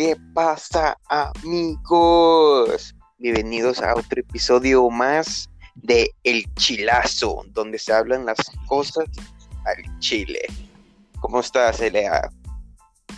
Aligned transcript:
¿Qué 0.00 0.16
pasa, 0.32 0.96
amigos? 1.10 2.94
Bienvenidos 3.18 3.82
a 3.82 3.92
otro 3.92 4.22
episodio 4.22 4.88
más 4.88 5.50
de 5.74 6.10
El 6.24 6.46
Chilazo, 6.54 7.44
donde 7.48 7.78
se 7.78 7.92
hablan 7.92 8.24
las 8.24 8.38
cosas 8.66 9.04
al 9.66 9.98
chile. 9.98 10.40
¿Cómo 11.20 11.40
estás, 11.40 11.82
Elea? 11.82 12.30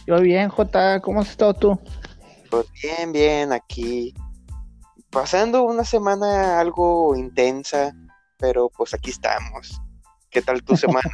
Yo 0.08 0.18
bien, 0.22 0.48
Jota, 0.48 0.98
¿cómo 0.98 1.20
has 1.20 1.30
estado 1.30 1.54
tú? 1.54 1.78
Pues 2.50 2.66
bien, 2.82 3.12
bien, 3.12 3.52
aquí. 3.52 4.12
Pasando 5.08 5.62
una 5.62 5.84
semana 5.84 6.58
algo 6.58 7.14
intensa, 7.14 7.94
pero 8.38 8.68
pues 8.68 8.92
aquí 8.92 9.10
estamos. 9.10 9.80
¿Qué 10.30 10.42
tal 10.42 10.64
tu 10.64 10.76
semana? 10.76 11.12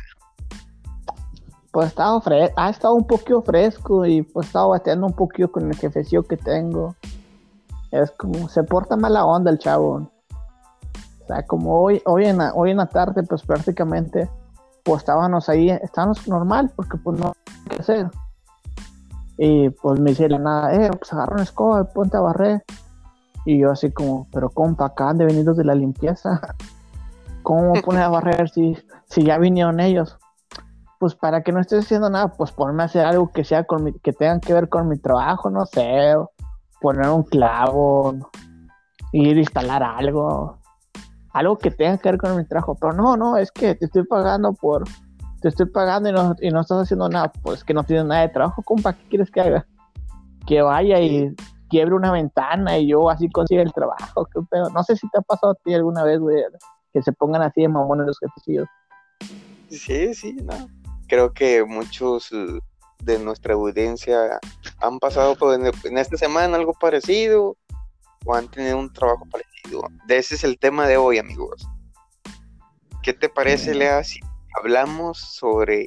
Pues 1.78 1.90
estado, 1.90 2.20
ha 2.56 2.70
estado 2.70 2.94
un 2.94 3.06
poquito 3.06 3.40
fresco 3.40 4.04
y 4.04 4.22
pues 4.22 4.46
he 4.46 4.48
estado 4.48 4.70
bateando 4.70 5.06
un 5.06 5.12
poquito 5.12 5.52
con 5.52 5.68
el 5.68 5.76
jefecillo 5.76 6.24
que 6.24 6.36
tengo. 6.36 6.96
Es 7.92 8.10
como, 8.10 8.48
se 8.48 8.64
porta 8.64 8.96
mala 8.96 9.24
onda 9.24 9.52
el 9.52 9.58
chavo. 9.60 10.10
O 11.22 11.26
sea, 11.28 11.46
como 11.46 11.80
hoy, 11.80 12.02
hoy, 12.04 12.24
en, 12.24 12.38
la, 12.38 12.52
hoy 12.52 12.72
en 12.72 12.78
la 12.78 12.86
tarde, 12.86 13.22
pues 13.22 13.44
prácticamente, 13.44 14.28
pues 14.82 15.02
estábamos 15.02 15.48
ahí, 15.48 15.70
estábamos 15.70 16.26
normal, 16.26 16.72
porque 16.74 16.96
pues 16.96 17.20
no 17.20 17.32
hay 17.46 17.68
que 17.68 17.76
hacer. 17.80 18.10
Y 19.36 19.70
pues 19.70 20.00
me 20.00 20.10
la 20.14 20.38
nada, 20.40 20.74
eh, 20.74 20.90
pues 20.98 21.12
agarra 21.12 21.34
una 21.34 21.44
escoba, 21.44 21.84
ponte 21.84 22.16
a 22.16 22.20
barrer. 22.22 22.64
Y 23.44 23.60
yo 23.60 23.70
así 23.70 23.92
como, 23.92 24.26
pero 24.32 24.50
compa, 24.50 24.86
acaban 24.86 25.16
de 25.16 25.26
venir 25.26 25.44
de 25.44 25.64
la 25.64 25.76
limpieza. 25.76 26.40
¿Cómo 27.44 27.74
pone 27.74 28.00
a 28.00 28.08
barrer 28.08 28.50
si, 28.50 28.76
si 29.06 29.22
ya 29.22 29.38
vinieron 29.38 29.78
ellos? 29.78 30.18
Pues 30.98 31.14
para 31.14 31.42
que 31.42 31.52
no 31.52 31.60
estés 31.60 31.84
haciendo 31.84 32.10
nada, 32.10 32.32
pues 32.32 32.50
ponerme 32.52 32.82
a 32.82 32.86
hacer 32.86 33.06
algo 33.06 33.30
que 33.30 33.44
sea 33.44 33.64
con 33.64 33.84
mi, 33.84 33.92
que 34.00 34.12
tenga 34.12 34.40
que 34.40 34.52
ver 34.52 34.68
con 34.68 34.88
mi 34.88 34.98
trabajo, 34.98 35.48
no 35.48 35.64
sé, 35.66 36.14
poner 36.80 37.08
un 37.08 37.22
clavo, 37.22 38.14
ir 39.12 39.36
a 39.36 39.40
instalar 39.40 39.82
algo, 39.82 40.58
algo 41.32 41.56
que 41.56 41.70
tenga 41.70 41.98
que 41.98 42.10
ver 42.10 42.18
con 42.18 42.36
mi 42.36 42.44
trabajo, 42.44 42.76
pero 42.80 42.92
no, 42.92 43.16
no, 43.16 43.36
es 43.36 43.52
que 43.52 43.76
te 43.76 43.84
estoy 43.84 44.04
pagando 44.04 44.52
por, 44.52 44.84
te 45.40 45.48
estoy 45.48 45.66
pagando 45.66 46.08
y 46.08 46.12
no, 46.12 46.34
y 46.40 46.50
no 46.50 46.60
estás 46.60 46.82
haciendo 46.82 47.08
nada, 47.08 47.32
pues 47.42 47.62
que 47.62 47.74
no 47.74 47.84
tienes 47.84 48.04
nada 48.04 48.22
de 48.22 48.30
trabajo, 48.30 48.62
compa, 48.62 48.92
¿qué 48.92 49.08
quieres 49.08 49.30
que 49.30 49.40
haga? 49.40 49.66
Que 50.46 50.62
vaya 50.62 51.00
y 51.00 51.32
quiebre 51.68 51.94
una 51.94 52.10
ventana 52.10 52.78
y 52.78 52.88
yo 52.88 53.08
así 53.08 53.28
consiga 53.30 53.62
el 53.62 53.72
trabajo, 53.72 54.26
qué 54.34 54.40
pedo, 54.50 54.68
no 54.70 54.82
sé 54.82 54.96
si 54.96 55.08
te 55.10 55.18
ha 55.18 55.22
pasado 55.22 55.52
a 55.52 55.56
ti 55.64 55.74
alguna 55.74 56.02
vez, 56.02 56.18
güey, 56.18 56.42
que 56.92 57.02
se 57.02 57.12
pongan 57.12 57.42
así 57.42 57.60
de 57.60 57.68
mamones 57.68 58.06
los 58.08 58.18
jefecillos. 58.18 58.66
Sí, 59.68 60.12
sí, 60.14 60.32
no 60.42 60.77
creo 61.08 61.32
que 61.32 61.64
muchos 61.64 62.30
eh, 62.32 62.60
de 63.02 63.18
nuestra 63.18 63.54
audiencia 63.54 64.38
han 64.78 64.98
pasado 64.98 65.36
por 65.36 65.54
en, 65.54 65.98
esta 65.98 66.16
semana 66.16 66.56
algo 66.56 66.74
parecido 66.74 67.56
o 68.24 68.34
han 68.34 68.48
tenido 68.48 68.78
un 68.78 68.92
trabajo 68.92 69.26
parecido. 69.30 69.82
De 70.06 70.18
ese 70.18 70.34
es 70.34 70.44
el 70.44 70.58
tema 70.58 70.86
de 70.86 70.96
hoy, 70.96 71.18
amigos. 71.18 71.66
¿Qué 73.02 73.12
te 73.12 73.28
parece, 73.28 73.74
Lea, 73.74 74.04
si 74.04 74.20
hablamos 74.58 75.18
sobre 75.18 75.86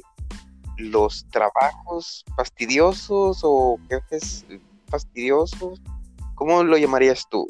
los 0.78 1.28
trabajos 1.28 2.24
fastidiosos 2.36 3.40
o 3.42 3.78
jefes 3.88 4.44
fastidiosos? 4.88 5.80
¿Cómo 6.34 6.64
lo 6.64 6.76
llamarías 6.76 7.28
tú? 7.28 7.46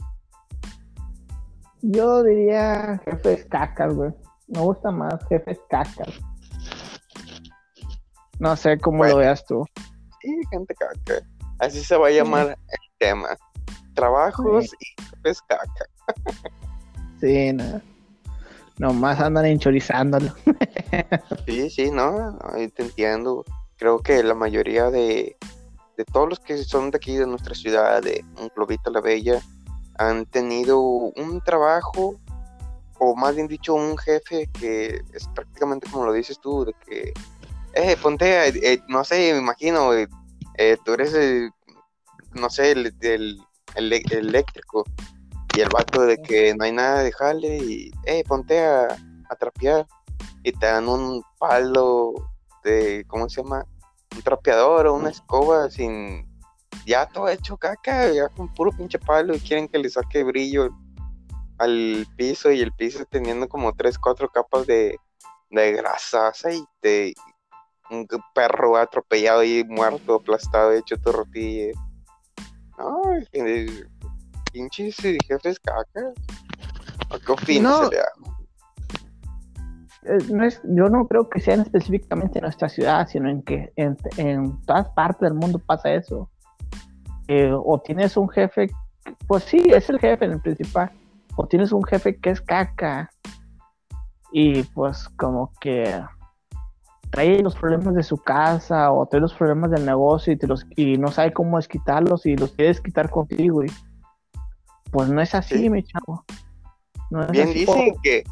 Yo 1.80 2.22
diría 2.22 3.00
jefes 3.04 3.46
cacas, 3.46 3.94
güey. 3.94 4.12
Me 4.48 4.60
gusta 4.60 4.90
más 4.90 5.14
jefes 5.28 5.58
cacas. 5.70 6.20
No 8.42 8.56
sé 8.56 8.76
cómo 8.76 9.04
lo 9.04 9.18
veas 9.18 9.46
tú. 9.46 9.64
Sí, 10.20 10.34
gente 10.50 10.74
caca. 10.74 11.24
Así 11.60 11.84
se 11.84 11.96
va 11.96 12.08
a 12.08 12.10
llamar 12.10 12.48
el 12.48 12.98
tema. 12.98 13.28
Trabajos 13.94 14.64
y 14.80 15.00
jefes 15.00 15.40
caca. 15.42 15.86
sí, 17.20 17.52
no. 17.52 17.80
Nomás 18.78 19.20
andan 19.20 19.46
enchorizándolo. 19.46 20.34
sí, 21.46 21.70
sí, 21.70 21.92
no, 21.92 22.36
te 22.74 22.82
entiendo. 22.82 23.44
Creo 23.76 24.00
que 24.00 24.24
la 24.24 24.34
mayoría 24.34 24.90
de, 24.90 25.36
de 25.96 26.04
todos 26.06 26.30
los 26.30 26.40
que 26.40 26.56
son 26.64 26.90
de 26.90 26.96
aquí, 26.96 27.14
de 27.14 27.28
nuestra 27.28 27.54
ciudad, 27.54 28.02
de 28.02 28.24
un 28.40 28.50
globito 28.56 28.90
la 28.90 29.00
Bella, 29.00 29.40
han 29.98 30.26
tenido 30.26 30.80
un 30.80 31.40
trabajo, 31.44 32.16
o 32.98 33.14
más 33.14 33.36
bien 33.36 33.46
dicho, 33.46 33.74
un 33.74 33.96
jefe 33.98 34.48
que 34.58 35.00
es 35.14 35.28
prácticamente 35.28 35.88
como 35.88 36.06
lo 36.06 36.12
dices 36.12 36.40
tú, 36.40 36.64
de 36.64 36.72
que 36.84 37.12
eh, 37.74 37.96
ponte, 38.00 38.48
eh, 38.48 38.82
no 38.88 39.04
sé, 39.04 39.32
me 39.32 39.38
imagino, 39.38 39.94
eh, 39.94 40.08
eh 40.58 40.76
tú 40.84 40.94
eres, 40.94 41.14
el, 41.14 41.50
no 42.34 42.50
sé, 42.50 42.72
el, 42.72 42.94
el, 43.00 43.40
eléctrico. 44.10 44.84
Y 45.56 45.60
el 45.60 45.68
vato 45.68 46.02
de 46.02 46.16
que 46.22 46.54
no 46.54 46.64
hay 46.64 46.72
nada 46.72 47.02
de 47.02 47.12
jale 47.12 47.58
y, 47.58 47.92
eh, 48.06 48.24
ponte 48.26 48.64
a, 48.64 48.96
a 49.28 49.36
trapear. 49.36 49.86
Y 50.42 50.52
te 50.52 50.66
dan 50.66 50.88
un 50.88 51.22
palo 51.38 52.14
de, 52.64 53.04
¿cómo 53.06 53.28
se 53.28 53.42
llama? 53.42 53.64
Un 54.14 54.22
trapeador 54.22 54.86
o 54.86 54.94
una 54.94 55.10
escoba 55.10 55.70
sin, 55.70 56.26
ya 56.86 57.06
todo 57.06 57.28
hecho 57.28 57.56
caca, 57.56 58.10
ya 58.12 58.28
con 58.28 58.52
puro 58.52 58.72
pinche 58.72 58.98
palo 58.98 59.34
y 59.34 59.40
quieren 59.40 59.68
que 59.68 59.78
le 59.78 59.88
saque 59.88 60.24
brillo 60.24 60.70
al 61.58 62.06
piso 62.16 62.50
y 62.50 62.60
el 62.60 62.72
piso 62.72 63.04
teniendo 63.04 63.48
como 63.48 63.72
tres, 63.74 63.98
cuatro 63.98 64.28
capas 64.28 64.66
de, 64.66 64.98
de 65.50 65.72
grasa, 65.72 66.28
aceite 66.28 67.14
un 67.92 68.06
perro 68.34 68.76
atropellado 68.76 69.44
y 69.44 69.64
muerto, 69.64 70.16
aplastado, 70.16 70.72
hecho 70.72 70.96
tortilla. 70.98 71.72
No, 72.78 73.02
pinches 74.52 74.96
jefes 74.96 75.60
caca. 75.60 76.12
¿Qué 77.26 77.32
opinas, 77.32 77.90
no, 80.30 80.44
es, 80.44 80.60
yo 80.64 80.88
no 80.88 81.06
creo 81.06 81.28
que 81.28 81.40
sean 81.40 81.60
específicamente 81.60 82.38
en 82.38 82.44
nuestra 82.44 82.68
ciudad, 82.68 83.06
sino 83.06 83.28
en 83.28 83.42
que 83.42 83.72
en, 83.76 83.96
en 84.16 84.60
todas 84.62 84.88
partes 84.90 85.20
del 85.20 85.34
mundo 85.34 85.60
pasa 85.60 85.92
eso. 85.92 86.28
Eh, 87.28 87.52
o 87.52 87.80
tienes 87.80 88.16
un 88.16 88.28
jefe, 88.28 88.68
pues 89.28 89.44
sí, 89.44 89.62
es 89.66 89.88
el 89.90 90.00
jefe 90.00 90.24
en 90.24 90.32
el 90.32 90.40
principal, 90.40 90.90
o 91.36 91.46
tienes 91.46 91.70
un 91.70 91.84
jefe 91.84 92.16
que 92.16 92.30
es 92.30 92.40
caca 92.40 93.10
y 94.32 94.62
pues 94.64 95.08
como 95.10 95.52
que 95.60 96.02
trae 97.12 97.42
los 97.42 97.54
problemas 97.54 97.94
de 97.94 98.02
su 98.02 98.16
casa 98.16 98.90
o 98.90 99.06
trae 99.06 99.20
los 99.20 99.34
problemas 99.34 99.70
del 99.70 99.84
negocio 99.84 100.32
y, 100.32 100.36
te 100.36 100.46
los, 100.46 100.66
y 100.76 100.96
no 100.96 101.08
sabe 101.08 101.32
cómo 101.32 101.60
quitarlos 101.60 102.24
y 102.24 102.36
los 102.36 102.52
quieres 102.52 102.80
quitar 102.80 103.10
contigo. 103.10 103.62
Y, 103.62 103.70
pues 104.90 105.10
no 105.10 105.20
es 105.20 105.34
así, 105.34 105.68
mi 105.68 105.84
chavo. 105.84 106.24
Bien 107.30 107.52
dicen 107.52 107.94
que, 108.02 108.24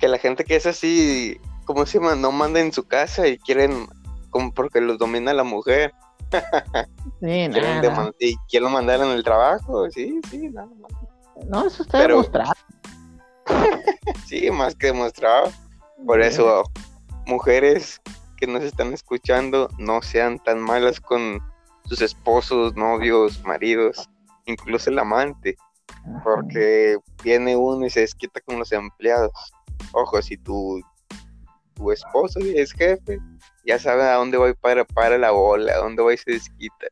que 0.00 0.08
la 0.08 0.18
gente 0.18 0.44
que 0.44 0.56
es 0.56 0.66
así, 0.66 1.40
¿cómo 1.64 1.86
se 1.86 1.98
llama? 1.98 2.16
No 2.16 2.32
manda 2.32 2.58
en 2.58 2.72
su 2.72 2.82
casa 2.88 3.28
y 3.28 3.38
quieren, 3.38 3.86
como 4.30 4.52
porque 4.52 4.80
los 4.80 4.98
domina 4.98 5.32
la 5.32 5.44
mujer. 5.44 5.94
Sí, 7.20 7.48
quieren, 7.52 8.12
y 8.18 8.36
quieren 8.48 8.72
mandar 8.72 9.00
en 9.00 9.10
el 9.10 9.22
trabajo, 9.22 9.88
sí, 9.90 10.20
sí, 10.28 10.48
nada 10.48 10.68
No, 11.48 11.68
eso 11.68 11.84
está 11.84 12.00
demostrado. 12.00 12.52
sí, 14.26 14.50
más 14.50 14.74
que 14.74 14.88
demostrado. 14.88 15.52
Por 16.04 16.20
eso 16.20 16.64
mujeres 17.26 18.00
que 18.36 18.46
nos 18.46 18.62
están 18.62 18.92
escuchando 18.92 19.68
no 19.78 20.02
sean 20.02 20.38
tan 20.38 20.60
malas 20.60 21.00
con 21.00 21.40
sus 21.84 22.02
esposos, 22.02 22.74
novios, 22.74 23.42
maridos, 23.44 24.08
incluso 24.46 24.90
el 24.90 24.98
amante, 24.98 25.56
porque 26.24 26.96
viene 27.22 27.56
uno 27.56 27.86
y 27.86 27.90
se 27.90 28.00
desquita 28.00 28.40
con 28.40 28.58
los 28.58 28.72
empleados. 28.72 29.32
Ojo, 29.92 30.20
si 30.22 30.36
tu, 30.36 30.80
tu 31.74 31.92
esposo 31.92 32.40
es 32.40 32.72
jefe, 32.72 33.18
ya 33.66 33.78
sabe 33.78 34.02
a 34.02 34.14
dónde 34.14 34.38
voy 34.38 34.54
para, 34.54 34.84
para 34.84 35.18
la 35.18 35.30
bola, 35.30 35.74
a 35.74 35.78
dónde 35.78 36.02
voy 36.02 36.14
y 36.14 36.18
se 36.18 36.32
desquita. 36.32 36.86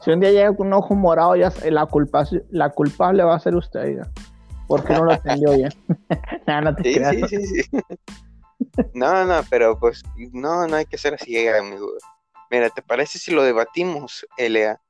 Si 0.00 0.10
un 0.10 0.20
día 0.20 0.30
llega 0.30 0.54
con 0.54 0.66
un 0.68 0.74
ojo 0.74 0.94
morado, 0.94 1.34
ya 1.36 1.52
la, 1.64 1.86
culpa, 1.86 2.24
la 2.50 2.70
culpable 2.70 3.24
va 3.24 3.36
a 3.36 3.40
ser 3.40 3.56
usted, 3.56 3.96
ya. 3.96 4.10
porque 4.68 4.92
no 4.92 5.04
lo 5.04 5.12
atendió 5.14 5.52
bien. 5.52 5.70
no, 6.46 6.60
no 6.60 6.74
te 6.74 6.94
creas. 6.94 7.16
Sí, 7.30 7.38
sí, 7.38 7.62
sí. 7.62 7.78
No, 8.94 9.24
no, 9.24 9.42
pero 9.50 9.78
pues 9.78 10.02
no, 10.32 10.66
no 10.66 10.76
hay 10.76 10.86
que 10.86 10.98
ser 10.98 11.14
así, 11.14 11.46
amigo. 11.48 11.88
Mira, 12.50 12.70
¿te 12.70 12.82
parece 12.82 13.18
si 13.18 13.32
lo 13.32 13.42
debatimos, 13.42 14.26
Elea? 14.36 14.80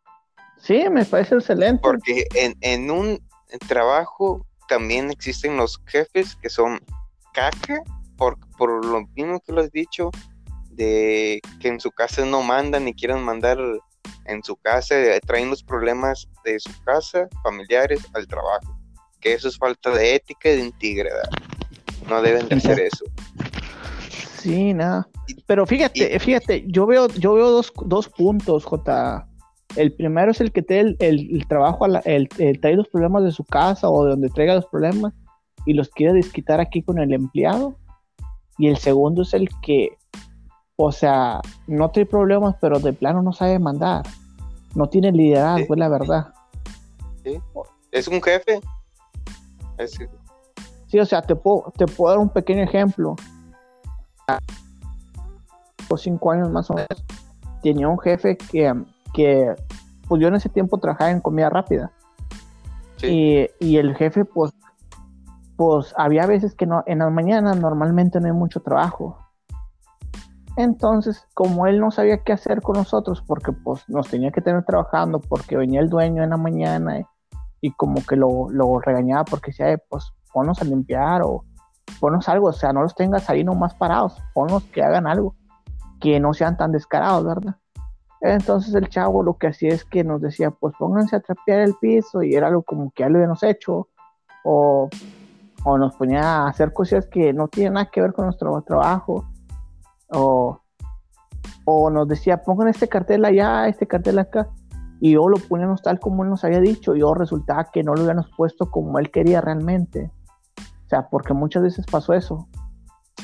Sí, 0.58 0.84
me 0.90 1.04
parece 1.04 1.34
excelente. 1.34 1.80
Porque 1.82 2.26
en, 2.34 2.56
en 2.60 2.90
un 2.90 3.20
trabajo 3.68 4.46
también 4.68 5.10
existen 5.10 5.56
los 5.56 5.80
jefes 5.86 6.36
que 6.36 6.48
son 6.48 6.80
caca, 7.32 7.82
por, 8.16 8.38
por 8.56 8.84
lo 8.84 9.06
mismo 9.14 9.40
que 9.40 9.52
lo 9.52 9.60
has 9.60 9.70
dicho, 9.70 10.10
de 10.70 11.40
que 11.60 11.68
en 11.68 11.80
su 11.80 11.90
casa 11.90 12.24
no 12.24 12.42
mandan 12.42 12.84
ni 12.84 12.94
quieren 12.94 13.22
mandar 13.22 13.58
en 14.26 14.42
su 14.42 14.56
casa, 14.56 14.94
traen 15.26 15.50
los 15.50 15.62
problemas 15.62 16.28
de 16.44 16.58
su 16.60 16.70
casa, 16.84 17.28
familiares, 17.42 18.00
al 18.14 18.26
trabajo. 18.26 18.78
Que 19.20 19.34
eso 19.34 19.48
es 19.48 19.58
falta 19.58 19.90
de 19.90 20.14
ética 20.14 20.50
y 20.50 20.56
de 20.56 20.64
integridad. 20.64 21.28
No 22.08 22.20
deben 22.22 22.48
de 22.48 22.56
hacer 22.56 22.80
eso. 22.80 23.04
Sí, 24.44 24.74
nada. 24.74 25.08
Pero 25.46 25.64
fíjate, 25.64 26.18
fíjate, 26.18 26.64
yo 26.66 26.84
veo, 26.84 27.08
yo 27.08 27.32
veo 27.32 27.50
dos, 27.50 27.72
dos 27.86 28.10
puntos, 28.10 28.66
J. 28.66 29.26
el 29.76 29.90
primero 29.94 30.32
es 30.32 30.40
el 30.42 30.52
que 30.52 30.60
te 30.60 30.80
el, 30.80 30.96
el, 31.00 31.48
trabajo, 31.48 31.86
el, 31.86 32.28
trae 32.60 32.76
los 32.76 32.88
problemas 32.88 33.24
de 33.24 33.32
su 33.32 33.42
casa 33.44 33.88
o 33.88 34.04
de 34.04 34.10
donde 34.10 34.28
traiga 34.28 34.54
los 34.54 34.66
problemas 34.66 35.14
y 35.64 35.72
los 35.72 35.88
quiere 35.88 36.12
desquitar 36.12 36.60
aquí 36.60 36.82
con 36.82 36.98
el 36.98 37.14
empleado. 37.14 37.74
Y 38.58 38.68
el 38.68 38.76
segundo 38.76 39.22
es 39.22 39.32
el 39.32 39.48
que, 39.62 39.96
o 40.76 40.92
sea, 40.92 41.40
no 41.66 41.90
trae 41.90 42.04
problemas, 42.04 42.54
pero 42.60 42.78
de 42.80 42.92
plano 42.92 43.22
no 43.22 43.32
sabe 43.32 43.58
mandar. 43.58 44.04
No 44.74 44.90
tiene 44.90 45.10
liderazgo, 45.10 45.72
es 45.72 45.80
la 45.80 45.88
verdad. 45.88 46.34
Sí. 47.24 47.40
Es 47.92 48.08
un 48.08 48.20
jefe. 48.20 48.60
Sí, 50.86 50.98
o 50.98 51.06
sea, 51.06 51.22
te 51.22 51.34
puedo, 51.34 51.72
te 51.78 51.86
puedo 51.86 52.10
dar 52.10 52.18
un 52.18 52.28
pequeño 52.28 52.62
ejemplo. 52.62 53.16
Por 55.88 56.00
cinco 56.00 56.32
años 56.32 56.50
más 56.50 56.70
o 56.70 56.74
menos, 56.74 57.04
tenía 57.62 57.88
un 57.88 57.98
jefe 57.98 58.36
que 58.36 58.72
que 59.14 59.54
pues 60.08 60.20
yo 60.20 60.28
en 60.28 60.34
ese 60.34 60.50
tiempo 60.50 60.76
trabajaba 60.76 61.10
en 61.10 61.20
comida 61.20 61.48
rápida. 61.48 61.90
Y, 63.02 63.76
el 63.76 63.94
jefe, 63.96 64.24
pues, 64.24 64.52
pues 65.56 65.92
había 65.96 66.26
veces 66.26 66.54
que 66.54 66.64
no, 66.64 66.82
en 66.86 67.00
las 67.00 67.12
mañanas 67.12 67.58
normalmente 67.58 68.18
no 68.18 68.26
hay 68.26 68.32
mucho 68.32 68.60
trabajo. 68.60 69.18
Entonces, 70.56 71.26
como 71.34 71.66
él 71.66 71.80
no 71.80 71.90
sabía 71.90 72.22
qué 72.24 72.32
hacer 72.32 72.62
con 72.62 72.76
nosotros, 72.76 73.22
porque 73.26 73.52
pues 73.52 73.86
nos 73.88 74.08
tenía 74.08 74.30
que 74.30 74.40
tener 74.40 74.64
trabajando, 74.64 75.20
porque 75.20 75.56
venía 75.56 75.80
el 75.80 75.90
dueño 75.90 76.22
en 76.22 76.30
la 76.30 76.38
mañana 76.38 77.06
y, 77.60 77.72
como 77.72 78.02
que 78.06 78.16
lo, 78.16 78.48
lo, 78.50 78.78
regañaba 78.80 79.24
porque 79.24 79.50
decía, 79.50 79.76
pues 79.90 80.12
ponnos 80.32 80.62
a 80.62 80.64
limpiar 80.64 81.22
o 81.22 81.44
ponnos 82.00 82.28
algo, 82.28 82.48
o 82.48 82.52
sea, 82.52 82.72
no 82.72 82.82
los 82.82 82.94
tengas 82.94 83.28
ahí 83.30 83.44
nomás 83.44 83.74
parados, 83.74 84.20
ponlos 84.34 84.64
que 84.64 84.82
hagan 84.82 85.06
algo, 85.06 85.34
que 86.00 86.20
no 86.20 86.34
sean 86.34 86.56
tan 86.56 86.72
descarados, 86.72 87.24
¿verdad? 87.24 87.56
Entonces 88.24 88.74
el 88.74 88.88
chavo 88.88 89.22
lo 89.22 89.36
que 89.36 89.48
hacía 89.48 89.74
es 89.74 89.84
que 89.84 90.02
nos 90.02 90.22
decía, 90.22 90.50
pues 90.50 90.74
pónganse 90.78 91.14
a 91.14 91.20
trapear 91.20 91.60
el 91.60 91.74
piso 91.74 92.22
y 92.22 92.34
era 92.34 92.46
algo 92.46 92.62
como 92.62 92.90
que 92.90 93.02
ya 93.02 93.10
lo 93.10 93.18
habíamos 93.18 93.42
hecho. 93.42 93.88
O, 94.44 94.88
nos 95.66 95.94
ponía 95.96 96.22
a 96.22 96.48
hacer 96.48 96.72
cosas 96.72 97.06
que 97.06 97.34
no 97.34 97.48
tienen 97.48 97.74
nada 97.74 97.90
que 97.90 98.00
ver 98.00 98.14
con 98.14 98.24
nuestro 98.24 98.62
trabajo. 98.62 99.26
O, 100.08 100.60
nos 101.90 102.08
decía, 102.08 102.42
pongan 102.42 102.68
este 102.68 102.88
cartel 102.88 103.26
allá, 103.26 103.68
este 103.68 103.86
cartel 103.86 104.18
acá. 104.18 104.48
Y 105.00 105.12
yo 105.12 105.28
lo 105.28 105.36
poníamos 105.36 105.82
tal 105.82 106.00
como 106.00 106.24
él 106.24 106.30
nos 106.30 106.44
había 106.44 106.60
dicho. 106.60 106.96
Y 106.96 107.00
yo 107.00 107.12
resultaba 107.12 107.64
que 107.70 107.82
no 107.82 107.94
lo 107.94 108.02
habíamos 108.02 108.30
puesto 108.34 108.70
como 108.70 108.98
él 108.98 109.10
quería 109.10 109.42
realmente. 109.42 110.10
Sea, 110.94 111.08
porque 111.08 111.34
muchas 111.34 111.62
veces 111.62 111.86
pasó 111.90 112.12
eso. 112.12 112.48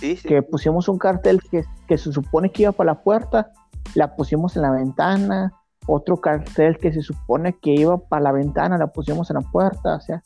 Que 0.00 0.42
pusimos 0.42 0.88
un 0.88 0.98
cartel 0.98 1.40
que, 1.50 1.64
que 1.86 1.98
se 1.98 2.12
supone 2.12 2.50
que 2.50 2.62
iba 2.62 2.72
para 2.72 2.92
la 2.92 3.02
puerta 3.02 3.52
la 3.94 4.14
pusimos 4.14 4.56
en 4.56 4.62
la 4.62 4.70
ventana, 4.70 5.52
otro 5.86 6.18
cartel 6.18 6.78
que 6.78 6.92
se 6.92 7.02
supone 7.02 7.54
que 7.60 7.72
iba 7.72 7.98
para 7.98 8.22
la 8.22 8.32
ventana, 8.32 8.78
la 8.78 8.88
pusimos 8.88 9.30
en 9.30 9.36
la 9.36 9.42
puerta, 9.42 9.96
o 9.96 10.00
sea, 10.00 10.22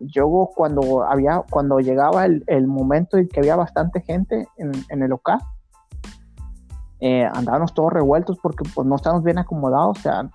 yo 0.00 0.50
cuando 0.54 1.04
había, 1.04 1.42
cuando 1.50 1.78
llegaba 1.78 2.24
el, 2.26 2.66
momento 2.66 3.16
en 3.16 3.28
que 3.28 3.40
había 3.40 3.56
bastante 3.56 4.00
gente 4.00 4.46
en, 4.56 5.02
el 5.02 5.08
local, 5.08 5.40
eh, 7.00 7.28
andábamos 7.32 7.74
todos 7.74 7.92
revueltos 7.92 8.38
porque 8.42 8.64
pues 8.74 8.86
no 8.86 8.96
estábamos 8.96 9.24
bien 9.24 9.38
acomodados, 9.38 9.98
o 9.98 10.02
sea, 10.02 10.30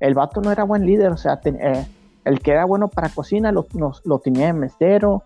el 0.00 0.14
vato 0.14 0.40
no 0.40 0.50
era 0.50 0.64
buen 0.64 0.86
líder, 0.86 1.12
o 1.12 1.16
sea, 1.16 1.40
eh, 1.44 1.86
el 2.24 2.40
que 2.40 2.52
era 2.52 2.64
bueno 2.64 2.88
para 2.88 3.08
cocina 3.08 3.52
lo, 3.52 3.66
lo 4.04 4.18
tenía 4.18 4.46
de 4.46 4.52
mesero, 4.52 5.22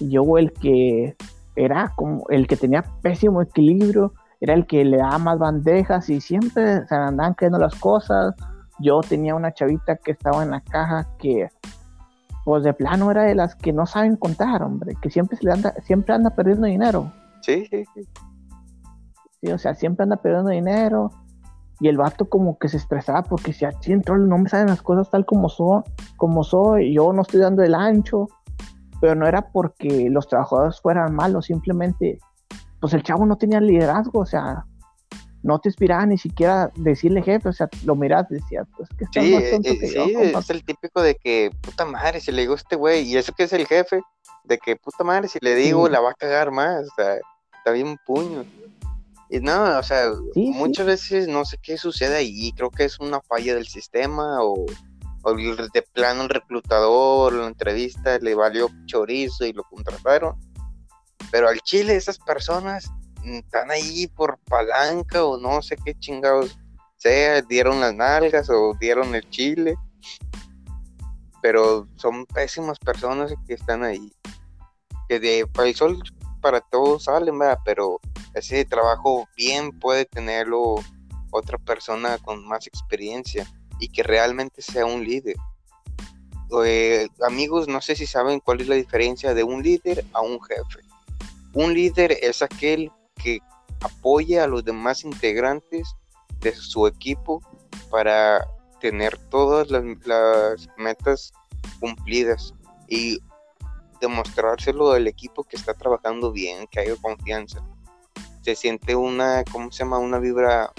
yo 0.00 0.38
el 0.38 0.52
que 0.52 1.16
era 1.54 1.92
como 1.96 2.24
el 2.28 2.46
que 2.46 2.56
tenía 2.56 2.84
pésimo 3.02 3.42
equilibrio, 3.42 4.12
era 4.40 4.54
el 4.54 4.66
que 4.66 4.84
le 4.84 4.98
daba 4.98 5.18
más 5.18 5.38
bandejas 5.38 6.08
y 6.10 6.20
siempre 6.20 6.86
se 6.86 6.94
andaban 6.94 7.34
cayendo 7.34 7.58
las 7.58 7.74
cosas. 7.74 8.34
Yo 8.78 9.00
tenía 9.00 9.34
una 9.34 9.52
chavita 9.52 9.96
que 9.96 10.12
estaba 10.12 10.42
en 10.42 10.50
la 10.50 10.60
caja 10.60 11.08
que, 11.18 11.48
pues 12.44 12.62
de 12.62 12.74
plano 12.74 13.10
era 13.10 13.22
de 13.22 13.34
las 13.34 13.56
que 13.56 13.72
no 13.72 13.86
saben 13.86 14.16
contar, 14.16 14.62
hombre, 14.62 14.94
que 15.00 15.10
siempre 15.10 15.38
se 15.38 15.46
le 15.46 15.52
anda, 15.52 15.74
siempre 15.82 16.14
anda 16.14 16.30
perdiendo 16.30 16.66
dinero. 16.66 17.10
Sí, 17.40 17.66
sí, 17.70 17.84
sí. 17.94 18.02
Sí, 19.40 19.52
o 19.52 19.58
sea, 19.58 19.74
siempre 19.74 20.04
anda 20.04 20.16
perdiendo 20.16 20.50
dinero. 20.50 21.10
Y 21.78 21.88
el 21.88 21.98
vato 21.98 22.28
como 22.28 22.58
que 22.58 22.68
se 22.68 22.78
estresaba 22.78 23.22
porque 23.22 23.52
si 23.52 23.64
así 23.64 23.92
entró, 23.92 24.16
no 24.16 24.38
me 24.38 24.48
saben 24.48 24.68
las 24.68 24.82
cosas 24.82 25.10
tal 25.10 25.26
como 25.26 25.48
son, 25.48 25.84
como 26.16 26.42
soy, 26.42 26.94
yo 26.94 27.12
no 27.12 27.22
estoy 27.22 27.40
dando 27.40 27.62
el 27.62 27.74
ancho. 27.74 28.28
Pero 29.00 29.14
no 29.14 29.26
era 29.26 29.50
porque 29.50 30.08
los 30.10 30.28
trabajadores 30.28 30.80
fueran 30.80 31.14
malos, 31.14 31.46
simplemente 31.46 32.18
pues 32.80 32.94
el 32.94 33.02
chavo 33.02 33.26
no 33.26 33.36
tenía 33.36 33.60
liderazgo, 33.60 34.20
o 34.20 34.26
sea, 34.26 34.64
no 35.42 35.58
te 35.60 35.68
inspiraba 35.68 36.04
ni 36.06 36.18
siquiera 36.18 36.70
decirle 36.76 37.22
jefe, 37.22 37.48
o 37.48 37.52
sea, 37.52 37.68
lo 37.84 37.94
miras, 37.94 38.28
decía, 38.28 38.64
pues 38.76 38.88
que 38.98 39.04
está 39.04 39.22
sí, 39.22 39.34
más 39.34 39.50
tonto 39.50 39.68
eh, 39.70 39.78
que 39.78 39.86
sí, 39.88 40.14
es 40.14 40.50
el 40.50 40.64
típico 40.64 41.00
de 41.02 41.14
que, 41.14 41.50
puta 41.60 41.84
madre, 41.84 42.20
si 42.20 42.32
le 42.32 42.42
digo 42.42 42.54
a 42.54 42.56
este 42.56 42.76
güey, 42.76 43.02
y 43.02 43.16
eso 43.16 43.32
que 43.32 43.44
es 43.44 43.52
el 43.52 43.66
jefe, 43.66 44.00
de 44.44 44.58
que, 44.58 44.76
puta 44.76 45.04
madre, 45.04 45.28
si 45.28 45.38
le 45.40 45.54
digo, 45.54 45.88
la 45.88 46.00
va 46.00 46.10
a 46.10 46.14
cagar 46.14 46.50
más, 46.50 46.86
o 46.86 46.94
sea, 46.96 47.14
está 47.58 47.70
bien 47.72 47.96
puño. 48.04 48.44
Y 49.28 49.40
no, 49.40 49.78
o 49.78 49.82
sea, 49.82 50.10
muchas 50.34 50.86
veces 50.86 51.26
no 51.26 51.44
sé 51.44 51.58
qué 51.60 51.78
sucede 51.78 52.16
ahí, 52.16 52.52
creo 52.52 52.70
que 52.70 52.84
es 52.84 53.00
una 53.00 53.20
falla 53.20 53.54
del 53.54 53.66
sistema 53.66 54.38
o 54.42 54.66
de 55.34 55.82
plano 55.92 56.22
el 56.22 56.28
reclutador, 56.28 57.32
la 57.32 57.46
entrevista 57.46 58.18
le 58.18 58.34
valió 58.34 58.70
chorizo 58.86 59.44
y 59.44 59.52
lo 59.52 59.64
contrataron 59.64 60.38
pero 61.30 61.48
al 61.48 61.60
Chile 61.60 61.96
esas 61.96 62.18
personas 62.18 62.90
están 63.24 63.70
ahí 63.70 64.06
por 64.06 64.38
palanca 64.48 65.24
o 65.24 65.36
no 65.38 65.62
sé 65.62 65.76
qué 65.84 65.94
chingados 65.98 66.58
sea, 66.96 67.42
dieron 67.42 67.80
las 67.80 67.94
nalgas 67.94 68.48
o 68.50 68.74
dieron 68.80 69.14
el 69.14 69.28
chile. 69.28 69.76
Pero 71.42 71.86
son 71.96 72.26
pésimas 72.26 72.78
personas 72.78 73.34
que 73.46 73.54
están 73.54 73.84
ahí. 73.84 74.12
Que 75.08 75.20
de 75.20 75.46
para 75.46 75.68
el 75.68 75.74
sol 75.74 76.02
para 76.40 76.60
todos 76.60 77.04
salen, 77.04 77.38
¿verdad? 77.38 77.58
pero 77.64 78.00
ese 78.34 78.64
trabajo 78.64 79.28
bien 79.36 79.76
puede 79.78 80.04
tenerlo 80.04 80.76
otra 81.32 81.58
persona 81.58 82.18
con 82.18 82.46
más 82.46 82.66
experiencia 82.66 83.46
y 83.78 83.88
que 83.88 84.02
realmente 84.02 84.62
sea 84.62 84.86
un 84.86 85.04
líder. 85.04 85.36
Eh, 86.64 87.08
amigos, 87.26 87.66
no 87.68 87.80
sé 87.80 87.96
si 87.96 88.06
saben 88.06 88.40
cuál 88.40 88.60
es 88.60 88.68
la 88.68 88.76
diferencia 88.76 89.34
de 89.34 89.42
un 89.42 89.62
líder 89.62 90.04
a 90.12 90.20
un 90.20 90.40
jefe. 90.42 90.80
Un 91.52 91.74
líder 91.74 92.16
es 92.22 92.42
aquel 92.42 92.92
que 93.22 93.40
apoya 93.80 94.44
a 94.44 94.46
los 94.46 94.64
demás 94.64 95.04
integrantes 95.04 95.96
de 96.40 96.54
su 96.54 96.86
equipo 96.86 97.42
para 97.90 98.46
tener 98.80 99.16
todas 99.30 99.70
las, 99.70 100.68
metas 100.76 101.32
cumplidas 101.80 102.54
y 102.88 103.18
demostrárselo 104.00 104.92
al 104.92 105.06
equipo 105.06 105.44
que 105.44 105.56
está 105.56 105.74
trabajando 105.74 106.30
bien, 106.30 106.66
que 106.70 106.80
hay 106.80 106.96
confianza. 106.96 107.64
Se 108.42 108.54
siente 108.54 108.94
una, 108.94 109.42
¿cómo 109.50 109.72
se 109.72 109.78
llama? 109.78 109.98
Una 109.98 110.18
vibra 110.18 110.72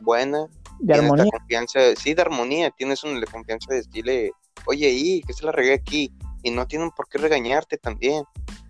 buena. 0.00 0.46
De 0.80 0.94
armonía. 0.94 1.30
Confianza, 1.30 1.80
sí, 1.96 2.14
de 2.14 2.22
armonía. 2.22 2.70
Tienes 2.70 3.04
una 3.04 3.24
confianza 3.26 3.66
de 3.70 3.82
decirle, 3.82 4.32
oye, 4.66 4.90
y 4.90 5.22
que 5.22 5.32
se 5.32 5.44
la 5.44 5.52
regué 5.52 5.74
aquí. 5.74 6.12
Y 6.42 6.50
no 6.50 6.66
tienen 6.66 6.90
por 6.90 7.08
qué 7.08 7.18
regañarte 7.18 7.78
también 7.78 8.24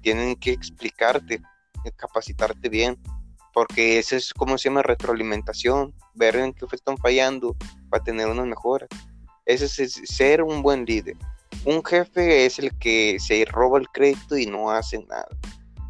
tienen 0.05 0.37
que 0.37 0.53
explicarte, 0.53 1.41
eh, 1.85 1.93
capacitarte 1.97 2.69
bien, 2.69 2.97
porque 3.55 3.99
eso 3.99 4.17
es 4.17 4.35
como 4.35 4.59
se 4.59 4.69
llama 4.69 4.83
retroalimentación, 4.83 5.95
ver 6.15 6.37
en 6.37 6.53
qué 6.53 6.67
están 6.71 6.99
fallando 6.99 7.57
para 7.89 8.05
tener 8.05 8.29
una 8.29 8.45
mejora. 8.45 8.87
Ese 9.47 9.83
es 9.83 10.01
ser 10.05 10.43
un 10.43 10.63
buen 10.63 10.85
líder. 10.85 11.17
Un 11.65 11.83
jefe 11.83 12.45
es 12.45 12.59
el 12.59 12.77
que 12.79 13.17
se 13.19 13.47
roba 13.47 13.79
el 13.79 13.89
crédito 13.89 14.37
y 14.37 14.47
no 14.47 14.71
hace 14.71 14.99
nada. 15.09 15.29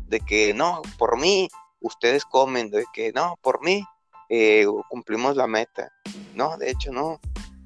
De 0.06 0.20
que 0.20 0.54
no, 0.54 0.80
por 0.96 1.18
mí, 1.18 1.48
ustedes 1.80 2.24
comen, 2.24 2.70
de 2.70 2.84
que 2.92 3.12
no, 3.12 3.36
por 3.42 3.64
mí, 3.64 3.84
eh, 4.28 4.66
cumplimos 4.88 5.36
la 5.36 5.46
meta. 5.46 5.90
No, 6.34 6.56
de 6.58 6.70
hecho 6.70 6.92
no. 6.92 7.20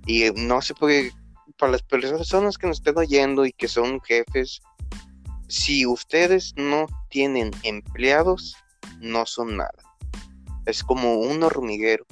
Y 0.07 0.31
no 0.35 0.63
se 0.63 0.75
puede, 0.75 1.13
para 1.59 1.73
las 1.73 1.83
personas 1.83 2.57
que 2.59 2.67
nos 2.67 2.79
estén 2.79 2.99
oyendo 2.99 3.45
y 3.45 3.53
que 3.53 3.69
son 3.69 4.01
jefes, 4.01 4.61
si 5.49 5.87
ustedes 5.87 6.55
no 6.57 6.87
tienen 7.09 7.51
empleados, 7.63 8.57
no 9.01 9.27
son 9.27 9.57
nada. 9.57 9.83
Es 10.67 10.83
como 10.83 11.17
un 11.17 11.43
hormiguero. 11.43 12.05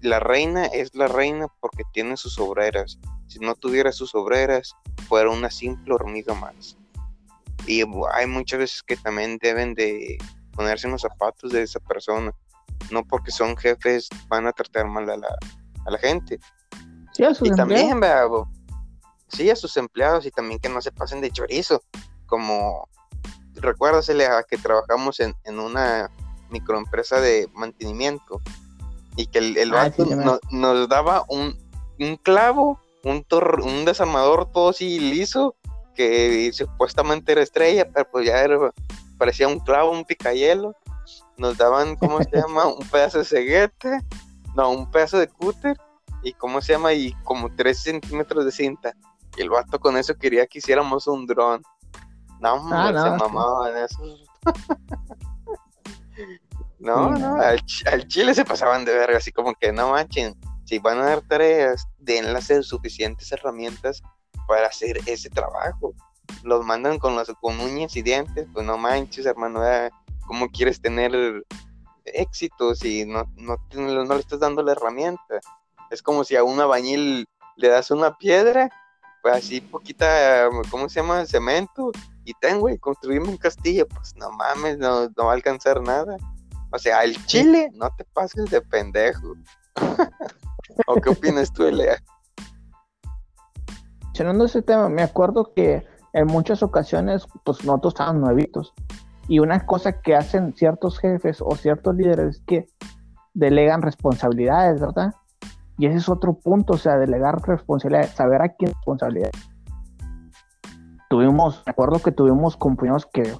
La 0.00 0.18
reina 0.18 0.66
es 0.66 0.94
la 0.94 1.06
reina 1.06 1.46
porque 1.60 1.84
tiene 1.92 2.16
sus 2.16 2.38
obreras. 2.38 2.98
Si 3.28 3.38
no 3.38 3.54
tuviera 3.54 3.92
sus 3.92 4.14
obreras, 4.16 4.74
fuera 5.08 5.30
una 5.30 5.50
simple 5.50 5.94
hormiga 5.94 6.34
más. 6.34 6.76
Y 7.66 7.82
hay 8.12 8.26
muchas 8.26 8.58
veces 8.58 8.82
que 8.82 8.96
también 8.96 9.38
deben 9.38 9.74
de 9.74 10.18
ponerse 10.52 10.88
en 10.88 10.92
los 10.92 11.02
zapatos 11.02 11.52
de 11.52 11.62
esa 11.62 11.78
persona. 11.78 12.34
No 12.90 13.04
porque 13.04 13.30
son 13.30 13.56
jefes 13.56 14.08
van 14.28 14.46
a 14.46 14.52
tratar 14.52 14.86
mal 14.86 15.08
a 15.10 15.16
la, 15.16 15.36
a 15.86 15.90
la 15.90 15.98
gente. 15.98 16.38
Sí, 17.12 17.24
a 17.24 17.34
sus 17.34 17.48
y 17.48 17.50
también, 17.52 18.00
sí, 19.28 19.50
a 19.50 19.56
sus 19.56 19.76
empleados 19.76 20.26
y 20.26 20.30
también 20.30 20.60
que 20.60 20.68
no 20.68 20.80
se 20.80 20.92
pasen 20.92 21.20
de 21.20 21.30
chorizo 21.30 21.82
como 22.26 22.88
recuérdasele 23.54 24.26
a 24.26 24.42
que 24.44 24.56
trabajamos 24.56 25.20
en, 25.20 25.34
una 25.58 26.10
microempresa 26.50 27.20
de 27.20 27.48
mantenimiento 27.52 28.40
y 29.16 29.26
que 29.26 29.38
el, 29.38 29.56
el 29.56 29.74
ah, 29.74 29.92
nos 30.50 30.88
daba 30.88 31.24
un 31.28 31.56
un 32.00 32.16
clavo, 32.16 32.80
un, 33.04 33.24
un 33.62 33.84
desarmador 33.84 34.50
todo 34.50 34.70
así 34.70 34.98
liso, 34.98 35.54
que 35.94 36.50
supuestamente 36.52 37.32
era 37.32 37.42
estrella, 37.42 37.88
pero 37.92 38.10
pues 38.10 38.26
ya 38.26 38.46
parecía 39.18 39.48
un 39.48 39.60
clavo, 39.60 39.92
un 39.92 40.04
picayelo. 40.04 40.74
Nos 41.40 41.56
daban, 41.56 41.96
¿cómo 41.96 42.22
se 42.22 42.30
llama? 42.36 42.66
Un 42.66 42.86
pedazo 42.86 43.18
de 43.18 43.24
ceguete, 43.24 44.00
no, 44.54 44.72
un 44.72 44.90
pedazo 44.90 45.18
de 45.18 45.26
cúter, 45.26 45.74
y 46.22 46.34
¿cómo 46.34 46.60
se 46.60 46.74
llama? 46.74 46.92
Y 46.92 47.14
como 47.24 47.54
3 47.54 47.78
centímetros 47.78 48.44
de 48.44 48.52
cinta. 48.52 48.92
Y 49.38 49.40
el 49.40 49.48
vato 49.48 49.80
con 49.80 49.96
eso 49.96 50.14
quería 50.16 50.46
que 50.46 50.58
hiciéramos 50.58 51.06
un 51.06 51.26
dron. 51.26 51.62
No, 52.40 52.68
ah, 52.70 52.92
no, 52.92 53.02
se 53.02 53.10
mamaban 53.10 53.76
eso. 53.78 54.02
no, 56.78 57.10
no, 57.10 57.40
al, 57.40 57.58
chile 58.06 58.34
se 58.34 58.44
pasaban 58.44 58.84
de 58.84 58.92
verga, 58.92 59.16
así 59.16 59.32
como 59.32 59.54
que 59.54 59.72
no 59.72 59.92
manchen, 59.92 60.38
si 60.66 60.78
van 60.78 60.98
a 60.98 61.06
dar 61.06 61.22
tareas, 61.22 61.88
denlas 61.98 62.50
suficientes 62.62 63.32
herramientas 63.32 64.02
para 64.46 64.66
hacer 64.66 65.00
ese 65.06 65.30
trabajo. 65.30 65.94
Los 66.42 66.66
mandan 66.66 66.98
con 66.98 67.16
los 67.16 67.32
con 67.40 67.58
uñas 67.60 67.96
y 67.96 68.02
dientes, 68.02 68.46
pues 68.52 68.66
no 68.66 68.76
manches, 68.76 69.24
hermano, 69.24 69.62
¿cómo 70.30 70.48
quieres 70.48 70.80
tener 70.80 71.44
éxito 72.04 72.76
si 72.76 73.04
no, 73.04 73.24
no, 73.34 73.56
no, 73.74 74.14
le 74.14 74.20
estás 74.20 74.38
dando 74.38 74.62
la 74.62 74.70
herramienta? 74.70 75.40
Es 75.90 76.02
como 76.02 76.22
si 76.22 76.36
a 76.36 76.44
un 76.44 76.60
albañil 76.60 77.26
le 77.56 77.68
das 77.68 77.90
una 77.90 78.16
piedra, 78.16 78.70
pues 79.22 79.34
así 79.34 79.60
poquita, 79.60 80.48
¿cómo 80.70 80.88
se 80.88 81.00
llama? 81.00 81.26
Cemento, 81.26 81.90
y 82.24 82.32
ten, 82.34 82.60
güey, 82.60 82.78
construirme 82.78 83.26
un 83.26 83.38
castillo, 83.38 83.88
pues 83.88 84.14
no 84.14 84.30
mames, 84.30 84.78
no, 84.78 85.08
no 85.08 85.24
va 85.24 85.32
a 85.32 85.34
alcanzar 85.34 85.82
nada. 85.82 86.16
O 86.70 86.78
sea, 86.78 87.02
el 87.02 87.16
Chile, 87.26 87.68
no 87.74 87.90
te 87.96 88.04
pases 88.04 88.48
de 88.50 88.60
pendejo. 88.60 89.34
¿O 90.86 90.94
qué 90.94 91.10
opinas 91.10 91.52
tú, 91.52 91.64
Elea? 91.64 92.00
Mencionando 94.04 94.44
ese 94.44 94.62
tema, 94.62 94.88
me 94.88 95.02
acuerdo 95.02 95.52
que 95.54 95.84
en 96.12 96.26
muchas 96.28 96.62
ocasiones, 96.62 97.26
pues 97.44 97.64
nosotros 97.64 97.94
estábamos 97.94 98.22
nuevitos. 98.22 98.72
Y 99.30 99.38
una 99.38 99.64
cosa 99.64 99.92
que 99.92 100.16
hacen 100.16 100.54
ciertos 100.56 100.98
jefes 100.98 101.40
o 101.40 101.54
ciertos 101.54 101.94
líderes 101.94 102.38
es 102.38 102.42
que 102.48 102.66
delegan 103.32 103.80
responsabilidades, 103.80 104.80
¿verdad? 104.80 105.14
Y 105.78 105.86
ese 105.86 105.98
es 105.98 106.08
otro 106.08 106.34
punto, 106.34 106.72
o 106.72 106.76
sea, 106.76 106.96
delegar 106.96 107.40
responsabilidades, 107.46 108.10
saber 108.10 108.42
a 108.42 108.48
quién 108.48 108.72
responsabilidad. 108.72 109.30
Tuvimos, 111.08 111.62
me 111.64 111.70
acuerdo 111.70 112.00
que 112.00 112.10
tuvimos 112.10 112.56
compañeros 112.56 113.06
que 113.06 113.32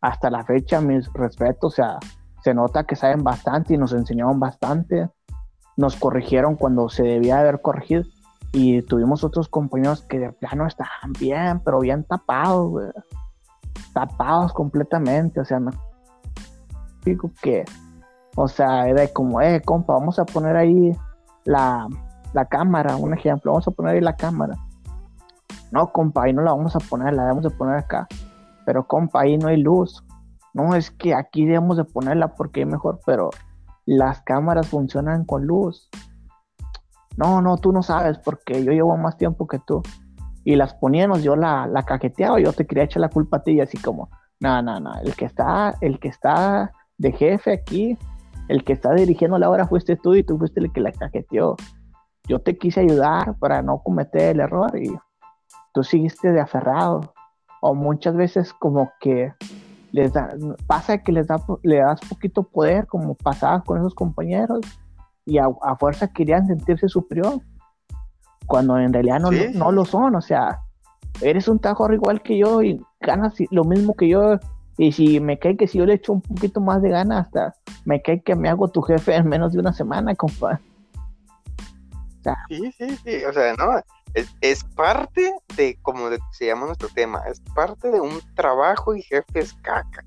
hasta 0.00 0.30
la 0.30 0.42
fecha, 0.42 0.80
mis 0.80 1.08
respetos, 1.12 1.74
o 1.74 1.76
sea, 1.76 1.98
se 2.42 2.52
nota 2.52 2.82
que 2.82 2.96
saben 2.96 3.22
bastante 3.22 3.74
y 3.74 3.78
nos 3.78 3.92
enseñaron 3.92 4.40
bastante. 4.40 5.08
Nos 5.76 5.94
corrigieron 5.94 6.56
cuando 6.56 6.88
se 6.88 7.04
debía 7.04 7.38
haber 7.38 7.62
corregido. 7.62 8.02
Y 8.50 8.82
tuvimos 8.82 9.22
otros 9.22 9.48
compañeros 9.48 10.02
que 10.02 10.28
ya 10.40 10.56
no 10.56 10.66
estaban 10.66 11.12
bien, 11.20 11.60
pero 11.64 11.78
bien 11.78 12.02
tapados, 12.02 12.92
Tapados 13.92 14.52
completamente. 14.52 15.40
O 15.40 15.44
sea, 15.44 15.60
me 15.60 15.72
digo 17.04 17.30
que, 17.42 17.64
o 18.36 18.48
sea, 18.48 18.88
era 18.88 19.06
como, 19.08 19.40
eh, 19.40 19.62
compa, 19.64 19.94
vamos 19.94 20.18
a 20.18 20.24
poner 20.24 20.56
ahí 20.56 20.92
la, 21.44 21.86
la 22.32 22.44
cámara, 22.46 22.96
un 22.96 23.14
ejemplo, 23.14 23.52
vamos 23.52 23.68
a 23.68 23.70
poner 23.70 23.94
ahí 23.94 24.00
la 24.00 24.16
cámara. 24.16 24.54
No, 25.72 25.92
compa, 25.92 26.24
ahí 26.24 26.32
no 26.32 26.42
la 26.42 26.52
vamos 26.52 26.76
a 26.76 26.80
poner, 26.80 27.14
la 27.14 27.22
debemos 27.22 27.44
de 27.44 27.50
poner 27.50 27.76
acá. 27.76 28.06
Pero, 28.64 28.86
compa, 28.86 29.20
ahí 29.22 29.38
no 29.38 29.48
hay 29.48 29.58
luz 29.58 30.02
no, 30.56 30.74
es 30.74 30.90
que 30.90 31.14
aquí 31.14 31.44
debemos 31.44 31.76
de 31.76 31.84
ponerla 31.84 32.28
porque 32.28 32.62
es 32.62 32.66
mejor, 32.66 32.98
pero 33.04 33.28
las 33.84 34.22
cámaras 34.22 34.66
funcionan 34.66 35.26
con 35.26 35.44
luz. 35.46 35.90
No, 37.18 37.42
no, 37.42 37.58
tú 37.58 37.72
no 37.72 37.82
sabes 37.82 38.16
porque 38.16 38.64
yo 38.64 38.72
llevo 38.72 38.96
más 38.96 39.18
tiempo 39.18 39.46
que 39.46 39.58
tú. 39.58 39.82
Y 40.46 40.54
las 40.54 40.74
poníamos, 40.74 41.24
yo 41.24 41.34
la, 41.34 41.66
la 41.66 41.82
caqueteaba, 41.82 42.38
yo 42.38 42.52
te 42.52 42.66
quería 42.66 42.84
echar 42.84 43.00
la 43.00 43.08
culpa 43.08 43.38
a 43.38 43.42
ti, 43.42 43.52
y 43.54 43.60
así 43.60 43.78
como, 43.78 44.08
no, 44.38 44.62
no, 44.62 44.78
no, 44.78 44.94
el 45.00 45.16
que 45.16 45.24
está, 45.24 45.74
el 45.80 45.98
que 45.98 46.06
está 46.06 46.70
de 46.98 47.10
jefe 47.10 47.52
aquí, 47.52 47.98
el 48.46 48.62
que 48.62 48.72
está 48.72 48.94
dirigiendo 48.94 49.38
la 49.38 49.50
hora 49.50 49.66
fuiste 49.66 49.96
tú 49.96 50.14
y 50.14 50.22
tú 50.22 50.38
fuiste 50.38 50.60
el 50.60 50.72
que 50.72 50.80
la 50.80 50.92
caqueteó. 50.92 51.56
Yo 52.28 52.38
te 52.38 52.56
quise 52.56 52.80
ayudar 52.80 53.36
para 53.40 53.60
no 53.60 53.82
cometer 53.82 54.36
el 54.36 54.40
error 54.40 54.70
y 54.78 54.96
tú 55.74 55.82
seguiste 55.82 56.30
de 56.30 56.40
aferrado. 56.40 57.12
O 57.60 57.74
muchas 57.74 58.14
veces 58.14 58.52
como 58.52 58.92
que 59.00 59.32
les 59.90 60.12
da, 60.12 60.32
pasa 60.68 60.98
que 60.98 61.10
les 61.10 61.26
da, 61.26 61.42
le 61.64 61.78
das 61.78 62.00
poquito 62.08 62.44
poder, 62.44 62.86
como 62.86 63.16
pasaba 63.16 63.62
con 63.62 63.78
esos 63.78 63.94
compañeros, 63.94 64.60
y 65.24 65.38
a, 65.38 65.48
fuerza 65.80 66.12
querían 66.12 66.46
sentirse 66.46 66.88
superior, 66.88 67.40
cuando 68.46 68.78
en 68.78 68.92
realidad 68.92 69.20
no, 69.20 69.30
no 69.30 69.72
lo 69.72 69.84
son, 69.84 70.14
o 70.14 70.20
sea, 70.20 70.60
eres 71.20 71.48
un 71.48 71.58
tajor 71.58 71.94
igual 71.94 72.22
que 72.22 72.38
yo 72.38 72.62
y 72.62 72.80
ganas 73.00 73.34
lo 73.50 73.64
mismo 73.64 73.94
que 73.94 74.08
yo, 74.08 74.38
y 74.78 74.92
si 74.92 75.20
me 75.20 75.38
cae 75.38 75.56
que 75.56 75.66
si 75.66 75.78
yo 75.78 75.86
le 75.86 75.94
echo 75.94 76.12
un 76.12 76.20
poquito 76.20 76.60
más 76.60 76.82
de 76.82 76.90
ganas, 76.90 77.26
hasta 77.26 77.54
me 77.84 78.02
cae 78.02 78.22
que 78.22 78.34
me 78.34 78.48
hago 78.48 78.68
tu 78.68 78.82
jefe 78.82 79.14
en 79.14 79.28
menos 79.28 79.52
de 79.52 79.60
una 79.60 79.72
semana, 79.72 80.14
compa. 80.14 80.60
sí, 82.48 82.72
sí, 82.76 82.96
sí, 83.04 83.24
o 83.24 83.32
sea, 83.32 83.54
no, 83.54 83.80
es, 84.40 84.64
parte 84.74 85.34
de, 85.56 85.78
como 85.82 86.08
se 86.32 86.46
llama 86.46 86.66
nuestro 86.66 86.88
tema, 86.88 87.22
es 87.30 87.40
parte 87.54 87.90
de 87.90 88.00
un 88.00 88.20
trabajo 88.34 88.94
y 88.94 89.02
jefes 89.02 89.54
caca. 89.62 90.04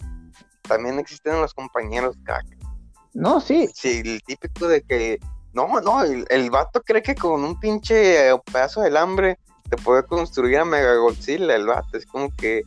También 0.64 1.00
existen 1.00 1.42
los 1.42 1.54
compañeros 1.54 2.16
caca. 2.24 2.58
No, 3.14 3.40
sí. 3.40 3.70
Sí, 3.74 4.02
el 4.06 4.22
típico 4.24 4.68
de 4.68 4.82
que, 4.82 5.20
no, 5.54 5.82
no, 5.82 6.04
el, 6.04 6.50
vato 6.52 6.82
cree 6.82 7.02
que 7.02 7.16
con 7.16 7.44
un 7.44 7.60
pinche 7.60 8.36
pedazo 8.52 8.82
de 8.82 8.88
alambre 8.88 9.40
te 9.70 9.78
puede 9.78 10.04
construir 10.04 10.58
a 10.58 10.66
Mega 10.66 10.96
Godzilla, 10.96 11.56
el 11.56 11.68
vato, 11.68 11.98
es 11.98 12.06
como 12.06 12.36
que 12.36 12.64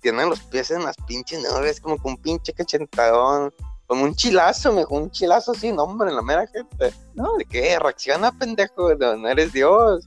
tiene 0.00 0.24
los 0.26 0.40
pies 0.40 0.70
en 0.70 0.84
las 0.84 0.96
pinches 1.06 1.42
nubes, 1.42 1.80
como 1.80 1.98
con 1.98 2.12
un 2.12 2.18
pinche 2.18 2.52
cachentadón, 2.52 3.52
como 3.86 4.04
un 4.04 4.14
chilazo, 4.14 4.72
mejor 4.72 5.02
un 5.02 5.10
chilazo 5.10 5.52
así, 5.52 5.72
no, 5.72 5.82
hombre, 5.82 6.10
en 6.10 6.16
la 6.16 6.22
mera 6.22 6.46
gente. 6.46 6.94
No, 7.14 7.36
de 7.36 7.44
que 7.44 7.78
reacciona, 7.78 8.30
pendejo, 8.32 8.94
no 8.94 9.28
eres 9.28 9.52
Dios 9.52 10.06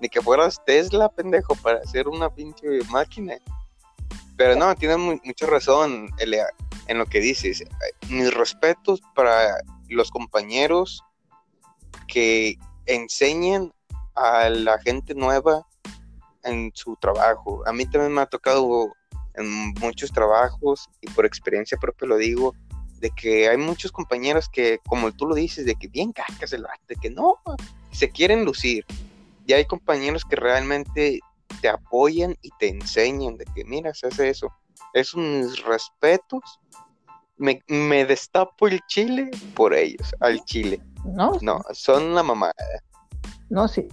ni 0.00 0.08
que 0.08 0.20
fueras 0.20 0.62
Tesla, 0.64 1.08
pendejo, 1.08 1.54
para 1.56 1.78
hacer 1.78 2.08
una 2.08 2.30
pinche 2.30 2.66
máquina. 2.90 3.34
Pero 4.36 4.56
no, 4.56 4.74
tienes 4.74 4.98
mucha 4.98 5.46
razón, 5.46 6.10
en 6.18 6.98
lo 6.98 7.06
que 7.06 7.20
dices. 7.20 7.64
Mis 8.08 8.32
respetos 8.34 9.00
para 9.14 9.58
los 9.88 10.10
compañeros 10.10 11.02
que 12.06 12.56
enseñen 12.86 13.72
a 14.14 14.48
la 14.48 14.78
gente 14.80 15.14
nueva 15.14 15.66
en 16.44 16.70
su 16.74 16.96
trabajo. 16.96 17.62
A 17.66 17.72
mí 17.72 17.86
también 17.86 18.14
me 18.14 18.22
ha 18.22 18.26
tocado 18.26 18.92
en 19.34 19.74
muchos 19.80 20.10
trabajos 20.12 20.88
y 21.00 21.08
por 21.10 21.26
experiencia 21.26 21.76
propia 21.78 22.08
lo 22.08 22.16
digo, 22.16 22.54
de 23.00 23.10
que 23.10 23.48
hay 23.48 23.58
muchos 23.58 23.92
compañeros 23.92 24.48
que, 24.48 24.78
como 24.88 25.12
tú 25.12 25.26
lo 25.26 25.34
dices, 25.34 25.66
de 25.66 25.74
que 25.74 25.88
bien 25.88 26.12
cacas 26.12 26.52
el 26.52 26.66
de 26.88 26.96
que 26.96 27.10
no, 27.10 27.36
se 27.90 28.10
quieren 28.10 28.44
lucir, 28.44 28.86
y 29.46 29.52
hay 29.52 29.64
compañeros 29.64 30.24
que 30.24 30.36
realmente 30.36 31.20
te 31.60 31.68
apoyan 31.68 32.36
y 32.42 32.50
te 32.58 32.68
enseñan 32.68 33.36
de 33.36 33.44
que, 33.54 33.64
mira, 33.64 33.94
se 33.94 34.08
hace 34.08 34.28
eso. 34.28 34.52
Es 34.92 35.14
mis 35.14 35.62
respetos. 35.62 36.58
Me, 37.38 38.04
destapo 38.06 38.66
el 38.66 38.80
chile 38.86 39.30
por 39.54 39.74
ellos, 39.74 40.14
al 40.20 40.42
chile. 40.44 40.80
No, 41.04 41.32
no, 41.42 41.60
son 41.72 42.14
la 42.14 42.22
mamada. 42.22 42.54
No, 43.50 43.68
sí. 43.68 43.86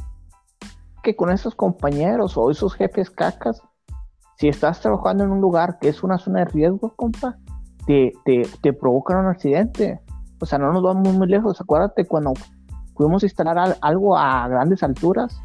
Que 1.03 1.15
con 1.15 1.29
esos 1.31 1.53
compañeros 1.53 2.37
o 2.37 2.49
esos 2.49 2.73
jefes 2.75 3.09
cacas, 3.09 3.61
si 4.37 4.47
estás 4.47 4.79
trabajando 4.79 5.23
en 5.25 5.31
un 5.31 5.41
lugar 5.41 5.77
que 5.79 5.89
es 5.89 6.03
una 6.03 6.17
zona 6.17 6.39
de 6.39 6.45
riesgo, 6.45 6.95
compa, 6.95 7.37
te, 7.85 8.13
te, 8.23 8.47
te 8.61 8.73
provocan 8.73 9.17
un 9.17 9.27
accidente. 9.27 9.99
O 10.39 10.45
sea, 10.45 10.57
no 10.57 10.71
nos 10.71 10.81
vamos 10.81 11.13
muy 11.13 11.27
lejos. 11.27 11.59
Acuérdate 11.59 12.05
cuando 12.05 12.33
pudimos 12.93 13.23
instalar 13.23 13.77
algo 13.81 14.17
a 14.17 14.47
grandes 14.47 14.83
alturas 14.83 15.41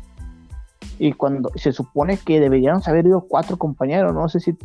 y 0.98 1.12
cuando 1.12 1.50
se 1.56 1.72
supone 1.72 2.18
que 2.18 2.40
deberían 2.40 2.80
haber 2.86 3.06
ido 3.06 3.20
cuatro 3.28 3.56
compañeros, 3.56 4.14
no 4.14 4.28
sé 4.28 4.40
si... 4.40 4.56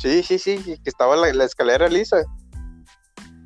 Sí, 0.00 0.22
sí, 0.22 0.38
sí, 0.38 0.58
que 0.62 0.88
estaba 0.88 1.14
la, 1.14 1.32
la 1.32 1.44
escalera 1.44 1.86
lisa. 1.88 2.16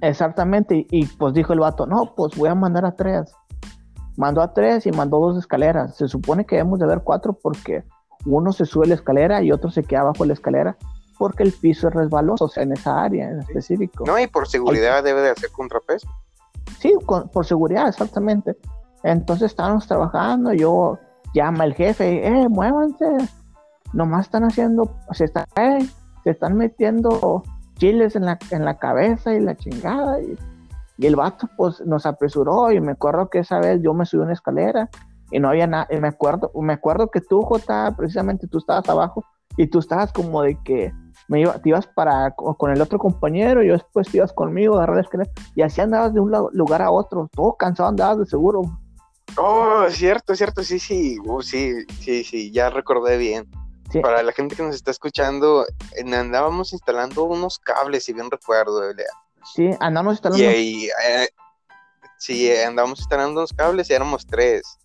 Exactamente, 0.00 0.86
y, 0.90 1.06
pues 1.06 1.34
dijo 1.34 1.52
el 1.52 1.60
vato, 1.60 1.86
no, 1.86 2.14
pues 2.14 2.36
voy 2.36 2.48
a 2.48 2.54
mandar 2.54 2.84
a 2.84 2.94
tres. 2.94 3.32
Mandó 4.16 4.40
a 4.40 4.52
tres 4.52 4.86
y 4.86 4.92
mandó 4.92 5.18
dos 5.18 5.36
escaleras. 5.36 5.96
Se 5.96 6.06
supone 6.06 6.46
que 6.46 6.56
debemos 6.56 6.78
de 6.78 6.84
haber 6.84 7.00
cuatro 7.02 7.36
porque 7.42 7.82
uno 8.26 8.52
se 8.52 8.66
sube 8.66 8.86
la 8.86 8.94
escalera 8.94 9.42
y 9.42 9.50
otro 9.50 9.70
se 9.70 9.82
queda 9.82 10.04
bajo 10.04 10.24
la 10.24 10.34
escalera 10.34 10.76
porque 11.18 11.42
el 11.42 11.52
piso 11.52 11.88
es 11.88 11.94
resbaloso, 11.94 12.44
o 12.44 12.48
sea, 12.48 12.62
en 12.62 12.72
esa 12.72 13.02
área 13.02 13.28
en 13.28 13.40
específico. 13.40 14.04
No, 14.06 14.18
y 14.18 14.26
por 14.26 14.46
seguridad 14.46 15.02
debe 15.02 15.22
de 15.22 15.30
hacer 15.30 15.50
contrapeso. 15.50 16.08
Sí, 16.78 16.92
por 17.06 17.46
seguridad, 17.46 17.88
exactamente. 17.88 18.56
Entonces 19.02 19.50
estábamos 19.50 19.86
trabajando, 19.86 20.52
yo 20.52 20.98
llama 21.34 21.64
el 21.64 21.74
jefe, 21.74 22.26
eh, 22.26 22.48
muévanse, 22.48 23.06
nomás 23.92 24.26
están 24.26 24.44
haciendo, 24.44 24.96
se 25.12 25.24
están, 25.24 25.44
eh, 25.56 25.86
se 26.24 26.30
están 26.30 26.56
metiendo 26.56 27.42
chiles 27.76 28.16
en 28.16 28.24
la, 28.24 28.38
en 28.50 28.64
la 28.64 28.78
cabeza 28.78 29.34
y 29.34 29.40
la 29.40 29.54
chingada. 29.54 30.18
Y 30.96 31.06
el 31.06 31.16
vato, 31.16 31.48
pues, 31.56 31.80
nos 31.86 32.06
apresuró 32.06 32.72
y 32.72 32.80
me 32.80 32.92
acuerdo 32.92 33.28
que 33.28 33.40
esa 33.40 33.58
vez 33.58 33.80
yo 33.82 33.94
me 33.94 34.06
subí 34.06 34.22
una 34.22 34.32
escalera 34.32 34.88
y 35.30 35.38
no 35.38 35.48
había 35.48 35.66
nada. 35.66 35.86
Y 35.90 35.98
me 35.98 36.08
acuerdo, 36.08 36.50
me 36.54 36.72
acuerdo 36.72 37.10
que 37.10 37.20
tú, 37.20 37.42
Jota, 37.42 37.94
precisamente 37.96 38.46
tú 38.46 38.58
estabas 38.58 38.88
abajo 38.88 39.24
y 39.56 39.66
tú 39.66 39.78
estabas 39.78 40.12
como 40.12 40.42
de 40.42 40.56
que 40.64 40.92
me 41.28 41.40
iba, 41.40 41.58
te 41.58 41.68
ibas 41.70 41.86
para 41.86 42.32
con 42.32 42.70
el 42.70 42.80
otro 42.80 42.98
compañero 42.98 43.62
y 43.62 43.68
después 43.68 44.10
te 44.10 44.18
ibas 44.18 44.32
conmigo 44.32 44.76
agarrar 44.76 44.96
la 44.96 45.02
escalera 45.02 45.30
y 45.54 45.62
así 45.62 45.80
andabas 45.80 46.12
de 46.12 46.20
un 46.20 46.32
lugar 46.52 46.82
a 46.82 46.90
otro, 46.90 47.28
todo 47.32 47.54
cansado 47.56 47.88
andabas 47.88 48.18
de 48.18 48.26
seguro. 48.26 48.62
Oh, 49.36 49.84
cierto, 49.88 50.34
cierto, 50.36 50.62
sí, 50.62 50.78
sí, 50.78 51.18
uh, 51.24 51.42
sí, 51.42 51.72
sí, 52.00 52.24
sí, 52.24 52.52
ya 52.52 52.70
recordé 52.70 53.16
bien. 53.16 53.48
Para 54.02 54.22
la 54.22 54.32
gente 54.32 54.56
que 54.56 54.62
nos 54.62 54.74
está 54.74 54.90
escuchando, 54.90 55.66
andábamos 55.98 56.72
instalando 56.72 57.24
unos 57.24 57.58
cables, 57.58 58.04
si 58.04 58.12
bien 58.12 58.30
recuerdo, 58.30 58.82
Sí, 59.54 59.70
andamos 59.80 60.14
instalando. 60.14 60.42
Y 60.42 60.46
ahí, 60.46 60.88
eh, 61.06 61.28
sí, 62.18 62.50
andábamos 62.56 63.00
instalando 63.00 63.40
unos 63.40 63.52
cables 63.52 63.90
y 63.90 63.92
éramos 63.92 64.26
tres. 64.26 64.78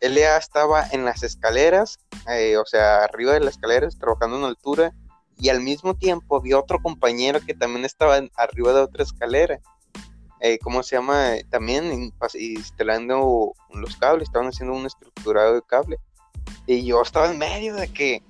Lea 0.00 0.36
estaba 0.36 0.86
en 0.90 1.04
las 1.04 1.22
escaleras, 1.22 1.98
eh, 2.28 2.56
o 2.56 2.66
sea, 2.66 3.04
arriba 3.04 3.34
de 3.34 3.40
las 3.40 3.54
escaleras, 3.54 3.98
trabajando 3.98 4.38
en 4.38 4.44
altura, 4.44 4.92
y 5.38 5.48
al 5.48 5.60
mismo 5.60 5.94
tiempo 5.94 6.36
había 6.36 6.58
otro 6.58 6.80
compañero 6.82 7.40
que 7.40 7.54
también 7.54 7.84
estaba 7.84 8.20
arriba 8.36 8.72
de 8.72 8.80
otra 8.80 9.04
escalera. 9.04 9.60
Eh, 10.40 10.58
¿Cómo 10.58 10.82
se 10.82 10.96
llama? 10.96 11.34
También 11.50 12.12
instalando 12.34 13.52
los 13.72 13.96
cables, 13.96 14.28
estaban 14.28 14.48
haciendo 14.48 14.74
un 14.74 14.86
estructurado 14.86 15.54
de 15.54 15.62
cable. 15.62 15.98
Y 16.66 16.84
yo 16.84 17.00
estaba 17.00 17.30
en 17.30 17.38
medio 17.38 17.76
de 17.76 17.92
que 17.92 18.22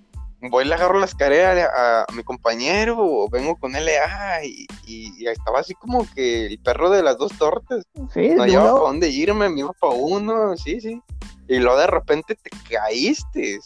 voy 0.50 0.64
le 0.64 0.74
agarro 0.74 0.98
la 0.98 1.06
escalera 1.06 1.70
a, 1.74 2.04
mi 2.12 2.24
compañero 2.24 2.96
o 2.98 3.28
vengo 3.28 3.56
con 3.56 3.72
LA 3.72 4.44
y, 4.44 4.66
y, 4.86 5.26
estaba 5.26 5.60
así 5.60 5.74
como 5.74 6.06
que 6.14 6.46
el 6.46 6.58
perro 6.58 6.90
de 6.90 7.02
las 7.02 7.18
dos 7.18 7.32
tortas. 7.38 7.84
Sí, 8.12 8.30
no 8.30 8.42
había 8.42 8.58
para 8.58 8.72
dónde 8.72 9.08
irme, 9.08 9.48
me 9.48 9.60
iba 9.60 9.72
para 9.72 9.94
uno, 9.94 10.56
sí, 10.56 10.80
sí. 10.80 11.00
Y 11.48 11.58
luego 11.58 11.78
de 11.78 11.86
repente 11.86 12.34
te 12.34 12.50
caíste. 12.70 13.60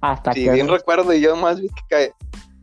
Hasta 0.00 0.32
si 0.32 0.48
bien 0.48 0.68
recuerdo, 0.68 1.12
yo 1.12 1.36
más 1.36 1.60
vi 1.60 1.68
que 1.88 2.12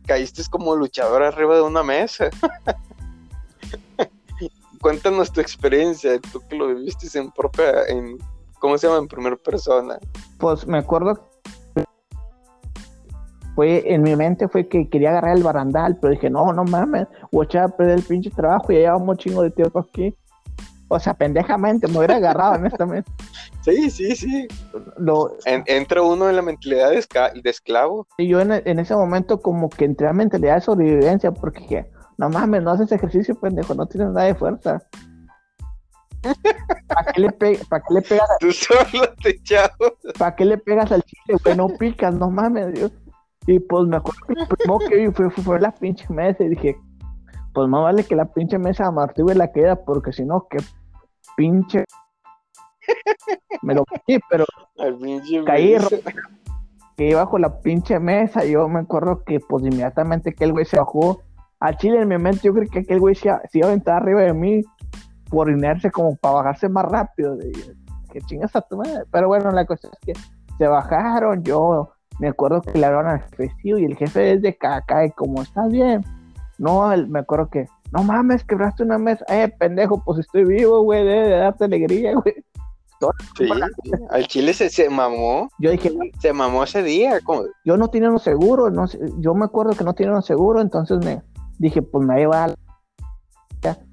caíste 0.06 0.42
como 0.50 0.74
luchador 0.74 1.22
arriba 1.22 1.56
de 1.56 1.62
una 1.62 1.82
mesa. 1.82 2.30
Cuéntanos 4.80 5.30
tu 5.30 5.40
experiencia, 5.40 6.18
tú 6.32 6.40
que 6.48 6.56
lo 6.56 6.74
viviste 6.74 7.18
en 7.18 7.30
propia, 7.30 7.84
en, 7.86 8.16
¿cómo 8.58 8.78
se 8.78 8.86
llama? 8.86 8.98
En 8.98 9.08
primera 9.08 9.36
persona. 9.36 9.98
Pues 10.38 10.66
me 10.66 10.78
acuerdo 10.78 11.29
fue 13.60 13.92
en 13.92 14.00
mi 14.00 14.16
mente 14.16 14.48
fue 14.48 14.66
que 14.66 14.88
quería 14.88 15.10
agarrar 15.10 15.36
el 15.36 15.42
barandal, 15.42 15.98
pero 16.00 16.12
dije, 16.12 16.30
no, 16.30 16.50
no 16.50 16.64
mames, 16.64 17.06
voy 17.30 17.44
a 17.44 17.44
echar 17.44 17.64
a 17.64 17.68
perder 17.68 17.98
el 17.98 18.02
pinche 18.02 18.30
trabajo 18.30 18.72
y 18.72 18.76
ya 18.76 18.80
llevamos 18.80 19.08
un 19.10 19.16
chingo 19.18 19.42
de 19.42 19.50
tiempo 19.50 19.80
aquí. 19.80 20.16
O 20.88 20.98
sea, 20.98 21.12
pendejamente, 21.12 21.86
me 21.86 21.98
hubiera 21.98 22.16
agarrado, 22.16 22.54
honestamente. 22.54 23.12
Sí, 23.62 23.90
sí, 23.90 24.16
sí. 24.16 24.48
Lo, 24.96 25.36
entra 25.44 26.00
uno 26.00 26.30
en 26.30 26.36
la 26.36 26.40
mentalidad 26.40 26.88
de, 26.88 27.50
esclavo. 27.50 28.06
Y 28.16 28.28
yo 28.28 28.40
en, 28.40 28.78
ese 28.78 28.96
momento 28.96 29.42
como 29.42 29.68
que 29.68 29.84
entré 29.84 30.08
a 30.08 30.14
mentalidad 30.14 30.54
de 30.54 30.60
sobrevivencia 30.62 31.30
porque 31.30 31.60
dije, 31.60 31.90
no 32.16 32.30
mames, 32.30 32.62
no 32.62 32.70
haces 32.70 32.90
ejercicio, 32.90 33.38
pendejo, 33.38 33.74
no 33.74 33.84
tienes 33.84 34.12
nada 34.12 34.28
de 34.28 34.34
fuerza. 34.34 34.78
¿Para 36.88 37.12
qué, 37.12 37.20
le 37.20 37.30
¿Para 37.30 37.84
qué 37.86 37.94
le 37.94 38.02
pegas? 38.02 38.28
Tú 38.40 38.52
solo 38.52 39.12
te. 39.22 39.38
¿Para 40.18 40.34
qué 40.34 40.44
le 40.46 40.56
pegas 40.56 40.90
al 40.92 41.02
chile, 41.02 41.38
güey? 41.44 41.56
No 41.56 41.68
picas, 41.68 42.14
no 42.14 42.30
mames, 42.30 42.72
Dios. 42.72 42.92
Y 43.46 43.58
pues 43.58 43.86
me 43.86 43.96
acuerdo 43.96 44.20
que 44.26 44.34
el 44.34 44.46
primo 44.46 44.78
que 44.78 44.96
vi 44.96 45.12
fue, 45.12 45.30
fue, 45.30 45.60
la 45.60 45.72
pinche 45.72 46.06
mesa 46.12 46.44
y 46.44 46.50
dije, 46.50 46.76
pues 47.54 47.68
más 47.68 47.82
vale 47.82 48.04
que 48.04 48.14
la 48.14 48.26
pinche 48.26 48.58
mesa 48.58 48.86
amortigue 48.86 49.34
la 49.34 49.50
queda, 49.50 49.76
porque 49.76 50.12
si 50.12 50.24
no, 50.24 50.46
que 50.48 50.58
pinche. 51.36 51.84
Me 53.62 53.74
lo 53.74 53.84
caí, 53.84 54.18
pero 54.28 54.44
caí 55.46 55.76
que 56.96 57.14
bajo 57.14 57.38
la 57.38 57.60
pinche 57.60 57.98
mesa. 57.98 58.44
Yo 58.44 58.68
me 58.68 58.80
acuerdo 58.80 59.24
que, 59.24 59.40
pues 59.40 59.64
inmediatamente 59.64 60.34
que 60.34 60.44
el 60.44 60.52
güey 60.52 60.66
se 60.66 60.78
bajó. 60.78 61.22
Al 61.58 61.76
chile 61.76 62.02
en 62.02 62.08
mi 62.08 62.18
mente, 62.18 62.42
yo 62.42 62.52
creo 62.52 62.68
que 62.70 62.80
aquel 62.80 63.00
güey 63.00 63.14
se, 63.14 63.28
iba 63.28 63.66
a 63.66 63.70
aventar 63.70 64.02
arriba 64.02 64.20
de 64.20 64.34
mí 64.34 64.62
por 65.30 65.50
inercia, 65.50 65.90
como 65.90 66.16
para 66.16 66.34
bajarse 66.36 66.68
más 66.68 66.84
rápido. 66.84 67.38
que 68.12 68.20
chingas 68.22 68.54
a 68.54 68.60
tu 68.60 68.76
madre. 68.76 69.04
Pero 69.10 69.28
bueno, 69.28 69.50
la 69.50 69.64
cosa 69.64 69.88
es 69.88 69.98
que 70.00 70.12
se 70.58 70.66
bajaron. 70.66 71.42
Yo 71.42 71.90
me 72.20 72.28
acuerdo 72.28 72.60
que 72.60 72.78
le 72.78 72.84
hablaron 72.84 73.10
al 73.10 73.22
jefe 73.22 73.52
y 73.64 73.84
el 73.84 73.96
jefe 73.96 74.34
es 74.34 74.42
de 74.42 74.56
caca 74.56 75.06
y 75.06 75.10
como 75.10 75.42
estás 75.42 75.70
bien. 75.70 76.04
No, 76.58 76.94
me 77.08 77.20
acuerdo 77.20 77.48
que, 77.48 77.66
no 77.92 78.04
mames, 78.04 78.44
quebraste 78.44 78.82
una 78.82 78.98
mesa. 78.98 79.24
Eh, 79.28 79.48
pendejo, 79.58 80.02
pues 80.04 80.20
estoy 80.20 80.44
vivo, 80.44 80.82
güey, 80.82 81.02
debe 81.02 81.28
de 81.28 81.36
darte 81.36 81.64
alegría, 81.64 82.12
güey. 82.14 82.34
Sí, 83.38 83.48
al 84.10 84.26
chile 84.26 84.52
se, 84.52 84.68
se, 84.68 84.90
mamó. 84.90 85.48
Yo 85.58 85.70
dije, 85.70 85.90
se 86.18 86.34
mamó 86.34 86.64
ese 86.64 86.82
día. 86.82 87.18
Yo 87.64 87.78
no 87.78 87.88
tenía 87.88 88.10
un 88.10 88.18
seguro, 88.18 88.68
no, 88.68 88.84
yo 89.18 89.34
me 89.34 89.46
acuerdo 89.46 89.72
que 89.72 89.84
no 89.84 89.94
tenía 89.94 90.12
un 90.12 90.22
seguro, 90.22 90.60
entonces 90.60 91.02
me 91.02 91.22
dije, 91.58 91.80
pues 91.80 92.06
me 92.06 92.20
iba 92.20 92.44
a... 92.44 92.54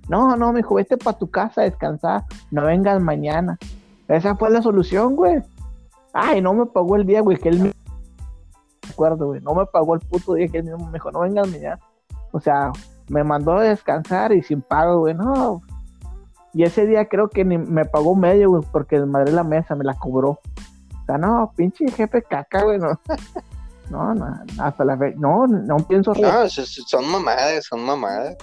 No, 0.09 0.35
no, 0.35 0.51
me 0.51 0.59
dijo, 0.59 0.75
vete 0.75 0.97
para 0.97 1.17
tu 1.17 1.29
casa 1.29 1.61
a 1.61 1.63
descansar, 1.63 2.25
no 2.51 2.63
vengas 2.63 3.01
mañana. 3.01 3.57
Esa 4.09 4.35
fue 4.35 4.49
la 4.49 4.61
solución, 4.61 5.15
güey. 5.15 5.41
Ay, 6.13 6.41
no 6.41 6.53
me 6.53 6.65
pagó 6.65 6.97
el 6.97 7.05
día, 7.05 7.21
güey, 7.21 7.37
que 7.37 7.49
él 7.49 7.59
me 7.59 7.73
acuerdo, 8.97 9.27
güey. 9.27 9.41
No 9.41 9.53
me 9.53 9.65
pagó 9.65 9.93
el 9.93 10.01
puto 10.01 10.33
día 10.33 10.47
que 10.47 10.57
él 10.60 10.63
mismo 10.65 10.88
me 10.88 10.93
dijo, 10.93 11.12
no 11.12 11.19
vengas 11.19 11.51
ya. 11.60 11.79
O 12.31 12.39
sea, 12.39 12.71
me 13.10 13.23
mandó 13.23 13.57
a 13.57 13.63
descansar 13.63 14.31
y 14.33 14.41
sin 14.41 14.62
pago, 14.62 14.99
güey. 14.99 15.13
No. 15.13 15.62
Y 16.53 16.63
ese 16.63 16.88
día 16.88 17.07
creo 17.07 17.29
que 17.29 17.45
ni 17.45 17.57
me 17.57 17.86
pagó 17.86 18.15
medio, 18.15 18.49
güey, 18.49 18.63
porque 18.71 18.99
madre 18.99 19.31
la 19.31 19.43
mesa 19.43 19.75
me 19.75 19.83
la 19.83 19.93
cobró. 19.93 20.31
O 20.31 21.05
sea, 21.05 21.17
no, 21.17 21.53
pinche 21.55 21.89
jefe 21.91 22.23
caca, 22.23 22.63
güey, 22.63 22.79
no. 22.79 22.99
No, 23.89 24.13
no, 24.13 24.25
hasta 24.60 24.83
la 24.83 24.97
vez, 24.97 25.15
no, 25.15 25.47
no 25.47 25.77
pienso. 25.77 26.12
No, 26.13 26.49
son 26.49 27.10
mamadas, 27.10 27.63
son 27.63 27.86
mamadas. 27.86 28.36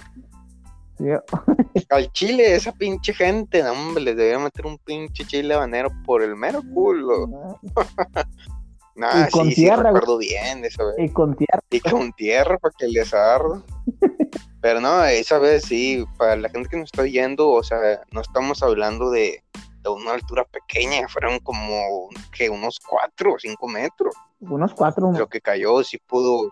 Al 1.89 2.11
chile, 2.13 2.55
esa 2.55 2.71
pinche 2.71 3.13
gente, 3.13 3.61
no, 3.61 3.73
hombre, 3.73 4.03
les 4.03 4.15
debería 4.15 4.39
meter 4.39 4.65
un 4.65 4.77
pinche 4.77 5.25
chile 5.25 5.53
habanero 5.53 5.91
por 6.05 6.23
el 6.23 6.35
mero 6.35 6.61
culo. 6.73 7.27
y 8.95 9.31
con 9.31 9.49
tierra, 9.49 9.83
recuerdo 9.83 10.17
bien 10.17 10.63
eso, 10.63 10.83
Y 10.97 11.09
con 11.09 11.35
tierra. 11.35 11.61
Y 11.69 11.79
con 11.81 12.13
tierra 12.13 12.57
para 12.57 12.73
que 12.77 12.87
les 12.87 13.13
arda. 13.13 13.61
Pero 14.61 14.81
no, 14.81 15.03
esa 15.05 15.37
vez 15.37 15.65
sí, 15.65 16.03
para 16.17 16.37
la 16.37 16.49
gente 16.49 16.69
que 16.69 16.77
nos 16.77 16.85
está 16.85 17.03
oyendo, 17.03 17.51
o 17.51 17.61
sea, 17.61 17.77
no 18.11 18.21
estamos 18.21 18.63
hablando 18.63 19.11
de, 19.11 19.43
una 19.87 20.13
altura 20.13 20.43
pequeña, 20.45 21.07
fueron 21.07 21.37
como 21.39 22.09
que 22.35 22.49
unos 22.49 22.79
cuatro 22.79 23.33
o 23.33 23.39
cinco 23.39 23.67
metros. 23.67 24.15
Unos 24.39 24.73
cuatro. 24.73 25.11
Lo 25.11 25.27
que 25.27 25.41
cayó 25.41 25.83
sí 25.83 25.99
pudo, 25.99 26.49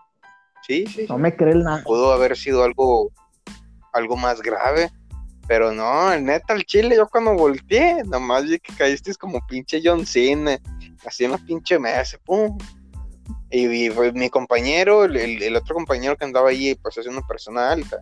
sí, 0.62 0.86
sí. 0.86 1.06
No 1.08 1.18
me 1.18 1.34
creen 1.34 1.64
nada. 1.64 1.82
Pudo 1.82 2.12
haber 2.12 2.36
sido 2.36 2.62
algo, 2.62 3.10
algo 3.92 4.16
más 4.16 4.40
grave. 4.40 4.90
Pero 5.48 5.72
no, 5.72 6.12
el 6.12 6.24
neta, 6.24 6.54
el 6.54 6.64
chile, 6.64 6.96
yo 6.96 7.08
cuando 7.08 7.34
volteé, 7.34 8.04
nomás 8.04 8.44
vi 8.44 8.58
que 8.60 8.72
caíste 8.74 9.14
como 9.16 9.44
pinche 9.46 9.82
John 9.84 10.06
Cena 10.06 10.58
así 11.06 11.24
en 11.24 11.32
la 11.32 11.38
pinche 11.38 11.78
mesa, 11.78 12.18
pum. 12.24 12.56
Y, 13.50 13.90
mi 14.14 14.30
compañero, 14.30 15.04
el, 15.04 15.56
otro 15.56 15.76
compañero 15.76 16.16
que 16.16 16.24
andaba 16.24 16.48
allí, 16.50 16.74
pues 16.74 16.98
es 16.98 17.06
una 17.06 17.22
persona 17.22 17.70
alta, 17.70 17.98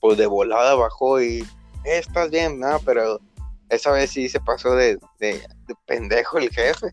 pues 0.00 0.18
de 0.18 0.26
volada 0.26 0.74
bajó 0.74 1.22
y, 1.22 1.40
eh, 1.84 1.98
estás 1.98 2.30
bien, 2.30 2.60
no, 2.60 2.78
pero 2.84 3.18
esa 3.70 3.92
vez 3.92 4.10
sí 4.10 4.28
se 4.28 4.40
pasó 4.40 4.74
de, 4.74 4.98
de, 5.18 5.40
pendejo 5.86 6.38
el 6.38 6.50
jefe. 6.50 6.92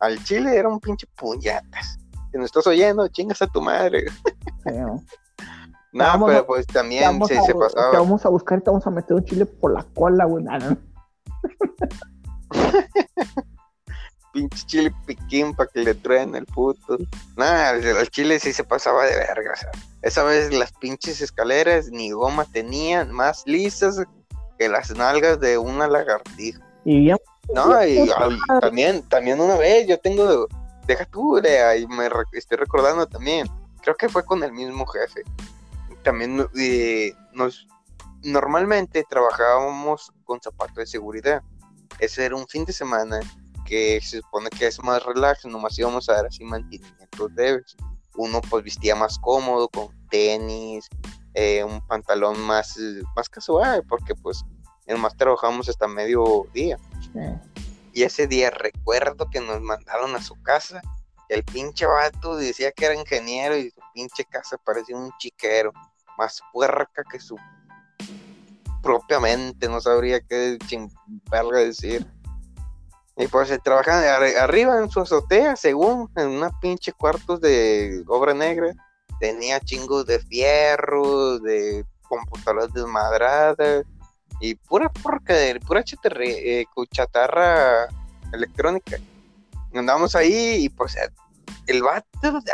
Al 0.00 0.22
chile 0.24 0.54
era 0.54 0.68
un 0.68 0.78
pinche 0.78 1.06
puñatas. 1.16 1.98
Si 2.30 2.36
no 2.36 2.44
estás 2.44 2.66
oyendo, 2.66 3.08
chingas 3.08 3.40
a 3.40 3.46
tu 3.46 3.62
madre. 3.62 4.04
no, 5.92 6.26
pero 6.26 6.46
pues 6.46 6.66
también 6.66 7.24
se, 7.24 7.40
se 7.40 7.54
pasaba. 7.54 7.92
Te 7.92 7.96
vamos 7.96 8.26
a 8.26 8.28
buscar 8.28 8.58
y 8.58 8.62
te 8.62 8.70
vamos 8.70 8.86
a 8.86 8.90
meter 8.90 9.16
un 9.16 9.24
chile 9.24 9.46
por 9.46 9.72
la 9.72 9.82
cola, 9.94 10.26
güey. 10.26 10.44
pinche 14.36 14.66
chile 14.66 14.94
piquín 15.06 15.54
para 15.54 15.70
que 15.70 15.80
le 15.80 15.94
truen 15.94 16.34
el 16.34 16.44
puto. 16.44 16.98
Nada, 17.36 17.70
el 17.70 18.10
chile 18.10 18.38
sí 18.38 18.52
se 18.52 18.64
pasaba 18.64 19.06
de 19.06 19.16
verga. 19.16 19.54
esa 20.02 20.22
vez 20.24 20.52
las 20.52 20.72
pinches 20.72 21.22
escaleras 21.22 21.88
ni 21.88 22.10
goma 22.10 22.44
tenían, 22.44 23.10
más 23.12 23.44
lisas 23.46 24.02
que 24.58 24.68
las 24.68 24.94
nalgas 24.94 25.40
de 25.40 25.56
una 25.56 25.88
lagartija. 25.88 26.60
Y 26.84 27.06
ya. 27.06 27.16
No, 27.54 27.86
y, 27.86 28.10
también, 28.60 29.02
también 29.08 29.40
una 29.40 29.56
vez 29.56 29.86
yo 29.86 29.98
tengo, 29.98 30.46
deja 30.86 31.06
tú, 31.06 31.38
ahí 31.38 31.86
me 31.86 32.10
estoy 32.32 32.58
recordando 32.58 33.06
también, 33.06 33.46
creo 33.82 33.96
que 33.96 34.08
fue 34.08 34.24
con 34.24 34.42
el 34.42 34.52
mismo 34.52 34.84
jefe. 34.86 35.22
También 36.02 36.46
eh, 36.58 37.14
nos, 37.32 37.66
normalmente 38.22 39.02
trabajábamos 39.08 40.12
con 40.24 40.42
zapatos 40.42 40.76
de 40.76 40.86
seguridad. 40.86 41.42
Ese 41.98 42.26
era 42.26 42.36
un 42.36 42.46
fin 42.46 42.64
de 42.66 42.72
semana 42.74 43.20
que 43.66 44.00
se 44.00 44.18
supone 44.18 44.48
que 44.50 44.66
es 44.66 44.82
más 44.82 45.04
relax, 45.04 45.44
nomás 45.44 45.78
íbamos 45.78 46.08
a 46.08 46.14
dar 46.14 46.26
así 46.26 46.44
mantenimientos 46.44 47.32
leves. 47.32 47.76
Uno 48.14 48.40
pues 48.40 48.64
vestía 48.64 48.94
más 48.94 49.18
cómodo, 49.18 49.68
con 49.68 49.88
tenis, 50.08 50.88
eh, 51.34 51.62
un 51.62 51.86
pantalón 51.86 52.40
más, 52.40 52.78
más 53.14 53.28
casual, 53.28 53.84
porque 53.86 54.14
pues 54.14 54.42
nomás 54.86 55.16
trabajamos 55.16 55.68
hasta 55.68 55.86
mediodía. 55.86 56.78
Sí. 57.12 57.20
Y 57.92 58.02
ese 58.02 58.26
día 58.26 58.50
recuerdo 58.50 59.28
que 59.30 59.40
nos 59.40 59.60
mandaron 59.60 60.14
a 60.14 60.22
su 60.22 60.40
casa. 60.42 60.80
El 61.28 61.42
pinche 61.44 61.86
vato 61.86 62.36
decía 62.36 62.70
que 62.72 62.84
era 62.86 62.94
ingeniero 62.94 63.56
y 63.56 63.70
su 63.70 63.80
pinche 63.92 64.24
casa 64.24 64.56
parecía 64.58 64.96
un 64.96 65.10
chiquero. 65.18 65.72
Más 66.16 66.40
puerca 66.52 67.02
que 67.10 67.20
su 67.20 67.36
propiamente, 68.86 69.68
no 69.68 69.80
sabría 69.80 70.20
qué 70.20 70.56
verga 71.30 71.58
decir. 71.58 72.06
Y 73.16 73.28
pues 73.28 73.48
se 73.48 73.58
trabajan 73.58 74.04
ar- 74.04 74.36
arriba 74.38 74.78
en 74.78 74.90
su 74.90 75.00
azotea, 75.00 75.56
según, 75.56 76.10
en 76.16 76.28
una 76.28 76.50
pinche 76.60 76.92
cuartos 76.92 77.40
de 77.40 78.04
obra 78.08 78.34
negra. 78.34 78.72
Tenía 79.20 79.58
chingos 79.60 80.04
de 80.04 80.18
fierros, 80.20 81.42
de 81.42 81.84
computadoras 82.02 82.72
desmadradas 82.74 83.84
y 84.40 84.54
pura 84.54 84.90
porca, 84.90 85.34
pura 85.66 85.82
eh, 85.82 86.66
chatarra 86.92 87.88
electrónica. 88.32 88.98
Andamos 89.74 90.14
ahí 90.14 90.64
y 90.64 90.68
pues 90.68 90.96
el 91.66 91.82
vato 91.82 92.06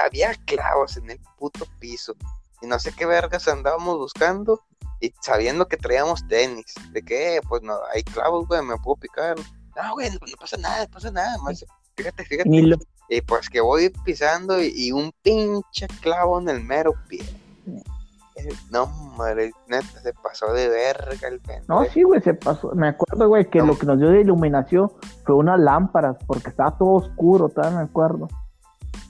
había 0.02 0.32
clavos 0.46 0.96
en 0.96 1.10
el 1.10 1.20
puto 1.38 1.66
piso. 1.80 2.14
Y 2.60 2.66
no 2.66 2.78
sé 2.78 2.92
qué 2.92 3.04
vergas 3.06 3.48
andábamos 3.48 3.98
buscando 3.98 4.60
y 5.00 5.12
sabiendo 5.20 5.66
que 5.66 5.76
traíamos 5.76 6.26
tenis. 6.28 6.72
De 6.92 7.02
que, 7.02 7.40
pues 7.48 7.62
no, 7.62 7.76
hay 7.92 8.04
clavos, 8.04 8.46
güey, 8.46 8.62
me 8.62 8.76
puedo 8.76 8.96
picar. 8.96 9.36
No, 9.76 9.92
güey, 9.94 10.08
no, 10.10 10.14
no 10.20 10.36
pasa 10.38 10.56
nada, 10.56 10.84
no 10.84 10.90
pasa 10.90 11.10
nada. 11.10 11.36
Más, 11.42 11.64
fíjate, 11.96 12.24
fíjate. 12.24 12.62
Lo- 12.62 12.76
Y 13.08 13.20
pues 13.22 13.48
que 13.50 13.60
voy 13.60 13.90
pisando 14.04 14.60
y, 14.62 14.72
y 14.74 14.92
un 14.92 15.12
pinche 15.22 15.86
clavo 16.00 16.40
en 16.40 16.48
el 16.48 16.62
mero 16.62 16.94
pie. 17.08 17.22
No, 18.70 18.86
madre, 19.16 19.52
neta, 19.68 20.00
se 20.02 20.12
pasó 20.14 20.52
de 20.52 20.68
verga 20.68 21.28
el 21.28 21.38
pendejo. 21.38 21.66
No, 21.68 21.84
sí, 21.84 22.02
güey, 22.02 22.20
se 22.22 22.34
pasó. 22.34 22.72
Me 22.74 22.88
acuerdo, 22.88 23.28
güey, 23.28 23.48
que 23.48 23.58
No. 23.60 23.66
lo 23.66 23.78
que 23.78 23.86
nos 23.86 23.98
dio 23.98 24.08
de 24.10 24.22
iluminación 24.22 24.90
fue 25.24 25.36
unas 25.36 25.60
lámparas, 25.60 26.16
porque 26.26 26.48
estaba 26.48 26.76
todo 26.76 26.94
oscuro, 26.94 27.50
todavía 27.50 27.78
me 27.78 27.84
acuerdo. 27.84 28.28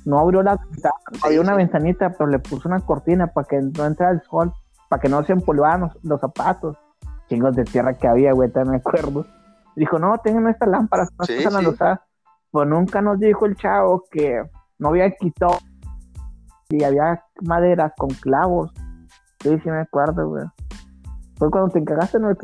No 0.04 0.18
abrió 0.18 0.42
la 0.42 0.56
ventana, 0.56 0.94
Sí, 1.12 1.20
había 1.22 1.40
una 1.40 1.52
sí. 1.52 1.58
ventanita, 1.58 2.10
pero 2.10 2.28
le 2.28 2.40
puso 2.40 2.68
una 2.68 2.80
cortina 2.80 3.28
para 3.28 3.46
que 3.46 3.56
no 3.60 3.86
entrara 3.86 4.12
el 4.12 4.22
sol, 4.28 4.52
para 4.88 5.00
que 5.00 5.08
no 5.08 5.24
se 5.24 5.32
empolvaran 5.32 5.80
los, 5.82 5.92
los 6.02 6.20
zapatos. 6.20 6.76
Chingos 7.28 7.54
de 7.54 7.64
tierra 7.64 7.94
que 7.96 8.08
había, 8.08 8.32
güey, 8.32 8.50
todavía 8.50 8.72
me 8.72 8.78
acuerdo. 8.78 9.24
Dijo, 9.76 9.98
no, 9.98 10.18
tengan 10.18 10.48
estas 10.48 10.68
lámparas, 10.68 11.08
no 11.18 11.24
Sí, 11.24 11.44
a 11.44 11.50
sí. 11.50 11.66
usar. 11.66 12.02
Pues 12.50 12.68
nunca 12.68 13.00
nos 13.00 13.18
dijo 13.18 13.46
el 13.46 13.56
chavo 13.56 14.04
que 14.10 14.42
no 14.78 14.88
había 14.88 15.10
quitado 15.10 15.58
y 16.68 16.84
había 16.84 17.24
madera 17.42 17.92
con 17.96 18.10
clavos. 18.10 18.70
Sí, 19.42 19.58
sí 19.62 19.70
me 19.70 19.80
acuerdo, 19.80 20.28
güey. 20.28 20.44
Fue 21.36 21.50
cuando 21.50 21.70
te 21.72 21.78
encagaste 21.78 22.18
en 22.18 22.24
el 22.26 22.36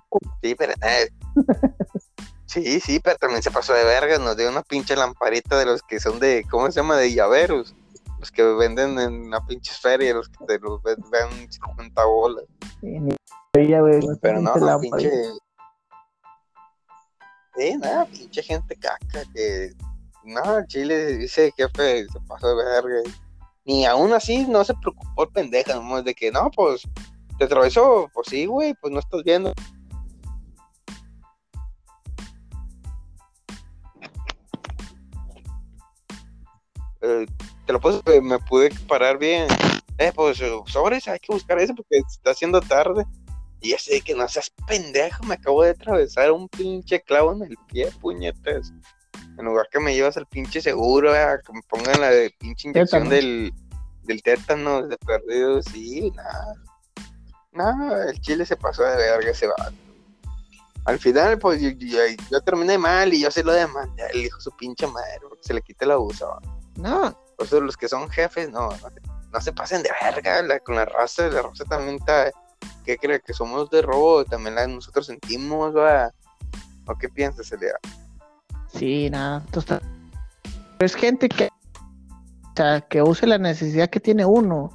Sí, 0.43 0.55
pero 0.55 0.73
eh, 0.83 1.09
Sí, 2.47 2.81
sí, 2.81 2.99
pero 2.99 3.17
también 3.19 3.43
se 3.43 3.51
pasó 3.51 3.75
de 3.75 3.85
verga, 3.85 4.19
nos 4.19 4.35
dio 4.37 4.49
una 4.49 4.63
pinche 4.63 4.97
lamparita 4.97 5.59
de 5.59 5.67
los 5.67 5.83
que 5.83 6.01
son 6.01 6.19
de, 6.19 6.47
¿cómo 6.51 6.71
se 6.71 6.81
llama? 6.81 6.97
De 6.97 7.13
llaveros. 7.13 7.75
Los 8.19 8.33
que 8.33 8.43
venden 8.43 8.99
en 8.99 9.27
una 9.27 9.45
pinche 9.47 9.73
feria, 9.75 10.15
los 10.15 10.31
que 10.31 10.47
te 10.47 10.59
los 10.59 10.83
ven 10.83 11.53
50 11.53 12.05
bolas. 12.07 12.45
Sí, 12.81 12.99
ni. 12.99 13.15
Pero 13.53 14.41
no, 14.41 14.55
no, 14.57 14.81
pinche. 14.81 15.11
Nada, 17.59 18.07
pinche 18.07 18.43
gente 18.43 18.77
caca 18.77 19.25
que. 19.35 19.73
No, 20.25 20.65
Chile 20.67 21.17
dice 21.17 21.53
jefe, 21.57 22.07
se 22.07 22.21
pasó 22.29 22.55
de 22.55 22.65
verga. 22.65 23.11
Ni 23.65 23.85
aún 23.85 24.13
así 24.13 24.47
no 24.47 24.65
se 24.65 24.75
preocupó 24.75 25.25
el 25.25 25.31
pendeja, 25.31 25.81
de 26.03 26.15
que 26.15 26.31
no, 26.31 26.51
pues 26.51 26.83
te 27.39 27.45
atravesó, 27.45 28.09
pues 28.15 28.29
sí, 28.29 28.47
güey, 28.47 28.75
pues 28.75 28.93
no 28.93 29.01
estás 29.01 29.23
viendo. 29.25 29.53
Eh, 37.01 37.27
te 37.67 37.73
lo 37.73 37.81
puedo, 37.81 38.03
me 38.23 38.39
pude 38.39 38.71
parar 38.87 39.19
bien. 39.19 39.49
Eh, 39.99 40.13
pues 40.15 40.41
sobres, 40.67 41.09
hay 41.09 41.19
que 41.19 41.33
buscar 41.33 41.59
eso 41.59 41.75
porque 41.75 41.99
está 41.99 42.31
haciendo 42.31 42.61
tarde. 42.61 43.05
Y 43.61 43.73
ese 43.73 43.95
de 43.95 44.01
que 44.03 44.15
no 44.15 44.29
seas 44.29 44.53
pendejo, 44.67 45.25
me 45.25 45.35
acabo 45.35 45.63
de 45.65 45.71
atravesar 45.71 46.31
un 46.31 46.49
pinche 46.49 47.01
clavo 47.03 47.33
en 47.33 47.43
el 47.43 47.57
pie, 47.69 47.91
puñetas. 48.01 48.73
En 49.39 49.45
lugar 49.45 49.69
que 49.71 49.81
me 49.81 49.95
llevas 49.95 50.17
al 50.17 50.27
pinche 50.27 50.61
seguro, 50.61 51.13
que 51.13 51.53
me 51.53 51.63
pongan 51.69 52.01
la 52.01 52.11
de 52.11 52.31
pinche 52.39 52.69
inyección 52.69 53.09
del, 53.09 53.53
del 54.05 54.23
tétano 54.23 54.83
de 54.87 54.97
perdido, 54.99 55.63
sí, 55.63 56.11
nada. 56.15 56.55
Nada, 57.53 58.11
el 58.11 58.21
chile 58.21 58.45
se 58.47 58.57
pasó 58.57 58.83
de 58.85 58.97
verga 58.97 59.31
ese 59.31 59.47
vato. 59.47 59.73
Al 60.85 60.99
final, 60.99 61.39
pues 61.39 61.61
yo, 61.61 61.71
yo- 61.71 61.99
yo 62.31 62.41
terminé 62.43 62.79
mal 62.79 63.13
y 63.13 63.21
yo 63.21 63.31
se 63.31 63.43
lo 63.45 63.53
demandé 63.53 64.05
al 64.05 64.17
hijo 64.17 64.41
su 64.41 64.51
pinche 64.57 64.87
madre, 64.87 65.19
porque 65.29 65.43
se 65.43 65.55
le 65.55 65.63
quita 65.63 65.85
el 65.85 65.91
abuso. 65.93 66.39
No, 66.77 67.17
Por 67.37 67.47
eso 67.47 67.61
los 67.61 67.77
que 67.77 67.89
son 67.89 68.09
jefes, 68.11 68.51
no, 68.51 68.69
no, 68.71 68.89
no 69.33 69.41
se 69.41 69.53
pasen 69.53 69.83
de 69.83 69.91
verga 70.03 70.43
la- 70.43 70.59
con 70.61 70.75
la 70.77 70.85
raza, 70.85 71.29
la 71.29 71.43
raza 71.43 71.65
también 71.65 71.97
está, 71.97 72.31
¿qué 72.89 72.97
cree? 72.97 73.21
Que 73.21 73.35
somos 73.35 73.69
de 73.69 73.83
robo, 73.83 74.25
también 74.25 74.55
la 74.55 74.67
nosotros 74.67 75.05
sentimos, 75.05 75.77
va. 75.77 76.11
¿O 76.87 76.95
qué 76.95 77.07
piensas, 77.11 77.53
Elia? 77.53 77.75
sí, 78.73 79.11
nada. 79.11 79.45
estás- 79.53 79.83
Es 80.79 80.95
gente 80.95 81.29
que. 81.29 81.51
O 81.51 82.53
sea, 82.57 82.81
que 82.81 83.03
use 83.03 83.27
la 83.27 83.37
necesidad 83.37 83.91
que 83.91 84.01
tiene 84.01 84.25
uno. 84.25 84.71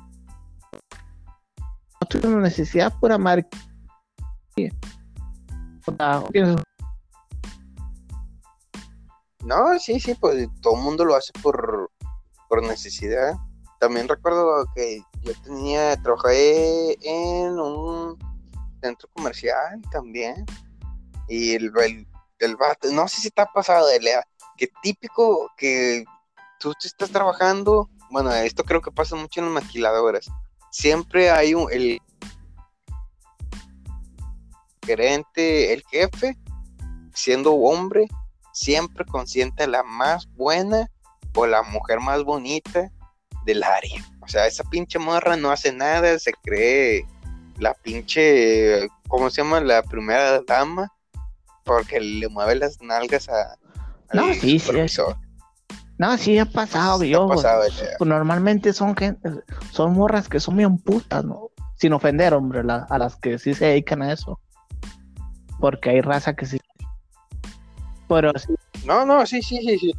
No 1.99 2.08
tiene 2.08 2.28
una 2.28 2.41
necesidad 2.41 2.93
sea, 5.97 6.23
pienso, 6.32 6.62
No, 9.43 9.80
sí, 9.80 9.99
sí, 9.99 10.13
pues 10.13 10.47
todo 10.62 10.76
el 10.78 10.84
mundo 10.84 11.04
lo 11.04 11.15
hace 11.15 11.34
por, 11.41 11.89
por 12.47 12.62
necesidad. 12.62 13.34
También 13.80 14.08
recuerdo 14.08 14.65
que 14.76 15.02
yo 15.23 15.33
tenía, 15.43 15.95
trabajé 16.01 16.97
en 17.01 17.59
un 17.59 18.17
centro 18.81 19.09
comercial 19.13 19.81
también. 19.91 20.45
Y 21.27 21.53
el, 21.55 21.71
el, 21.79 22.07
el 22.39 22.55
vato, 22.57 22.91
no 22.91 23.07
sé 23.07 23.21
si 23.21 23.31
te 23.31 23.41
ha 23.41 23.45
pasado, 23.45 23.89
Elia, 23.89 24.25
que 24.57 24.67
típico 24.81 25.49
que 25.57 26.03
tú 26.59 26.73
te 26.79 26.88
estás 26.88 27.09
trabajando, 27.09 27.89
bueno, 28.12 28.31
esto 28.33 28.63
creo 28.63 28.81
que 28.81 28.91
pasa 28.91 29.15
mucho 29.15 29.39
en 29.39 29.53
las 29.53 29.63
maquiladoras. 29.63 30.29
Siempre 30.71 31.29
hay 31.31 31.53
un, 31.53 31.71
el 31.71 32.01
gerente, 34.86 35.73
el 35.73 35.83
jefe, 35.89 36.38
siendo 37.13 37.53
hombre, 37.53 38.07
siempre 38.53 39.05
consiente 39.05 39.63
a 39.63 39.67
la 39.67 39.83
más 39.83 40.27
buena 40.33 40.89
o 41.36 41.47
la 41.47 41.63
mujer 41.63 41.99
más 41.99 42.23
bonita 42.23 42.91
del 43.45 43.63
área. 43.63 44.03
O 44.23 44.27
sea, 44.27 44.47
esa 44.47 44.63
pinche 44.63 44.97
morra 44.99 45.36
no 45.36 45.51
hace 45.51 45.71
nada, 45.71 46.17
se 46.17 46.31
cree 46.43 47.05
la 47.59 47.73
pinche, 47.73 48.88
¿cómo 49.07 49.29
se 49.29 49.41
llama? 49.43 49.59
La 49.62 49.83
primera 49.83 50.41
dama, 50.41 50.91
porque 51.63 51.99
le 51.99 52.27
mueve 52.29 52.55
las 52.55 52.81
nalgas 52.81 53.29
a, 53.29 53.57
al 54.09 54.19
No, 54.19 54.33
sí, 54.33 54.39
sí, 54.39 54.59
supervisor. 54.59 55.17
No, 55.97 56.17
sí 56.17 56.39
ha 56.39 56.45
pasado, 56.45 56.99
Sí, 57.01 57.09
yo. 57.09 57.25
ha 57.25 57.36
pasado. 57.36 57.63
Pues 57.97 58.07
normalmente 58.07 58.73
son 58.73 58.95
gente, 58.95 59.29
son 59.71 59.93
morras 59.93 60.27
que 60.27 60.39
son 60.39 60.57
bien 60.57 60.77
putas, 60.77 61.23
¿no? 61.23 61.49
Sin 61.75 61.93
ofender, 61.93 62.33
hombre, 62.33 62.63
la- 62.63 62.88
a 62.89 62.97
las 62.97 63.15
que 63.17 63.38
sí 63.38 63.53
se 63.53 63.65
dedican 63.65 64.01
a 64.01 64.12
eso. 64.13 64.39
Porque 65.59 65.91
hay 65.91 66.01
raza 66.01 66.33
que 66.36 66.45
sí. 66.45 66.59
Pero 68.09 68.31
sí, 68.38 68.53
No, 68.86 69.05
no, 69.05 69.25
sí, 69.25 69.41
sí, 69.41 69.59
sí, 69.65 69.77
sí. 69.79 69.93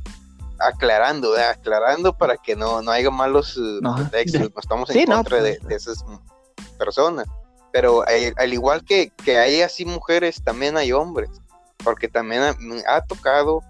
Aclarando, 0.58 1.32
¿verdad? 1.32 1.50
aclarando 1.50 2.16
para 2.16 2.36
que 2.36 2.54
no, 2.56 2.80
no 2.82 2.90
haya 2.90 3.10
malos 3.10 3.56
eh, 3.56 3.78
No. 3.82 3.96
pretextos, 3.96 4.40
no 4.54 4.60
estamos 4.60 4.90
en 4.90 4.96
Sí, 5.00 5.04
no, 5.06 5.16
contra 5.16 5.42
de, 5.42 5.56
pues. 5.56 5.68
de 5.68 5.74
esas 5.74 6.04
mm, 6.04 6.76
personas. 6.78 7.26
Pero 7.72 8.04
al 8.36 8.52
igual 8.52 8.84
que, 8.84 9.10
que 9.24 9.36
hay 9.38 9.60
así 9.62 9.84
mujeres, 9.84 10.40
también 10.44 10.76
hay 10.76 10.92
hombres, 10.92 11.28
porque 11.82 12.06
también 12.08 12.42
ha, 12.42 12.56
ha 12.86 13.04
tocado, 13.04 13.62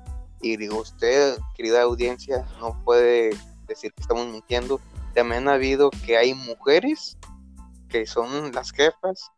y 0.43 0.59
digo, 0.59 0.79
usted, 0.81 1.39
querida 1.55 1.81
audiencia, 1.83 2.45
no 2.61 2.79
puede 2.85 3.31
decir 3.67 3.95
que 3.95 4.03
estamos 4.03 4.27
mintiendo, 4.27 4.79
también 5.15 5.49
ha 5.49 5.55
habido 5.55 5.91
que 6.05 6.19
hay 6.19 6.35
mujeres 6.35 7.17
que 7.89 8.07
son 8.07 8.53
las 8.53 8.73
jefas 8.73 9.31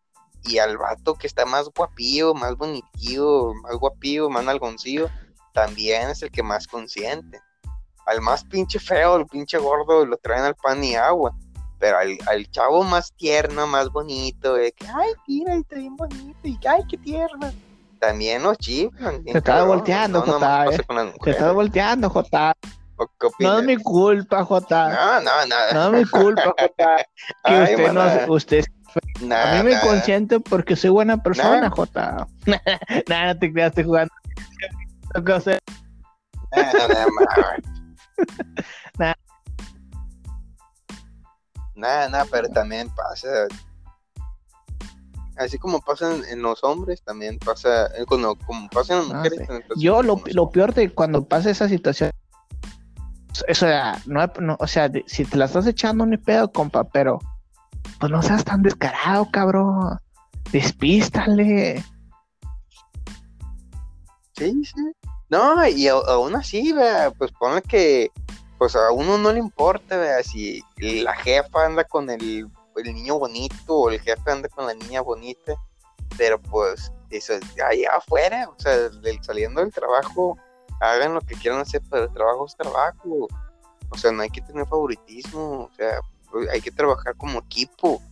y 0.43 0.59
al 0.59 0.79
vato 0.79 1.15
que 1.15 1.27
está 1.29 1.45
más 1.47 1.69
guapillo, 1.69 2.35
más 2.35 2.57
bonitillo, 2.57 3.53
más 3.63 3.77
guapillo, 3.77 4.29
más 4.31 4.45
nalgoncillo, 4.45 5.09
también 5.57 6.11
es 6.11 6.23
el 6.23 6.31
que 6.31 6.43
más 6.43 6.67
consiente. 6.69 7.41
Al 8.05 8.21
más 8.21 8.45
pinche 8.45 8.79
feo, 8.79 9.17
el 9.17 9.27
pinche 9.27 9.57
gordo, 9.57 10.05
lo 10.05 10.19
traen 10.19 10.45
al 10.45 10.55
pan 10.55 10.85
y 10.85 10.95
agua. 10.95 11.35
Pero 11.79 11.97
al, 11.97 12.19
al 12.27 12.51
chavo 12.51 12.85
más 12.85 13.11
tierno, 13.15 13.67
más 13.67 13.89
bonito, 13.91 14.53
de 14.53 14.73
que, 14.73 14.87
ay, 14.87 15.13
mira, 15.27 15.55
está 15.55 15.77
bien 15.77 15.97
bonito, 15.97 16.39
y 16.45 16.59
ay, 16.69 16.83
qué 16.91 16.99
tierno. 16.99 17.51
También 17.99 18.43
los 18.43 18.59
chiflan. 18.59 19.25
Se 19.25 19.39
estaba 19.39 19.65
volteando, 19.65 20.25
no, 20.27 20.35
Jota, 20.35 20.67
eh. 20.67 20.77
te 20.77 20.93
mujeres. 20.93 21.17
estás 21.27 21.55
volteando, 21.55 22.11
Jota. 22.11 22.55
¿O 22.99 23.07
¿Qué 23.07 23.29
No 23.41 23.59
es 23.59 23.65
mi 23.65 23.77
culpa, 23.79 24.45
Jota. 24.45 24.89
No, 24.91 25.21
no, 25.23 25.47
no. 25.47 25.73
No 25.73 25.97
es 25.97 26.05
mi 26.05 26.11
culpa, 26.11 26.55
Jota. 26.59 26.97
Que 27.45 27.55
Ay, 27.55 27.75
usted, 27.75 27.93
no, 27.93 28.33
usted 28.35 28.65
a 29.31 29.63
mí 29.63 29.71
me 29.71 29.81
consiente 29.81 30.41
porque 30.41 30.77
soy 30.77 30.91
buena 30.91 31.23
persona, 31.23 31.71
Jota. 31.71 32.27
nada, 33.09 33.35
no 33.35 33.39
te 33.39 33.53
creas, 33.53 33.71
estoy 33.71 33.85
jugando. 33.85 34.13
nada, 41.75 42.09
nada, 42.09 42.25
pero 42.31 42.49
también 42.49 42.89
pasa. 42.95 43.29
Así 45.37 45.59
como 45.59 45.81
pasa 45.81 46.15
en, 46.29 46.41
los 46.41 46.65
hombres, 46.65 47.03
también 47.03 47.39
pasa, 47.39 47.89
eh, 47.97 48.07
cuando, 48.07 48.37
como 48.47 48.69
pasa 48.71 48.95
en 48.95 49.01
las 49.01 49.11
ah, 49.11 49.17
mujeres. 49.17 49.49
Yo 49.77 50.03
lo, 50.03 50.23
lo 50.33 50.51
peor 50.51 50.73
de 50.73 50.91
cuando 50.91 51.27
pasa 51.27 51.51
esa 51.51 51.69
situación 51.69 52.11
o 53.49 53.55
sea, 53.55 54.01
no, 54.07 54.57
o 54.59 54.67
sea, 54.67 54.91
si 55.07 55.25
te 55.25 55.37
la 55.37 55.47
estás 55.47 55.67
echando 55.67 56.07
ni 56.07 56.17
pedo, 56.17 56.51
compa, 56.51 56.85
pero 56.85 57.19
pues 58.01 58.11
no 58.11 58.23
seas 58.23 58.45
tan 58.45 58.63
descarado, 58.63 59.29
cabrón. 59.31 59.99
Despístale. 60.53 61.85
Sí, 64.37 64.63
sí. 64.65 64.93
No, 65.29 65.67
y 65.67 65.89
aún 65.89 66.37
así, 66.37 66.73
vea, 66.73 67.11
pues 67.11 67.33
ponle 67.33 67.63
que 67.63 68.11
pues 68.59 68.75
a 68.75 68.91
uno 68.91 69.19
no 69.19 69.33
le 69.33 69.39
importa, 69.39 69.99
vea, 69.99 70.23
si 70.23 70.63
la 70.79 71.15
jefa 71.15 71.67
anda 71.67 71.85
con 71.85 72.09
el, 72.09 72.49
el 72.77 72.95
niño 72.95 73.19
bonito 73.19 73.75
o 73.75 73.91
el 73.91 74.01
jefe 74.01 74.31
anda 74.31 74.49
con 74.49 74.67
la 74.67 74.75
niña 74.75 75.03
bonita, 75.03 75.55
pero 76.17 76.41
pues 76.41 76.91
eso 77.11 77.35
allá 77.69 77.91
afuera, 77.97 78.49
o 78.49 78.59
sea, 78.59 78.91
saliendo 79.23 79.61
del 79.61 79.73
trabajo, 79.73 80.39
hagan 80.81 81.15
lo 81.15 81.21
que 81.21 81.35
quieran 81.35 81.61
hacer, 81.61 81.83
pero 81.91 82.05
el 82.05 82.13
trabajo 82.13 82.47
es 82.47 82.57
trabajo. 82.57 83.29
O 83.89 83.97
sea, 83.97 84.11
no 84.13 84.23
hay 84.23 84.31
que 84.31 84.43
tener 84.43 84.67
favoritismo, 84.67 85.71
o 85.71 85.71
sea, 85.77 86.01
hay 86.53 86.61
que 86.61 86.73
trabajar 86.73 87.15
como 87.17 87.39
equipo, 87.39 88.03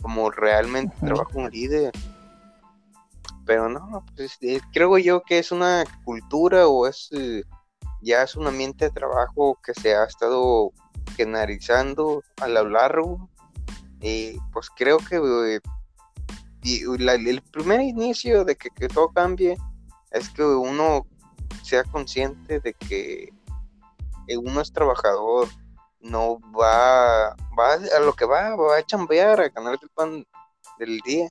como 0.00 0.30
realmente 0.30 0.94
trabajo 1.00 1.38
un 1.38 1.50
líder. 1.50 1.92
Pero 3.46 3.68
no, 3.68 4.04
pues 4.16 4.38
eh, 4.40 4.60
creo 4.72 4.96
yo 4.98 5.22
que 5.22 5.38
es 5.38 5.52
una 5.52 5.84
cultura 6.04 6.66
o 6.66 6.86
es 6.86 7.08
eh, 7.12 7.42
ya 8.00 8.22
es 8.22 8.36
un 8.36 8.46
ambiente 8.46 8.86
de 8.86 8.90
trabajo 8.90 9.58
que 9.62 9.74
se 9.74 9.94
ha 9.94 10.04
estado 10.04 10.72
generalizando 11.16 12.22
a 12.40 12.48
lo 12.48 12.68
largo. 12.68 13.28
Y 14.00 14.38
pues 14.52 14.68
creo 14.70 14.98
que 14.98 15.16
eh, 15.16 15.60
el 16.62 17.42
primer 17.50 17.80
inicio 17.80 18.44
de 18.44 18.56
que, 18.56 18.70
que 18.70 18.88
todo 18.88 19.10
cambie 19.10 19.56
es 20.10 20.28
que 20.30 20.44
uno 20.44 21.06
sea 21.62 21.84
consciente 21.84 22.60
de 22.60 22.74
que 22.74 23.30
uno 24.38 24.60
es 24.60 24.72
trabajador, 24.72 25.48
no 26.00 26.38
va, 26.52 27.34
va 27.58 27.74
a 27.74 28.00
lo 28.00 28.12
que 28.12 28.24
va, 28.24 28.54
va 28.56 28.76
a 28.76 28.86
chambear, 28.86 29.40
a 29.40 29.48
ganar 29.48 29.78
el 29.80 29.88
pan 29.90 30.26
del 30.78 30.98
día. 31.00 31.28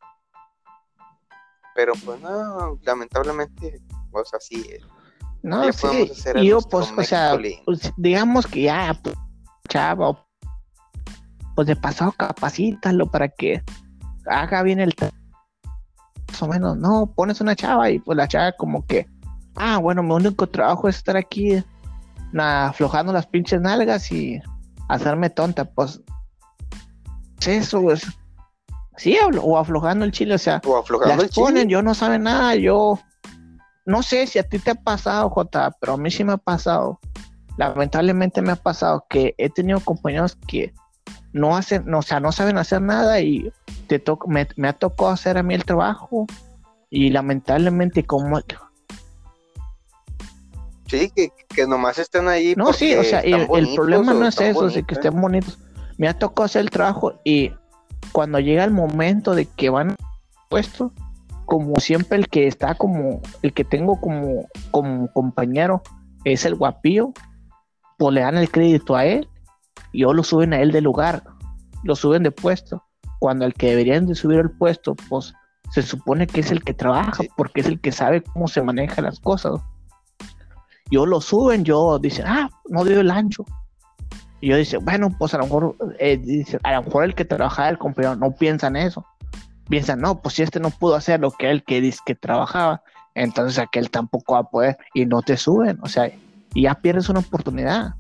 Pero 1.76 1.94
pues 2.06 2.22
no, 2.22 2.80
lamentablemente, 2.84 3.82
pues 4.12 4.34
así 4.34 4.66
es. 4.70 4.84
No, 5.42 5.72
sí, 5.74 6.10
yo 6.44 6.62
pues, 6.62 6.94
o 6.96 7.04
sea, 7.04 7.38
pues, 7.66 7.92
digamos 7.98 8.48
que 8.48 8.64
ya, 8.64 8.98
pues, 9.04 9.16
chavo, 9.68 10.26
pues 11.56 11.68
de 11.68 11.76
pasado 11.76 12.14
capacítalo 12.14 13.08
para 13.08 13.28
que 13.28 13.62
haga 14.26 14.64
bien 14.64 14.80
el 14.80 14.94
más 16.30 16.42
o 16.42 16.48
menos, 16.48 16.78
no, 16.78 17.12
pones 17.14 17.42
una 17.42 17.56
chava 17.56 17.92
y 17.92 18.00
pues 18.00 18.18
la 18.18 18.28
chava 18.28 18.54
como 18.54 18.86
que, 18.86 19.06
ah, 19.56 19.78
bueno, 19.78 20.02
mi 20.02 20.14
único 20.14 20.48
trabajo 20.48 20.88
es 20.88 20.96
estar 20.98 21.18
aquí 21.18 21.64
aflojando 22.40 23.14
las 23.14 23.28
pinches 23.28 23.62
nalgas 23.62 24.12
y 24.12 24.42
hacerme 24.90 25.30
tonta, 25.30 25.66
pues 25.66 26.02
eso, 27.46 27.82
pues 27.82 28.08
sí, 28.98 29.18
o 29.42 29.58
aflojando 29.58 30.06
el 30.06 30.12
chile, 30.12 30.36
o 30.36 30.40
sea, 30.40 30.62
o 30.66 30.78
aflojando 30.78 31.26
ponen, 31.36 31.70
yo 31.70 31.82
no 31.82 31.94
sabe 31.94 32.20
nada, 32.20 32.56
yo 32.56 33.00
no 33.86 34.04
sé 34.04 34.28
si 34.28 34.40
a 34.40 34.44
ti 34.44 34.60
te 34.60 34.72
ha 34.72 34.76
pasado, 34.76 35.30
Jota, 35.30 35.76
pero 35.80 35.94
a 35.94 35.98
mí 35.98 36.10
sí 36.10 36.24
me 36.24 36.34
ha 36.34 36.38
pasado. 36.38 37.00
Lamentablemente 37.58 38.42
me 38.42 38.52
ha 38.52 38.56
pasado 38.56 39.06
que 39.10 39.36
he 39.38 39.50
tenido 39.50 39.80
compañeros 39.80 40.38
que 40.48 40.74
no 41.34 41.56
hacen, 41.56 41.94
o 41.94 42.02
sea, 42.02 42.20
no 42.20 42.32
saben 42.32 42.58
hacer 42.58 42.82
nada 42.82 43.20
y 43.20 43.52
te 43.88 44.02
me, 44.28 44.48
me 44.56 44.68
ha 44.70 44.74
tocado 44.74 45.10
hacer 45.10 45.38
a 45.38 45.44
mí 45.44 45.54
el 45.54 45.66
trabajo 45.66 46.26
y 46.90 47.10
lamentablemente 47.10 48.06
como 48.06 48.40
Sí, 50.88 51.10
que, 51.10 51.32
que 51.50 51.66
nomás 51.66 51.98
estén 51.98 52.28
ahí. 52.28 52.54
No, 52.56 52.72
sí, 52.72 52.94
o 52.94 53.04
sea, 53.04 53.22
el, 53.22 53.48
problema 53.76 54.14
no 54.14 54.28
es 54.28 54.40
eso, 54.40 54.70
de 54.70 54.84
que 54.84 54.94
estén 54.94 55.20
bonitos. 55.20 55.58
Me 55.98 56.08
ha 56.08 56.18
tocado 56.18 56.46
hacer 56.46 56.62
el 56.62 56.70
trabajo 56.70 57.20
y 57.24 57.52
cuando 58.12 58.40
llega 58.40 58.64
el 58.64 58.72
momento 58.72 59.36
de 59.36 59.46
que 59.46 59.70
van 59.70 59.96
puesto, 60.50 60.92
como 61.46 61.80
siempre 61.80 62.18
el 62.18 62.28
que 62.28 62.48
está 62.48 62.76
como, 62.76 63.22
el 63.42 63.54
que 63.54 63.64
tengo 63.64 64.00
como, 64.00 64.48
como 64.72 65.12
compañero 65.12 65.82
es 66.24 66.46
el 66.46 66.56
guapío, 66.56 67.14
pues 67.98 68.14
le 68.14 68.22
dan 68.22 68.38
el 68.38 68.50
crédito 68.50 68.96
a 68.96 69.06
él 69.06 69.28
y 69.92 70.04
o 70.04 70.14
lo 70.14 70.24
suben 70.24 70.54
a 70.54 70.62
él 70.62 70.72
de 70.72 70.82
lugar, 70.82 71.24
lo 71.84 71.96
suben 71.96 72.24
de 72.24 72.32
puesto. 72.32 72.84
Cuando 73.20 73.46
el 73.46 73.54
que 73.54 73.70
deberían 73.70 74.06
de 74.06 74.16
subir 74.16 74.40
el 74.40 74.52
puesto, 74.52 74.96
pues 75.10 75.34
se 75.72 75.82
supone 75.82 76.28
que 76.28 76.42
es 76.42 76.52
el 76.52 76.64
que 76.64 76.74
trabaja, 76.74 77.24
porque 77.38 77.62
es 77.62 77.68
el 77.68 77.80
que 77.80 77.92
sabe 77.92 78.22
cómo 78.22 78.48
se 78.48 78.62
manejan 78.62 79.06
las 79.06 79.20
cosas 79.20 79.62
yo 80.94 81.08
lo 81.08 81.22
suben, 81.22 81.64
yo 81.64 81.98
dicen, 81.98 82.26
ah, 82.28 82.50
no 82.70 82.86
dio 82.86 83.00
el 83.00 83.10
ancho. 83.10 83.44
Y 84.44 84.48
yo 84.48 84.58
dice, 84.58 84.76
bueno, 84.76 85.10
pues 85.18 85.34
a 85.34 85.38
lo 85.38 85.46
mejor, 85.46 85.78
eh, 86.00 86.18
dice, 86.18 86.60
a 86.64 86.74
lo 86.74 86.84
mejor 86.84 87.06
el 87.06 87.16
que 87.16 87.24
trabajaba, 87.24 87.70
el 87.70 87.78
compañero, 87.78 88.18
no 88.18 88.36
piensa 88.36 88.68
en 88.68 88.76
eso. 88.76 89.06
Piensan, 89.70 90.02
no, 90.02 90.22
pues 90.22 90.36
si 90.36 90.42
este 90.42 90.60
no 90.60 90.70
pudo 90.70 90.96
hacer 90.96 91.22
lo 91.22 91.32
que 91.32 91.50
él 91.50 91.64
que 91.64 91.80
dice 91.80 92.02
que 92.06 92.14
trabajaba, 92.14 92.84
entonces 93.16 93.58
aquel 93.58 93.90
tampoco 93.90 94.34
va 94.34 94.40
a 94.40 94.50
poder 94.50 94.78
y 94.94 95.06
no 95.06 95.22
te 95.22 95.38
suben. 95.38 95.80
O 95.82 95.88
sea, 95.88 96.12
y 96.54 96.64
ya 96.64 96.76
pierdes 96.76 97.08
una 97.08 97.22
oportunidad. 97.22 97.94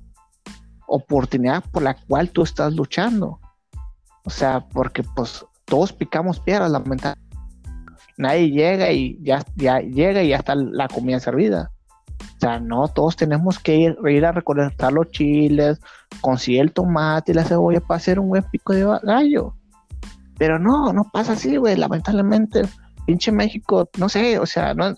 Oportunidad 0.85 1.63
por 1.71 1.81
la 1.81 1.93
cual 1.93 2.29
tú 2.29 2.43
estás 2.43 2.73
luchando. 2.73 3.39
O 4.25 4.29
sea, 4.29 4.67
porque 4.67 5.01
pues 5.01 5.45
todos 5.63 5.93
picamos 5.93 6.41
piedras, 6.41 6.69
lamentablemente. 6.69 7.37
Nadie 8.17 8.51
llega 8.51 8.91
y 8.91 9.17
ya, 9.23 9.45
ya 9.55 9.79
llega 9.79 10.21
y 10.21 10.27
ya 10.27 10.39
está 10.39 10.55
la 10.55 10.89
comida 10.89 11.21
servida. 11.21 11.71
O 12.37 12.39
sea, 12.39 12.59
no, 12.59 12.87
todos 12.87 13.15
tenemos 13.15 13.59
que 13.59 13.75
ir, 13.75 14.25
a 14.25 14.31
recolectar 14.31 14.91
los 14.91 15.11
chiles, 15.11 15.79
conseguir 16.21 16.61
el 16.61 16.73
tomate 16.73 17.31
y 17.31 17.35
la 17.35 17.45
cebolla 17.45 17.79
para 17.79 17.97
hacer 17.97 18.19
un 18.19 18.29
buen 18.29 18.43
pico 18.43 18.73
de 18.73 18.83
gallo. 19.03 19.55
Pero 20.37 20.59
no, 20.59 20.91
no 20.91 21.09
pasa 21.11 21.33
así, 21.33 21.57
güey. 21.57 21.75
Lamentablemente, 21.75 22.63
pinche 23.05 23.31
México, 23.31 23.89
no 23.97 24.09
sé, 24.09 24.39
o 24.39 24.45
sea, 24.45 24.73
no, 24.73 24.95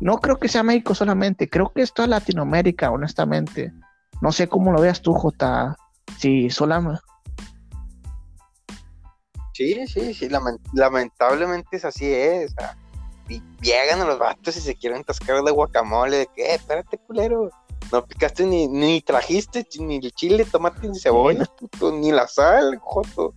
no 0.00 0.18
creo 0.18 0.38
que 0.38 0.48
sea 0.48 0.62
México 0.62 0.94
solamente, 0.94 1.48
creo 1.48 1.72
que 1.72 1.82
es 1.82 1.92
toda 1.92 2.08
Latinoamérica, 2.08 2.90
honestamente. 2.90 3.72
No 4.20 4.32
sé 4.32 4.48
cómo 4.48 4.72
lo 4.72 4.80
veas 4.80 5.02
tú, 5.02 5.12
Jota. 5.12 5.76
Si 6.18 6.50
solamente. 6.50 7.00
Sí, 9.52 9.86
sí, 9.86 10.14
sí, 10.14 10.28
lamentablemente 10.72 11.76
es 11.76 11.84
así, 11.84 12.06
es. 12.12 12.52
O 12.52 12.60
sea, 12.60 12.76
y 13.28 13.42
llegan 13.60 14.00
a 14.00 14.04
los 14.04 14.18
vatos 14.18 14.56
y 14.56 14.60
se 14.60 14.76
quieren 14.76 15.04
tascar 15.04 15.42
de 15.42 15.50
guacamole, 15.50 16.18
de 16.18 16.26
que, 16.26 16.42
eh, 16.46 16.54
espérate, 16.54 16.98
culero, 16.98 17.50
no 17.92 18.04
picaste 18.04 18.44
ni, 18.44 18.68
ni 18.68 19.00
trajiste 19.00 19.66
ni 19.78 19.96
el 19.96 20.12
chile, 20.12 20.44
tomate, 20.44 20.88
ni 20.88 20.98
cebolla, 20.98 21.44
puto, 21.58 21.92
ni 21.92 22.12
la 22.12 22.26
sal, 22.28 22.78
joto. 22.80 23.34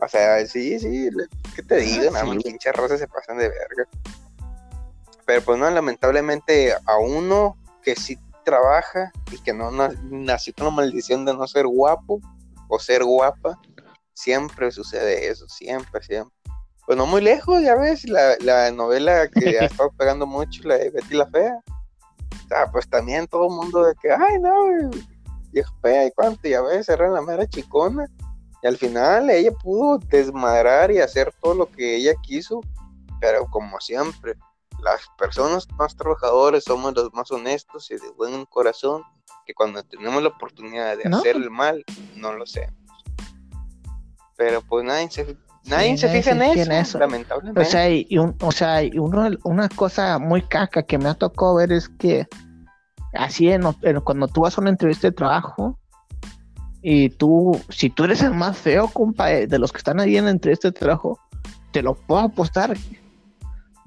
O 0.00 0.08
sea, 0.08 0.44
sí, 0.46 0.78
sí, 0.78 1.08
¿qué 1.54 1.62
te 1.62 1.76
digo? 1.76 2.04
Ah, 2.08 2.12
Nada 2.12 2.24
más 2.24 2.42
pinche 2.42 2.72
rosas 2.72 2.98
se 2.98 3.08
pasan 3.08 3.38
de 3.38 3.48
verga. 3.48 3.88
Pero 5.24 5.42
pues 5.42 5.58
no, 5.58 5.70
lamentablemente 5.70 6.74
a 6.74 6.98
uno 6.98 7.56
que 7.82 7.96
sí 7.96 8.18
trabaja 8.44 9.10
y 9.32 9.38
que 9.38 9.54
no 9.54 9.70
nació 9.70 10.52
con 10.54 10.66
la 10.66 10.70
maldición 10.72 11.24
de 11.24 11.34
no 11.34 11.46
ser 11.46 11.66
guapo 11.66 12.20
o 12.68 12.78
ser 12.78 13.04
guapa, 13.04 13.58
siempre 14.12 14.70
sucede 14.70 15.28
eso, 15.28 15.48
siempre, 15.48 16.02
siempre 16.02 16.33
pues 16.86 16.98
no 16.98 17.06
muy 17.06 17.22
lejos, 17.22 17.62
ya 17.62 17.76
ves, 17.76 18.04
la, 18.08 18.36
la 18.40 18.70
novela 18.70 19.28
que 19.28 19.58
ha 19.58 19.64
estado 19.64 19.90
pegando 19.98 20.26
mucho, 20.26 20.62
la 20.64 20.76
de 20.76 20.90
Betty 20.90 21.14
la 21.14 21.26
Fea. 21.26 21.60
O 22.44 22.48
sea, 22.48 22.70
pues 22.70 22.88
también 22.88 23.26
todo 23.26 23.48
el 23.48 23.56
mundo 23.56 23.84
de 23.84 23.94
que, 24.02 24.10
ay, 24.10 24.38
no, 24.40 24.90
vieja 25.50 25.72
fea 25.80 26.06
y 26.06 26.10
cuánto, 26.10 26.46
ya 26.46 26.60
ves, 26.60 26.88
era 26.88 27.08
la 27.08 27.22
mera 27.22 27.46
chicona. 27.46 28.06
Y 28.62 28.66
al 28.66 28.76
final 28.76 29.30
ella 29.30 29.52
pudo 29.52 29.98
desmadrar 29.98 30.90
y 30.90 30.98
hacer 30.98 31.32
todo 31.40 31.54
lo 31.54 31.70
que 31.70 31.96
ella 31.96 32.14
quiso, 32.22 32.60
pero 33.20 33.46
como 33.46 33.80
siempre, 33.80 34.36
las 34.82 35.00
personas 35.16 35.66
más 35.78 35.96
trabajadoras 35.96 36.64
somos 36.64 36.94
los 36.94 37.12
más 37.14 37.30
honestos 37.30 37.90
y 37.90 37.94
de 37.94 38.10
buen 38.16 38.44
corazón, 38.46 39.02
que 39.46 39.54
cuando 39.54 39.82
tenemos 39.84 40.22
la 40.22 40.30
oportunidad 40.30 40.96
de 40.96 41.04
hacer 41.04 41.36
el 41.36 41.50
mal, 41.50 41.84
no 42.16 42.32
lo 42.32 42.44
hacemos. 42.44 42.74
Pero 44.36 44.62
pues 44.62 44.84
nadie 44.84 45.10
se 45.10 45.36
Nadie 45.66 45.96
se 45.96 46.08
fija 46.08 46.32
en 46.32 46.72
eso, 46.72 46.98
lamentablemente. 46.98 47.60
O 47.60 47.64
sea, 47.64 47.90
y, 47.90 48.06
o 48.18 48.52
sea, 48.52 48.80
uno, 48.94 49.30
una 49.44 49.68
cosa 49.68 50.18
muy 50.18 50.42
caca 50.42 50.82
que 50.82 50.98
me 50.98 51.08
ha 51.08 51.14
tocado 51.14 51.54
ver 51.56 51.72
es 51.72 51.88
que 51.88 52.26
así 53.14 53.48
en, 53.48 53.62
cuando 54.04 54.28
tú 54.28 54.42
vas 54.42 54.58
a 54.58 54.60
una 54.60 54.70
entrevista 54.70 55.08
de 55.08 55.12
trabajo 55.12 55.78
Y 56.82 57.10
tú, 57.10 57.58
si 57.70 57.88
tú 57.88 58.04
eres 58.04 58.22
el 58.22 58.34
más 58.34 58.58
feo, 58.58 58.88
compa, 58.88 59.32
eh, 59.32 59.46
de 59.46 59.58
los 59.58 59.72
que 59.72 59.78
están 59.78 60.00
ahí 60.00 60.18
en 60.18 60.28
entre 60.28 60.52
este 60.52 60.70
trabajo, 60.70 61.18
te 61.72 61.82
lo 61.82 61.94
puedo 61.94 62.20
apostar. 62.20 62.76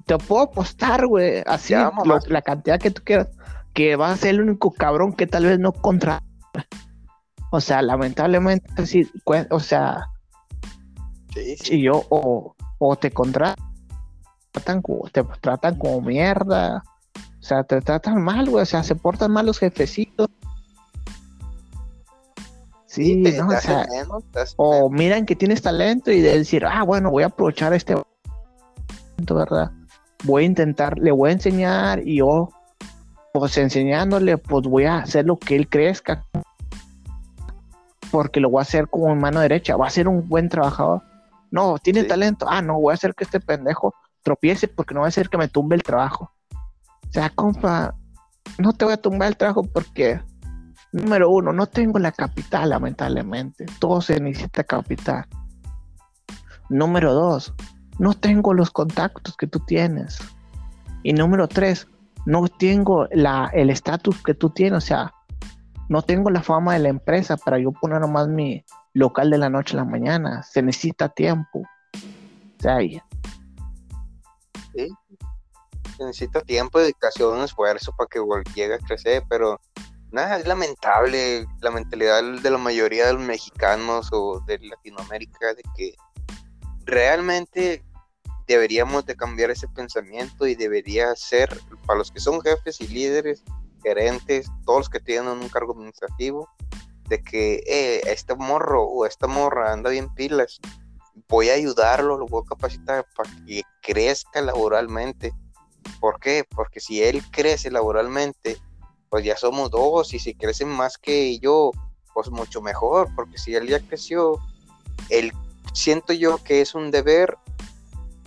Te 0.04 0.18
puedo 0.18 0.42
apostar, 0.42 1.06
güey, 1.06 1.42
así 1.46 1.74
la 2.26 2.42
cantidad 2.42 2.80
que 2.80 2.90
tú 2.90 3.02
quieras, 3.04 3.28
que 3.72 3.94
vas 3.94 4.14
a 4.14 4.16
ser 4.16 4.30
el 4.30 4.40
único 4.40 4.72
cabrón 4.72 5.12
que 5.12 5.28
tal 5.28 5.44
vez 5.44 5.60
no 5.60 5.72
contra. 5.72 6.22
O 7.50 7.60
sea, 7.60 7.82
lamentablemente, 7.82 8.84
sí, 8.86 9.08
o 9.50 9.60
sea, 9.60 10.08
si 11.56 11.82
yo 11.82 12.04
o, 12.08 12.54
o 12.78 12.96
te 12.96 13.10
contratan, 13.10 13.56
te 15.12 15.22
tratan 15.40 15.78
como 15.78 16.00
mierda, 16.00 16.82
o 17.16 17.42
sea, 17.42 17.64
te 17.64 17.80
tratan 17.80 18.22
mal, 18.22 18.48
güey, 18.48 18.62
o 18.62 18.66
sea, 18.66 18.82
se 18.82 18.94
portan 18.94 19.30
mal 19.32 19.46
los 19.46 19.58
jefecitos 19.58 20.28
Sí, 22.88 23.16
no, 23.16 23.48
o, 23.48 23.60
sea, 23.60 23.86
o 24.56 24.88
miran 24.88 25.26
que 25.26 25.36
tienes 25.36 25.60
talento 25.60 26.10
y 26.10 26.22
de 26.22 26.38
decir, 26.38 26.64
ah, 26.64 26.82
bueno, 26.82 27.10
voy 27.10 27.22
a 27.22 27.26
aprovechar 27.26 27.74
este 27.74 27.94
talento, 27.94 29.34
¿verdad? 29.34 29.70
Voy 30.24 30.42
a 30.42 30.46
intentar, 30.46 30.98
le 30.98 31.12
voy 31.12 31.28
a 31.28 31.34
enseñar 31.34 32.00
y 32.04 32.16
yo, 32.16 32.48
pues 33.34 33.58
enseñándole, 33.58 34.38
pues 34.38 34.66
voy 34.66 34.86
a 34.86 34.98
hacer 35.00 35.26
lo 35.26 35.38
que 35.38 35.54
él 35.54 35.68
crezca. 35.68 36.24
Porque 38.10 38.40
lo 38.40 38.48
voy 38.48 38.60
a 38.60 38.62
hacer 38.62 38.88
como 38.88 39.12
en 39.12 39.18
mano 39.18 39.40
derecha, 39.40 39.76
va 39.76 39.86
a 39.86 39.90
ser 39.90 40.08
un 40.08 40.26
buen 40.26 40.48
trabajador. 40.48 41.02
No, 41.50 41.78
tiene 41.78 42.04
talento, 42.04 42.46
ah, 42.48 42.62
no, 42.62 42.80
voy 42.80 42.92
a 42.92 42.94
hacer 42.94 43.14
que 43.14 43.24
este 43.24 43.40
pendejo 43.40 43.94
tropiece 44.22 44.68
porque 44.68 44.94
no 44.94 45.00
va 45.00 45.06
a 45.06 45.08
hacer 45.08 45.28
que 45.28 45.38
me 45.38 45.48
tumbe 45.48 45.76
el 45.76 45.82
trabajo. 45.82 46.32
O 46.52 47.12
sea, 47.12 47.30
compa, 47.30 47.94
no 48.58 48.72
te 48.72 48.84
voy 48.84 48.94
a 48.94 49.00
tumbar 49.00 49.28
el 49.28 49.36
trabajo 49.36 49.62
porque 49.62 50.20
Número 50.90 51.28
uno, 51.30 51.52
no 51.52 51.66
tengo 51.66 51.98
la 51.98 52.12
capital, 52.12 52.70
lamentablemente. 52.70 53.66
Todo 53.78 54.00
se 54.00 54.20
necesita 54.20 54.64
capital. 54.64 55.26
Número 56.70 57.12
dos, 57.12 57.52
no 57.98 58.14
tengo 58.14 58.54
los 58.54 58.70
contactos 58.70 59.36
que 59.36 59.46
tú 59.46 59.60
tienes. 59.60 60.18
Y 61.02 61.12
número 61.12 61.46
tres, 61.46 61.88
no 62.24 62.48
tengo 62.48 63.06
la, 63.10 63.50
el 63.52 63.68
estatus 63.68 64.22
que 64.22 64.34
tú 64.34 64.50
tienes. 64.50 64.78
O 64.78 64.86
sea, 64.86 65.12
no 65.88 66.02
tengo 66.02 66.30
la 66.30 66.42
fama 66.42 66.74
de 66.74 66.80
la 66.80 66.88
empresa 66.88 67.36
para 67.36 67.58
yo 67.58 67.72
poner 67.72 68.00
nomás 68.00 68.28
mi 68.28 68.64
local 68.92 69.30
de 69.30 69.38
la 69.38 69.48
noche 69.48 69.74
a 69.74 69.78
la 69.78 69.84
mañana. 69.84 70.42
Se 70.42 70.62
necesita 70.62 71.08
tiempo. 71.08 71.60
O 71.60 72.62
sea, 72.62 72.78
sí. 72.78 73.00
Se 75.96 76.04
necesita 76.04 76.40
tiempo, 76.42 76.78
dedicación, 76.78 77.42
esfuerzo 77.42 77.92
para 77.96 78.08
que 78.08 78.20
llegue 78.54 78.74
a 78.74 78.78
crecer, 78.78 79.24
pero 79.28 79.60
nada, 80.12 80.38
es 80.38 80.46
lamentable 80.46 81.46
la 81.60 81.70
mentalidad 81.70 82.22
de 82.22 82.50
la 82.50 82.58
mayoría 82.58 83.06
de 83.06 83.14
los 83.14 83.22
mexicanos 83.22 84.08
o 84.12 84.40
de 84.46 84.58
Latinoamérica 84.58 85.54
de 85.54 85.62
que 85.76 85.94
realmente 86.84 87.82
deberíamos 88.46 89.04
de 89.06 89.16
cambiar 89.16 89.50
ese 89.50 89.68
pensamiento 89.68 90.46
y 90.46 90.54
debería 90.54 91.14
ser 91.16 91.48
para 91.86 91.98
los 91.98 92.10
que 92.10 92.20
son 92.20 92.40
jefes 92.40 92.80
y 92.80 92.88
líderes, 92.88 93.42
gerentes, 93.82 94.46
todos 94.64 94.80
los 94.80 94.88
que 94.88 95.00
tienen 95.00 95.30
un 95.30 95.48
cargo 95.48 95.72
administrativo, 95.72 96.48
de 97.08 97.22
que 97.22 97.62
eh, 97.66 98.02
este 98.06 98.34
morro 98.34 98.84
o 98.84 99.06
esta 99.06 99.26
morra 99.26 99.72
anda 99.72 99.90
bien 99.90 100.12
pilas, 100.14 100.60
voy 101.28 101.48
a 101.50 101.54
ayudarlo, 101.54 102.18
lo 102.18 102.26
voy 102.26 102.42
a 102.44 102.48
capacitar 102.48 103.06
para 103.16 103.30
que 103.46 103.62
crezca 103.82 104.40
laboralmente. 104.40 105.32
¿Por 106.00 106.20
qué? 106.20 106.44
Porque 106.48 106.80
si 106.80 107.02
él 107.02 107.22
crece 107.30 107.70
laboralmente, 107.70 108.58
pues 109.08 109.24
ya 109.24 109.36
somos 109.36 109.70
dos 109.70 110.12
y 110.14 110.18
si 110.18 110.34
crecen 110.34 110.68
más 110.68 110.98
que 110.98 111.38
yo, 111.38 111.72
pues 112.14 112.30
mucho 112.30 112.60
mejor, 112.60 113.08
porque 113.14 113.38
si 113.38 113.54
él 113.54 113.68
ya 113.68 113.80
creció, 113.80 114.38
él 115.08 115.32
siento 115.72 116.12
yo 116.12 116.42
que 116.42 116.60
es 116.60 116.74
un 116.74 116.90
deber 116.90 117.36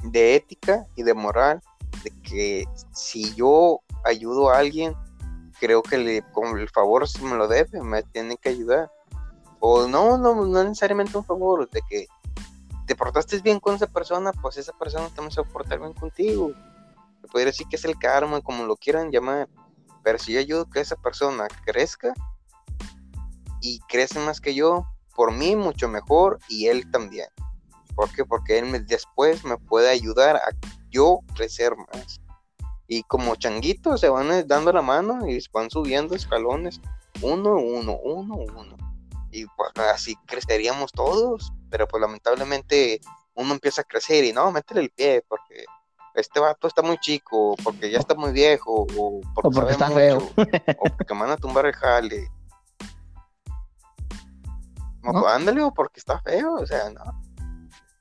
de 0.03 0.35
ética 0.35 0.87
y 0.95 1.03
de 1.03 1.13
moral, 1.13 1.61
de 2.03 2.11
que 2.23 2.65
si 2.93 3.33
yo 3.35 3.81
ayudo 4.05 4.49
a 4.49 4.57
alguien, 4.57 4.95
creo 5.61 5.83
que 5.83 5.99
le, 5.99 6.23
con 6.31 6.57
el 6.57 6.67
favor 6.69 7.07
si 7.07 7.23
me 7.23 7.35
lo 7.35 7.47
debe, 7.47 7.83
me 7.83 8.01
tiene 8.01 8.35
que 8.35 8.49
ayudar. 8.49 8.91
O 9.59 9.87
no, 9.87 10.17
no, 10.17 10.33
no 10.33 10.63
necesariamente 10.63 11.15
un 11.15 11.23
favor, 11.23 11.69
de 11.69 11.83
que 11.87 12.07
te 12.87 12.95
portaste 12.95 13.37
bien 13.41 13.59
con 13.59 13.75
esa 13.75 13.85
persona, 13.85 14.33
pues 14.33 14.57
esa 14.57 14.73
persona 14.73 15.07
también 15.09 15.31
se 15.31 15.39
va 15.39 15.47
a 15.47 15.51
portar 15.51 15.79
bien 15.79 15.93
contigo. 15.93 16.51
Se 17.21 17.27
podría 17.27 17.45
decir 17.45 17.67
que 17.67 17.75
es 17.75 17.85
el 17.85 17.95
karma, 17.99 18.41
como 18.41 18.65
lo 18.65 18.75
quieran 18.75 19.11
llamar. 19.11 19.47
Pero 20.03 20.17
si 20.17 20.33
yo 20.33 20.39
ayudo 20.39 20.67
que 20.67 20.79
esa 20.79 20.95
persona 20.95 21.47
crezca 21.63 22.11
y 23.61 23.79
crece 23.81 24.17
más 24.19 24.41
que 24.41 24.55
yo, 24.55 24.87
por 25.15 25.31
mí 25.31 25.55
mucho 25.55 25.87
mejor 25.87 26.39
y 26.49 26.69
él 26.69 26.89
también. 26.89 27.27
¿Por 27.95 28.09
qué? 28.09 28.25
Porque 28.25 28.57
él 28.57 28.87
después 28.87 29.45
me 29.45 29.57
puede 29.57 29.91
ayudar 29.91 30.37
a 30.37 30.49
yo 30.89 31.19
crecer 31.35 31.75
más. 31.93 32.19
Y 32.93 33.03
como 33.03 33.37
changuitos 33.37 34.01
se 34.01 34.09
van 34.09 34.45
dando 34.49 34.73
la 34.73 34.81
mano 34.81 35.25
y 35.25 35.41
van 35.53 35.69
subiendo 35.71 36.13
escalones, 36.13 36.81
uno, 37.21 37.55
uno, 37.55 37.97
uno, 38.03 38.35
uno. 38.35 38.75
Y 39.31 39.45
pues 39.45 39.71
así 39.93 40.17
creceríamos 40.25 40.91
todos, 40.91 41.53
pero 41.69 41.87
pues 41.87 42.01
lamentablemente 42.01 42.99
uno 43.33 43.53
empieza 43.53 43.79
a 43.79 43.85
crecer 43.85 44.25
y 44.25 44.33
no, 44.33 44.51
métele 44.51 44.81
el 44.81 44.89
pie 44.89 45.23
porque 45.25 45.63
este 46.15 46.41
vato 46.41 46.67
está 46.67 46.81
muy 46.81 46.97
chico, 46.97 47.55
porque 47.63 47.89
ya 47.89 47.99
está 47.99 48.13
muy 48.13 48.33
viejo, 48.33 48.85
o 48.97 49.21
porque, 49.35 49.71
está 49.71 49.89
feo, 49.89 50.17
o 50.17 50.83
porque 50.97 51.13
me 51.13 51.21
van 51.21 51.31
a 51.31 51.37
tumbar 51.37 51.67
el 51.67 51.73
jale. 51.73 52.27
No, 55.01 55.25
ándale, 55.27 55.63
o 55.63 55.73
porque 55.73 55.99
está 55.99 56.19
feo, 56.19 56.55
o 56.55 56.65
sea, 56.67 56.89
no. 56.89 57.01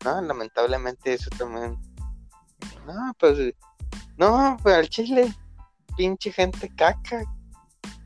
No, 0.04 0.20
lamentablemente 0.20 1.14
eso 1.14 1.30
también. 1.38 1.78
No, 2.84 3.14
pues, 3.18 3.54
no, 4.20 4.58
pues 4.62 4.76
al 4.76 4.88
chile, 4.90 5.34
pinche 5.96 6.30
gente 6.30 6.70
caca, 6.76 7.24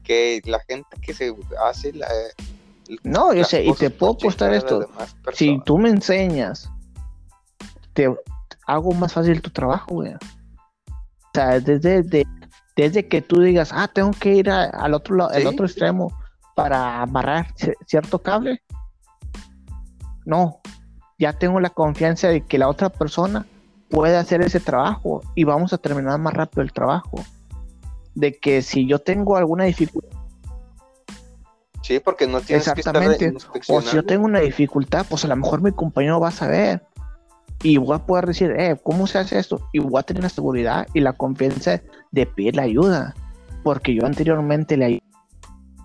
que 0.04 0.40
la 0.44 0.60
gente 0.60 0.96
que 1.02 1.12
se 1.12 1.34
hace 1.66 1.92
la... 1.92 2.06
no, 3.02 3.34
yo 3.34 3.42
sé, 3.42 3.64
y 3.64 3.72
te 3.72 3.90
puedo 3.90 4.12
apostar 4.12 4.54
esto. 4.54 4.88
Si 5.32 5.60
tú 5.64 5.76
me 5.76 5.90
enseñas, 5.90 6.70
te, 7.94 8.14
hago 8.68 8.92
más 8.92 9.12
fácil 9.12 9.42
tu 9.42 9.50
trabajo, 9.50 9.94
güey. 9.94 10.14
O 10.14 10.18
sea, 11.34 11.58
desde, 11.58 12.24
desde 12.76 13.08
que 13.08 13.20
tú 13.20 13.40
digas, 13.40 13.70
ah, 13.72 13.88
tengo 13.88 14.12
que 14.12 14.34
ir 14.34 14.50
al 14.50 14.94
otro 14.94 15.16
lado, 15.16 15.32
el 15.32 15.48
otro 15.48 15.66
extremo 15.66 16.16
para 16.54 17.02
amarrar 17.02 17.52
cierto 17.88 18.20
cable. 18.20 18.62
No, 20.24 20.60
ya 21.18 21.32
tengo 21.32 21.58
la 21.58 21.70
confianza 21.70 22.28
de 22.28 22.46
que 22.46 22.56
la 22.56 22.68
otra 22.68 22.88
persona 22.88 23.46
puede 23.94 24.16
hacer 24.16 24.42
ese 24.42 24.58
trabajo 24.58 25.22
y 25.36 25.44
vamos 25.44 25.72
a 25.72 25.78
terminar 25.78 26.18
más 26.18 26.34
rápido 26.34 26.62
el 26.62 26.72
trabajo. 26.72 27.24
De 28.14 28.32
que 28.38 28.60
si 28.60 28.86
yo 28.86 28.98
tengo 28.98 29.36
alguna 29.36 29.64
dificultad. 29.64 30.18
Sí, 31.82 32.00
porque 32.00 32.26
no 32.26 32.40
tienes 32.40 32.66
Exactamente. 32.66 33.34
o 33.68 33.80
si 33.80 33.96
yo 33.96 34.04
tengo 34.04 34.24
una 34.24 34.40
dificultad, 34.40 35.06
pues 35.08 35.24
a 35.24 35.28
lo 35.28 35.36
mejor 35.36 35.62
mi 35.62 35.70
compañero 35.70 36.18
va 36.18 36.28
a 36.28 36.32
saber 36.32 36.82
y 37.62 37.76
voy 37.76 37.94
a 37.94 38.04
poder 38.04 38.26
decir, 38.26 38.52
eh, 38.58 38.76
¿cómo 38.82 39.06
se 39.06 39.18
hace 39.18 39.38
esto? 39.38 39.60
Y 39.72 39.78
voy 39.78 40.00
a 40.00 40.02
tener 40.02 40.22
la 40.22 40.28
seguridad 40.28 40.86
y 40.92 41.00
la 41.00 41.12
confianza 41.12 41.80
de 42.10 42.26
pedir 42.26 42.56
la 42.56 42.62
ayuda, 42.62 43.14
porque 43.62 43.94
yo 43.94 44.06
anteriormente 44.06 44.76
le 44.76 45.02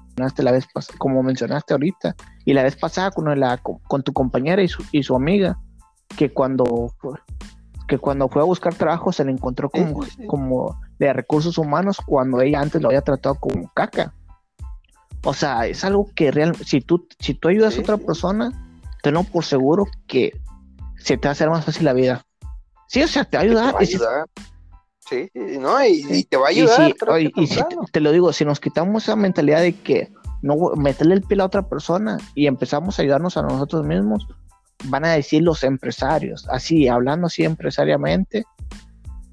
mencionaste 0.09 0.43
la 0.43 0.51
vez 0.51 0.67
como 0.97 1.21
mencionaste 1.21 1.73
ahorita, 1.73 2.15
y 2.45 2.53
la 2.53 2.63
vez 2.63 2.75
pasada 2.75 3.11
con, 3.11 3.39
la, 3.39 3.57
con 3.57 4.03
tu 4.03 4.13
compañera 4.13 4.61
y 4.61 4.67
su, 4.67 4.83
y 4.91 5.03
su 5.03 5.15
amiga, 5.15 5.57
que 6.17 6.31
cuando, 6.33 6.93
que 7.89 7.97
cuando 7.97 8.29
fue 8.29 8.41
a 8.41 8.45
buscar 8.45 8.73
trabajo 8.75 9.11
se 9.11 9.25
le 9.25 9.31
encontró 9.31 9.69
como, 9.69 10.05
como 10.27 10.79
de 10.99 11.11
recursos 11.11 11.57
humanos 11.57 11.97
cuando 12.05 12.39
ella 12.39 12.61
antes 12.61 12.81
lo 12.81 12.89
había 12.89 13.01
tratado 13.01 13.35
como 13.35 13.69
caca. 13.73 14.13
O 15.25 15.33
sea, 15.33 15.65
es 15.65 15.83
algo 15.83 16.07
que 16.15 16.31
realmente, 16.31 16.63
si 16.63 16.79
tú, 16.79 17.05
si 17.19 17.33
tú 17.33 17.49
ayudas 17.49 17.77
a 17.77 17.81
otra 17.81 17.97
persona, 17.97 18.51
tengo 19.03 19.23
por 19.23 19.43
seguro 19.43 19.85
que 20.07 20.31
se 20.97 21.17
te 21.17 21.27
va 21.27 21.31
a 21.31 21.33
hacer 21.33 21.49
más 21.49 21.65
fácil 21.65 21.83
la 21.83 21.93
vida. 21.93 22.25
Sí, 22.87 23.01
o 23.01 23.07
sea, 23.07 23.25
te 23.25 23.37
va 23.37 23.41
a 23.41 23.45
ayudar. 23.45 23.75
Sí, 25.09 25.29
no, 25.33 25.83
y, 25.83 26.23
te 26.23 26.37
va 26.37 26.45
a 26.45 26.49
ayudar. 26.49 26.93
Y, 27.35 27.47
si, 27.47 27.59
te, 27.91 27.99
lo 27.99 28.11
digo, 28.11 28.31
si 28.31 28.45
nos 28.45 28.59
quitamos 28.59 29.03
esa 29.03 29.15
mentalidad 29.15 29.61
de 29.61 29.73
que 29.73 30.13
no 30.43 30.55
meterle 30.77 31.15
el 31.15 31.23
pie 31.23 31.41
a 31.41 31.45
otra 31.45 31.67
persona 31.67 32.17
y 32.35 32.45
empezamos 32.45 32.99
a 32.99 33.01
ayudarnos 33.01 33.35
a 33.35 33.41
nosotros 33.41 33.83
mismos, 33.83 34.27
van 34.85 35.05
a 35.05 35.13
decir 35.13 35.43
los 35.43 35.63
empresarios, 35.63 36.47
así, 36.49 36.87
hablando 36.87 37.27
así 37.27 37.43
empresariamente, 37.43 38.43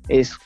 es 0.09 0.37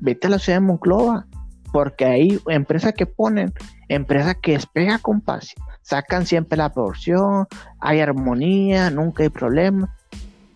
vete 0.00 0.26
a 0.26 0.30
la 0.30 0.38
ciudad 0.38 0.58
de 0.58 0.66
Monclova, 0.66 1.26
porque 1.72 2.04
hay 2.04 2.40
empresas 2.48 2.92
que 2.94 3.06
ponen, 3.06 3.52
empresas 3.88 4.36
que 4.40 4.52
despega 4.52 4.98
con 4.98 5.20
paz, 5.20 5.54
sacan 5.82 6.26
siempre 6.26 6.56
la 6.56 6.72
porción, 6.72 7.46
hay 7.80 8.00
armonía, 8.00 8.90
nunca 8.90 9.22
hay 9.22 9.28
problema 9.28 9.94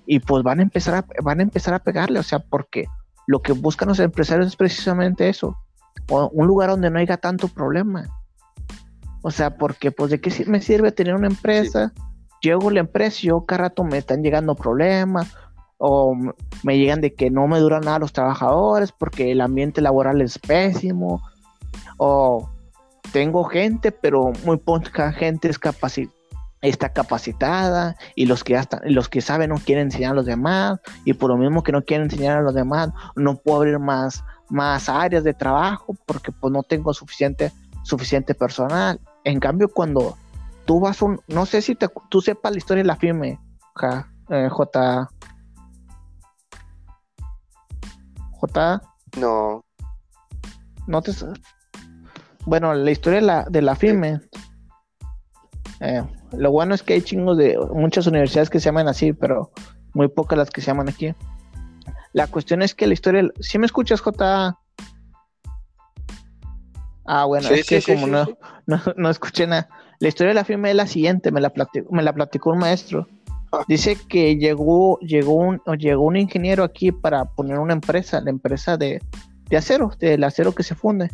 y 0.07 0.19
pues 0.21 0.43
van 0.43 0.61
a 0.61 0.63
empezar 0.63 0.95
a, 0.95 1.05
van 1.23 1.41
a 1.41 1.43
empezar 1.43 1.75
a 1.75 1.79
pegarle, 1.79 2.19
o 2.19 2.23
sea, 2.23 2.41
porque 2.41 2.87
lo 3.27 3.43
que 3.43 3.53
buscan 3.53 3.89
los 3.89 4.01
empresarios 4.01 4.49
es 4.49 4.57
precisamente 4.57 5.29
eso, 5.29 5.57
un 6.09 6.47
lugar 6.47 6.71
donde 6.71 6.91
no 6.91 6.99
haya 6.99 7.17
tanto 7.17 7.49
problema. 7.49 8.09
O 9.23 9.31
sea, 9.31 9.57
porque 9.57 9.93
pues 9.93 10.11
de 10.11 10.21
qué 10.21 10.45
me 10.47 10.61
sirve 10.61 10.93
tener 10.93 11.15
una 11.15 11.27
empresa, 11.29 11.93
llego 12.41 12.69
a 12.69 12.73
la 12.73 12.81
empresa 12.81 13.21
yo 13.23 13.45
cada 13.45 13.65
rato 13.65 13.85
me 13.85 13.99
están 13.99 14.23
llegando 14.23 14.55
problemas 14.55 15.35
o 15.79 16.15
me 16.63 16.79
llegan 16.79 17.01
de 17.01 17.15
que 17.15 17.31
no 17.31 17.47
me 17.47 17.59
duran 17.59 17.83
nada 17.83 17.99
los 17.99 18.13
trabajadores 18.13 18.93
porque 18.93 19.33
el 19.33 19.41
ambiente 19.41 19.81
laboral 19.81 20.21
es 20.21 20.39
pésimo 20.39 21.23
o 21.97 22.49
tengo 23.13 23.45
gente, 23.45 23.93
pero 23.93 24.33
muy 24.45 24.59
poca 24.59 25.13
gente 25.13 25.49
es 25.49 25.59
está 26.63 26.91
capacitada 26.91 27.97
y 28.15 28.27
los 28.27 28.45
que 28.45 28.53
ya 28.53 28.69
los 28.85 29.09
que 29.09 29.23
saben 29.23 29.49
no 29.49 29.57
quieren 29.57 29.87
enseñar 29.87 30.13
a 30.13 30.15
los 30.15 30.27
demás 30.27 30.79
y 31.07 31.15
por 31.15 31.31
lo 31.31 31.39
mismo 31.39 31.63
que 31.63 31.73
no 31.73 31.83
quieren 31.83 32.11
enseñar 32.11 32.37
a 32.37 32.43
los 32.43 32.53
demás 32.55 32.91
no 33.17 33.37
puedo 33.37 33.59
abrir 33.59 33.79
más 33.79 34.23
más 34.51 34.91
áreas 34.91 35.25
de 35.25 35.33
trabajo 35.33 35.97
porque 36.05 36.33
pues 36.33 36.53
no 36.53 36.63
tengo 36.63 36.93
suficiente 36.93 37.53
suficiente 37.83 38.35
personal. 38.35 39.01
En 39.25 39.41
cambio 39.41 39.69
cuando 39.69 40.19
tú 40.71 40.79
vas 40.79 41.03
un 41.03 41.21
no 41.27 41.47
sé 41.47 41.63
si 41.63 41.75
te, 41.75 41.89
tú 42.11 42.21
sepas 42.21 42.53
la 42.53 42.59
historia 42.59 42.85
de 42.85 42.87
la 42.87 42.95
FIME, 42.95 43.41
ja, 43.75 44.09
eh, 44.29 44.49
J 44.49 45.11
J 48.31 48.83
No, 49.19 49.65
no 50.87 51.03
te 51.03 51.11
bueno 52.47 52.73
la 52.73 52.89
historia 52.89 53.19
de 53.19 53.27
la, 53.27 53.45
de 53.51 53.63
la 53.63 53.75
FIME 53.75 54.21
eh, 55.81 56.05
lo 56.39 56.53
bueno 56.53 56.77
es 56.77 56.85
que 56.85 56.95
hay 56.95 57.03
chingos 57.03 57.37
de 57.37 57.59
muchas 57.75 58.07
universidades 58.07 58.49
que 58.49 58.61
se 58.61 58.67
llaman 58.67 58.87
así 58.87 59.13
pero 59.13 59.51
muy 59.93 60.07
pocas 60.07 60.39
las 60.39 60.51
que 60.51 60.61
se 60.61 60.69
llaman 60.69 60.89
aquí. 60.89 61.13
La 62.13 62.29
cuestión 62.29 62.63
es 62.63 62.77
que 62.77 62.87
la 62.87 62.93
historia 62.93 63.29
si 63.41 63.59
me 63.59 63.67
escuchas 63.67 64.01
J 64.01 64.57
ah 67.07 67.25
bueno 67.25 67.49
Sí, 67.49 67.55
es 67.55 67.67
que 67.67 67.81
sí, 67.81 67.93
como 67.93 68.07
no, 68.07 68.25
no 68.67 68.81
no 68.97 69.11
escuché 69.11 69.49
nada 69.49 69.69
la 70.01 70.09
historia 70.09 70.31
de 70.31 70.35
la 70.35 70.45
FIME 70.45 70.71
es 70.71 70.77
la 70.77 70.87
siguiente 70.87 71.31
me 71.31 71.41
la 71.41 71.51
platicó, 71.51 71.93
me 71.93 72.03
la 72.03 72.13
platicó 72.13 72.51
un 72.51 72.59
maestro 72.59 73.07
Ah. 73.53 73.65
dice 73.67 73.97
que 74.09 74.37
llegó 74.37 74.99
llegó 75.01 75.35
un 75.35 75.61
llegó 75.77 76.03
un 76.05 76.17
ingeniero 76.17 76.63
aquí 76.63 76.93
para 76.93 77.25
poner 77.25 77.59
una 77.59 77.73
empresa 77.73 78.21
la 78.21 78.31
empresa 78.31 78.77
de 78.77 79.01
de 79.49 79.57
acero, 79.57 79.91
del 79.99 80.23
acero 80.23 80.55
que 80.55 80.63
se 80.63 80.77
funde. 80.77 81.11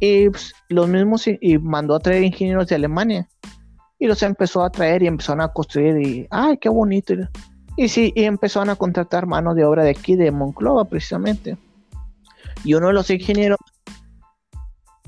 Y 0.00 0.30
pues, 0.30 0.54
los 0.70 0.88
mismos 0.88 1.26
y, 1.28 1.58
mandó 1.58 1.94
a 1.94 2.00
traer 2.00 2.22
ingenieros 2.22 2.68
de 2.68 2.76
Alemania. 2.76 3.28
Y 3.98 4.06
los 4.06 4.22
empezó 4.22 4.64
a 4.64 4.70
traer 4.70 5.02
y 5.02 5.08
empezaron 5.08 5.42
a 5.42 5.52
construir 5.52 6.00
y, 6.00 6.26
ay, 6.30 6.56
qué 6.56 6.70
bonito. 6.70 7.12
Y, 7.12 7.84
y 7.84 7.88
sí, 7.88 8.12
y 8.16 8.24
empezaron 8.24 8.70
a 8.70 8.76
contratar 8.76 9.26
mano 9.26 9.54
de 9.54 9.64
obra 9.66 9.84
de 9.84 9.90
aquí, 9.90 10.16
de 10.16 10.30
Monclova 10.30 10.86
precisamente. 10.86 11.58
Y 12.64 12.72
uno 12.72 12.86
de 12.86 12.94
los 12.94 13.10
ingenieros, 13.10 13.58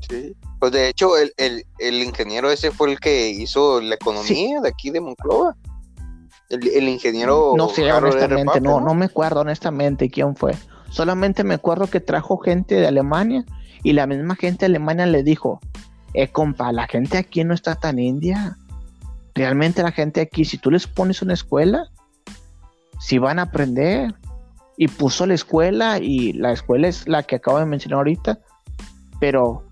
sí. 0.06 0.36
Pues 0.60 0.72
de 0.72 0.88
hecho, 0.88 1.16
el, 1.16 1.32
el, 1.38 1.64
el 1.78 2.02
ingeniero 2.02 2.50
ese 2.50 2.70
fue 2.70 2.92
el 2.92 3.00
que 3.00 3.30
hizo 3.30 3.80
la 3.80 3.94
economía 3.94 4.60
de 4.60 4.68
aquí 4.68 4.90
de 4.90 5.00
Monclova. 5.00 5.56
El, 6.50 6.68
el 6.68 6.88
ingeniero. 6.88 7.54
no 7.56 7.70
sé 7.70 7.90
Harold 7.90 8.12
honestamente, 8.14 8.44
Pape, 8.44 8.60
no, 8.60 8.80
no 8.80 8.94
me 8.94 9.06
acuerdo 9.06 9.40
honestamente 9.40 10.10
quién 10.10 10.36
fue. 10.36 10.54
Solamente 10.90 11.44
me 11.44 11.54
acuerdo 11.54 11.86
que 11.86 12.00
trajo 12.00 12.36
gente 12.36 12.74
de 12.74 12.86
Alemania 12.86 13.44
y 13.82 13.94
la 13.94 14.06
misma 14.06 14.36
gente 14.36 14.60
de 14.60 14.66
Alemania 14.66 15.06
le 15.06 15.22
dijo, 15.22 15.60
eh, 16.12 16.28
compa, 16.28 16.72
la 16.72 16.86
gente 16.86 17.16
aquí 17.16 17.42
no 17.42 17.54
está 17.54 17.76
tan 17.76 17.98
india. 17.98 18.58
Realmente 19.34 19.82
la 19.82 19.92
gente 19.92 20.20
aquí, 20.20 20.44
si 20.44 20.58
tú 20.58 20.70
les 20.70 20.86
pones 20.86 21.22
una 21.22 21.32
escuela, 21.32 21.88
si 23.00 23.16
van 23.18 23.38
a 23.38 23.42
aprender. 23.42 24.14
Y 24.76 24.88
puso 24.88 25.26
la 25.26 25.34
escuela 25.34 25.98
y 25.98 26.32
la 26.32 26.52
escuela 26.52 26.88
es 26.88 27.06
la 27.06 27.22
que 27.22 27.36
acabo 27.36 27.58
de 27.58 27.66
mencionar 27.66 27.98
ahorita. 27.98 28.38
Pero 29.20 29.69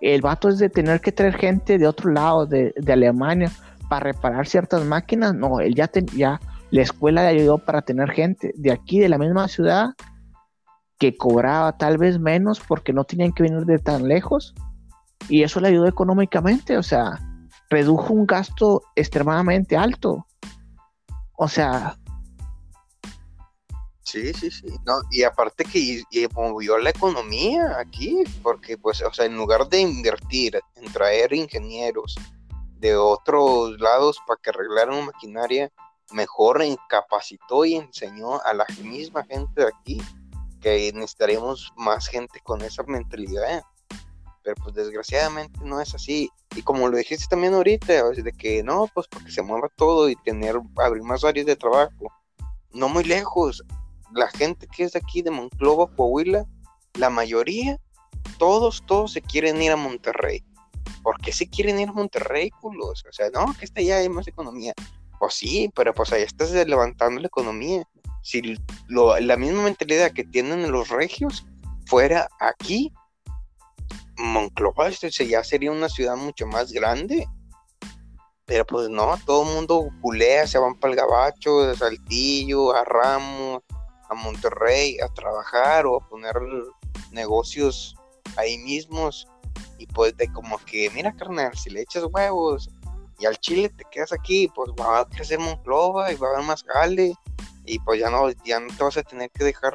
el 0.00 0.20
vato 0.22 0.48
es 0.48 0.58
de 0.58 0.68
tener 0.68 1.00
que 1.00 1.12
traer 1.12 1.34
gente 1.36 1.78
de 1.78 1.86
otro 1.86 2.10
lado, 2.10 2.46
de, 2.46 2.72
de 2.76 2.92
Alemania, 2.92 3.50
para 3.88 4.04
reparar 4.12 4.46
ciertas 4.46 4.84
máquinas. 4.84 5.34
No, 5.34 5.60
él 5.60 5.74
ya, 5.74 5.88
ten- 5.88 6.06
ya 6.08 6.40
la 6.70 6.82
escuela 6.82 7.22
le 7.22 7.28
ayudó 7.28 7.58
para 7.58 7.82
tener 7.82 8.10
gente 8.10 8.52
de 8.56 8.72
aquí, 8.72 8.98
de 8.98 9.08
la 9.08 9.18
misma 9.18 9.48
ciudad, 9.48 9.90
que 10.98 11.16
cobraba 11.16 11.76
tal 11.76 11.98
vez 11.98 12.18
menos 12.18 12.60
porque 12.60 12.92
no 12.92 13.04
tenían 13.04 13.32
que 13.32 13.42
venir 13.42 13.64
de 13.64 13.78
tan 13.78 14.08
lejos. 14.08 14.54
Y 15.28 15.42
eso 15.42 15.60
le 15.60 15.68
ayudó 15.68 15.86
económicamente, 15.86 16.76
o 16.76 16.82
sea, 16.82 17.20
redujo 17.70 18.12
un 18.12 18.26
gasto 18.26 18.82
extremadamente 18.94 19.76
alto. 19.76 20.26
O 21.36 21.48
sea, 21.48 21.96
Sí, 24.06 24.32
sí, 24.34 24.52
sí. 24.52 24.68
No, 24.84 25.00
y 25.10 25.24
aparte 25.24 25.64
que 25.64 25.80
y- 25.80 26.28
movió 26.32 26.78
la 26.78 26.90
economía 26.90 27.76
aquí, 27.76 28.22
porque 28.40 28.78
pues, 28.78 29.02
o 29.02 29.12
sea, 29.12 29.24
en 29.24 29.36
lugar 29.36 29.68
de 29.68 29.80
invertir 29.80 30.60
en 30.76 30.92
traer 30.92 31.32
ingenieros 31.32 32.14
de 32.78 32.94
otros 32.96 33.80
lados 33.80 34.20
para 34.24 34.40
que 34.40 34.50
arreglaran 34.50 35.06
maquinaria, 35.06 35.72
mejor 36.12 36.62
capacitó 36.88 37.64
y 37.64 37.74
enseñó 37.74 38.40
a 38.42 38.54
la 38.54 38.64
misma 38.80 39.24
gente 39.24 39.62
de 39.62 39.68
aquí 39.68 40.00
que 40.60 40.92
necesitaremos 40.94 41.72
más 41.76 42.06
gente 42.06 42.38
con 42.44 42.62
esa 42.62 42.84
mentalidad. 42.84 43.64
Pero 44.44 44.54
pues 44.62 44.76
desgraciadamente 44.76 45.58
no 45.64 45.80
es 45.80 45.92
así. 45.96 46.30
Y 46.54 46.62
como 46.62 46.88
lo 46.88 46.96
dijiste 46.96 47.26
también 47.28 47.54
ahorita, 47.54 48.10
de 48.10 48.32
que 48.32 48.62
no, 48.62 48.88
pues 48.94 49.08
porque 49.08 49.32
se 49.32 49.42
mueva 49.42 49.68
todo 49.76 50.08
y 50.08 50.14
tener, 50.14 50.60
abrir 50.76 51.02
más 51.02 51.24
áreas 51.24 51.46
de 51.46 51.56
trabajo. 51.56 52.12
No 52.70 52.88
muy 52.88 53.02
lejos. 53.02 53.64
La 54.16 54.28
gente 54.30 54.66
que 54.66 54.84
es 54.84 54.92
de 54.92 54.98
aquí 54.98 55.20
de 55.22 55.30
Monclova, 55.30 55.94
Coahuila, 55.94 56.46
la 56.94 57.10
mayoría, 57.10 57.78
todos, 58.38 58.82
todos 58.86 59.12
se 59.12 59.20
quieren 59.20 59.60
ir 59.60 59.72
a 59.72 59.76
Monterrey. 59.76 60.42
¿Por 61.02 61.20
qué 61.20 61.32
se 61.32 61.48
quieren 61.48 61.78
ir 61.78 61.90
a 61.90 61.92
Monterrey, 61.92 62.50
culos? 62.60 63.04
O 63.08 63.12
sea, 63.12 63.28
no, 63.30 63.54
que 63.58 63.66
está 63.66 63.80
allá 63.80 63.98
hay 63.98 64.08
más 64.08 64.26
economía. 64.26 64.72
Pues 65.18 65.34
sí, 65.34 65.70
pero 65.74 65.92
pues 65.94 66.12
ahí 66.12 66.22
estás 66.22 66.50
levantando 66.52 67.20
la 67.20 67.26
economía. 67.26 67.86
Si 68.22 68.56
lo- 68.88 69.18
la 69.20 69.36
misma 69.36 69.62
mentalidad 69.62 70.12
que 70.12 70.24
tienen 70.24 70.70
los 70.72 70.88
regios 70.88 71.46
fuera 71.86 72.28
aquí, 72.40 72.92
Monclova 74.16 74.88
este, 74.88 75.10
ya 75.26 75.44
sería 75.44 75.70
una 75.70 75.88
ciudad 75.88 76.16
mucho 76.16 76.46
más 76.46 76.72
grande. 76.72 77.28
Pero 78.46 78.64
pues 78.64 78.88
no, 78.88 79.16
todo 79.26 79.42
el 79.48 79.54
mundo 79.54 79.88
culea, 80.00 80.46
se 80.46 80.58
van 80.58 80.74
para 80.78 80.92
el 80.92 80.96
Gabacho, 80.96 81.74
Saltillo, 81.74 82.74
a 82.74 82.84
Ramos, 82.84 83.62
a 84.08 84.14
Monterrey, 84.14 84.98
a 85.00 85.08
trabajar 85.14 85.86
o 85.86 85.96
a 85.96 86.08
poner 86.08 86.34
negocios 87.12 87.94
ahí 88.36 88.58
mismos. 88.58 89.26
Y 89.78 89.86
pues 89.86 90.16
de 90.16 90.30
como 90.32 90.58
que, 90.58 90.90
mira 90.90 91.12
carnal, 91.12 91.56
si 91.56 91.70
le 91.70 91.82
echas 91.82 92.04
huevos 92.12 92.68
y 93.18 93.26
al 93.26 93.36
chile 93.38 93.68
te 93.70 93.84
quedas 93.90 94.12
aquí, 94.12 94.48
pues 94.54 94.70
va 94.78 95.00
a 95.00 95.04
crecer 95.06 95.38
Monclova 95.38 96.12
y 96.12 96.16
va 96.16 96.28
a 96.28 96.32
haber 96.34 96.46
más 96.46 96.62
jale. 96.64 97.14
Y 97.64 97.78
pues 97.80 98.00
ya 98.00 98.10
no, 98.10 98.30
ya 98.44 98.60
no 98.60 98.68
te 98.76 98.84
vas 98.84 98.96
a 98.96 99.02
tener 99.02 99.30
que 99.30 99.44
dejar 99.44 99.74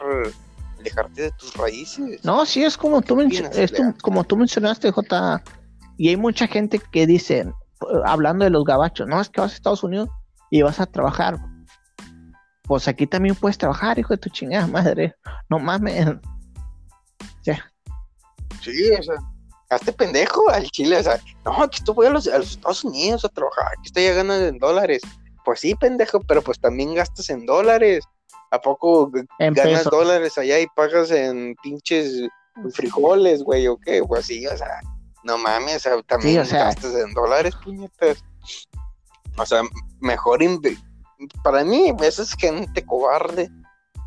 alejarte 0.79 1.23
de 1.23 1.31
tus 1.31 1.53
raíces. 1.55 2.23
no, 2.23 2.45
sí 2.45 2.63
es 2.63 2.77
como 2.77 3.01
tú, 3.01 3.15
¿Qué 3.17 3.23
mencio- 3.25 3.47
opinas, 3.47 3.57
es 3.57 3.71
Lea? 3.71 3.95
como 4.01 4.23
tú 4.23 4.37
mencionaste, 4.37 4.91
J. 4.91 5.43
Y 5.97 6.09
hay 6.09 6.17
mucha 6.17 6.47
gente 6.47 6.79
que 6.91 7.05
dice, 7.05 7.39
eh, 7.39 7.53
hablando 8.05 8.45
de 8.45 8.49
los 8.51 8.63
gabachos, 8.63 9.07
no, 9.07 9.19
es 9.21 9.29
que 9.29 9.41
vas 9.41 9.51
a 9.51 9.55
Estados 9.55 9.83
Unidos 9.83 10.09
y 10.49 10.61
vas 10.63 10.79
a 10.79 10.85
trabajar. 10.85 11.37
Pues 12.71 12.87
aquí 12.87 13.05
también 13.05 13.35
puedes 13.35 13.57
trabajar, 13.57 13.99
hijo 13.99 14.13
de 14.13 14.17
tu 14.17 14.29
chingada 14.29 14.65
madre. 14.65 15.13
No 15.49 15.59
mames. 15.59 16.05
Sí, 18.61 18.91
o 18.97 19.03
sea, 19.03 19.15
hazte 19.69 19.91
pendejo 19.91 20.49
al 20.49 20.69
Chile, 20.71 20.97
o 20.99 21.03
sea, 21.03 21.19
no, 21.43 21.69
que 21.69 21.75
esto 21.75 21.93
voy 21.93 22.07
a 22.07 22.11
los, 22.11 22.27
a 22.29 22.37
los 22.37 22.51
Estados 22.51 22.85
Unidos 22.85 23.25
a 23.25 23.27
trabajar, 23.27 23.73
que 23.81 23.87
estoy 23.87 24.03
ya 24.05 24.13
ganando 24.13 24.47
en 24.47 24.57
dólares. 24.57 25.01
Pues 25.43 25.59
sí, 25.59 25.75
pendejo, 25.75 26.21
pero 26.21 26.41
pues 26.41 26.61
también 26.61 26.95
gastas 26.95 27.29
en 27.29 27.45
dólares. 27.45 28.05
¿A 28.51 28.61
poco 28.61 29.11
En 29.39 29.53
ganas 29.53 29.83
dólares 29.83 30.37
allá 30.37 30.57
y 30.57 30.67
pagas 30.73 31.11
en 31.11 31.53
pinches 31.61 32.21
frijoles, 32.73 33.43
güey, 33.43 33.67
o 33.67 33.75
qué? 33.79 34.01
Pues 34.01 34.27
sí, 34.27 34.47
o 34.47 34.55
sea, 34.55 34.79
no 35.25 35.37
mames, 35.37 35.75
o 35.75 35.79
sea, 35.79 36.01
también 36.03 36.35
Sí, 36.35 36.39
o 36.39 36.45
sea- 36.45 36.63
gastas 36.67 36.95
en 36.95 37.13
dólares, 37.13 37.53
puñetas. 37.65 38.23
O 39.37 39.45
sea, 39.45 39.61
mejor 39.99 40.39
inve- 40.41 40.81
para 41.43 41.63
mí, 41.63 41.93
esa 42.01 42.23
es 42.23 42.33
gente 42.33 42.85
cobarde 42.85 43.49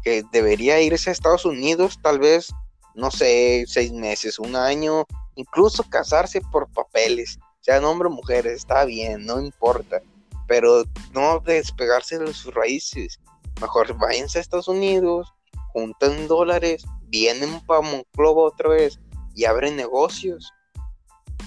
que 0.02 0.22
debería 0.32 0.80
irse 0.80 1.10
a 1.10 1.12
Estados 1.12 1.44
Unidos, 1.44 1.98
tal 2.02 2.18
vez, 2.18 2.52
no 2.94 3.10
sé, 3.10 3.64
seis 3.66 3.92
meses, 3.92 4.38
un 4.38 4.54
año, 4.54 5.04
incluso 5.34 5.82
casarse 5.84 6.40
por 6.52 6.68
papeles, 6.68 7.38
sean 7.60 7.84
hombre 7.84 8.08
o 8.08 8.10
mujer, 8.10 8.46
está 8.46 8.84
bien, 8.84 9.24
no 9.24 9.40
importa, 9.40 10.02
pero 10.46 10.84
no 11.12 11.40
despegarse 11.40 12.18
de 12.18 12.34
sus 12.34 12.52
raíces. 12.54 13.18
Mejor 13.60 13.96
váyanse 13.96 14.38
a 14.38 14.42
Estados 14.42 14.68
Unidos, 14.68 15.32
juntan 15.72 16.28
dólares, 16.28 16.84
vienen 17.04 17.60
para 17.66 17.80
Monclova 17.80 18.42
otra 18.42 18.68
vez 18.70 19.00
y 19.34 19.44
abren 19.44 19.76
negocios. 19.76 20.52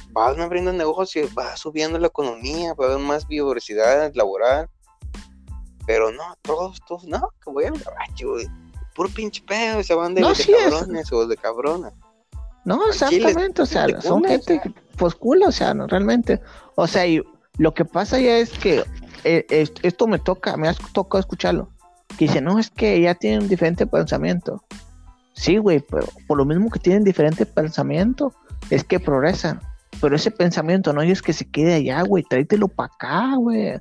Van 0.09 0.41
abriendo 0.41 0.74
negocios, 0.74 1.32
va 1.38 1.55
subiendo 1.55 1.99
la 1.99 2.07
economía, 2.07 2.74
va 2.74 2.86
a 2.86 2.88
haber 2.93 3.05
más 3.05 3.28
diversidad 3.28 4.11
laboral. 4.15 4.70
Pero 5.88 6.11
no, 6.11 6.35
todos, 6.43 6.79
todos, 6.88 7.05
no, 7.05 7.29
que 7.43 7.49
voy 7.49 7.63
al 7.65 7.79
gabacho, 7.79 8.29
güey. 8.33 8.45
Puro 8.93 9.09
pinche 9.09 9.41
pedo, 9.47 9.81
se 9.81 9.95
van 9.95 10.13
de, 10.13 10.21
No, 10.21 10.29
de 10.29 10.35
sí 10.35 10.51
es. 10.53 10.71
cabrones 10.71 11.11
o 11.11 11.25
de 11.25 11.38
cabrona. 11.38 11.91
No, 12.65 12.79
chile, 12.91 13.15
exactamente, 13.17 13.61
o 13.61 13.65
sea, 13.65 14.01
son 14.01 14.23
gente 14.25 14.53
o 14.53 14.55
sea, 14.55 14.61
que 14.61 14.73
pues 14.97 15.15
cool, 15.15 15.41
o 15.47 15.51
sea, 15.51 15.73
no, 15.73 15.88
realmente. 15.88 16.41
O 16.75 16.85
sea, 16.85 17.07
y 17.07 17.23
lo 17.57 17.73
que 17.73 17.85
pasa 17.85 18.19
ya 18.19 18.38
es 18.38 18.51
que 18.51 18.83
eh, 19.23 19.45
es- 19.49 19.71
esto 19.81 20.05
me 20.07 20.19
toca, 20.19 20.55
me 20.57 20.67
ha 20.67 20.73
tocado 20.93 21.19
escucharlo. 21.19 21.69
Que 22.17 22.25
dice, 22.25 22.41
no, 22.41 22.59
es 22.59 22.69
que 22.69 22.99
ya 23.01 23.15
tienen 23.15 23.43
un 23.43 23.47
diferente 23.49 23.88
pensamiento. 23.88 24.63
Sí, 25.33 25.57
güey, 25.57 25.79
pero 25.79 26.07
por 26.27 26.38
lo 26.38 26.45
mismo 26.45 26.69
que 26.69 26.79
tienen 26.79 27.03
diferente 27.03 27.45
pensamiento, 27.45 28.33
es 28.69 28.83
que 28.83 28.99
progresan. 28.99 29.61
Pero 30.01 30.15
ese 30.15 30.31
pensamiento 30.31 30.91
no 30.93 31.01
es 31.01 31.21
que 31.21 31.33
se 31.33 31.49
quede 31.49 31.75
allá, 31.75 32.01
güey, 32.01 32.23
tráetelo 32.23 32.67
para 32.67 32.91
acá, 32.93 33.35
güey. 33.38 33.79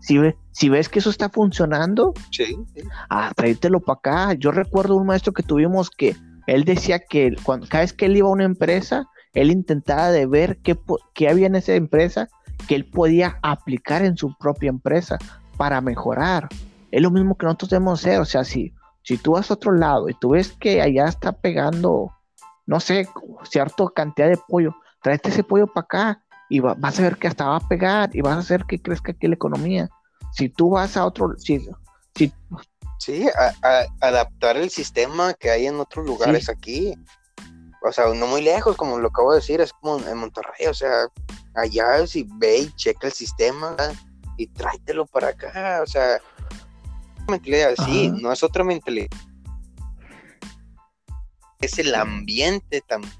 Si, 0.00 0.16
ve- 0.18 0.36
si 0.58 0.68
ves 0.68 0.88
que 0.88 0.98
eso 0.98 1.10
está 1.10 1.28
funcionando, 1.28 2.12
Sí, 2.30 2.56
sí. 2.74 2.82
ah, 3.10 3.30
tráetelo 3.36 3.80
para 3.80 3.98
acá. 3.98 4.32
Yo 4.34 4.50
recuerdo 4.50 4.96
un 4.96 5.06
maestro 5.06 5.32
que 5.32 5.42
tuvimos 5.42 5.88
que 5.90 6.16
él 6.46 6.64
decía 6.64 6.98
que 6.98 7.36
cuando, 7.44 7.66
cada 7.68 7.82
vez 7.84 7.92
que 7.92 8.06
él 8.06 8.16
iba 8.16 8.28
a 8.28 8.32
una 8.32 8.44
empresa, 8.44 9.04
él 9.34 9.50
intentaba 9.50 10.10
de 10.10 10.26
ver 10.26 10.58
qué, 10.62 10.76
qué 11.14 11.28
había 11.28 11.46
en 11.46 11.54
esa 11.54 11.74
empresa 11.74 12.28
que 12.66 12.74
él 12.74 12.84
podía 12.90 13.38
aplicar 13.42 14.02
en 14.04 14.16
su 14.16 14.34
propia 14.36 14.70
empresa 14.70 15.16
para 15.56 15.80
mejorar. 15.80 16.48
Es 16.90 17.02
lo 17.02 17.10
mismo 17.10 17.36
que 17.36 17.46
nosotros 17.46 17.70
debemos 17.70 18.00
hacer. 18.00 18.18
O 18.20 18.24
sea, 18.24 18.42
si, 18.44 18.72
si 19.02 19.16
tú 19.18 19.32
vas 19.32 19.50
a 19.50 19.54
otro 19.54 19.72
lado 19.72 20.08
y 20.08 20.14
tú 20.14 20.30
ves 20.30 20.52
que 20.58 20.80
allá 20.82 21.06
está 21.06 21.32
pegando, 21.32 22.10
no 22.66 22.80
sé, 22.80 23.06
cierta 23.44 23.84
cantidad 23.94 24.28
de 24.28 24.38
pollo, 24.48 24.74
tráete 25.02 25.28
ese 25.28 25.44
pollo 25.44 25.66
para 25.66 25.84
acá 25.84 26.22
y 26.48 26.60
va- 26.60 26.74
vas 26.76 26.98
a 26.98 27.02
ver 27.02 27.16
que 27.16 27.28
hasta 27.28 27.46
va 27.46 27.56
a 27.56 27.68
pegar 27.68 28.10
y 28.12 28.22
vas 28.22 28.36
a 28.36 28.40
hacer 28.40 28.64
que 28.64 28.80
crezca 28.80 29.12
aquí 29.12 29.28
la 29.28 29.34
economía. 29.34 29.88
Si 30.38 30.48
tú 30.48 30.70
vas 30.70 30.96
a 30.96 31.04
otro, 31.04 31.36
si, 31.36 31.60
si 32.14 32.32
Sí, 32.98 33.28
a- 33.28 33.54
a- 33.62 33.86
adaptar 34.06 34.56
el 34.56 34.70
sistema 34.70 35.32
que 35.34 35.50
hay 35.50 35.66
en 35.66 35.78
otros 35.78 36.04
lugares 36.06 36.48
aquí. 36.48 36.94
O 37.82 37.92
sea, 37.92 38.06
no 38.12 38.26
muy 38.26 38.42
lejos, 38.42 38.76
como 38.76 38.98
lo 38.98 39.08
acabo 39.08 39.32
de 39.32 39.38
decir, 39.38 39.60
es 39.60 39.72
como 39.72 40.04
en 40.04 40.18
Monterrey, 40.18 40.66
o 40.68 40.74
sea, 40.74 41.06
allá 41.54 42.04
si 42.06 42.26
ve 42.38 42.58
y 42.58 42.72
checa 42.72 43.06
el 43.06 43.12
sistema 43.12 43.76
y 44.36 44.48
tráetelo 44.48 45.06
para 45.06 45.28
acá, 45.28 45.80
o 45.82 45.86
sea, 45.86 46.20
mentalidad, 47.28 47.74
sí, 47.84 48.08
Ajá. 48.08 48.18
no 48.20 48.32
es 48.32 48.42
otra 48.42 48.64
mentalidad. 48.64 49.08
Es 51.60 51.78
el 51.78 51.94
ambiente 51.94 52.80
también. 52.80 53.12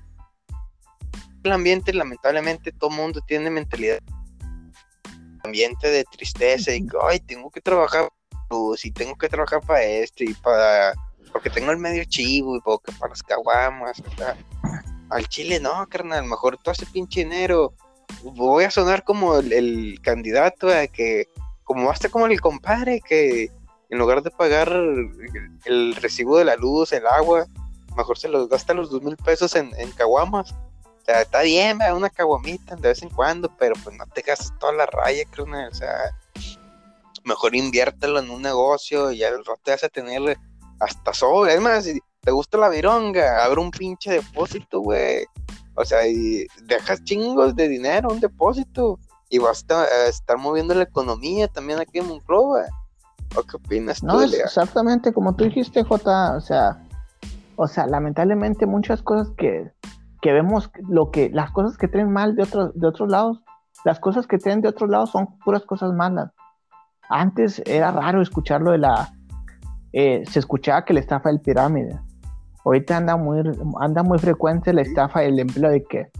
El 1.45 1.53
ambiente, 1.53 1.93
lamentablemente, 1.93 2.73
todo 2.73 2.91
mundo 2.91 3.21
tiene 3.27 3.49
mentalidad. 3.49 4.01
Ambiente 5.45 5.91
de 5.91 6.05
tristeza 6.05 6.72
y 6.72 6.86
que, 6.86 6.97
ay, 7.03 7.20
tengo 7.20 7.51
que 7.51 7.61
trabajar 7.61 8.09
luz 8.51 8.84
y 8.84 8.91
tengo 8.91 9.16
que 9.16 9.28
trabajar 9.28 9.61
para 9.61 9.82
esto 9.82 10.24
y 10.24 10.34
para 10.34 10.95
porque 11.32 11.51
tengo 11.51 11.70
el 11.70 11.78
medio 11.78 12.05
chivo 12.05 12.57
y 12.57 12.61
porque 12.61 12.93
para 12.93 13.11
las 13.11 13.22
caguamas 13.22 14.01
o 14.01 14.16
sea, 14.16 14.36
al 15.11 15.28
chile 15.28 15.61
no 15.61 15.86
carnal 15.89 16.24
mejor 16.24 16.57
todo 16.57 16.72
ese 16.72 16.86
pinche 16.86 17.24
dinero 17.24 17.74
voy 18.22 18.64
a 18.64 18.70
sonar 18.70 19.05
como 19.05 19.36
el, 19.36 19.53
el 19.53 20.01
candidato 20.03 20.68
a 20.68 20.86
que 20.86 21.26
como 21.64 21.86
basta 21.86 22.09
como 22.09 22.26
el 22.26 22.41
compadre 22.41 23.01
que 23.07 23.51
en 23.91 23.99
lugar 23.99 24.22
de 24.22 24.30
pagar 24.30 24.68
el, 24.68 25.11
el 25.66 25.95
recibo 25.97 26.39
de 26.39 26.47
la 26.47 26.57
luz 26.57 26.93
el 26.93 27.07
agua 27.07 27.47
mejor 27.97 28.18
se 28.18 28.28
los 28.28 28.49
gasta 28.49 28.74
los 28.74 28.91
dos 28.91 29.03
mil 29.03 29.16
pesos 29.16 29.55
en, 29.55 29.70
en 29.78 29.91
caguamas 29.93 30.55
sea, 31.09 31.23
está 31.23 31.43
bien, 31.43 31.79
¿verdad? 31.79 31.97
una 31.97 32.11
caguamita 32.11 32.77
de 32.77 32.89
vez 32.89 33.03
en 33.03 33.09
cuando, 33.09 33.51
pero 33.59 33.75
pues 33.83 33.97
no 33.97 34.05
te 34.07 34.21
gastes 34.23 34.53
toda 34.59 34.73
la 34.73 34.87
raya, 34.87 35.25
carnal. 35.31 35.71
O 35.71 35.75
sea, 35.75 36.15
mejor 37.25 37.55
inviértelo 37.55 38.19
en 38.19 38.31
un 38.31 38.43
negocio 38.43 39.11
y 39.11 39.23
al 39.23 39.45
rato 39.45 39.61
te 39.65 39.71
vas 39.71 39.85
a 39.85 39.89
tener 39.89 40.39
hasta 40.81 41.15
sobra. 41.15 41.55
Es 41.55 41.61
más, 41.61 41.85
si 41.85 42.01
te 42.21 42.31
gusta 42.31 42.59
la 42.59 42.69
vironga, 42.69 43.45
abre 43.45 43.61
un 43.61 43.71
pinche 43.71 44.13
depósito, 44.13 44.81
güey. 44.81 45.25
O 45.75 45.85
sea, 45.85 46.07
y 46.07 46.47
dejas 46.65 47.03
chingos 47.05 47.55
de 47.55 47.69
dinero, 47.69 48.11
un 48.11 48.21
depósito. 48.21 48.99
Y 49.31 49.39
vas 49.39 49.65
a 49.71 50.09
estar 50.09 50.39
moviendo 50.39 50.75
la 50.75 50.85
economía 50.85 51.49
también 51.49 51.79
aquí 51.79 51.99
en 51.99 52.09
Monclova. 52.09 52.65
¿O 53.37 53.43
qué 53.43 53.57
opinas 53.57 54.03
No, 54.03 54.15
tú, 54.15 54.21
es 54.23 54.33
exactamente 54.35 55.13
como 55.13 55.37
tú 55.37 55.45
dijiste, 55.45 55.85
Jota, 55.85 56.35
o 56.35 56.41
sea, 56.41 56.83
o 57.57 57.69
sea, 57.69 57.87
lamentablemente 57.87 58.65
muchas 58.65 59.03
cosas 59.03 59.29
que, 59.37 59.71
que 60.21 60.33
vemos, 60.33 60.71
lo 60.89 61.11
que, 61.11 61.31
las 61.31 61.51
cosas 61.51 61.77
que 61.77 61.89
traen 61.89 62.11
mal 62.11 62.35
de 62.35 62.43
otros, 62.43 62.73
de 62.75 62.87
otros 62.87 63.11
lados, 63.11 63.43
las 63.85 64.01
cosas 64.01 64.27
que 64.27 64.39
traen 64.39 64.61
de 64.61 64.69
otros 64.69 64.91
lados 64.91 65.11
son 65.11 65.39
puras 65.45 65.64
cosas 65.64 65.93
malas. 65.93 66.33
Antes 67.09 67.62
era 67.64 67.91
raro 67.91 68.21
escucharlo 68.21 68.73
de 68.73 68.79
la, 68.79 69.12
eh, 69.93 70.25
se 70.29 70.39
escuchaba 70.39 70.85
que 70.85 70.93
la 70.93 71.01
estafa 71.01 71.31
del 71.31 71.41
pirámide. 71.41 71.99
Ahorita 72.64 72.97
anda 72.97 73.16
muy, 73.16 73.43
anda 73.81 74.03
muy 74.03 74.19
frecuente 74.19 74.73
la 74.73 74.83
estafa 74.83 75.21
del 75.21 75.39
empleo 75.39 75.71
de 75.71 75.85
que, 75.85 76.11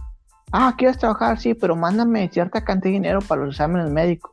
ah, 0.51 0.73
¿quieres 0.77 0.97
trabajar? 0.97 1.37
Sí, 1.37 1.53
pero 1.53 1.75
mándame 1.75 2.29
cierta 2.29 2.63
cantidad 2.63 2.91
de 2.91 2.99
dinero 2.99 3.19
para 3.21 3.41
los 3.41 3.55
exámenes 3.55 3.91
médicos. 3.91 4.31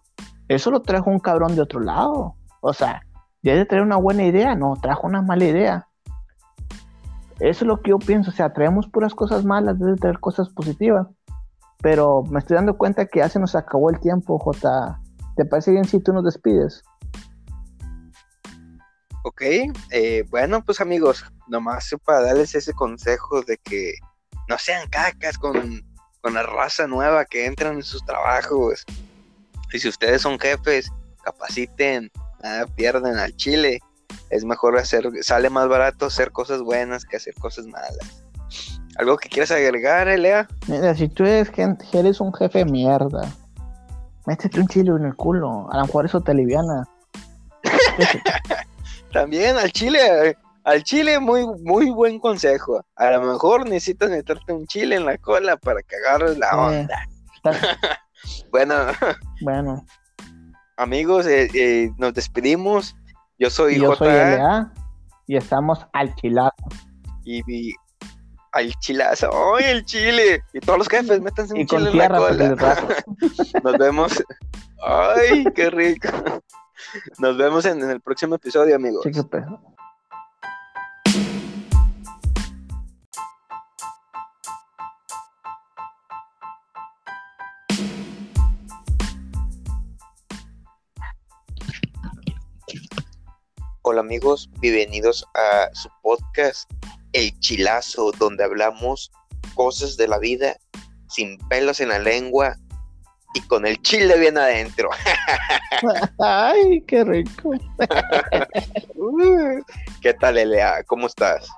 Eso 0.49 0.71
lo 0.71 0.81
trajo 0.81 1.11
un 1.11 1.19
cabrón 1.19 1.55
de 1.57 1.62
otro 1.62 1.81
lado. 1.81 2.37
O 2.61 2.73
sea, 2.73 3.03
debe 3.43 3.67
traer 3.67 3.83
una 3.83 3.97
buena 3.97 4.25
idea, 4.25 4.55
no, 4.55 4.77
trajo 4.81 5.07
una 5.07 5.21
mala 5.21 5.45
idea. 5.45 5.89
Eso 7.41 7.64
es 7.64 7.68
lo 7.68 7.82
que 7.82 7.91
yo 7.91 7.99
pienso, 7.99 8.30
o 8.30 8.34
sea, 8.34 8.53
traemos 8.53 8.89
puras 8.89 9.14
cosas 9.14 9.45
malas, 9.45 9.78
debe 9.78 9.97
traer 9.97 10.20
cosas 10.20 10.49
positivas. 10.49 11.07
Pero 11.82 12.22
me 12.30 12.39
estoy 12.39 12.57
dando 12.57 12.78
cuenta 12.78 13.07
que 13.07 13.18
ya 13.18 13.28
se 13.28 13.39
nos 13.39 13.55
acabó 13.55 13.91
el 13.91 14.01
tiempo, 14.01 14.39
J. 14.39 15.01
¿Te 15.37 15.45
parece 15.45 15.72
bien 15.72 15.84
si 15.84 16.01
tú 16.01 16.12
nos 16.12 16.24
despides? 16.24 16.82
Ok, 19.24 19.43
eh, 19.91 20.24
bueno, 20.30 20.62
pues 20.64 20.80
amigos, 20.80 21.24
nomás 21.49 21.95
para 22.05 22.22
darles 22.22 22.55
ese 22.55 22.72
consejo 22.72 23.43
de 23.43 23.59
que 23.59 23.95
no 24.49 24.57
sean 24.57 24.89
cacas 24.89 25.37
con, 25.37 25.82
con 26.22 26.34
la 26.34 26.43
raza 26.43 26.87
nueva 26.87 27.24
que 27.24 27.45
entran 27.45 27.74
en 27.74 27.82
sus 27.82 28.05
trabajos. 28.05 28.84
Y 29.72 29.78
si 29.78 29.89
ustedes 29.89 30.22
son 30.22 30.39
jefes, 30.39 30.91
capaciten, 31.24 32.11
nada 32.43 32.66
pierden 32.66 33.16
al 33.16 33.34
chile. 33.37 33.80
Es 34.31 34.45
mejor 34.45 34.77
hacer, 34.79 35.09
sale 35.22 35.51
más 35.51 35.68
barato 35.68 36.07
hacer 36.07 36.33
cosas 36.33 36.61
buenas 36.62 37.05
que 37.05 37.16
hacer 37.16 37.35
cosas 37.35 37.66
malas. 37.66 38.24
¿Algo 38.99 39.16
que 39.16 39.29
quieras 39.29 39.51
agregar, 39.51 40.09
Elea? 40.09 40.49
Mira, 40.68 40.95
si 40.95 41.09
tú 41.09 41.24
eres, 41.24 41.51
gente, 41.51 41.85
eres 41.93 42.20
un 42.20 42.33
jefe 42.33 42.61
de 42.61 42.64
mierda, 42.64 43.31
métete 44.27 44.59
un 44.61 44.68
chile 44.68 44.91
en 44.99 45.05
el 45.05 45.14
culo, 45.14 45.68
a 45.70 45.79
lo 45.79 45.87
mejor 45.87 46.07
eso 46.07 46.20
te 46.20 46.33
aliviana. 46.33 46.89
También 49.12 49.57
al 49.57 49.70
chile, 49.72 50.37
al 50.64 50.83
chile 50.83 51.20
muy, 51.20 51.47
muy 51.62 51.91
buen 51.91 52.18
consejo. 52.18 52.85
A 52.97 53.11
lo 53.11 53.22
mejor 53.22 53.68
necesitas 53.68 54.11
meterte 54.11 54.53
un 54.53 54.66
chile 54.66 54.97
en 54.97 55.07
la 55.07 55.18
cola 55.18 55.57
para 55.57 55.83
que 55.83 55.97
agarres 55.97 56.39
la 56.39 56.49
Eh, 56.49 56.81
onda. 56.81 57.09
Bueno, 58.51 58.74
bueno, 59.43 59.87
amigos, 60.77 61.27
eh, 61.27 61.49
eh, 61.55 61.91
nos 61.97 62.14
despedimos. 62.14 62.97
Yo 63.39 63.51
soy 63.51 63.78
yo 63.80 63.95
soy 63.97 64.09
JA 64.09 64.37
LA 64.37 64.72
y 65.26 65.37
estamos 65.37 65.87
al 65.93 66.14
chilazo. 66.14 66.55
y, 67.24 67.43
y 67.53 67.74
al 68.53 68.72
chilazo. 68.78 69.30
¡Ay, 69.57 69.64
el 69.66 69.84
chile! 69.84 70.43
Y 70.55 70.61
todos 70.61 70.78
los 70.78 70.89
jefes, 70.89 71.20
métanse 71.20 71.53
un 71.53 71.61
Y 71.61 71.66
chile 71.66 71.91
en 71.91 71.99
la 71.99 72.09
cola. 72.09 72.55
raspe. 72.55 72.95
Nos 73.64 73.78
vemos. 73.78 74.24
¡Ay, 74.87 75.45
qué 75.55 75.68
rico! 75.70 76.09
Nos 77.18 77.37
vemos 77.37 77.64
en, 77.66 77.82
en 77.82 77.91
el 77.91 78.01
próximo 78.01 78.37
episodio, 78.37 78.76
amigos. 78.76 79.03
Sí, 79.05 79.12
Hola 93.89 94.01
amigos, 94.01 94.51
bienvenidos 94.59 95.24
a 95.34 95.72
su 95.72 95.89
podcast 96.03 96.68
El 97.12 97.39
Chilazo, 97.39 98.11
donde 98.18 98.43
hablamos 98.43 99.12
cosas 99.55 99.97
de 99.97 100.09
la 100.09 100.18
vida 100.18 100.57
sin 101.09 101.39
pelos 101.47 101.78
en 101.78 101.91
la 101.91 102.01
lengua 102.01 102.57
y 103.34 103.43
con 103.43 103.64
el 103.64 103.80
chile 103.82 104.18
bien 104.18 104.39
adentro. 104.39 104.91
Ay, 106.18 106.82
qué 106.89 107.05
rico. 107.05 107.53
¿Qué 110.03 110.14
tal, 110.14 110.37
Elea? 110.37 110.82
¿Cómo 110.89 111.07
estás? 111.07 111.49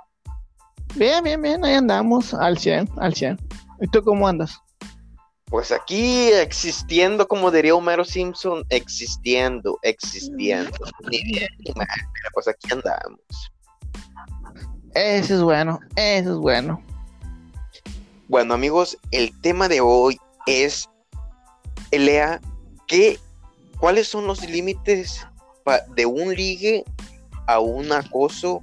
Bien, 0.97 1.24
bien, 1.24 1.41
bien, 1.41 1.64
ahí 1.64 1.76
andamos 1.76 2.35
al 2.35 2.59
100, 2.59 2.91
al 2.99 3.14
100. 3.14 3.39
¿Y 3.81 3.89
tú 3.89 4.05
cómo 4.05 4.29
andas? 4.29 4.61
Pues 5.51 5.73
aquí 5.73 6.29
existiendo, 6.29 7.27
como 7.27 7.51
diría 7.51 7.75
Homero 7.75 8.05
Simpson, 8.05 8.65
existiendo, 8.69 9.79
existiendo. 9.83 10.71
Ni 11.11 11.23
bien 11.25 11.49
ni 11.61 11.73
mal, 11.73 11.87
pero 12.13 12.29
pues 12.35 12.49
aquí 12.49 12.69
andamos. 12.71 13.21
Eso 14.95 15.35
es 15.35 15.43
bueno, 15.43 15.81
eso 15.97 16.33
es 16.33 16.39
bueno. 16.39 16.83
Bueno, 18.29 18.53
amigos, 18.53 18.99
el 19.11 19.33
tema 19.41 19.69
de 19.69 19.81
hoy 19.81 20.19
es, 20.47 20.87
Elea, 21.93 22.41
¿qué, 22.87 23.19
¿cuáles 23.81 24.09
son 24.09 24.27
los 24.27 24.47
límites 24.47 25.27
de 25.95 26.05
un 26.05 26.35
ligue 26.35 26.85
a 27.47 27.59
un 27.61 27.91
acoso, 27.93 28.63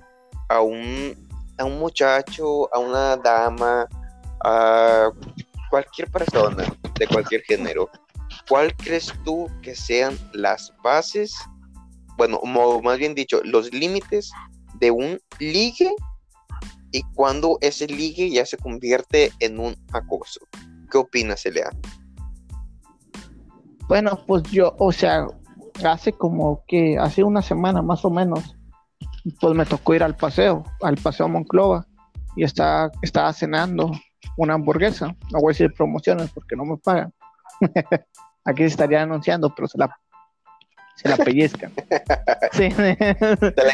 a 0.49 0.61
un, 0.61 1.15
a 1.57 1.65
un 1.65 1.79
muchacho, 1.79 2.73
a 2.73 2.79
una 2.79 3.17
dama, 3.17 3.87
a 4.43 5.09
cualquier 5.75 6.09
persona 6.09 6.63
de 6.97 7.05
cualquier 7.05 7.41
género, 7.41 7.89
¿cuál 8.47 8.73
crees 8.77 9.13
tú 9.25 9.49
que 9.61 9.75
sean 9.75 10.17
las 10.31 10.73
bases, 10.81 11.35
bueno, 12.15 12.39
más 12.81 12.97
bien 12.97 13.13
dicho, 13.13 13.41
los 13.43 13.73
límites 13.73 14.31
de 14.79 14.91
un 14.91 15.19
ligue 15.37 15.93
y 16.93 17.01
cuando 17.13 17.57
ese 17.59 17.87
ligue 17.87 18.29
ya 18.29 18.45
se 18.45 18.55
convierte 18.55 19.33
en 19.41 19.59
un 19.59 19.75
acoso? 19.91 20.39
¿Qué 20.89 20.97
opinas, 20.97 21.45
Elea? 21.45 21.71
Bueno, 23.89 24.17
pues 24.25 24.43
yo, 24.43 24.77
o 24.79 24.93
sea, 24.93 25.27
hace 25.83 26.13
como 26.13 26.63
que, 26.69 26.97
hace 26.97 27.21
una 27.21 27.41
semana 27.41 27.81
más 27.81 28.05
o 28.05 28.09
menos, 28.09 28.55
pues 29.41 29.53
me 29.53 29.65
tocó 29.65 29.93
ir 29.93 30.03
al 30.03 30.15
paseo, 30.15 30.63
al 30.81 30.95
paseo 30.95 31.27
Monclova, 31.27 31.85
y 32.37 32.45
estaba, 32.45 32.91
estaba 33.01 33.33
cenando 33.33 33.91
una 34.37 34.55
hamburguesa. 34.55 35.15
No 35.31 35.39
voy 35.39 35.51
a 35.51 35.53
decir 35.53 35.73
promociones 35.73 36.31
porque 36.31 36.55
no 36.55 36.65
me 36.65 36.77
pagan. 36.77 37.13
Aquí 38.45 38.63
se 38.63 38.67
estaría 38.67 39.01
anunciando, 39.01 39.53
pero 39.55 39.67
se 39.67 39.77
la, 39.77 39.89
se 40.95 41.09
la 41.09 41.17
pellizcan. 41.17 41.71
Sí, 42.51 42.69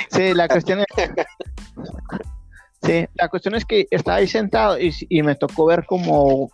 sí, 0.09 0.33
la 0.33 0.47
cuestión 0.47 0.79
es. 0.79 0.85
Sí, 2.81 3.05
la 3.13 3.27
cuestión 3.27 3.53
es 3.53 3.63
que 3.63 3.85
estaba 3.91 4.17
ahí 4.17 4.27
sentado 4.27 4.79
y, 4.79 4.91
y 5.07 5.21
me 5.21 5.35
tocó 5.35 5.67
ver 5.67 5.85
como 5.85 6.49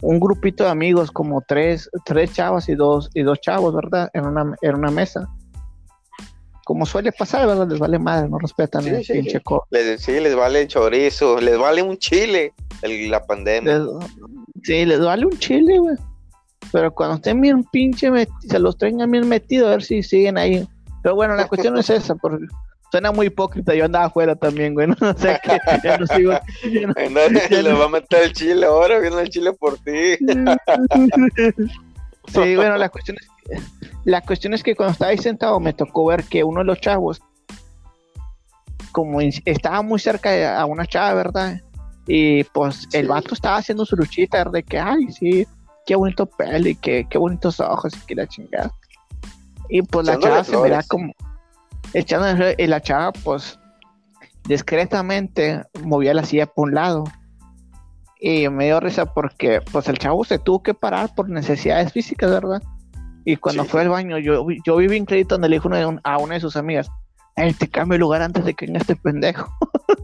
un 0.00 0.20
grupito 0.20 0.64
de 0.64 0.70
amigos, 0.70 1.10
como 1.10 1.42
tres, 1.42 1.90
tres 2.04 2.32
chavas 2.32 2.68
y 2.68 2.74
dos, 2.74 3.10
y 3.14 3.22
dos 3.22 3.40
chavos, 3.40 3.74
¿verdad? 3.74 4.08
En 4.12 4.26
una, 4.26 4.54
en 4.62 4.74
una 4.76 4.90
mesa. 4.90 5.28
Como 6.68 6.84
suele 6.84 7.12
pasar, 7.12 7.46
¿verdad? 7.46 7.66
Les 7.66 7.78
vale 7.78 7.98
madre, 7.98 8.28
no 8.28 8.38
respetan 8.38 8.86
el 8.86 9.02
pinche 9.02 9.40
les, 9.70 10.02
Sí, 10.02 10.20
les 10.20 10.36
vale 10.36 10.60
el 10.60 10.68
chorizo, 10.68 11.40
les 11.40 11.56
vale 11.56 11.80
un 11.80 11.96
chile 11.96 12.52
la 12.82 13.24
pandemia. 13.24 13.86
sí, 14.62 14.84
les 14.84 15.00
vale 15.00 15.24
un 15.24 15.38
chile, 15.38 15.78
güey. 15.78 15.96
Pero 16.70 16.92
cuando 16.92 17.16
estén 17.16 17.40
bien 17.40 17.64
pinche, 17.64 18.10
se 18.46 18.58
los 18.58 18.76
tengan 18.76 19.10
bien 19.10 19.26
metidos, 19.26 19.68
a 19.68 19.70
ver 19.70 19.82
si 19.82 20.02
siguen 20.02 20.36
ahí. 20.36 20.68
Pero 21.02 21.14
bueno, 21.14 21.36
la 21.36 21.48
cuestión 21.48 21.72
no 21.72 21.80
es 21.80 21.88
esa, 21.88 22.14
porque 22.16 22.44
Suena 22.90 23.12
muy 23.12 23.28
hipócrita, 23.28 23.74
yo 23.74 23.86
andaba 23.86 24.04
afuera 24.04 24.36
también, 24.36 24.74
güey. 24.74 24.88
No 25.00 25.16
sé 25.16 25.40
qué, 25.42 25.58
ya 25.82 25.96
no 25.96 26.06
sigo. 26.06 26.32
le 27.62 27.72
va 27.72 27.84
a 27.86 27.88
meter 27.88 28.24
el 28.24 28.34
chile 28.34 28.66
ahora, 28.66 28.98
viene 28.98 29.22
el 29.22 29.30
chile 29.30 29.54
por 29.54 29.78
ti. 29.78 30.16
sí, 32.28 32.56
bueno, 32.56 32.76
la 32.76 32.90
cuestión 32.90 33.16
es 33.18 33.37
la 34.04 34.20
cuestión 34.20 34.54
es 34.54 34.62
que 34.62 34.74
cuando 34.74 34.92
estaba 34.92 35.10
ahí 35.10 35.18
sentado 35.18 35.60
me 35.60 35.72
tocó 35.72 36.06
ver 36.06 36.24
que 36.24 36.44
uno 36.44 36.60
de 36.60 36.66
los 36.66 36.80
chavos, 36.80 37.20
como 38.92 39.20
estaba 39.20 39.82
muy 39.82 39.98
cerca 39.98 40.58
a 40.58 40.64
una 40.66 40.86
chava, 40.86 41.14
¿verdad? 41.14 41.60
Y 42.06 42.44
pues 42.44 42.88
el 42.92 43.08
vato 43.08 43.34
estaba 43.34 43.58
haciendo 43.58 43.84
su 43.84 43.96
luchita 43.96 44.44
de 44.44 44.62
que, 44.62 44.78
ay, 44.78 45.12
sí, 45.12 45.46
qué 45.86 45.94
bonito 45.94 46.26
pelo 46.26 46.68
y 46.68 46.74
qué, 46.74 47.06
qué 47.08 47.18
bonitos 47.18 47.60
ojos 47.60 47.92
y 47.96 48.06
que 48.06 48.14
la 48.14 48.26
chingada. 48.26 48.72
Y 49.68 49.82
pues 49.82 50.06
la 50.06 50.18
chava 50.18 50.42
se 50.42 50.56
da 50.56 50.82
como 50.88 51.12
echando 51.92 52.26
y 52.56 52.66
la 52.66 52.80
chava 52.80 53.12
pues 53.12 53.58
discretamente 54.44 55.62
movía 55.82 56.14
la 56.14 56.24
silla 56.24 56.46
por 56.46 56.68
un 56.68 56.74
lado 56.74 57.04
y 58.20 58.48
me 58.48 58.66
dio 58.66 58.80
risa 58.80 59.06
porque 59.06 59.60
pues 59.70 59.88
el 59.88 59.98
chavo 59.98 60.24
se 60.24 60.38
tuvo 60.38 60.62
que 60.62 60.74
parar 60.74 61.14
por 61.14 61.28
necesidades 61.28 61.92
físicas, 61.92 62.30
¿verdad? 62.30 62.62
Y 63.28 63.36
cuando 63.36 63.66
fue 63.66 63.82
al 63.82 63.90
baño, 63.90 64.16
yo, 64.16 64.46
yo 64.64 64.76
vi 64.76 64.88
bien 64.88 65.04
crédito 65.04 65.34
donde 65.34 65.50
le 65.50 65.56
dijo 65.56 65.68
a 66.02 66.16
una 66.16 66.34
de 66.34 66.40
sus 66.40 66.56
amigas, 66.56 66.90
Ay, 67.36 67.52
te 67.52 67.68
cambio 67.68 67.96
el 67.96 68.00
lugar 68.00 68.22
antes 68.22 68.42
de 68.42 68.54
que 68.54 68.64
venga 68.64 68.80
este 68.80 68.96
pendejo. 68.96 69.54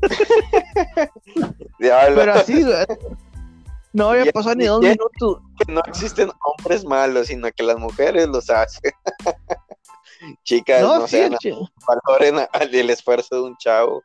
Pero 1.79 2.35
así, 2.35 2.63
No 3.95 4.11
había 4.11 4.31
pasado 4.31 4.57
ni 4.57 4.67
dos 4.67 4.83
minutos. 4.83 5.39
Que 5.59 5.73
no 5.73 5.81
existen 5.87 6.31
hombres 6.45 6.85
malos, 6.85 7.29
sino 7.29 7.51
que 7.51 7.63
las 7.63 7.79
mujeres 7.79 8.29
los 8.29 8.51
hacen. 8.51 8.93
Chicas, 10.45 10.83
no, 10.83 10.99
no 10.99 11.09
sean, 11.09 11.35
valoren 11.87 12.47
el 12.61 12.91
esfuerzo 12.91 13.37
de 13.37 13.43
un 13.43 13.57
chavo. 13.57 14.05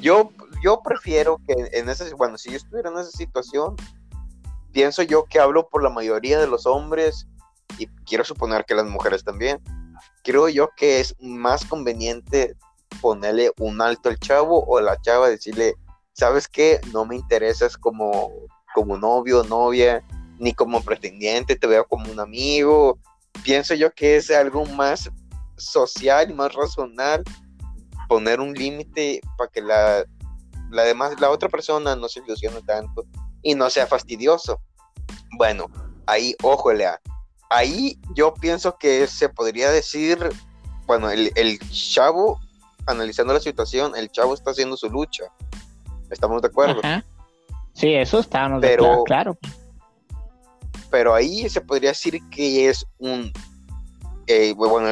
Yo, 0.00 0.30
yo 0.62 0.80
prefiero 0.80 1.40
que 1.44 1.76
en 1.76 1.88
ese, 1.88 2.14
bueno, 2.14 2.38
si 2.38 2.50
yo 2.50 2.56
estuviera 2.56 2.88
en 2.88 2.98
esa 2.98 3.10
situación, 3.10 3.74
pienso 4.70 5.02
yo 5.02 5.24
que 5.24 5.40
hablo 5.40 5.68
por 5.68 5.82
la 5.82 5.90
mayoría 5.90 6.38
de 6.38 6.46
los 6.46 6.66
hombres 6.66 7.26
y 7.78 7.86
quiero 8.06 8.24
suponer 8.24 8.64
que 8.64 8.74
las 8.74 8.86
mujeres 8.86 9.24
también. 9.24 9.60
Creo 10.24 10.48
yo 10.48 10.70
que 10.76 11.00
es 11.00 11.14
más 11.20 11.64
conveniente 11.64 12.56
ponerle 13.00 13.52
un 13.58 13.80
alto 13.80 14.08
al 14.08 14.18
chavo 14.18 14.64
o 14.64 14.78
a 14.78 14.82
la 14.82 15.00
chava, 15.00 15.28
decirle, 15.28 15.74
¿sabes 16.12 16.48
qué? 16.48 16.80
No 16.92 17.04
me 17.04 17.16
interesas 17.16 17.76
como, 17.76 18.32
como 18.74 18.96
novio 18.98 19.42
novia, 19.44 20.02
ni 20.38 20.54
como 20.54 20.82
pretendiente, 20.82 21.56
te 21.56 21.66
veo 21.66 21.86
como 21.86 22.10
un 22.10 22.20
amigo. 22.20 22.98
Pienso 23.42 23.74
yo 23.74 23.92
que 23.92 24.16
es 24.16 24.30
algo 24.30 24.64
más 24.66 25.10
social 25.56 26.30
y 26.30 26.34
más 26.34 26.54
razonal 26.54 27.22
poner 28.08 28.40
un 28.40 28.54
límite 28.54 29.20
para 29.36 29.50
que 29.50 29.60
la, 29.60 30.04
la 30.70 30.82
demás, 30.82 31.20
la 31.20 31.30
otra 31.30 31.48
persona 31.48 31.94
no 31.94 32.08
se 32.08 32.20
ilusione 32.20 32.60
tanto 32.62 33.04
y 33.42 33.54
no 33.54 33.70
sea 33.70 33.86
fastidioso. 33.86 34.60
Bueno, 35.36 35.66
ahí, 36.06 36.34
ojo, 36.42 36.72
Lea, 36.72 37.00
ahí 37.50 37.98
yo 38.14 38.32
pienso 38.34 38.78
que 38.78 39.06
se 39.06 39.28
podría 39.28 39.70
decir, 39.70 40.18
bueno, 40.86 41.10
el, 41.10 41.30
el 41.34 41.58
chavo, 41.70 42.40
analizando 42.86 43.34
la 43.34 43.40
situación, 43.40 43.94
el 43.96 44.10
chavo 44.10 44.34
está 44.34 44.52
haciendo 44.52 44.76
su 44.76 44.88
lucha. 44.88 45.24
¿Estamos 46.10 46.42
de 46.42 46.48
acuerdo? 46.48 46.80
Sí, 47.74 47.94
eso 47.94 48.20
está, 48.20 48.50
pero, 48.60 49.04
claro. 49.04 49.38
Pero 50.90 51.14
ahí 51.14 51.48
se 51.48 51.60
podría 51.60 51.90
decir 51.90 52.20
que 52.30 52.68
es 52.68 52.84
un 52.98 53.32
bueno, 54.56 54.88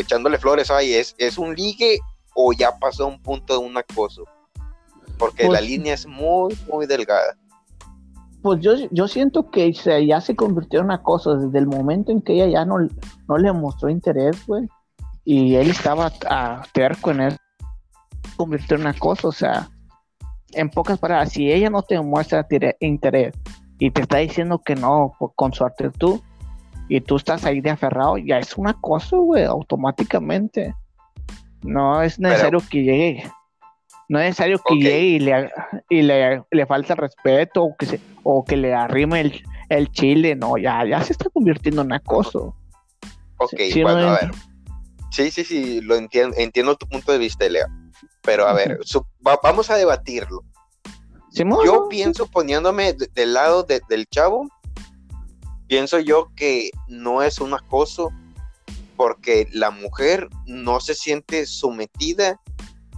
echándole 0.00 0.38
flores 0.38 0.70
ahí, 0.70 0.94
¿es, 0.94 1.14
¿es 1.18 1.36
un 1.38 1.54
ligue 1.54 1.98
o 2.34 2.52
ya 2.52 2.76
pasó 2.78 3.06
un 3.06 3.20
punto 3.20 3.54
de 3.54 3.66
un 3.66 3.76
acoso? 3.76 4.24
Porque 5.18 5.44
la 5.44 5.50
pues 5.50 5.62
línea 5.62 5.94
es 5.94 6.06
muy, 6.06 6.56
muy 6.66 6.86
delgada. 6.86 7.36
Pues 8.42 8.60
yo, 8.60 8.72
yo 8.90 9.08
siento 9.08 9.50
que 9.50 9.72
se, 9.72 10.04
ya 10.06 10.20
se 10.20 10.34
convirtió 10.34 10.80
en 10.80 10.90
acoso 10.90 11.36
desde 11.36 11.58
el 11.58 11.66
momento 11.66 12.10
en 12.10 12.20
que 12.20 12.34
ella 12.34 12.48
ya 12.48 12.64
no, 12.64 12.76
no 13.28 13.38
le 13.38 13.52
mostró 13.52 13.88
interés, 13.88 14.44
güey. 14.46 14.68
Y 15.24 15.54
él 15.54 15.70
estaba 15.70 16.12
a 16.28 16.62
terco 16.72 17.12
en 17.12 17.20
él. 17.20 17.36
Convirtió 18.36 18.76
en 18.76 18.88
acoso, 18.88 19.28
o 19.28 19.32
sea, 19.32 19.68
en 20.52 20.68
pocas 20.70 20.98
palabras, 20.98 21.32
si 21.32 21.50
ella 21.52 21.70
no 21.70 21.82
te 21.82 22.00
muestra 22.00 22.46
interés 22.80 23.34
y 23.78 23.90
te 23.90 24.02
está 24.02 24.18
diciendo 24.18 24.58
que 24.58 24.74
no 24.74 25.12
con 25.36 25.52
su 25.52 25.64
actitud, 25.64 26.20
y 26.88 27.00
tú 27.00 27.16
estás 27.16 27.44
ahí 27.44 27.60
de 27.60 27.70
aferrado, 27.70 28.18
ya 28.18 28.38
es 28.38 28.56
un 28.58 28.68
acoso, 28.68 29.20
güey, 29.22 29.44
automáticamente. 29.44 30.74
No 31.62 32.02
es 32.02 32.18
necesario 32.18 32.60
que 32.70 32.82
llegue. 32.82 33.32
No 34.08 34.18
es 34.18 34.26
necesario 34.26 34.60
que 34.66 34.74
llegue 34.74 35.00
y 35.00 35.18
le, 35.20 35.50
y 35.88 36.02
le, 36.02 36.42
le 36.50 36.66
falta 36.66 36.94
respeto 36.94 37.64
o 37.64 37.76
que, 37.76 37.86
se, 37.86 38.00
o 38.22 38.44
que 38.44 38.56
le 38.56 38.74
arrime 38.74 39.20
el, 39.20 39.42
el 39.68 39.90
chile. 39.90 40.34
No, 40.34 40.58
ya, 40.58 40.84
ya 40.86 41.02
se 41.02 41.12
está 41.12 41.30
convirtiendo 41.30 41.82
en 41.82 41.92
acoso. 41.92 42.54
Ok, 43.38 43.54
bueno, 43.82 44.08
a 44.08 44.20
ver. 44.20 44.30
Sí, 45.10 45.30
sí, 45.30 45.44
sí, 45.44 45.80
lo 45.80 45.96
entiendo, 45.96 46.34
entiendo 46.38 46.76
tu 46.76 46.86
punto 46.86 47.12
de 47.12 47.18
vista, 47.18 47.48
Lea. 47.48 47.66
Pero 48.22 48.46
a 48.46 48.52
ver, 48.52 48.78
vamos 49.42 49.70
a 49.70 49.76
debatirlo. 49.76 50.44
Yo 51.34 51.88
pienso 51.88 52.26
poniéndome 52.26 52.94
del 53.14 53.32
lado 53.34 53.64
del 53.64 54.06
chavo, 54.06 54.48
pienso 55.66 55.98
yo 55.98 56.30
que 56.36 56.70
no 56.88 57.22
es 57.22 57.40
un 57.40 57.54
acoso 57.54 58.10
porque 58.96 59.48
la 59.52 59.70
mujer 59.70 60.28
no 60.46 60.80
se 60.80 60.94
siente 60.94 61.46
sometida 61.46 62.38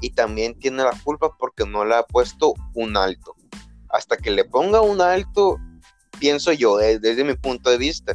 y 0.05 0.11
también 0.11 0.59
tiene 0.59 0.83
la 0.83 0.93
culpa 1.03 1.35
porque 1.39 1.65
no 1.65 1.87
le 1.87 1.95
ha 1.95 2.03
puesto 2.03 2.53
un 2.75 2.95
alto. 2.99 3.35
Hasta 3.89 4.19
que 4.19 4.31
le 4.31 4.45
ponga 4.45 4.83
un 4.83 5.01
alto, 5.01 5.57
pienso 6.19 6.53
yo, 6.53 6.77
desde, 6.77 7.25
mi 7.25 7.35
punto 7.35 7.71
de 7.71 7.79
vista, 7.79 8.13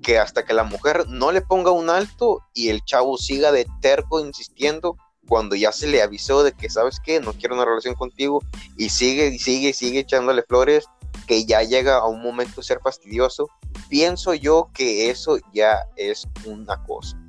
que 0.00 0.20
hasta 0.20 0.44
que 0.44 0.54
la 0.54 0.62
mujer 0.62 1.08
no 1.08 1.32
le 1.32 1.40
ponga 1.40 1.72
un 1.72 1.90
alto 1.90 2.44
y 2.54 2.68
el 2.68 2.84
chavo 2.84 3.18
siga 3.18 3.50
de 3.50 3.66
terco 3.80 4.24
insistiendo, 4.24 4.96
cuando 5.26 5.56
ya 5.56 5.72
se 5.72 5.88
le 5.88 6.02
avisó 6.02 6.44
de 6.44 6.52
que, 6.52 6.70
¿sabes 6.70 7.00
qué? 7.04 7.18
No 7.18 7.32
quiero 7.32 7.56
una 7.56 7.64
relación 7.64 7.96
contigo 7.96 8.40
y 8.76 8.90
sigue 8.90 9.26
y 9.26 9.40
sigue 9.40 9.70
y 9.70 9.72
sigue 9.72 9.98
echándole 10.00 10.44
flores, 10.44 10.84
que 11.26 11.44
ya 11.46 11.64
llega 11.64 11.96
a 11.96 12.06
un 12.06 12.22
momento 12.22 12.62
ser 12.62 12.78
fastidioso, 12.80 13.48
pienso 13.88 14.34
yo 14.34 14.70
que 14.72 15.10
eso 15.10 15.38
ya 15.52 15.84
es 15.96 16.28
una 16.46 16.80
cosa. 16.84 17.20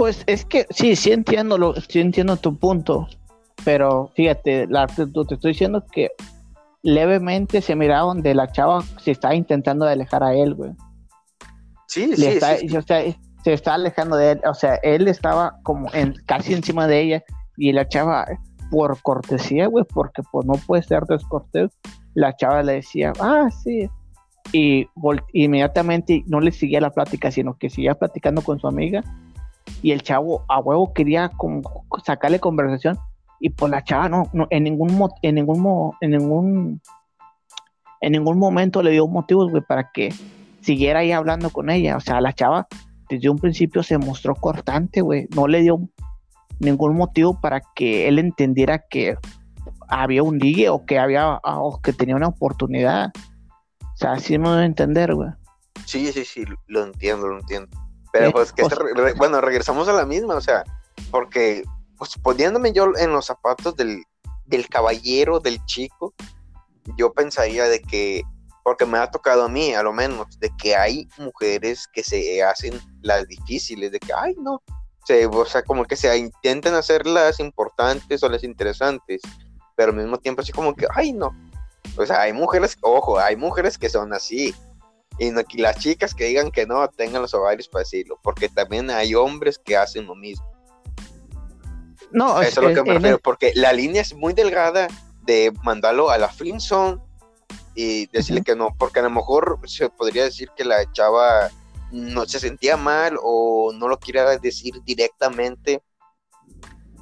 Pues 0.00 0.24
es 0.26 0.46
que 0.46 0.66
sí, 0.70 0.96
sí 0.96 1.12
entiendo, 1.12 1.58
lo, 1.58 1.74
sí 1.74 2.00
entiendo 2.00 2.38
tu 2.38 2.56
punto, 2.56 3.06
pero 3.66 4.10
fíjate, 4.14 4.66
la, 4.66 4.86
te, 4.86 5.06
te 5.06 5.34
estoy 5.34 5.52
diciendo 5.52 5.84
que 5.92 6.08
levemente 6.82 7.60
se 7.60 7.76
mira 7.76 7.98
donde 7.98 8.34
la 8.34 8.50
chava 8.50 8.82
se 9.02 9.10
está 9.10 9.34
intentando 9.34 9.84
alejar 9.84 10.22
a 10.24 10.32
él, 10.32 10.54
güey. 10.54 10.70
Sí, 11.86 12.16
sí, 12.16 12.38
se 13.44 13.52
está 13.52 13.74
alejando 13.74 14.16
de 14.16 14.30
él, 14.32 14.40
o 14.46 14.54
sea, 14.54 14.76
él 14.76 15.06
estaba 15.06 15.58
como 15.64 15.92
en, 15.92 16.14
casi 16.24 16.54
encima 16.54 16.86
de 16.86 17.02
ella 17.02 17.24
y 17.58 17.74
la 17.74 17.86
chava 17.86 18.26
por 18.70 19.02
cortesía, 19.02 19.66
güey, 19.66 19.84
porque 19.84 20.22
pues 20.32 20.46
no 20.46 20.54
puede 20.66 20.82
ser 20.82 21.02
descortés, 21.02 21.72
la 22.14 22.34
chava 22.36 22.62
le 22.62 22.72
decía, 22.72 23.12
ah, 23.20 23.50
sí. 23.62 23.90
Y 24.54 24.88
inmediatamente 25.34 26.24
no 26.26 26.40
le 26.40 26.52
seguía 26.52 26.80
la 26.80 26.88
plática, 26.88 27.30
sino 27.30 27.58
que 27.58 27.68
seguía 27.68 27.96
platicando 27.96 28.40
con 28.40 28.58
su 28.58 28.66
amiga. 28.66 29.04
Y 29.82 29.92
el 29.92 30.02
chavo 30.02 30.44
a 30.48 30.60
huevo 30.60 30.92
quería 30.92 31.28
como 31.30 31.86
sacarle 32.04 32.40
conversación. 32.40 32.98
Y 33.38 33.50
pues 33.50 33.70
la 33.70 33.82
chava 33.82 34.08
no, 34.08 34.28
en 34.50 34.64
ningún 34.64 35.08
en 35.22 35.34
ningún 35.34 35.92
en 36.00 36.10
ningún 36.10 36.82
en 38.00 38.12
ningún 38.12 38.38
momento 38.38 38.82
le 38.82 38.90
dio 38.90 39.06
motivos, 39.06 39.50
güey, 39.50 39.62
para 39.62 39.90
que 39.92 40.12
siguiera 40.60 41.00
ahí 41.00 41.12
hablando 41.12 41.50
con 41.50 41.70
ella. 41.70 41.96
O 41.96 42.00
sea, 42.00 42.20
la 42.20 42.32
chava 42.32 42.66
desde 43.08 43.28
un 43.28 43.38
principio 43.38 43.82
se 43.82 43.98
mostró 43.98 44.34
cortante, 44.34 45.00
güey. 45.00 45.26
No 45.34 45.48
le 45.48 45.62
dio 45.62 45.88
ningún 46.60 46.96
motivo 46.96 47.40
para 47.40 47.60
que 47.74 48.08
él 48.08 48.18
entendiera 48.18 48.78
que 48.78 49.16
había 49.88 50.22
un 50.22 50.38
ligue 50.38 50.68
o 50.68 50.84
que 50.84 50.98
había 50.98 51.40
o 51.42 51.80
que 51.82 51.92
tenía 51.92 52.16
una 52.16 52.28
oportunidad. 52.28 53.12
O 53.82 53.96
sea, 53.96 54.12
así 54.12 54.38
me 54.38 54.48
a 54.48 54.64
entender, 54.64 55.14
güey. 55.14 55.30
Sí, 55.84 56.12
sí, 56.12 56.24
sí, 56.24 56.44
lo 56.66 56.84
entiendo, 56.84 57.26
lo 57.26 57.40
entiendo. 57.40 57.68
Pero 58.12 58.32
pues 58.32 58.52
que, 58.52 58.64
bueno, 59.16 59.40
regresamos 59.40 59.88
a 59.88 59.92
la 59.92 60.04
misma, 60.04 60.34
o 60.34 60.40
sea, 60.40 60.64
porque 61.10 61.62
pues 61.96 62.16
poniéndome 62.22 62.72
yo 62.72 62.92
en 62.96 63.12
los 63.12 63.26
zapatos 63.26 63.76
del, 63.76 64.02
del 64.46 64.68
caballero, 64.68 65.38
del 65.38 65.64
chico, 65.66 66.14
yo 66.96 67.12
pensaría 67.12 67.64
de 67.64 67.80
que, 67.80 68.22
porque 68.64 68.86
me 68.86 68.98
ha 68.98 69.10
tocado 69.10 69.44
a 69.44 69.48
mí, 69.48 69.74
a 69.74 69.82
lo 69.82 69.92
menos, 69.92 70.38
de 70.40 70.50
que 70.56 70.74
hay 70.74 71.08
mujeres 71.18 71.86
que 71.92 72.02
se 72.02 72.42
hacen 72.42 72.80
las 73.02 73.28
difíciles, 73.28 73.92
de 73.92 74.00
que, 74.00 74.12
ay, 74.12 74.34
no, 74.38 74.62
se, 75.04 75.26
o 75.26 75.44
sea, 75.44 75.62
como 75.62 75.84
que 75.84 75.96
se 75.96 76.16
intentan 76.16 76.74
hacer 76.74 77.06
las 77.06 77.38
importantes 77.40 78.22
o 78.22 78.28
las 78.28 78.44
interesantes, 78.44 79.20
pero 79.76 79.92
al 79.92 79.98
mismo 79.98 80.18
tiempo 80.18 80.42
así 80.42 80.52
como 80.52 80.74
que, 80.74 80.86
ay, 80.94 81.12
no. 81.12 81.34
O 81.96 82.06
sea, 82.06 82.22
hay 82.22 82.32
mujeres, 82.32 82.76
ojo, 82.82 83.18
hay 83.18 83.36
mujeres 83.36 83.78
que 83.78 83.88
son 83.88 84.12
así. 84.12 84.54
Y, 85.20 85.30
no, 85.30 85.42
las 85.58 85.78
chicas 85.78 86.14
que 86.14 86.24
digan 86.24 86.50
que 86.50 86.66
no 86.66 86.88
tengan 86.88 87.20
los 87.20 87.34
ovarios 87.34 87.68
para 87.68 87.82
decirlo, 87.82 88.18
porque 88.22 88.48
también 88.48 88.90
hay 88.90 89.14
hombres 89.14 89.58
que 89.58 89.76
hacen 89.76 90.06
lo 90.06 90.14
mismo. 90.14 90.50
No, 92.10 92.40
eso 92.40 92.62
es, 92.62 92.68
lo 92.68 92.74
que 92.74 92.88
me 92.88 92.94
refiero, 92.94 93.18
porque 93.18 93.52
la 93.54 93.74
línea 93.74 94.00
es 94.00 94.14
muy 94.14 94.32
delgada 94.32 94.88
de 95.24 95.52
mandarlo 95.62 96.10
a 96.10 96.16
la 96.16 96.30
Flintstone 96.30 96.98
y 97.74 98.06
decirle 98.06 98.42
que 98.42 98.56
no, 98.56 98.74
porque 98.78 99.00
a 99.00 99.02
lo 99.02 99.10
mejor 99.10 99.60
se 99.66 99.90
podría 99.90 100.24
decir 100.24 100.48
que 100.56 100.64
la 100.64 100.90
chava 100.92 101.50
no 101.92 102.24
se 102.24 102.40
sentía 102.40 102.78
mal 102.78 103.18
o 103.22 103.72
no 103.74 103.88
lo 103.88 103.98
quiera 103.98 104.38
decir 104.38 104.82
directamente 104.84 105.82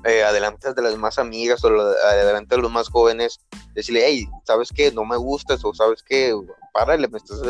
eh, 0.05 0.25
adelante 0.25 0.75
de 0.75 0.83
las 0.83 0.97
más 0.97 1.21
amigas 1.21 1.63
o 1.65 1.69
adelante 1.69 2.57
de 2.57 2.63
los 2.63 2.71
más 2.73 2.89
jóvenes, 2.89 3.41
decirle, 3.75 4.03
hey, 4.05 4.29
¿sabes 4.45 4.71
qué? 4.75 4.91
No 4.91 5.05
me 5.05 5.17
gustas 5.17 5.65
o 5.65 5.73
¿sabes 5.73 6.03
qué? 6.03 6.35
Párale, 6.73 7.07
me 7.07 7.19
estás 7.19 7.41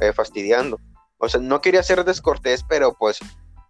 eh, 0.00 0.12
fastidiando. 0.12 0.78
O 1.18 1.28
sea, 1.28 1.40
no 1.40 1.60
quería 1.60 1.82
ser 1.82 2.04
descortés, 2.04 2.64
pero 2.68 2.94
pues 2.94 3.18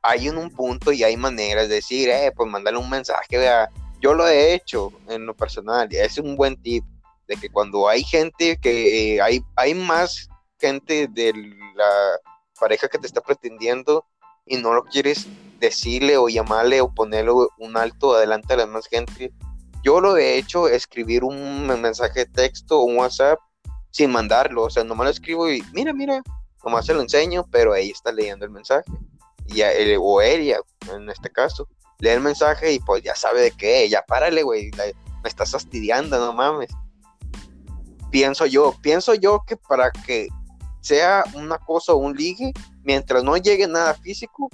hay 0.03 0.29
en 0.29 0.37
un 0.37 0.51
punto 0.51 0.93
y 0.93 1.03
hay 1.03 1.17
maneras 1.17 1.69
de 1.69 1.77
decir, 1.77 2.09
eh, 2.11 2.33
pues 2.37 2.51
mandarle 2.51 2.79
un 2.79 2.91
mensaje, 2.91 3.39
vea, 3.39 3.71
yo 4.01 4.13
lo 4.13 4.29
he 4.29 4.53
hecho 4.53 4.93
en 5.09 5.25
lo 5.25 5.35
personal, 5.35 5.89
es 5.91 6.19
un 6.19 6.37
buen 6.37 6.61
tip 6.61 6.85
de 7.27 7.37
que 7.37 7.49
cuando 7.49 7.89
hay 7.89 8.05
gente 8.05 8.59
que 8.61 9.15
eh, 9.15 9.23
hay, 9.23 9.43
hay 9.57 9.75
más 9.75 10.29
gente 10.59 11.09
de 11.09 11.33
la 11.75 12.21
pareja 12.61 12.89
que 12.89 12.99
te 12.99 13.07
está 13.07 13.23
pretendiendo 13.23 14.05
y 14.45 14.59
no 14.59 14.75
lo 14.75 14.85
quieres 14.85 15.27
decirle 15.59 16.19
o 16.19 16.29
llamarle 16.29 16.83
o 16.83 16.93
ponerle 16.93 17.33
un 17.59 17.77
alto 17.77 18.15
adelante 18.15 18.53
a 18.53 18.59
la 18.59 18.67
más 18.67 18.87
gente, 18.87 19.33
yo 19.83 20.01
lo 20.01 20.17
he 20.19 20.37
hecho, 20.37 20.69
escribir 20.69 21.25
un 21.25 21.67
mensaje 21.67 22.21
de 22.21 22.27
texto 22.27 22.81
un 22.81 22.99
WhatsApp 22.99 23.39
sin 23.95 24.11
mandarlo, 24.11 24.65
o 24.65 24.71
sea, 24.71 24.83
nomás 24.83 25.05
lo 25.05 25.11
escribo 25.13 25.49
y 25.49 25.63
mira, 25.73 25.93
mira, 25.93 26.21
nomás 26.65 26.85
se 26.85 26.95
lo 26.95 27.01
enseño, 27.01 27.47
pero 27.49 27.73
ahí 27.73 27.91
está 27.91 28.11
leyendo 28.11 28.45
el 28.45 28.51
mensaje, 28.51 28.91
y 29.47 29.63
o 30.01 30.21
ella, 30.21 30.59
en 30.93 31.09
este 31.09 31.31
caso, 31.31 31.69
lee 32.01 32.09
el 32.09 32.21
mensaje 32.21 32.73
y 32.73 32.81
pues 32.81 33.05
ya 33.05 33.15
sabe 33.15 33.41
de 33.41 33.53
qué, 33.53 33.89
ya 33.89 34.03
párale, 34.03 34.43
güey, 34.43 34.73
me 35.23 35.29
estás 35.29 35.53
fastidiando, 35.53 36.19
no 36.19 36.33
mames. 36.33 36.71
Pienso 38.11 38.47
yo, 38.47 38.75
pienso 38.83 39.15
yo 39.15 39.45
que 39.47 39.57
para 39.57 39.93
que 39.93 40.27
sea 40.81 41.23
una 41.35 41.59
cosa 41.59 41.93
o 41.93 41.99
un 41.99 42.15
ligue, 42.15 42.53
mientras 42.83 43.23
no 43.23 43.37
llegue 43.37 43.69
nada 43.69 43.95
físico, 43.95 44.51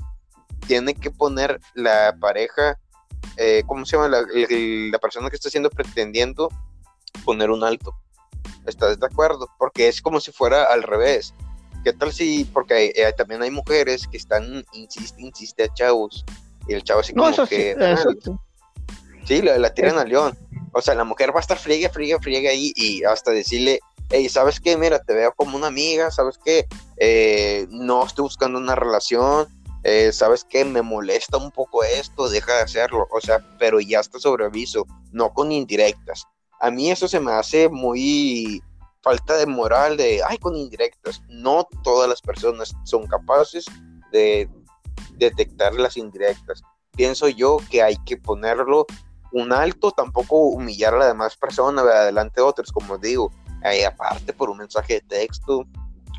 tiene 0.67 0.93
que 0.93 1.11
poner 1.11 1.59
la 1.73 2.15
pareja, 2.21 2.79
eh, 3.39 3.63
¿cómo 3.67 3.87
se 3.87 3.97
llama? 3.97 4.09
La, 4.09 4.99
persona 4.99 5.31
que 5.31 5.37
está 5.37 5.49
siendo 5.49 5.71
pretendiendo 5.71 6.51
poner 7.25 7.51
un 7.51 7.65
alto. 7.65 7.95
¿Estás 8.67 8.99
de 8.99 9.07
acuerdo? 9.07 9.49
Porque 9.59 9.89
es 9.89 10.03
como 10.03 10.21
si 10.21 10.33
fuera 10.33 10.65
al 10.65 10.83
revés. 10.83 11.35
¿Qué 11.85 11.93
tal 11.93 12.13
si, 12.13 12.45
porque 12.45 12.93
eh, 12.95 13.13
también 13.17 13.43
hay 13.43 13.51
mujeres 13.51 14.07
que 14.07 14.19
están, 14.19 14.65
insiste, 14.73 15.23
insiste 15.23 15.65
a 15.65 15.75
chavos, 15.75 16.25
y 16.69 16.75
el 16.75 16.83
chavo 16.83 17.01
así 17.01 17.15
como 17.15 17.31
que. 17.47 17.77
Sí, 19.25 19.43
la, 19.43 19.73
tiran 19.73 19.99
al 19.99 20.09
león. 20.09 20.37
O 20.73 20.81
sea, 20.81 20.95
la 20.95 21.05
mujer 21.05 21.33
va 21.35 21.39
a 21.39 21.41
estar 21.41 21.59
friegue, 21.59 21.89
friegue, 21.89 22.19
friegue 22.21 22.49
ahí 22.49 22.73
y 22.77 23.05
hasta 23.05 23.31
decirle, 23.31 23.81
hey, 24.11 24.29
¿sabes 24.29 24.61
qué? 24.61 24.77
Mira, 24.77 25.01
te 25.03 25.15
veo 25.15 25.33
como 25.35 25.57
una 25.57 25.69
amiga, 25.69 26.11
¿sabes 26.11 26.39
qué? 26.45 26.67
Eh, 26.97 27.67
no 27.71 28.05
estoy 28.05 28.25
buscando 28.25 28.59
una 28.59 28.75
relación, 28.75 29.49
eh, 29.85 30.13
¿sabes 30.13 30.45
qué? 30.45 30.65
Me 30.65 30.83
molesta 30.83 31.39
un 31.39 31.51
poco 31.51 31.83
esto, 31.83 32.29
deja 32.29 32.57
de 32.57 32.63
hacerlo. 32.63 33.09
O 33.11 33.21
sea, 33.21 33.39
pero 33.59 33.81
ya 33.81 34.01
está 34.01 34.19
sobre 34.19 34.45
aviso, 34.45 34.87
no 35.13 35.33
con 35.33 35.53
indirectas. 35.53 36.27
A 36.61 36.71
mí 36.71 36.91
eso 36.91 37.09
se 37.09 37.21
me 37.21 37.33
hace 37.33 37.69
muy 37.69 38.63
falta 39.03 39.37
de 39.37 39.47
moral 39.47 39.97
de, 39.97 40.21
ay, 40.27 40.39
con 40.39 40.57
indirectas. 40.57 41.23
No 41.29 41.67
todas 41.83 42.09
las 42.09 42.21
personas 42.21 42.75
son 42.85 43.07
capaces 43.07 43.65
de 44.13 44.49
detectar 45.15 45.75
las 45.75 45.97
indirectas. 45.97 46.63
Pienso 46.93 47.29
yo 47.29 47.59
que 47.71 47.83
hay 47.83 47.97
que 48.05 48.17
ponerlo 48.17 48.87
un 49.33 49.53
alto, 49.53 49.93
tampoco 49.93 50.37
humillar 50.37 50.95
a 50.95 50.99
la 50.99 51.07
demás 51.09 51.37
persona 51.37 51.83
adelante 51.83 52.41
de 52.41 52.47
otros, 52.47 52.73
como 52.73 52.99
digo, 52.99 53.31
ahí 53.63 53.83
aparte 53.83 54.33
por 54.33 54.51
un 54.51 54.59
mensaje 54.59 54.95
de 54.95 55.01
texto 55.03 55.65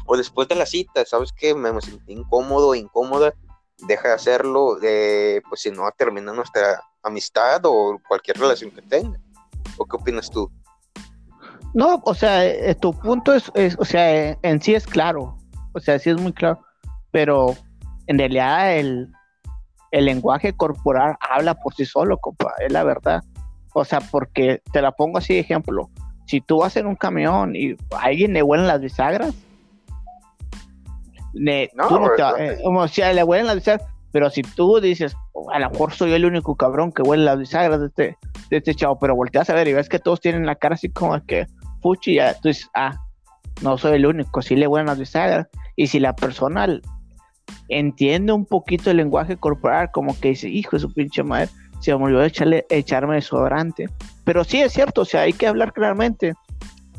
o 0.06 0.18
después 0.18 0.48
de 0.48 0.56
la 0.56 0.66
cita, 0.66 1.06
sabes 1.06 1.32
que 1.32 1.54
me, 1.54 1.80
sentí 1.82 2.14
incómodo, 2.14 2.76
incómoda, 2.76 3.34
deja 3.80 4.10
de 4.10 4.14
hacerlo, 4.14 4.78
eh, 4.82 5.42
pues 5.48 5.62
si 5.62 5.72
no 5.72 5.90
termina 5.98 6.34
nuestra 6.34 6.82
amistad 7.04 7.62
o 7.66 8.00
cualquier 8.08 8.38
relación 8.38 8.72
que 8.72 8.82
tenga. 8.82 9.20
¿O 9.78 9.86
qué 9.86 9.96
opinas 9.96 10.30
tú? 10.30 10.52
No, 11.74 12.02
o 12.04 12.14
sea, 12.14 12.46
eh, 12.46 12.76
tu 12.76 12.94
punto 12.94 13.34
es, 13.34 13.52
es, 13.56 13.78
o 13.80 13.86
sea, 13.86 14.38
en 14.42 14.62
sí 14.62 14.76
es 14.76 14.86
claro, 14.86 15.38
o 15.74 15.80
sea, 15.80 15.98
sí 16.00 16.10
es 16.10 16.20
muy 16.20 16.34
claro, 16.34 16.60
pero 17.12 17.56
en 18.08 18.18
realidad 18.18 18.78
el, 18.78 19.12
lenguaje 19.92 20.54
corporal 20.54 21.16
habla 21.30 21.56
por 21.56 21.74
sí 21.74 21.86
solo, 21.86 22.18
compa, 22.18 22.54
es 22.60 22.72
la 22.72 22.84
verdad. 22.84 23.22
O 23.74 23.86
sea, 23.86 24.00
porque 24.02 24.62
te 24.72 24.82
la 24.82 24.92
pongo 24.92 25.18
así 25.18 25.34
de 25.34 25.42
ejemplo. 25.42 25.90
Si 26.26 26.42
tú 26.42 26.60
vas 26.60 26.76
en 26.78 26.88
un 26.88 26.96
camión 26.96 27.56
y 27.56 27.72
a 27.92 28.04
alguien 28.04 28.34
le 28.34 28.44
huelen 28.44 28.68
las 28.68 28.82
bisagras, 28.82 29.34
no, 31.34 31.88
tú 31.88 32.00
no 32.00 32.10
te, 32.16 32.46
eh, 32.46 32.58
como 32.64 32.88
si 32.88 33.02
le 33.02 33.24
huelen 33.24 33.48
las 33.48 33.56
bisagras, 33.56 33.88
pero 34.12 34.30
si 34.30 34.42
tú 34.42 34.80
dices, 34.80 35.16
oh, 35.34 35.50
a 35.52 35.60
lo 35.60 35.70
mejor 35.70 35.94
soy 35.94 36.14
el 36.14 36.26
único 36.26 36.56
cabrón 36.56 36.92
que 36.92 37.02
huele 37.02 37.24
las 37.24 37.40
bisagras 37.40 37.80
de 37.80 37.88
este, 37.88 38.18
de 38.52 38.58
este 38.58 38.76
chavo, 38.76 39.00
pero 39.00 39.16
volteas 39.16 39.50
a 39.50 39.54
ver 39.54 39.68
y 39.68 39.74
ves 39.74 39.90
que 39.90 40.00
todos 40.00 40.20
tienen 40.20 40.46
la 40.46 40.56
cara 40.56 40.76
así 40.76 40.90
como 40.90 41.20
que 41.26 41.48
fuchi, 41.82 42.16
ya 42.16 42.34
tú 42.36 42.50
dices, 42.50 42.70
ah, 42.76 43.00
no 43.62 43.78
soy 43.78 43.96
el 43.96 44.06
único, 44.06 44.42
sí 44.42 44.56
le 44.56 44.68
huelen 44.68 44.88
las 44.88 45.00
bisagras. 45.00 45.48
Y 45.76 45.88
si 45.88 46.00
la 46.00 46.16
persona 46.16 46.68
entiende 47.70 48.34
un 48.34 48.46
poquito 48.46 48.92
el 48.92 48.98
lenguaje 48.98 49.38
corporal, 49.38 49.90
como 49.92 50.20
que 50.20 50.30
dice, 50.30 50.50
hijo 50.50 50.76
de 50.76 50.82
su 50.82 50.94
pinche 50.94 51.24
madre, 51.24 51.50
se 51.80 51.96
me 51.96 52.04
olvidó 52.04 52.24
echarle, 52.24 52.66
echarme 52.70 53.16
desodorante. 53.16 53.90
Pero 54.26 54.44
sí 54.44 54.62
es 54.62 54.74
cierto, 54.74 55.02
o 55.02 55.06
sea, 55.06 55.22
hay 55.22 55.34
que 55.34 55.48
hablar 55.48 55.74
claramente. 55.74 56.34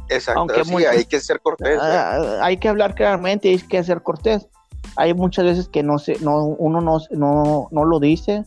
Exacto, 0.09 0.65
sí, 0.65 0.85
hay 0.85 1.05
que 1.05 1.21
ser 1.21 1.41
cortés. 1.41 1.79
Ah, 1.81 2.19
¿eh? 2.21 2.39
hay 2.43 2.57
que 2.57 2.69
hablar 2.69 2.95
claramente, 2.95 3.51
hay 3.51 3.59
que 3.59 3.85
ser 3.85 4.03
cortés. 4.03 4.49
Hay 4.97 5.15
muchas 5.15 5.45
veces 5.45 5.69
que 5.69 5.83
no 5.83 5.99
se, 5.99 6.19
no, 6.21 6.45
uno 6.45 6.81
no, 6.81 6.99
no, 7.11 7.69
no 7.71 7.85
lo 7.85 8.01
dice 8.01 8.45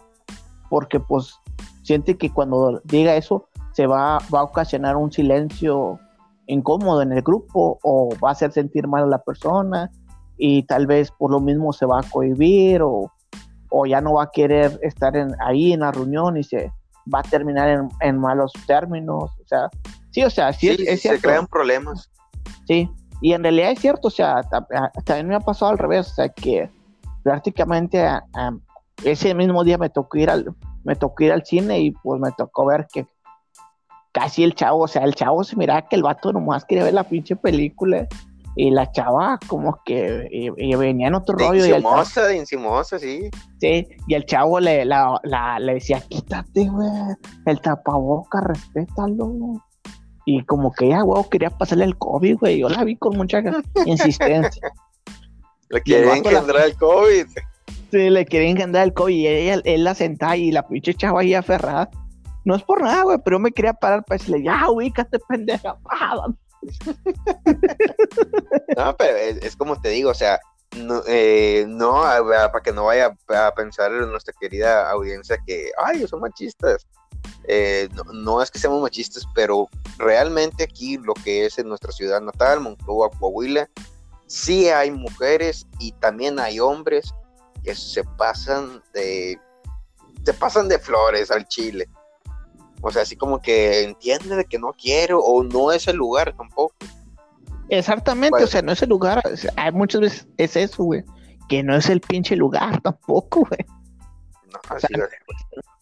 porque 0.70 1.00
pues 1.00 1.40
siente 1.86 2.18
que 2.18 2.32
cuando 2.32 2.82
diga 2.84 3.16
eso 3.16 3.48
se 3.74 3.86
va, 3.86 4.18
va 4.34 4.40
a 4.40 4.44
ocasionar 4.44 4.96
un 4.96 5.12
silencio 5.12 6.00
incómodo 6.48 7.04
en 7.04 7.12
el 7.12 7.22
grupo 7.22 7.80
o 7.84 8.10
va 8.24 8.30
a 8.30 8.32
hacer 8.32 8.52
sentir 8.52 8.88
mal 8.88 9.04
a 9.04 9.08
la 9.08 9.20
persona 9.20 9.92
y 10.38 10.64
tal 10.64 10.88
vez 10.88 11.12
por 11.12 11.32
lo 11.32 11.40
mismo 11.40 11.74
se 11.74 11.86
va 11.86 12.00
a 12.00 12.04
cohibir 12.04 12.82
o, 12.82 13.12
ya 13.88 14.00
no 14.00 14.14
va 14.14 14.24
a 14.24 14.32
querer 14.32 14.80
estar 14.84 15.18
en, 15.18 15.36
ahí 15.42 15.74
en 15.74 15.82
la 15.82 15.92
reunión 15.92 16.38
y 16.38 16.44
se 16.44 16.72
va 17.14 17.20
a 17.20 17.24
terminar 17.24 17.90
en, 18.00 18.18
malos 18.18 18.54
términos. 18.66 19.32
O 19.44 19.48
sea, 19.48 19.70
sí, 20.12 20.24
o 20.24 20.30
sea, 20.30 20.54
sí, 20.54 20.70
es, 20.70 21.02
Se 21.02 21.20
crean 21.20 21.46
problemas. 21.46 22.10
Sí, 22.68 22.90
y 23.20 23.34
en 23.34 23.44
realidad 23.44 23.72
es 23.72 23.80
cierto, 23.80 24.08
o 24.08 24.12
sea, 24.12 24.42
también 25.04 25.28
me 25.28 25.36
ha 25.36 25.42
pasado 25.42 25.72
al 25.72 25.78
revés, 25.78 26.10
o 26.10 26.16
sea, 26.16 26.30
que 26.30 26.70
prácticamente 27.22 28.08
ese 29.04 29.36
mismo 29.36 29.66
día 29.66 29.78
me 29.78 29.90
tocó 29.90 30.18
ir 30.18 30.30
al 30.30 30.56
me 30.86 30.96
tocó 30.96 31.24
ir 31.24 31.34
al 31.34 31.46
cine 31.46 31.80
y 31.80 31.92
pues 31.92 32.22
me 32.22 32.32
tocó 32.32 32.66
ver 32.66 32.88
que 32.92 33.06
casi 34.14 34.44
el 34.44 34.56
chavo, 34.56 34.84
o 34.84 34.88
sea, 34.88 35.04
el 35.04 35.14
chavo 35.14 35.44
se 35.44 35.58
miraba 35.58 35.88
que 35.90 35.98
el 35.98 36.04
vato 36.04 36.32
nomás 36.32 36.64
quería 36.64 36.86
ver 36.86 36.94
la 36.94 37.04
pinche 37.04 37.36
película 37.36 38.08
y 38.56 38.72
la 38.72 38.90
chava 38.92 39.38
como 39.48 39.82
que 39.84 40.30
y, 40.32 40.76
venía 40.76 41.08
en 41.08 41.16
otro 41.16 41.38
rollo. 41.38 41.66
Incimosa, 41.66 42.28
de 42.28 42.38
incimosa, 42.38 43.00
sí. 43.00 43.30
Sí, 43.60 43.88
y 44.08 44.14
el 44.14 44.26
chavo 44.26 44.62
le, 44.62 44.86
la, 44.86 45.20
le 45.60 45.74
decía, 45.74 46.00
quítate, 46.00 46.70
güey, 46.70 46.90
el 47.46 47.60
tapaboca, 47.60 48.40
respétalo. 48.42 49.62
Y 50.26 50.44
como 50.46 50.72
que 50.72 50.86
ella, 50.86 51.02
güey, 51.02 51.24
quería 51.30 51.50
pasarle 51.50 51.86
el 51.86 51.98
COVID, 51.98 52.38
güey. 52.40 52.60
Yo 52.60 52.70
la 52.70 52.84
vi 52.84 52.96
con 52.96 53.18
mucha 53.18 53.44
insistencia. 53.86 54.72
le 55.70 55.82
quería 55.82 56.16
engendrar 56.16 56.66
el 56.66 56.78
COVID. 56.78 57.28
Sí, 57.96 58.10
le 58.10 58.26
quería 58.26 58.50
engendrar 58.50 58.84
el 58.84 58.94
COVID 58.94 59.16
y 59.16 59.26
ella, 59.26 59.62
él 59.64 59.86
la 59.86 59.96
sentaba 59.96 60.36
y 60.36 60.52
la 60.52 60.68
pinche 60.68 60.94
chava 60.94 61.22
ahí 61.22 61.34
aferrada. 61.34 61.90
No 62.44 62.54
es 62.54 62.64
por 62.64 62.82
nada, 62.82 63.04
güey, 63.04 63.18
pero 63.24 63.40
me 63.40 63.54
quería 63.54 63.72
parar 63.72 64.04
para 64.04 64.18
decirle, 64.18 64.44
ya, 64.44 64.70
ubícate, 64.70 65.18
pendeja. 65.30 65.78
no, 68.76 68.98
pero 68.98 69.18
es, 69.18 69.56
como 69.56 69.80
te 69.80 69.88
digo, 69.90 70.10
o 70.10 70.14
sea, 70.14 70.42
no, 70.76 71.04
eh, 71.08 71.66
no 71.70 72.02
para 72.02 72.62
que 72.62 72.74
no 72.74 72.84
vaya 72.84 73.16
a 73.30 73.56
pensar 73.56 73.94
en 73.94 74.12
nuestra 74.12 74.34
querida 74.42 74.92
audiencia 74.92 75.38
que, 75.48 75.72
ay, 75.78 76.06
son 76.06 76.20
machistas. 76.20 76.86
Eh, 77.48 77.88
no, 78.14 78.42
es 78.42 78.52
que 78.52 78.60
seamos 78.60 78.82
machistas, 78.82 79.24
pero 79.34 79.70
realmente 79.98 80.66
aquí 80.66 80.98
lo 80.98 81.14
que 81.14 81.46
es 81.46 81.58
en 81.60 81.70
nuestra 81.70 81.94
ciudad 81.94 82.20
natal, 82.20 82.60
Monclova, 82.60 83.10
Coahuila, 83.18 83.70
sí 84.28 84.68
hay 84.68 84.92
mujeres 84.92 85.66
y 85.80 85.94
también 85.94 86.42
hay 86.42 86.60
hombres 86.60 87.14
que 87.66 87.76
se 87.76 88.04
pasan 88.04 88.82
de 88.94 89.40
se 90.24 90.34
pasan 90.34 90.68
de 90.68 90.80
flores 90.80 91.32
al 91.32 91.48
chile. 91.48 91.88
O 92.82 92.92
sea, 92.92 93.02
así 93.02 93.16
como 93.16 93.42
que 93.42 93.84
entiende 93.84 94.36
de 94.36 94.46
que 94.46 94.60
no 94.60 94.74
quiero 94.74 95.20
o 95.20 95.44
no 95.44 95.72
es 95.72 95.88
el 95.88 95.98
lugar 95.98 96.36
tampoco. 96.36 96.76
Exactamente, 97.70 98.36
o 98.36 98.40
pues 98.40 98.52
sea, 98.52 98.62
no 98.62 98.72
es 98.72 98.82
el 98.82 98.90
lugar. 98.90 99.22
hay 99.56 99.72
muchas 99.72 100.02
veces 100.02 100.28
es 100.38 100.56
eso, 100.56 100.84
güey. 100.84 101.04
Que 101.50 101.64
no 101.64 101.76
es 101.76 101.90
el 101.90 102.02
pinche 102.02 102.36
lugar 102.36 102.82
tampoco, 102.82 103.42
güey. 103.42 103.66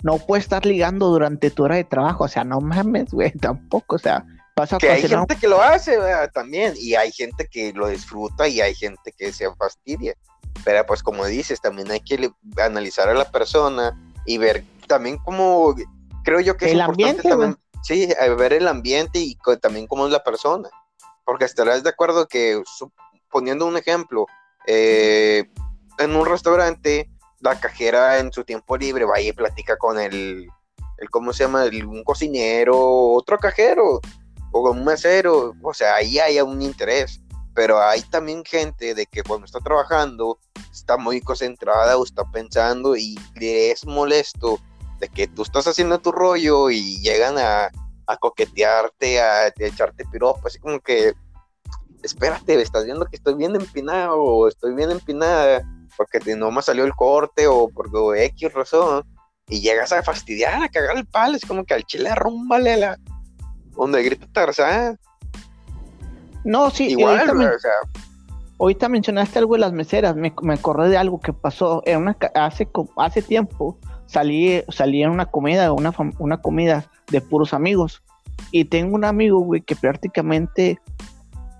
No, 0.03 0.17
puedes 0.17 0.45
estar 0.45 0.65
ligando 0.65 1.07
durante 1.07 1.51
tu 1.51 1.63
hora 1.63 1.75
de 1.75 1.84
trabajo, 1.84 2.25
o 2.25 2.27
sea, 2.27 2.43
no 2.43 2.59
mames, 2.59 3.11
güey, 3.11 3.31
tampoco, 3.31 3.95
o 3.95 3.99
sea, 3.99 4.25
pasa 4.55 4.77
que 4.77 4.89
hay 4.89 5.07
gente 5.07 5.38
que 5.38 5.47
lo 5.47 5.61
hace, 5.61 5.97
también, 6.34 6.73
y 6.75 6.95
hay 6.95 7.11
gente 7.11 7.47
que 7.47 7.71
lo 7.71 7.88
disfruta 7.88 8.47
y 8.47 8.59
hay 8.59 8.75
gente 8.75 9.13
que 9.17 9.31
se 9.31 9.53
fastidia. 9.55 10.15
Pero 10.64 10.86
pues 10.86 11.04
como 11.04 11.26
dices, 11.26 11.62
también 11.62 11.91
hay 11.91 12.01
que 12.01 12.32
analizar 12.58 13.10
a 13.10 13.14
la 13.14 13.30
persona 13.30 13.97
y 14.26 14.38
ver 14.38 14.64
también 14.88 15.18
cómo 15.18 15.76
creo 16.24 16.39
yo 16.39 16.58
que 16.58 16.66
es 16.66 16.72
el 16.72 16.82
ambiente, 16.82 17.28
también, 17.28 17.58
sí, 17.82 18.08
ver 18.38 18.54
el 18.54 18.68
ambiente 18.68 19.20
y 19.20 19.38
también 19.62 19.88
cómo 19.88 20.06
es 20.06 20.12
la 20.12 20.24
persona. 20.24 20.70
Porque 21.26 21.45
estarás 21.45 21.84
de 21.84 21.89
acuerdo 21.89 22.28
que, 22.28 22.62
poniendo 23.30 23.66
un 23.66 23.78
ejemplo, 23.78 24.26
eh, 24.68 25.49
en 25.99 26.16
un 26.16 26.26
restaurante, 26.26 27.10
la 27.39 27.60
cajera 27.60 28.20
en 28.20 28.32
su 28.32 28.43
tiempo 28.43 28.78
libre 28.78 29.06
va 29.06 29.20
y 29.20 29.32
platica 29.32 29.78
con 29.78 29.99
el, 29.99 30.47
el 30.97 31.10
¿cómo 31.10 31.34
se 31.34 31.43
llama? 31.43 31.66
un 31.66 32.04
cocinero, 32.04 32.78
otro 32.78 33.38
cajero, 33.38 34.01
o 34.51 34.72
un 34.72 34.86
mesero, 34.86 35.54
o 35.62 35.74
sea, 35.74 35.95
ahí 35.95 36.20
hay 36.20 36.39
un 36.39 36.62
interés. 36.62 37.20
Pero 37.54 37.82
hay 37.82 38.01
también 38.04 38.43
gente 38.43 38.95
de 38.95 39.06
que 39.06 39.24
cuando 39.24 39.45
está 39.45 39.60
trabajando 39.60 40.39
está 40.72 40.97
muy 40.97 41.22
concentrada 41.22 41.97
o 41.97 42.04
está 42.04 42.24
pensando 42.32 42.95
y 42.95 43.18
le 43.36 43.72
es 43.72 43.86
molesto 43.86 44.60
de 44.99 45.08
que 45.10 45.28
tú 45.28 45.43
estás 45.43 45.68
haciendo 45.68 45.99
tu 45.99 46.12
rollo 46.12 46.70
y 46.70 46.97
llegan 47.01 47.36
a, 47.38 47.70
coquetearte, 48.20 49.20
a, 49.22 49.47
echarte 49.47 50.06
piropo, 50.06 50.47
así 50.47 50.60
como 50.60 50.80
que, 50.80 51.14
espérate, 52.01 52.62
estás 52.62 52.86
viendo 52.86 53.06
que 53.06 53.16
estoy 53.16 53.34
bien 53.36 53.56
empinado 53.56 54.22
o 54.22 54.47
estoy 54.47 54.74
bien 54.74 54.91
empinada 54.91 55.64
porque 55.97 56.20
no 56.36 56.51
me 56.51 56.62
salió 56.62 56.86
el 56.86 56.95
corte 56.95 57.47
o 57.47 57.70
por 57.70 57.89
X 58.18 58.54
razón 58.54 59.04
y 59.47 59.62
llegas 59.62 59.91
a 59.91 60.01
fastidiar, 60.01 60.64
a 60.64 60.70
cagar 60.70 60.97
el 60.97 61.06
palo, 61.06 61.36
es 61.36 61.45
como 61.45 61.66
que 61.66 61.74
al 61.74 61.84
chile 61.84 62.10
arrúmbale 62.10 62.78
la 62.78 62.97
donde 63.76 64.04
grita 64.04 64.28
Tarzán. 64.32 64.99
No, 66.44 66.70
sí, 66.70 66.89
igual, 66.89 67.20
ahorita, 67.20 67.56
o 67.56 67.60
sea, 67.60 67.72
ahorita 68.60 68.89
mencionaste 68.89 69.39
algo 69.39 69.56
de 69.56 69.62
las 69.62 69.74
meseras, 69.74 70.16
me, 70.16 70.34
me 70.41 70.54
acordé 70.54 70.89
de 70.89 70.98
algo 70.98 71.20
que 71.20 71.34
pasó 71.34 71.82
en 71.86 72.02
una, 72.02 72.18
hace, 72.36 72.68
hace 72.98 73.22
tiempo 73.22 73.78
salí, 74.14 74.64
salí 74.70 75.04
en 75.04 75.10
una 75.10 75.26
comida, 75.26 75.72
una, 75.74 75.94
una 76.20 76.38
comida 76.38 76.86
de 77.10 77.22
puros 77.22 77.54
amigos. 77.54 78.04
Y 78.52 78.66
tengo 78.66 78.96
un 78.96 79.06
amigo, 79.06 79.39
güey, 79.39 79.62
que 79.62 79.76
prácticamente, 79.76 80.80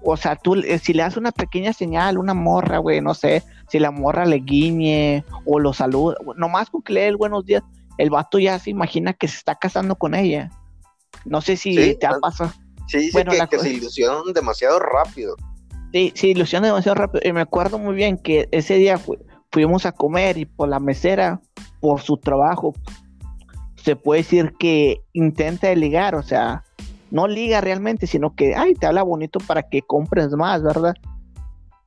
o 0.04 0.16
sea, 0.18 0.36
tú, 0.36 0.56
eh, 0.56 0.80
si 0.80 0.94
le 0.94 1.04
das 1.04 1.18
una 1.18 1.32
pequeña 1.32 1.74
señal, 1.74 2.18
una 2.18 2.34
morra, 2.34 2.78
güey, 2.78 3.02
no 3.02 3.14
sé, 3.14 3.44
si 3.70 3.80
la 3.80 3.92
morra 3.92 4.26
le 4.26 4.38
guiñe 4.38 5.24
o 5.46 5.60
lo 5.60 5.74
saluda, 5.74 6.16
nomás 6.36 6.70
con 6.70 6.82
que 6.82 6.94
le 6.94 7.02
dé 7.02 7.08
el 7.08 7.18
buenos 7.18 7.46
días, 7.46 7.64
el 7.98 8.10
vato 8.10 8.40
ya 8.40 8.60
se 8.60 8.70
imagina 8.70 9.14
que 9.14 9.28
se 9.28 9.38
está 9.38 9.56
casando 9.56 9.96
con 9.96 10.16
ella. 10.16 10.50
No 11.26 11.42
sé 11.42 11.58
si 11.58 11.96
te 11.96 12.06
ha 12.06 12.20
pasado. 12.20 12.52
Sí, 12.88 13.10
bueno, 13.14 13.32
que, 13.50 13.60
se 13.60 13.74
ilusionan 13.74 14.34
demasiado 14.34 14.80
rápido. 14.80 15.36
Sí, 15.92 16.12
se 16.16 16.28
ilusionan 16.28 16.70
demasiado 16.70 16.96
rápido. 16.96 17.22
Y 17.24 17.34
me 17.34 17.42
acuerdo 17.42 17.80
muy 17.80 17.96
bien 17.96 18.18
que 18.18 18.48
ese 18.52 18.76
día 18.76 19.00
fuimos 19.52 19.86
a 19.86 19.92
comer 19.92 20.38
y 20.38 20.46
por 20.46 20.68
la 20.68 20.80
mesera 20.80 21.42
por 21.80 22.02
su 22.02 22.18
trabajo, 22.18 22.74
se 23.76 23.96
puede 23.96 24.22
decir 24.22 24.54
que 24.58 25.02
intenta 25.12 25.74
ligar, 25.76 26.16
o 26.16 26.24
sea, 26.24 26.64
no 27.12 27.28
liga 27.28 27.62
realmente, 27.62 28.08
sino 28.08 28.34
que, 28.34 28.56
ay, 28.56 28.74
te 28.74 28.88
habla 28.88 29.04
bonito 29.04 29.40
para 29.46 29.64
que 29.64 29.82
compres 29.82 30.30
más, 30.32 30.64
¿verdad? 30.64 30.96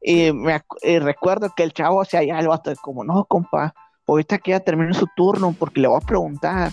Y 0.02 0.30
me 0.32 0.62
recuerdo 1.00 1.50
que 1.56 1.62
el 1.62 1.72
chavo, 1.72 2.00
o 2.00 2.04
sea, 2.04 2.22
ya 2.22 2.38
el 2.38 2.48
vato, 2.48 2.72
como, 2.82 3.02
no, 3.02 3.24
compa, 3.24 3.74
ahorita 4.06 4.38
que 4.38 4.52
ya 4.52 4.60
termine 4.60 4.94
su 4.94 5.06
turno, 5.16 5.54
porque 5.58 5.80
le 5.80 5.88
voy 5.88 5.98
a 6.00 6.06
preguntar 6.06 6.72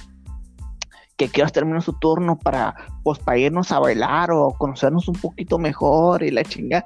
que 1.18 1.30
quieras 1.30 1.52
terminar 1.52 1.82
su 1.82 1.94
turno 1.94 2.38
para, 2.38 2.76
pues, 3.04 3.20
para 3.20 3.38
irnos 3.38 3.72
a 3.72 3.80
bailar 3.80 4.32
o 4.32 4.52
conocernos 4.58 5.08
un 5.08 5.16
poquito 5.16 5.58
mejor 5.58 6.24
y 6.24 6.32
la 6.32 6.44
chinga. 6.44 6.86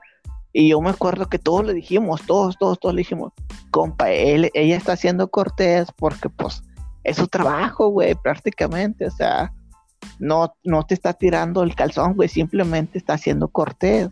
Y 0.54 0.70
yo 0.70 0.82
me 0.82 0.90
acuerdo 0.90 1.28
que 1.28 1.40
todos 1.40 1.66
le 1.66 1.74
dijimos, 1.74 2.26
todos, 2.26 2.58
todos, 2.58 2.80
todos 2.80 2.96
le 2.96 3.00
dijimos, 3.00 3.34
compa, 3.72 4.12
él, 4.12 4.50
ella 4.54 4.76
está 4.76 4.94
haciendo 4.94 5.30
cortés 5.30 5.92
porque 5.98 6.30
pues 6.30 6.64
es 7.04 7.18
su 7.18 7.28
trabajo, 7.28 7.90
güey, 7.90 8.16
prácticamente, 8.16 9.06
o 9.06 9.12
sea, 9.12 9.54
no, 10.20 10.54
no 10.64 10.84
te 10.84 10.94
está 10.94 11.14
tirando 11.14 11.64
el 11.64 11.76
calzón, 11.76 12.16
güey, 12.16 12.28
simplemente 12.28 12.98
está 12.98 13.14
haciendo 13.14 13.48
cortés. 13.48 14.10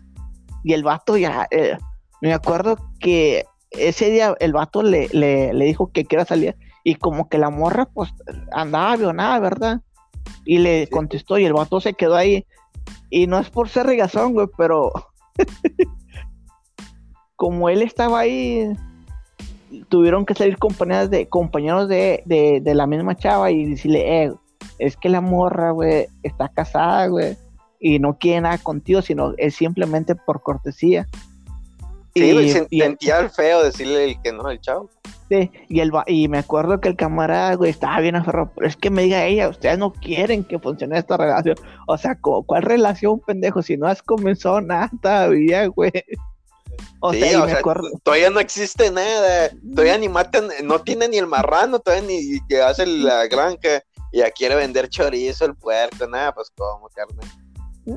Y 0.64 0.72
el 0.72 0.82
vato 0.82 1.16
ya, 1.16 1.46
eh, 1.50 1.76
me 2.22 2.32
acuerdo 2.32 2.76
que 2.98 3.44
ese 3.70 4.10
día 4.10 4.34
el 4.40 4.52
vato 4.52 4.82
le, 4.82 5.08
le, 5.08 5.64
dijo 5.64 5.90
que 5.92 6.04
quiera 6.04 6.24
salir 6.24 6.56
y 6.84 6.94
como 6.94 7.28
que 7.28 7.38
la 7.38 7.50
morra 7.50 7.86
pues 7.86 8.12
andaba 8.52 8.92
avionada, 8.92 9.38
¿verdad? 9.38 9.80
Y 10.44 10.58
le 10.58 10.88
contestó 10.88 11.38
y 11.38 11.44
el 11.44 11.52
vato 11.52 11.80
se 11.80 11.94
quedó 11.94 12.16
ahí. 12.16 12.46
Y 13.10 13.26
no 13.26 13.38
es 13.38 13.50
por 13.50 13.68
ser 13.68 13.86
regazón, 13.86 14.32
güey, 14.32 14.48
pero 14.56 14.92
como 17.36 17.68
él 17.68 17.82
estaba 17.82 18.20
ahí, 18.20 18.72
tuvieron 19.88 20.24
que 20.24 20.34
salir 20.34 20.58
compañeros 20.58 21.10
de, 21.10 21.28
compañeros 21.28 21.88
de, 21.88 22.22
de, 22.26 22.74
la 22.74 22.86
misma 22.86 23.16
chava 23.16 23.50
y 23.50 23.66
decirle, 23.66 24.24
eh, 24.24 24.32
es 24.78 24.96
que 24.96 25.08
la 25.08 25.20
morra, 25.20 25.70
güey, 25.70 26.06
está 26.22 26.48
casada, 26.48 27.06
güey, 27.08 27.36
y 27.78 27.98
no 27.98 28.18
quiere 28.18 28.42
nada 28.42 28.58
contigo, 28.58 29.02
sino 29.02 29.34
es 29.36 29.54
simplemente 29.54 30.14
por 30.14 30.42
cortesía. 30.42 31.06
Sí, 32.16 32.66
y, 32.70 32.80
sentía 32.80 33.18
el 33.18 33.28
feo 33.28 33.62
decirle 33.62 34.04
el 34.04 34.22
que 34.22 34.32
no, 34.32 34.50
el 34.50 34.58
chavo. 34.58 34.88
Sí, 35.28 35.50
y, 35.68 35.80
el, 35.80 35.92
y 36.06 36.28
me 36.28 36.38
acuerdo 36.38 36.80
que 36.80 36.88
el 36.88 36.96
camarada, 36.96 37.54
güey, 37.56 37.70
estaba 37.70 38.00
bien 38.00 38.16
aferrado, 38.16 38.52
pero 38.54 38.66
es 38.66 38.74
que 38.74 38.88
me 38.88 39.02
diga 39.02 39.26
ella, 39.26 39.50
ustedes 39.50 39.76
no 39.76 39.92
quieren 39.92 40.42
que 40.42 40.58
funcione 40.58 40.98
esta 40.98 41.18
relación. 41.18 41.56
O 41.86 41.98
sea, 41.98 42.18
¿cuál 42.18 42.62
relación, 42.62 43.20
pendejo? 43.20 43.60
Si 43.60 43.76
no 43.76 43.86
has 43.86 44.02
comenzado 44.02 44.62
nada 44.62 44.90
todavía, 45.02 45.66
güey. 45.66 45.92
O 47.00 47.12
sea, 47.12 47.60
todavía 48.02 48.30
no 48.30 48.40
existe 48.40 48.90
nada, 48.90 49.50
todavía 49.74 49.98
ni 49.98 50.08
matan, 50.08 50.48
no 50.64 50.80
tiene 50.80 51.08
ni 51.08 51.18
el 51.18 51.26
marrano, 51.26 51.80
todavía 51.80 52.08
ni 52.08 52.40
que 52.48 52.62
hace 52.62 52.86
la 52.86 53.26
granja, 53.26 53.82
y 54.10 54.18
ya 54.18 54.30
quiere 54.30 54.54
vender 54.54 54.88
chorizo, 54.88 55.44
el 55.44 55.54
puerco, 55.54 56.06
nada, 56.06 56.34
pues 56.34 56.50
como 56.56 56.88
carne. 56.88 57.20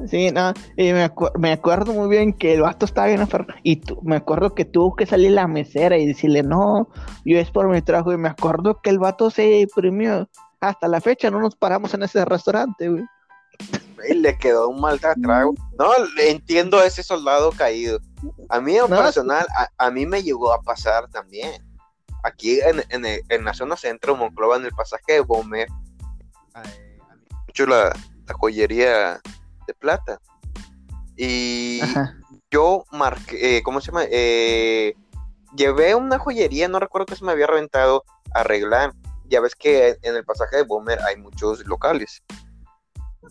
Sí, 0.08 0.30
no, 0.30 0.54
y 0.78 0.94
me, 0.94 1.12
me 1.40 1.52
acuerdo 1.52 1.94
muy 1.94 2.10
bien 2.10 2.32
que 2.32 2.54
el 2.54 2.62
vato 2.62 2.86
estaba 2.86 3.08
bien 3.08 3.22
aferrado, 3.22 3.54
y 3.64 3.82
me 4.04 4.18
acuerdo 4.18 4.54
que 4.54 4.64
tuvo 4.64 4.96
que 4.96 5.08
salir 5.08 5.32
la 5.32 5.48
mesera 5.48 5.98
y 5.98 6.06
decirle, 6.06 6.44
no, 6.44 6.90
yo 7.26 7.40
es 7.40 7.50
por 7.50 7.68
mi 7.68 7.82
trabajo, 7.82 8.14
y 8.14 8.18
me 8.18 8.30
acuerdo 8.30 8.82
que 8.82 8.92
el 8.92 9.00
vato 9.00 9.32
se 9.32 9.42
deprimió, 9.42 10.30
hasta 10.62 10.88
la 10.88 11.02
fecha 11.02 11.32
no 11.32 11.40
nos 11.40 11.56
paramos 11.56 11.92
en 11.96 12.04
ese 12.04 12.24
restaurante, 12.24 12.88
güey. 12.88 13.04
le 14.16 14.38
quedó 14.38 14.70
un 14.70 14.80
mal 14.80 15.00
trago. 15.00 15.56
No, 15.80 15.92
entiendo 16.20 16.78
a 16.78 16.86
ese 16.86 17.02
soldado 17.02 17.52
caído. 17.52 18.00
A 18.50 18.62
mí 18.62 18.76
en 18.76 18.88
personal, 18.88 19.48
a, 19.78 19.92
mí 19.92 20.06
me 20.06 20.22
llegó 20.22 20.54
a 20.54 20.62
pasar 20.62 21.10
también. 21.10 21.64
Aquí 22.24 22.60
en, 22.60 22.84
en, 23.30 23.46
la 23.46 23.54
zona 23.54 23.76
centro, 23.78 24.16
Monclova, 24.16 24.58
en 24.58 24.66
el 24.66 24.72
pasaje 24.72 25.14
de 25.14 25.20
Bomer, 25.22 25.70
mucho 27.48 27.66
la, 27.66 27.88
a 28.28 28.34
joyería 28.34 29.22
de 29.70 29.74
plata. 29.76 30.20
Y 31.16 31.82
yo 32.52 32.86
marqué, 32.92 33.58
eh, 33.58 33.64
¿cómo 33.64 33.82
se 33.82 33.88
llama? 33.88 34.04
Eh, 34.10 34.96
llevé 35.56 35.94
una 35.96 36.18
joyería, 36.18 36.68
no 36.68 36.80
recuerdo 36.80 37.06
que 37.06 37.16
se 37.16 37.26
me 37.26 37.32
había 37.32 37.48
reventado, 37.48 38.04
a 38.34 38.40
arreglar. 38.40 38.94
Ya 39.26 39.42
ves 39.42 39.56
que 39.56 39.98
en 40.02 40.16
el 40.16 40.26
pasaje 40.26 40.58
de 40.58 40.64
Boomer 40.64 41.00
hay 41.04 41.18
muchos 41.18 41.66
locales. 41.68 42.24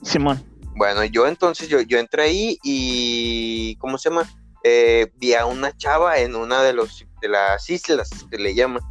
Simón. 0.02 0.44
Bueno, 0.76 1.04
yo 1.04 1.26
entonces, 1.26 1.68
yo, 1.68 1.80
yo 1.80 1.98
entré 1.98 2.22
ahí 2.22 2.58
y, 2.62 3.74
¿cómo 3.80 3.98
se 3.98 4.10
llama? 4.10 4.30
Eh, 4.62 5.10
vi 5.16 5.34
a 5.34 5.46
una 5.46 5.76
chava 5.76 6.18
en 6.18 6.36
una 6.36 6.62
de, 6.62 6.72
los, 6.72 7.04
de 7.20 7.28
las 7.28 7.68
islas, 7.68 8.10
que 8.30 8.38
le 8.38 8.54
llaman. 8.54 8.82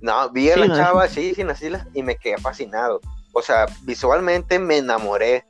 No, 0.00 0.30
vi 0.30 0.50
a 0.50 0.56
la 0.56 0.74
chava, 0.74 1.06
sí, 1.08 1.34
en 1.36 1.48
las 1.48 1.60
islas, 1.60 1.86
y 1.92 2.02
me 2.02 2.16
quedé 2.16 2.38
fascinado. 2.38 3.00
O 3.34 3.42
sea, 3.42 3.66
visualmente 3.82 4.58
me 4.58 4.78
enamoré, 4.78 5.44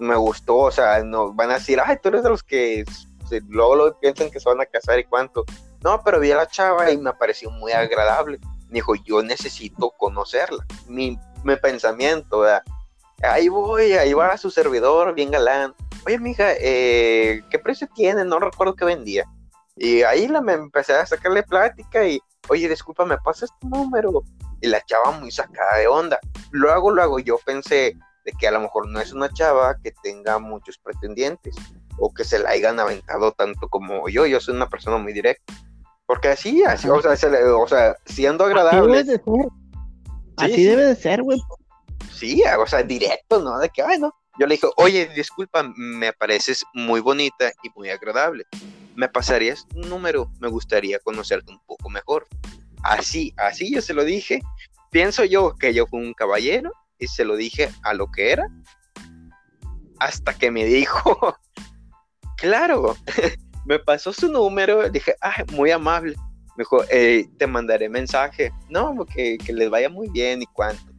me 0.00 0.16
gustó, 0.16 0.56
o 0.56 0.70
sea, 0.70 1.02
no 1.04 1.32
van 1.32 1.50
a 1.50 1.54
decir, 1.54 1.80
ay, 1.84 1.98
tú 2.02 2.08
eres 2.08 2.22
de 2.22 2.30
los 2.30 2.42
que 2.42 2.84
luego, 3.48 3.76
lo 3.76 3.98
piensan 3.98 4.30
que 4.30 4.40
se 4.40 4.48
van 4.48 4.60
a 4.60 4.66
casar 4.66 4.98
y 4.98 5.04
cuánto. 5.04 5.44
No, 5.82 6.02
pero 6.02 6.20
vi 6.20 6.32
a 6.32 6.36
la 6.36 6.46
chava 6.46 6.90
y 6.90 6.98
me 6.98 7.12
pareció 7.14 7.50
muy 7.50 7.72
agradable. 7.72 8.38
Me 8.68 8.74
dijo, 8.74 8.94
yo 9.04 9.22
necesito 9.22 9.90
conocerla. 9.90 10.64
Mi, 10.88 11.18
mi 11.44 11.56
pensamiento, 11.56 12.40
¿verdad? 12.40 12.62
ahí 13.22 13.48
voy, 13.48 13.92
ahí 13.92 14.12
va 14.14 14.36
su 14.36 14.50
servidor, 14.50 15.14
bien 15.14 15.30
galán. 15.30 15.74
Oye, 16.06 16.18
mija, 16.18 16.52
eh, 16.58 17.42
¿qué 17.50 17.58
precio 17.58 17.88
tiene? 17.94 18.24
No 18.24 18.38
recuerdo 18.38 18.74
qué 18.74 18.84
vendía. 18.84 19.24
Y 19.76 20.02
ahí 20.02 20.28
la, 20.28 20.40
me 20.40 20.54
empecé 20.54 20.94
a 20.94 21.06
sacarle 21.06 21.42
plática 21.42 22.06
y, 22.06 22.20
oye, 22.48 22.68
disculpa, 22.68 23.04
¿me 23.04 23.18
pasas 23.18 23.50
tu 23.60 23.68
número? 23.68 24.22
Y 24.60 24.68
la 24.68 24.80
chava 24.82 25.12
muy 25.12 25.30
sacada 25.30 25.78
de 25.78 25.86
onda. 25.86 26.18
Luego, 26.50 26.90
luego 26.90 27.18
yo 27.18 27.38
pensé 27.44 27.96
de 28.30 28.38
que 28.38 28.48
a 28.48 28.50
lo 28.50 28.60
mejor 28.60 28.88
no 28.88 29.00
es 29.00 29.12
una 29.12 29.30
chava 29.30 29.76
que 29.82 29.92
tenga 30.02 30.38
muchos 30.38 30.78
pretendientes 30.78 31.54
o 31.98 32.12
que 32.12 32.24
se 32.24 32.38
la 32.38 32.50
hayan 32.50 32.80
aventado 32.80 33.32
tanto 33.32 33.68
como 33.68 34.08
yo. 34.08 34.26
Yo 34.26 34.40
soy 34.40 34.54
una 34.54 34.68
persona 34.68 34.98
muy 34.98 35.12
directa. 35.12 35.52
Porque 36.06 36.28
así, 36.28 36.62
así, 36.64 36.88
o 36.88 37.00
sea, 37.00 37.12
o 37.56 37.68
sea, 37.68 37.96
siendo 38.04 38.44
agradable. 38.44 38.98
Así 38.98 39.04
debe 39.04 39.04
de 39.04 39.18
ser. 39.18 39.46
así 40.36 40.64
debe 40.64 40.84
de 40.84 40.96
ser, 40.96 41.22
güey 41.22 41.40
sí, 42.20 42.42
o 42.58 42.66
sea, 42.66 42.82
directo, 42.82 43.40
¿no? 43.40 43.58
De 43.58 43.70
que, 43.70 43.82
ay, 43.82 43.98
no. 43.98 44.14
Yo 44.38 44.46
le 44.46 44.54
dije, 44.54 44.68
oye, 44.76 45.10
disculpa, 45.14 45.62
me 45.76 46.12
pareces 46.12 46.64
muy 46.74 47.00
bonita 47.00 47.50
y 47.62 47.70
muy 47.74 47.90
agradable. 47.90 48.44
¿Me 48.94 49.08
pasarías 49.08 49.66
un 49.74 49.88
número? 49.88 50.30
Me 50.38 50.48
gustaría 50.48 50.98
conocerte 51.00 51.50
un 51.50 51.60
poco 51.66 51.88
mejor. 51.88 52.26
Así, 52.82 53.34
así 53.36 53.74
yo 53.74 53.82
se 53.82 53.94
lo 53.94 54.04
dije. 54.04 54.40
Pienso 54.90 55.24
yo 55.24 55.54
que 55.56 55.74
yo 55.74 55.86
fui 55.86 56.00
un 56.00 56.14
caballero 56.14 56.72
y 57.00 57.06
se 57.08 57.24
lo 57.24 57.36
dije 57.36 57.70
a 57.82 57.94
lo 57.94 58.10
que 58.10 58.32
era. 58.32 58.46
Hasta 59.98 60.32
que 60.34 60.50
me 60.50 60.64
dijo, 60.64 61.36
claro, 62.36 62.96
me 63.66 63.78
pasó 63.78 64.12
su 64.12 64.30
número. 64.30 64.88
Dije, 64.88 65.14
ah, 65.22 65.44
muy 65.52 65.70
amable. 65.70 66.14
Me 66.56 66.62
dijo, 66.62 66.84
eh, 66.90 67.26
te 67.38 67.46
mandaré 67.46 67.88
mensaje. 67.88 68.52
No, 68.68 69.04
que, 69.06 69.38
que 69.38 69.52
les 69.52 69.70
vaya 69.70 69.88
muy 69.88 70.08
bien 70.10 70.42
y 70.42 70.46
cuánto 70.46 70.90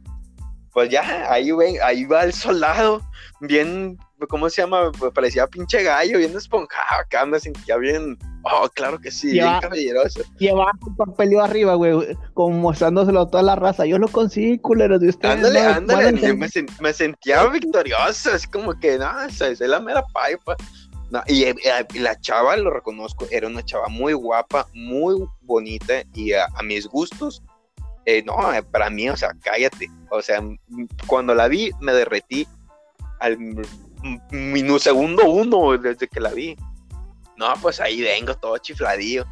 pues 0.72 0.88
ya, 0.88 1.30
ahí, 1.30 1.52
ven, 1.52 1.76
ahí 1.84 2.04
va 2.04 2.24
el 2.24 2.32
soldado, 2.32 3.02
bien, 3.40 3.98
¿cómo 4.26 4.48
se 4.50 4.62
llama? 4.62 4.90
Pues 4.98 5.12
parecía 5.12 5.46
pinche 5.46 5.82
gallo, 5.82 6.18
bien 6.18 6.36
esponjado 6.36 7.00
acá, 7.00 7.26
me 7.26 7.38
sentía 7.40 7.76
bien, 7.76 8.18
oh, 8.44 8.68
claro 8.74 8.98
que 8.98 9.10
sí, 9.10 9.32
bien 9.32 9.60
caballeroso. 9.60 10.22
Llevaba 10.38 10.72
un 10.86 10.96
papelio 10.96 11.42
arriba, 11.42 11.74
güey, 11.74 12.16
como 12.34 12.56
mostrándoselo 12.58 13.22
a 13.22 13.30
toda 13.30 13.42
la 13.42 13.56
raza, 13.56 13.86
yo 13.86 13.98
lo 13.98 14.08
conseguí, 14.08 14.58
culero, 14.58 14.98
de 14.98 15.08
ustedes. 15.08 15.36
Ándale, 15.36 15.60
ándale, 15.60 16.34
me, 16.80 16.92
sentía 16.92 17.46
victorioso, 17.46 18.30
así 18.32 18.48
como 18.48 18.78
que, 18.78 18.98
no, 18.98 19.22
es 19.22 19.60
la 19.60 19.80
mera 19.80 20.04
paipa. 20.12 20.56
y, 21.26 21.44
eh, 21.44 21.54
la 21.94 22.18
chava, 22.20 22.56
lo 22.56 22.70
reconozco, 22.70 23.26
era 23.30 23.46
una 23.46 23.64
chava 23.64 23.88
muy 23.88 24.12
guapa, 24.12 24.66
muy 24.74 25.24
bonita 25.42 26.02
y 26.14 26.32
a 26.32 26.48
mis 26.64 26.86
gustos 26.86 27.42
eh, 28.04 28.22
no, 28.24 28.52
eh, 28.52 28.62
para 28.62 28.90
mí, 28.90 29.08
o 29.08 29.16
sea, 29.16 29.30
cállate. 29.42 29.90
O 30.10 30.22
sea, 30.22 30.42
cuando 31.06 31.34
la 31.34 31.48
vi, 31.48 31.70
me 31.80 31.92
derretí 31.92 32.46
al 33.20 33.38
segundo 34.78 35.30
uno 35.30 35.76
desde 35.78 36.08
que 36.08 36.20
la 36.20 36.30
vi. 36.30 36.56
No, 37.36 37.54
pues 37.60 37.80
ahí 37.80 38.00
vengo 38.02 38.34
todo 38.34 38.58
chifladillo. 38.58 39.24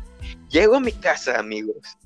Llego 0.49 0.77
a 0.77 0.81
mi 0.81 0.93
casa, 0.93 1.39
amigos. 1.39 1.97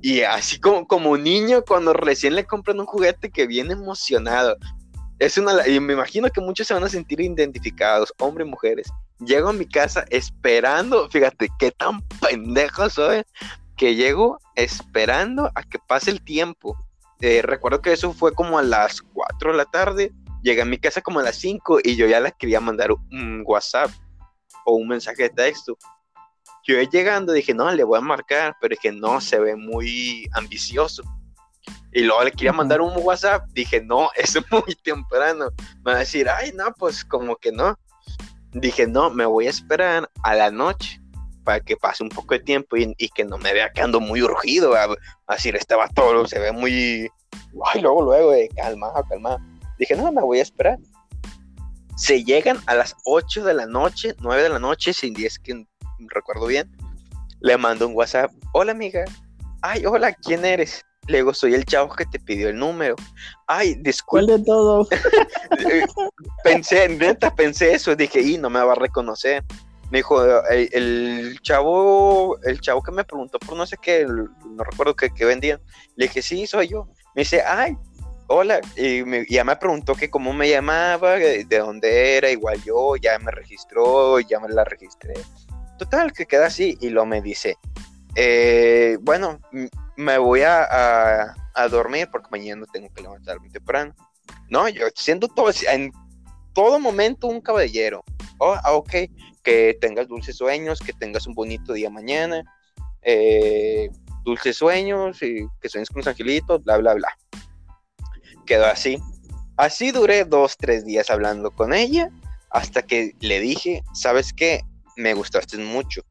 Y 0.00 0.22
así 0.22 0.58
como, 0.58 0.86
como 0.86 1.16
niño, 1.16 1.62
cuando 1.62 1.92
recién 1.92 2.34
le 2.34 2.44
compran 2.44 2.80
un 2.80 2.86
juguete 2.86 3.30
que 3.30 3.46
viene 3.46 3.74
emocionado. 3.74 4.56
Es 5.20 5.38
una, 5.38 5.66
y 5.68 5.78
me 5.78 5.92
imagino 5.92 6.28
que 6.28 6.40
muchos 6.40 6.66
se 6.66 6.74
van 6.74 6.82
a 6.82 6.88
sentir 6.88 7.20
identificados, 7.20 8.12
hombres 8.18 8.46
y 8.46 8.50
mujeres. 8.50 8.92
Llego 9.20 9.50
a 9.50 9.52
mi 9.52 9.66
casa 9.66 10.04
esperando, 10.10 11.08
fíjate 11.08 11.48
qué 11.60 11.70
tan 11.70 12.00
pendejo 12.20 12.90
soy, 12.90 13.22
que 13.76 13.94
llego 13.94 14.40
esperando 14.56 15.50
a 15.54 15.62
que 15.62 15.78
pase 15.78 16.10
el 16.10 16.22
tiempo. 16.24 16.76
Eh, 17.20 17.40
recuerdo 17.42 17.80
que 17.80 17.92
eso 17.92 18.12
fue 18.12 18.34
como 18.34 18.58
a 18.58 18.62
las 18.64 19.00
4 19.00 19.52
de 19.52 19.56
la 19.56 19.64
tarde. 19.66 20.12
Llegué 20.42 20.62
a 20.62 20.66
mi 20.66 20.78
casa 20.78 21.00
como 21.00 21.20
a 21.20 21.22
las 21.22 21.36
5 21.36 21.80
y 21.82 21.96
yo 21.96 22.06
ya 22.06 22.20
les 22.20 22.34
quería 22.34 22.60
mandar 22.60 22.90
un 22.92 23.42
WhatsApp 23.46 23.90
o 24.64 24.74
un 24.74 24.88
mensaje 24.88 25.24
de 25.24 25.30
texto. 25.30 25.76
Yo 26.64 26.80
llegando 26.80 27.32
dije, 27.32 27.54
no, 27.54 27.70
le 27.72 27.84
voy 27.84 27.98
a 27.98 28.02
marcar, 28.02 28.56
pero 28.60 28.74
dije, 28.74 28.92
no, 28.92 29.20
se 29.20 29.38
ve 29.38 29.56
muy 29.56 30.28
ambicioso. 30.32 31.02
Y 31.92 32.02
luego 32.02 32.24
le 32.24 32.32
quería 32.32 32.52
mandar 32.52 32.80
un 32.80 32.92
WhatsApp, 32.96 33.46
dije, 33.52 33.82
no, 33.82 34.10
es 34.16 34.36
muy 34.50 34.74
temprano. 34.82 35.50
Me 35.84 35.92
va 35.92 35.96
a 35.96 36.00
decir, 36.00 36.28
ay, 36.28 36.52
no, 36.54 36.72
pues 36.74 37.04
como 37.04 37.36
que 37.36 37.52
no. 37.52 37.78
Dije, 38.52 38.86
no, 38.86 39.10
me 39.10 39.26
voy 39.26 39.46
a 39.46 39.50
esperar 39.50 40.10
a 40.22 40.34
la 40.34 40.50
noche 40.50 41.00
para 41.44 41.60
que 41.60 41.76
pase 41.76 42.02
un 42.02 42.08
poco 42.08 42.34
de 42.34 42.40
tiempo 42.40 42.76
y, 42.76 42.94
que 43.08 43.24
no 43.24 43.38
me 43.38 43.52
vea 43.52 43.72
quedando 43.72 43.98
muy 43.98 44.22
urgido, 44.22 44.74
a, 44.74 44.94
así 45.26 45.48
este 45.48 45.74
todo 45.94 46.26
se 46.26 46.38
ve 46.38 46.52
muy, 46.52 47.10
ay, 47.72 47.80
luego, 47.80 48.02
luego, 48.02 48.32
eh, 48.32 48.48
calma, 48.54 48.92
calma. 49.08 49.38
Dije, 49.82 49.96
no, 49.96 50.12
me 50.12 50.22
voy 50.22 50.38
a 50.38 50.42
esperar. 50.42 50.78
Se 51.96 52.22
llegan 52.22 52.60
a 52.66 52.76
las 52.76 52.94
8 53.04 53.42
de 53.42 53.52
la 53.52 53.66
noche, 53.66 54.14
9 54.20 54.44
de 54.44 54.48
la 54.48 54.60
noche, 54.60 54.92
sin 54.92 55.12
10 55.12 55.40
que 55.40 55.66
recuerdo 56.06 56.46
bien. 56.46 56.70
Le 57.40 57.58
mando 57.58 57.88
un 57.88 57.96
WhatsApp, 57.96 58.30
hola 58.52 58.70
amiga, 58.70 59.04
ay, 59.60 59.84
hola, 59.84 60.12
¿quién 60.12 60.44
eres? 60.44 60.84
Le 61.08 61.18
digo, 61.18 61.34
soy 61.34 61.54
el 61.54 61.64
chavo 61.64 61.92
que 61.96 62.06
te 62.06 62.20
pidió 62.20 62.48
el 62.48 62.60
número. 62.60 62.94
Ay, 63.48 63.74
disculpe. 63.80 64.26
¿Cuál 64.26 64.38
de 64.38 64.44
todo? 64.44 64.88
pensé, 66.44 66.88
neta, 66.88 67.34
pensé 67.34 67.74
eso. 67.74 67.96
Dije, 67.96 68.20
y 68.20 68.38
no 68.38 68.50
me 68.50 68.62
va 68.62 68.70
a 68.74 68.76
reconocer 68.76 69.42
me 69.92 69.98
dijo, 69.98 70.24
el, 70.48 71.38
chavo, 71.42 72.38
el 72.44 72.62
chavo 72.62 72.82
que 72.82 72.90
me 72.92 73.04
preguntó 73.04 73.38
por 73.38 73.58
no 73.58 73.66
sé 73.66 73.76
qué, 73.76 74.06
no 74.06 74.64
recuerdo 74.64 74.96
qué, 74.96 75.10
vendían, 75.26 75.60
le 75.96 76.06
dije, 76.06 76.22
sí, 76.22 76.46
soy 76.46 76.68
yo. 76.68 76.88
Me 77.14 77.20
dice, 77.20 77.42
ay, 77.42 77.76
hola, 78.34 78.62
y 78.76 79.30
ya 79.30 79.44
me 79.44 79.56
preguntó 79.56 79.94
que 79.94 80.08
cómo 80.08 80.32
me 80.32 80.48
llamaba, 80.48 81.16
de 81.16 81.44
dónde 81.44 82.16
era, 82.16 82.30
igual 82.30 82.62
yo, 82.64 82.96
ya 82.96 83.18
me 83.18 83.30
registró, 83.30 84.20
ya 84.20 84.40
me 84.40 84.48
la 84.48 84.64
registré. 84.64 85.12
Total, 85.78 86.12
que 86.12 86.24
queda 86.24 86.46
así, 86.46 86.78
y 86.80 86.88
lo 86.88 87.04
me 87.04 87.20
dice, 87.20 87.58
eh, 88.16 88.96
bueno, 89.02 89.38
me 89.96 90.16
voy 90.16 90.42
a, 90.42 91.34
a, 91.54 91.68
dormir 91.68 92.08
porque 92.10 92.28
mañana 92.30 92.64
tengo 92.72 92.88
que 92.94 93.02
levantarme 93.02 93.50
temprano. 93.50 93.94
No, 94.48 94.66
yo 94.66 94.86
siendo 94.94 95.28
todo, 95.28 95.50
en 95.70 95.92
todo 96.54 96.78
momento 96.78 97.26
un 97.26 97.42
caballero. 97.42 98.02
Oh, 98.38 98.56
ah, 98.64 98.72
ok, 98.72 98.92
que 99.42 99.76
tengas 99.78 100.08
dulces 100.08 100.36
sueños, 100.36 100.80
que 100.80 100.94
tengas 100.94 101.26
un 101.26 101.34
bonito 101.34 101.74
día 101.74 101.90
mañana, 101.90 102.42
eh, 103.02 103.90
dulces 104.24 104.56
sueños 104.56 105.22
y 105.22 105.46
que 105.60 105.68
sueñes 105.68 105.90
con 105.90 105.98
los 105.98 106.06
angelitos, 106.06 106.64
bla, 106.64 106.78
bla, 106.78 106.94
bla. 106.94 107.08
Quedó 108.46 108.66
así. 108.66 108.98
Así 109.56 109.90
duré 109.90 110.24
dos, 110.24 110.56
tres 110.56 110.84
días 110.84 111.10
hablando 111.10 111.50
con 111.50 111.72
ella 111.72 112.10
hasta 112.50 112.82
que 112.82 113.14
le 113.20 113.40
dije, 113.40 113.82
¿sabes 113.94 114.32
qué? 114.32 114.62
Me 114.96 115.14
gustaste 115.14 115.56
mucho. 115.58 116.02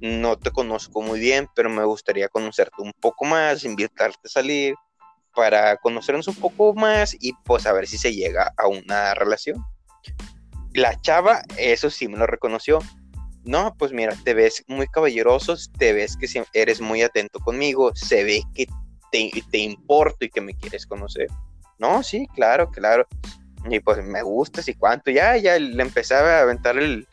No 0.00 0.36
te 0.36 0.50
conozco 0.50 1.00
muy 1.00 1.20
bien, 1.20 1.48
pero 1.54 1.70
me 1.70 1.84
gustaría 1.84 2.28
conocerte 2.28 2.82
un 2.82 2.92
poco 3.00 3.24
más, 3.24 3.64
invitarte 3.64 4.20
a 4.24 4.28
salir 4.28 4.74
para 5.34 5.76
conocernos 5.78 6.28
un 6.28 6.34
poco 6.34 6.74
más 6.74 7.16
y 7.18 7.32
pues 7.44 7.66
a 7.66 7.72
ver 7.72 7.86
si 7.86 7.98
se 7.98 8.12
llega 8.12 8.52
a 8.56 8.66
una 8.66 9.14
relación 9.14 9.64
la 10.74 10.98
chava, 11.00 11.42
eso 11.58 11.90
sí 11.90 12.08
me 12.08 12.18
lo 12.18 12.26
reconoció. 12.26 12.78
No, 13.44 13.74
pues 13.76 13.92
mira, 13.92 14.16
te 14.24 14.34
ves 14.34 14.64
muy 14.68 14.86
caballeroso, 14.86 15.56
te 15.78 15.92
ves 15.92 16.16
que 16.16 16.44
eres 16.52 16.80
muy 16.80 17.02
atento 17.02 17.40
conmigo, 17.40 17.94
se 17.94 18.24
ve 18.24 18.42
que 18.54 18.66
te, 19.10 19.30
te 19.50 19.58
importo 19.58 20.24
y 20.24 20.30
que 20.30 20.40
me 20.40 20.54
quieres 20.54 20.86
conocer. 20.86 21.26
No, 21.78 22.02
sí, 22.02 22.26
claro, 22.34 22.70
claro. 22.70 23.06
Y 23.68 23.80
pues 23.80 24.04
me 24.04 24.22
gustas 24.22 24.68
y 24.68 24.74
cuánto. 24.74 25.10
Ya, 25.10 25.36
ya 25.36 25.58
le 25.58 25.82
empezaba 25.82 26.38
a 26.38 26.42
aventar 26.42 26.78
el, 26.78 27.06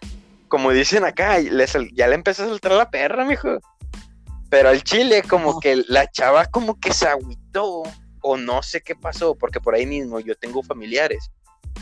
como 0.47 0.71
dicen 0.71 1.05
acá, 1.05 1.39
ya 1.39 2.07
le 2.07 2.15
empezó 2.15 2.43
a 2.43 2.47
soltar 2.47 2.73
la 2.73 2.89
perra, 2.89 3.25
mijo. 3.25 3.59
Pero 4.49 4.69
al 4.69 4.83
chile, 4.83 5.23
como 5.27 5.59
que 5.59 5.83
la 5.87 6.09
chava 6.09 6.45
como 6.45 6.79
que 6.79 6.91
se 6.91 7.07
agüitó, 7.07 7.83
o 8.21 8.37
no 8.37 8.61
sé 8.63 8.81
qué 8.81 8.95
pasó, 8.95 9.35
porque 9.35 9.59
por 9.59 9.75
ahí 9.75 9.85
mismo 9.85 10.19
yo 10.19 10.35
tengo 10.35 10.63
familiares 10.63 11.31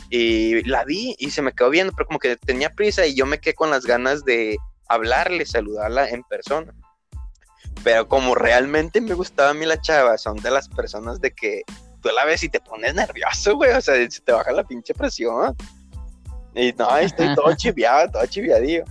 y 0.10 0.64
la 0.64 0.84
vi 0.86 1.16
y 1.18 1.32
se 1.32 1.42
me 1.42 1.54
quedó 1.54 1.70
viendo, 1.70 1.94
pero 1.94 2.08
como 2.08 2.20
que 2.20 2.36
tenía 2.38 2.70
prisa 2.70 3.06
y 3.06 3.16
yo 3.16 3.26
me 3.26 3.40
quedé 3.40 3.54
con 3.54 3.70
las 3.70 3.86
ganas 3.86 4.24
de 4.24 4.58
hablarle, 4.88 5.46
saludarla 5.46 6.10
en 6.10 6.24
persona. 6.24 6.74
Pero 7.84 8.08
como 8.08 8.36
realmente 8.36 9.02
me 9.02 9.14
gustaba 9.14 9.52
a 9.52 9.54
mí 9.54 9.66
la 9.66 9.82
chava, 9.82 10.18
son 10.18 10.38
de 10.38 10.52
las 10.52 10.68
personas 10.70 11.20
de 11.22 11.32
que 11.32 11.62
tú 12.08 12.16
la 12.16 12.26
ves 12.26 12.44
y 12.44 12.50
te 12.50 12.60
pones 12.60 12.94
nervioso, 12.96 13.56
güey, 13.56 13.72
o 13.72 13.82
sea, 13.82 13.96
se 14.10 14.22
te 14.22 14.32
baja 14.32 14.52
la 14.52 14.64
pinche 14.64 14.94
presión. 14.94 15.56
Y 16.56 16.74
no, 16.74 16.98
estoy 16.98 17.36
todo 17.36 17.54
chiviado, 17.56 18.12
todo 18.12 18.26
chiviadillo. 18.26 18.84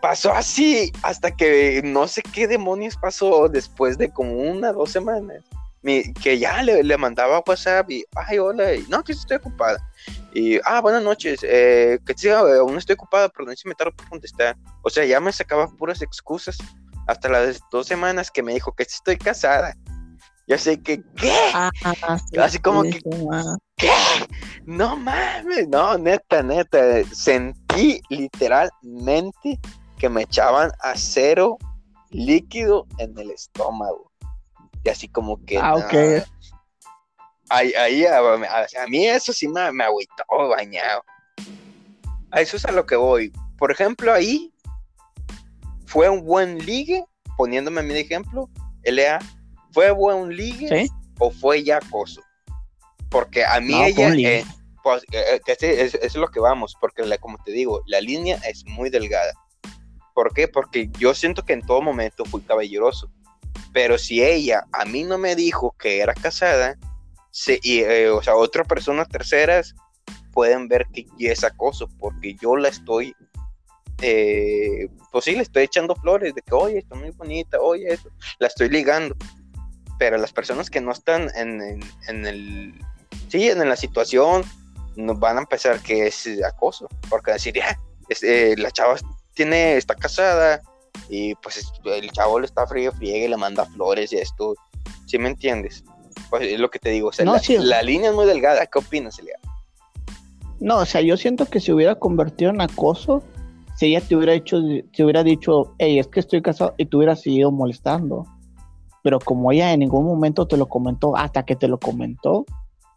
Pasó 0.00 0.32
así 0.32 0.92
hasta 1.02 1.30
que 1.34 1.82
no 1.84 2.06
sé 2.06 2.22
qué 2.22 2.46
demonios 2.46 2.96
pasó 2.96 3.48
después 3.48 3.98
de 3.98 4.10
como 4.10 4.32
una, 4.34 4.72
dos 4.72 4.90
semanas. 4.92 5.42
que 6.22 6.38
ya 6.38 6.62
le, 6.62 6.82
le, 6.82 6.96
mandaba 6.96 7.42
WhatsApp 7.46 7.90
y, 7.90 8.04
ay, 8.14 8.38
hola, 8.38 8.74
y, 8.74 8.86
no, 8.88 9.02
que 9.02 9.12
estoy 9.12 9.38
ocupada. 9.38 9.78
Y, 10.32 10.58
ah, 10.64 10.80
buenas 10.80 11.02
noches, 11.02 11.40
eh, 11.42 11.98
que 12.06 12.14
sí, 12.16 12.28
aún 12.28 12.78
estoy 12.78 12.94
ocupada, 12.94 13.28
pero 13.28 13.46
no 13.46 13.52
me 13.64 13.74
tardo 13.74 13.92
por 13.96 14.08
contestar. 14.08 14.56
O 14.82 14.90
sea, 14.90 15.04
ya 15.04 15.20
me 15.20 15.32
sacaba 15.32 15.68
puras 15.76 16.02
excusas 16.02 16.56
hasta 17.08 17.28
las 17.28 17.60
dos 17.72 17.86
semanas 17.86 18.30
que 18.30 18.42
me 18.42 18.54
dijo 18.54 18.72
que 18.72 18.84
estoy 18.84 19.16
casada. 19.16 19.74
Ya 20.46 20.58
sé 20.58 20.80
que, 20.80 21.02
¿qué? 21.16 21.32
Ah, 21.54 21.70
Así 22.40 22.58
como 22.58 22.82
que, 22.82 23.00
¿qué? 23.76 23.90
No 24.64 24.96
mames, 24.96 25.68
no, 25.68 25.96
neta, 25.96 26.42
neta. 26.42 27.04
Sentí 27.12 28.00
literalmente 28.08 29.60
que 29.98 30.08
me 30.08 30.22
echaban 30.22 30.70
acero 30.80 31.56
líquido 32.10 32.86
en 32.98 33.16
el 33.18 33.30
estómago. 33.30 34.10
Y 34.84 34.88
así 34.88 35.08
como 35.08 35.44
que. 35.44 35.58
Ah, 35.58 35.76
ok. 35.76 36.24
Ahí, 37.48 37.72
ahí 37.74 38.06
a, 38.06 38.86
mí 38.88 39.06
eso 39.06 39.32
sí 39.32 39.48
me, 39.48 39.72
me 39.72 39.84
agüitó 39.84 40.24
bañado. 40.48 41.02
A 42.30 42.40
eso 42.40 42.56
es 42.56 42.64
a 42.64 42.72
lo 42.72 42.86
que 42.86 42.96
voy. 42.96 43.32
Por 43.58 43.72
ejemplo, 43.72 44.12
ahí 44.12 44.52
fue 45.86 46.08
un 46.08 46.24
buen 46.24 46.58
ligue, 46.64 47.04
poniéndome 47.36 47.80
a 47.80 47.84
mi 47.84 47.94
ejemplo, 47.94 48.48
LA, 48.84 49.18
¿fue 49.72 49.90
buen 49.90 50.36
ligue 50.36 50.88
o 51.18 51.30
fue 51.30 51.62
ya 51.62 51.78
acoso? 51.78 52.22
Porque 53.10 53.44
a 53.44 53.60
mí 53.60 53.74
ella, 53.74 54.14
eh, 54.14 54.44
pues, 54.82 55.02
eh, 55.12 55.40
eh, 55.46 55.90
es, 56.02 56.14
lo 56.14 56.28
que 56.28 56.40
vamos, 56.40 56.76
porque 56.80 57.02
como 57.18 57.38
te 57.42 57.52
digo, 57.52 57.82
la 57.86 58.00
línea 58.00 58.36
es 58.48 58.64
muy 58.66 58.90
delgada. 58.90 59.32
¿Por 60.14 60.32
qué? 60.32 60.48
Porque 60.48 60.88
yo 60.98 61.14
siento 61.14 61.44
que 61.44 61.54
en 61.54 61.62
todo 61.62 61.82
momento 61.82 62.24
fui 62.24 62.40
caballeroso. 62.42 63.10
Pero 63.72 63.98
si 63.98 64.22
ella 64.22 64.66
a 64.72 64.84
mí 64.84 65.04
no 65.04 65.18
me 65.18 65.36
dijo 65.36 65.74
que 65.78 66.00
era 66.00 66.14
casada, 66.14 66.76
y, 67.62 67.84
o 67.84 68.22
sea, 68.22 68.34
otras 68.36 68.66
personas 68.66 69.08
terceras 69.08 69.74
pueden 70.32 70.68
ver 70.68 70.86
que 70.92 71.06
es 71.18 71.44
acoso, 71.44 71.88
porque 71.98 72.34
yo 72.40 72.56
la 72.56 72.68
estoy 72.68 73.14
eh, 74.02 74.88
pues 75.12 75.24
sí, 75.24 75.32
le 75.32 75.42
estoy 75.42 75.64
echando 75.64 75.94
flores 75.94 76.34
de 76.34 76.42
que, 76.42 76.54
oye, 76.54 76.78
está 76.78 76.94
muy 76.94 77.10
bonita, 77.10 77.58
oye, 77.60 77.92
eso, 77.92 78.08
la 78.38 78.46
estoy 78.46 78.68
ligando. 78.68 79.16
Pero 80.00 80.16
las 80.16 80.32
personas 80.32 80.70
que 80.70 80.80
no 80.80 80.92
están 80.92 81.28
en, 81.36 81.60
el, 82.08 82.74
sí, 83.28 83.50
en 83.50 83.68
la 83.68 83.76
situación, 83.76 84.44
nos 84.96 85.20
van 85.20 85.36
a 85.36 85.40
empezar 85.40 85.78
que 85.80 86.06
es 86.06 86.26
acoso, 86.42 86.88
porque 87.10 87.32
decir, 87.32 87.52
ya, 87.54 87.78
eh, 88.22 88.54
la 88.56 88.70
chava 88.70 88.96
tiene, 89.34 89.76
está 89.76 89.94
casada, 89.94 90.62
y 91.10 91.34
pues 91.34 91.70
el 91.84 92.10
chavo 92.12 92.40
le 92.40 92.46
está 92.46 92.66
frío, 92.66 92.92
friegue, 92.92 93.28
le 93.28 93.36
manda 93.36 93.66
flores 93.66 94.10
y 94.14 94.16
esto, 94.16 94.54
¿sí 95.06 95.18
me 95.18 95.28
entiendes? 95.28 95.84
Pues 96.30 96.44
es 96.44 96.58
lo 96.58 96.70
que 96.70 96.78
te 96.78 96.88
digo, 96.88 97.10
la, 97.18 97.82
línea 97.82 98.08
es 98.08 98.16
muy 98.16 98.24
delgada, 98.24 98.64
¿qué 98.64 98.78
opinas, 98.78 99.18
Elia? 99.18 99.36
No, 100.60 100.78
o 100.78 100.86
sea, 100.86 101.02
yo 101.02 101.18
siento 101.18 101.44
que 101.44 101.60
se 101.60 101.74
hubiera 101.74 101.94
convertido 101.94 102.50
en 102.52 102.62
acoso 102.62 103.22
si 103.76 103.86
ella 103.86 104.00
te 104.00 104.16
hubiera 104.16 104.32
dicho, 104.32 104.62
te 104.94 105.04
hubiera 105.04 105.22
dicho, 105.22 105.74
hey, 105.78 105.98
es 105.98 106.06
que 106.06 106.20
estoy 106.20 106.40
casado, 106.40 106.74
y 106.78 106.86
te 106.86 106.96
hubiera 106.96 107.16
seguido 107.16 107.50
molestando. 107.50 108.26
Pero 109.02 109.18
como 109.18 109.52
ella 109.52 109.72
en 109.72 109.80
ningún 109.80 110.04
momento 110.04 110.46
te 110.46 110.56
lo 110.56 110.68
comentó, 110.68 111.16
hasta 111.16 111.44
que 111.44 111.56
te 111.56 111.68
lo 111.68 111.78
comentó, 111.78 112.44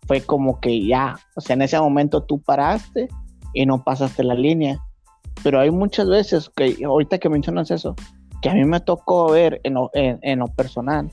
fue 0.08 0.22
como 0.22 0.60
que 0.60 0.86
ya, 0.86 1.18
o 1.36 1.42
sea, 1.42 1.54
en 1.54 1.62
ese 1.62 1.80
momento 1.80 2.24
tú 2.24 2.42
paraste 2.42 3.08
y 3.54 3.66
no 3.66 3.84
pasaste 3.84 4.24
la 4.24 4.34
línea. 4.34 4.80
Pero 5.44 5.60
hay 5.60 5.72
muchas 5.72 6.08
veces 6.08 6.50
que, 6.50 6.78
ahorita 6.86 7.18
que 7.18 7.30
mencionas 7.30 7.72
eso, 7.72 7.96
que 8.42 8.50
a 8.50 8.54
mí 8.54 8.66
me 8.66 8.80
tocó 8.80 9.32
ver 9.32 9.62
en 9.64 9.76
lo, 9.76 9.90
en, 9.94 10.40
lo 10.40 10.48
personal, 10.48 11.10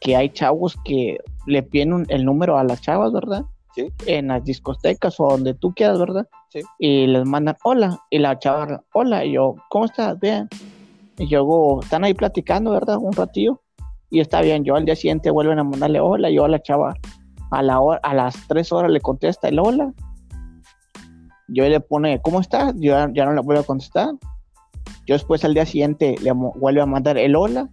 que 0.00 0.16
hay 0.16 0.30
chavos 0.30 0.76
que 0.84 1.18
le 1.46 1.62
piden 1.62 2.06
el 2.08 2.24
número 2.24 2.56
a 2.56 2.64
las 2.64 2.80
chavas, 2.80 3.12
¿verdad? 3.12 3.44
en 4.06 4.28
las 4.28 4.44
discotecas 4.44 5.18
o 5.18 5.28
donde 5.28 5.54
tú 5.54 5.72
quieras, 5.74 5.98
¿verdad? 5.98 6.28
Sí. 6.50 6.60
Y 6.78 7.06
les 7.06 7.24
mandan 7.24 7.56
hola, 7.64 8.00
y 8.10 8.18
la 8.18 8.38
chava, 8.38 8.82
hola, 8.92 9.24
y 9.24 9.32
yo, 9.32 9.54
¿cómo 9.70 9.86
estás? 9.86 10.18
Bien. 10.20 10.48
Y 11.18 11.26
luego 11.28 11.80
están 11.82 12.04
ahí 12.04 12.14
platicando, 12.14 12.72
¿verdad? 12.72 12.98
Un 12.98 13.12
ratillo, 13.12 13.60
y 14.12 14.20
está 14.20 14.42
bien. 14.42 14.62
Yo 14.62 14.76
al 14.76 14.84
día 14.84 14.94
siguiente 14.94 15.30
vuelven 15.30 15.58
a 15.58 15.64
mandarle 15.64 15.98
hola, 15.98 16.30
y 16.30 16.38
hola, 16.38 16.62
chava. 16.62 16.94
A, 17.50 17.62
la 17.62 17.80
hora, 17.80 17.98
a 18.02 18.14
las 18.14 18.36
tres 18.46 18.70
horas 18.70 18.92
le 18.92 19.00
contesta 19.00 19.48
el 19.48 19.58
hola. 19.58 19.92
Yo 21.48 21.66
le 21.66 21.80
pone, 21.80 22.20
¿cómo 22.20 22.40
estás? 22.40 22.74
Yo 22.76 22.94
ya 23.12 23.24
no 23.24 23.32
le 23.32 23.40
vuelvo 23.40 23.62
a 23.62 23.64
contestar. 23.64 24.10
Yo 25.06 25.14
después 25.14 25.44
al 25.44 25.54
día 25.54 25.64
siguiente 25.64 26.14
le 26.22 26.30
vuelve 26.32 26.82
a 26.82 26.86
mandar 26.86 27.16
el 27.16 27.34
hola 27.34 27.68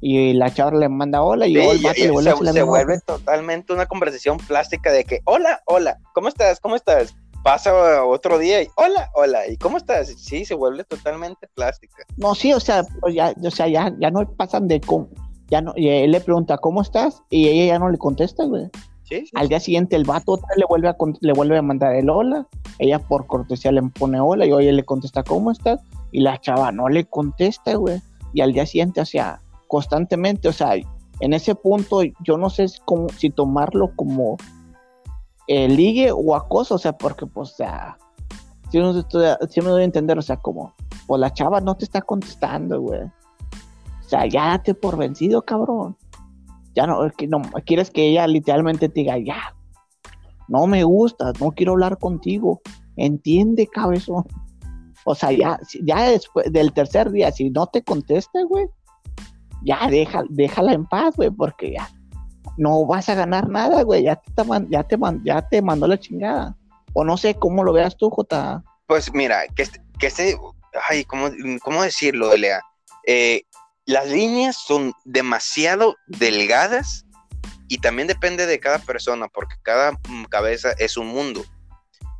y 0.00 0.32
la 0.34 0.52
chava 0.52 0.72
le 0.72 0.88
manda 0.88 1.22
hola 1.22 1.46
y, 1.46 1.56
el 1.56 1.82
le 1.82 2.10
vuelve 2.10 2.34
se, 2.34 2.52
se 2.52 2.62
vuelve 2.62 3.00
totalmente 3.00 3.72
una 3.72 3.86
conversación 3.86 4.38
plástica 4.38 4.90
de 4.90 5.04
que 5.04 5.20
hola, 5.24 5.62
hola, 5.66 5.98
¿cómo 6.14 6.28
estás? 6.28 6.60
¿Cómo 6.60 6.76
estás? 6.76 7.14
Pasa 7.42 8.04
otro 8.04 8.38
día 8.38 8.62
y 8.62 8.68
hola, 8.76 9.10
hola, 9.14 9.48
¿y 9.48 9.56
cómo 9.56 9.76
estás? 9.76 10.08
Sí, 10.08 10.44
se 10.44 10.54
vuelve 10.54 10.84
totalmente 10.84 11.48
plástica. 11.54 12.04
No, 12.16 12.34
sí, 12.36 12.52
o 12.52 12.60
sea, 12.60 12.84
pues 13.00 13.14
ya, 13.14 13.34
o 13.42 13.50
sea, 13.50 13.66
ya, 13.66 13.92
ya 13.98 14.10
no 14.10 14.28
pasan 14.36 14.68
de 14.68 14.80
ya 15.52 15.60
no, 15.60 15.74
y 15.76 15.90
él 15.90 16.12
le 16.12 16.20
pregunta 16.20 16.56
¿cómo 16.56 16.80
estás? 16.80 17.22
y 17.28 17.46
ella 17.46 17.74
ya 17.74 17.78
no 17.78 17.90
le 17.90 17.98
contesta, 17.98 18.44
güey. 18.44 18.70
Sí, 19.02 19.24
Al 19.34 19.48
día 19.48 19.60
siguiente 19.60 19.96
el 19.96 20.04
vato 20.04 20.40
le 20.56 20.64
vuelve 20.64 20.88
a 20.88 20.96
le 21.20 21.32
vuelve 21.34 21.58
a 21.58 21.62
mandar 21.62 21.94
el 21.94 22.08
hola, 22.08 22.48
ella 22.78 22.98
por 22.98 23.26
cortesía 23.26 23.70
le 23.70 23.82
pone 23.82 24.18
hola 24.18 24.46
y 24.46 24.52
oye 24.52 24.72
le 24.72 24.82
contesta 24.82 25.22
¿cómo 25.22 25.50
estás? 25.50 25.82
Y 26.10 26.20
la 26.20 26.40
chava 26.40 26.72
no 26.72 26.88
le 26.88 27.04
contesta, 27.04 27.74
güey. 27.74 28.00
Y 28.32 28.40
al 28.40 28.54
día 28.54 28.64
siguiente, 28.64 29.02
o 29.02 29.04
sea, 29.04 29.42
constantemente, 29.68 30.48
o 30.48 30.52
sea, 30.52 30.74
en 31.20 31.34
ese 31.34 31.54
punto 31.54 32.00
yo 32.24 32.38
no 32.38 32.48
sé 32.48 32.66
cómo, 32.86 33.10
si 33.10 33.28
tomarlo 33.28 33.94
como 33.94 34.38
eh, 35.48 35.68
ligue 35.68 36.12
o 36.12 36.34
acoso, 36.34 36.76
o 36.76 36.78
sea, 36.78 36.96
porque 36.96 37.26
pues, 37.26 37.50
o 37.50 37.56
sea, 37.56 37.98
si, 38.70 38.78
me 38.78 39.68
doy 39.68 39.82
a 39.82 39.84
entender, 39.84 40.18
o 40.18 40.22
sea, 40.22 40.38
como, 40.38 40.72
pues 41.06 41.20
la 41.20 41.30
chava 41.30 41.60
no 41.60 41.76
te 41.76 41.84
está 41.84 42.00
contestando, 42.00 42.80
güey. 42.80 43.02
Sea, 44.12 44.26
ya 44.26 44.48
date 44.48 44.74
por 44.74 44.98
vencido, 44.98 45.40
cabrón. 45.40 45.96
Ya 46.74 46.86
no, 46.86 47.02
no, 47.02 47.42
quieres 47.64 47.90
que 47.90 48.08
ella 48.08 48.26
literalmente 48.26 48.90
te 48.90 49.00
diga, 49.00 49.16
ya, 49.16 49.56
no 50.48 50.66
me 50.66 50.84
gusta, 50.84 51.32
no 51.40 51.52
quiero 51.52 51.72
hablar 51.72 51.96
contigo. 51.96 52.60
Entiende, 52.96 53.66
cabezón. 53.66 54.26
O 55.06 55.14
sea, 55.14 55.32
ya, 55.32 55.58
ya 55.82 56.10
después 56.10 56.52
del 56.52 56.74
tercer 56.74 57.10
día, 57.10 57.32
si 57.32 57.48
no 57.48 57.66
te 57.68 57.82
contesta, 57.82 58.42
güey, 58.44 58.66
ya 59.62 59.88
deja, 59.88 60.24
déjala 60.28 60.74
en 60.74 60.84
paz, 60.84 61.16
güey, 61.16 61.30
porque 61.30 61.72
ya 61.72 61.88
no 62.58 62.84
vas 62.84 63.08
a 63.08 63.14
ganar 63.14 63.48
nada, 63.48 63.82
güey, 63.82 64.02
ya 64.02 64.16
te, 64.16 64.30
ya, 64.68 64.82
te, 64.82 64.98
ya 65.24 65.48
te 65.48 65.62
mandó 65.62 65.86
la 65.86 65.98
chingada. 65.98 66.54
O 66.92 67.02
no 67.02 67.16
sé 67.16 67.34
cómo 67.34 67.64
lo 67.64 67.72
veas 67.72 67.96
tú, 67.96 68.10
Jota. 68.10 68.62
Pues 68.88 69.10
mira, 69.14 69.46
que 69.56 69.62
este, 69.62 69.80
que 69.98 70.08
este 70.08 70.36
ay, 70.90 71.02
¿cómo, 71.06 71.30
cómo 71.62 71.82
decirlo, 71.82 72.36
Lea? 72.36 72.60
Eh, 73.06 73.42
las 73.86 74.08
líneas 74.08 74.56
son 74.56 74.92
demasiado 75.04 75.96
delgadas 76.06 77.04
y 77.68 77.78
también 77.78 78.08
depende 78.08 78.46
de 78.46 78.60
cada 78.60 78.78
persona, 78.78 79.28
porque 79.28 79.56
cada 79.62 79.92
mm, 79.92 80.24
cabeza 80.24 80.72
es 80.78 80.96
un 80.96 81.08
mundo. 81.08 81.44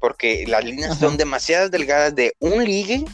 Porque 0.00 0.44
las 0.46 0.64
líneas 0.64 0.98
son 0.98 1.16
demasiado 1.16 1.68
delgadas 1.68 2.14
de 2.14 2.32
un 2.40 2.64
ligue 2.64 3.04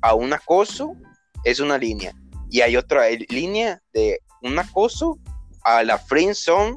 a 0.00 0.14
un 0.14 0.32
acoso, 0.32 0.96
es 1.44 1.60
una 1.60 1.78
línea 1.78 2.14
y 2.54 2.60
hay 2.60 2.76
otra 2.76 3.10
línea 3.30 3.82
de 3.92 4.20
un 4.40 4.56
acoso 4.56 5.18
a 5.64 5.82
la 5.82 5.98
friend 5.98 6.36
zone 6.36 6.76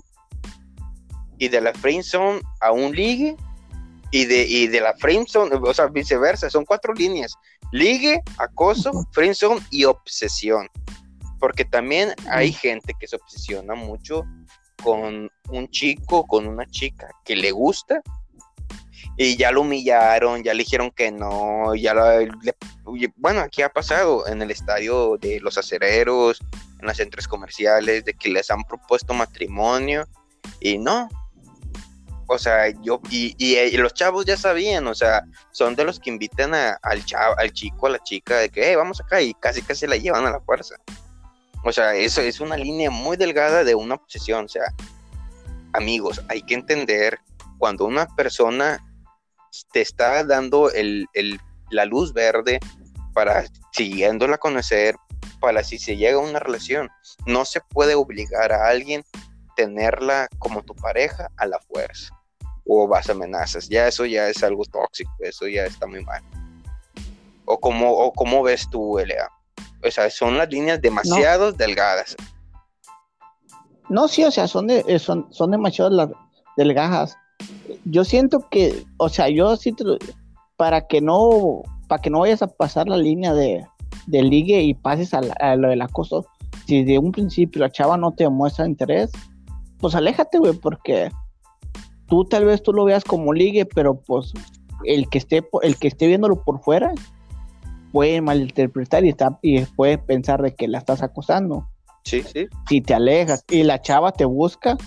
y 1.38 1.50
de 1.50 1.62
la 1.62 1.72
friend 1.72 2.04
zone 2.04 2.42
a 2.62 2.72
un 2.72 2.96
ligue 2.96 3.38
y 4.10 4.26
de, 4.26 4.68
de 4.70 4.82
la 4.82 4.96
friend 4.96 5.28
zone, 5.28 5.54
o 5.54 5.74
sea, 5.76 5.86
viceversa, 5.86 6.50
son 6.50 6.66
cuatro 6.66 6.96
líneas. 6.96 7.36
Ligue, 7.72 8.24
acoso, 8.40 9.06
friend 9.12 9.36
zone 9.36 9.62
y 9.70 9.84
obsesión. 9.84 10.68
Porque 11.40 11.66
también 11.66 12.14
hay 12.30 12.52
gente 12.52 12.94
que 13.00 13.08
se 13.08 13.16
obsesiona 13.16 13.76
mucho 13.76 14.24
con 14.84 15.30
un 15.50 15.68
chico, 15.70 16.26
con 16.26 16.48
una 16.48 16.66
chica 16.66 17.10
que 17.24 17.36
le 17.36 17.52
gusta 17.52 18.02
y 19.18 19.36
ya 19.36 19.52
lo 19.52 19.62
humillaron, 19.62 20.44
ya 20.44 20.54
le 20.54 20.64
dijeron 20.64 20.92
que 20.92 21.12
no, 21.12 21.74
ya 21.74 21.96
bueno, 23.16 23.42
aquí 23.42 23.64
ha 23.64 23.70
pasado 23.70 24.28
en 24.28 24.42
el 24.44 24.52
estadio 24.52 25.18
de 25.18 25.40
los 25.40 25.58
acereros, 25.58 26.40
en 26.80 26.86
los 26.88 26.98
centros 26.98 27.28
comerciales, 27.28 28.06
de 28.06 28.14
que 28.14 28.30
les 28.30 28.52
han 28.52 28.64
propuesto 28.64 29.16
matrimonio 29.16 30.08
y 30.60 30.78
no. 30.78 31.10
o 32.28 32.38
sea, 32.38 32.70
yo, 32.84 33.02
y, 33.10 33.36
y, 33.40 33.78
los 33.78 33.96
chavos 33.96 34.26
ya 34.26 34.38
sabían, 34.38 34.86
o 34.86 34.94
sea, 34.94 35.24
son 35.52 35.76
de 35.76 35.86
los 35.86 36.00
que 36.00 36.12
invitan 36.12 36.54
al 36.54 37.04
chavo, 37.04 37.36
al 37.40 37.52
chico, 37.52 37.88
a 37.88 37.92
la 37.92 38.04
chica, 38.04 38.38
de 38.38 38.50
que, 38.50 38.70
hey, 38.70 38.76
vamos 38.76 39.02
acá, 39.02 39.20
y 39.20 39.34
casi 39.34 39.64
casi 39.64 39.88
la 39.88 39.98
llevan 39.98 40.28
a 40.28 40.32
la 40.32 40.42
fuerza. 40.42 40.76
O 41.68 41.74
sea, 41.74 41.96
eso 41.96 42.22
es 42.22 42.40
una 42.40 42.56
línea 42.56 42.90
muy 42.90 43.18
delgada 43.18 43.66
de 43.66 43.76
una 43.76 43.96
obsesión, 43.96 44.46
o 44.46 44.48
sea, 44.48 44.74
amigos, 45.74 46.24
hay 46.30 46.42
que 46.42 46.54
entender 46.54 47.20
cuando 47.58 47.84
una 47.84 48.08
persona 48.16 48.82
te 49.74 49.82
está 49.82 50.24
dando 50.24 50.72
el, 50.72 51.08
el, 51.14 51.42
la 51.70 51.84
luz 51.84 52.14
verde 52.14 52.62
para 53.14 53.44
siguiéndola 53.74 54.36
a 54.36 54.38
conocer, 54.38 54.96
para 55.42 55.62
si 55.62 55.78
se 55.78 55.98
llega 55.98 56.16
a 56.16 56.22
una 56.22 56.40
relación, 56.40 56.90
no 57.26 57.44
se 57.44 57.60
puede 57.60 57.96
obligar 57.96 58.54
a 58.54 58.70
alguien 58.70 59.04
tenerla 59.58 60.30
como 60.40 60.64
tu 60.64 60.74
pareja 60.74 61.30
a 61.36 61.48
la 61.48 61.60
fuerza 61.60 62.18
o 62.66 62.88
vas 62.88 63.10
amenazas. 63.10 63.68
Ya 63.68 63.90
eso 63.90 64.06
ya 64.06 64.30
es 64.30 64.42
algo 64.42 64.64
tóxico, 64.64 65.12
eso 65.20 65.50
ya 65.50 65.66
está 65.66 65.86
muy 65.86 66.02
mal. 66.06 66.24
O 67.44 67.60
como, 67.60 67.92
o 67.92 68.14
como 68.14 68.42
ves 68.42 68.70
tú, 68.70 69.00
Elea. 69.00 69.30
O 69.88 69.92
sea, 69.92 70.10
son 70.10 70.38
las 70.38 70.50
líneas 70.50 70.82
demasiado 70.82 71.52
delgadas. 71.52 72.16
No, 73.90 74.08
sí, 74.08 74.24
o 74.24 74.32
sea, 74.32 74.48
son, 74.48 74.68
de, 74.68 74.84
eh, 74.88 75.00
son, 75.00 75.28
son 75.32 75.52
demasiado 75.52 76.12
delgadas. 76.58 77.16
Yo 77.86 78.04
siento 78.04 78.48
que, 78.50 78.86
o 78.98 79.10
sea, 79.10 79.30
yo 79.30 79.56
sí, 79.56 79.74
para 80.58 80.88
que 80.88 81.02
no, 81.02 81.62
para 81.88 82.02
que 82.02 82.10
no 82.10 82.20
vayas 82.20 82.42
a 82.42 82.48
pasar 82.48 82.88
la 82.88 82.98
línea 82.98 83.34
de, 83.34 83.66
de 84.08 84.24
ligue 84.24 84.62
y 84.62 84.74
pases 84.74 85.14
a, 85.14 85.22
a 85.40 85.56
lo 85.56 85.70
del 85.70 85.82
acoso, 85.82 86.26
si 86.66 86.84
de 86.84 87.00
un 87.00 87.12
principio 87.12 87.62
la 87.62 87.72
chava 87.72 87.98
no 87.98 88.12
te 88.12 88.28
muestra 88.28 88.68
interés, 88.68 89.12
pues 89.80 89.96
aléjate, 89.96 90.38
güey, 90.40 90.54
porque 90.54 91.10
tú 92.08 92.26
tal 92.26 92.46
vez 92.46 92.62
tú 92.62 92.74
lo 92.74 92.86
veas 92.86 93.04
como 93.04 93.34
ligue, 93.34 93.66
pero 93.66 93.96
pues 94.02 94.34
el 94.84 95.10
que 95.10 95.18
esté, 95.18 95.48
el 95.62 95.78
que 95.78 95.88
esté 95.88 96.08
viéndolo 96.08 96.44
por 96.44 96.62
fuera 96.62 96.94
puede 97.98 98.22
malinterpretar 98.22 99.06
y, 99.06 99.10
está, 99.10 99.40
y 99.42 99.60
puede 99.62 99.98
pensar 99.98 100.44
de 100.44 100.54
que 100.54 100.68
la 100.68 100.78
estás 100.78 101.02
acosando. 101.02 101.68
Sí, 102.04 102.22
sí. 102.22 102.46
Si 102.70 102.80
te 102.80 102.94
alejas 102.94 103.44
y 103.50 103.64
la 103.64 103.82
chava 103.82 104.12
te 104.12 104.24
busca, 104.24 104.78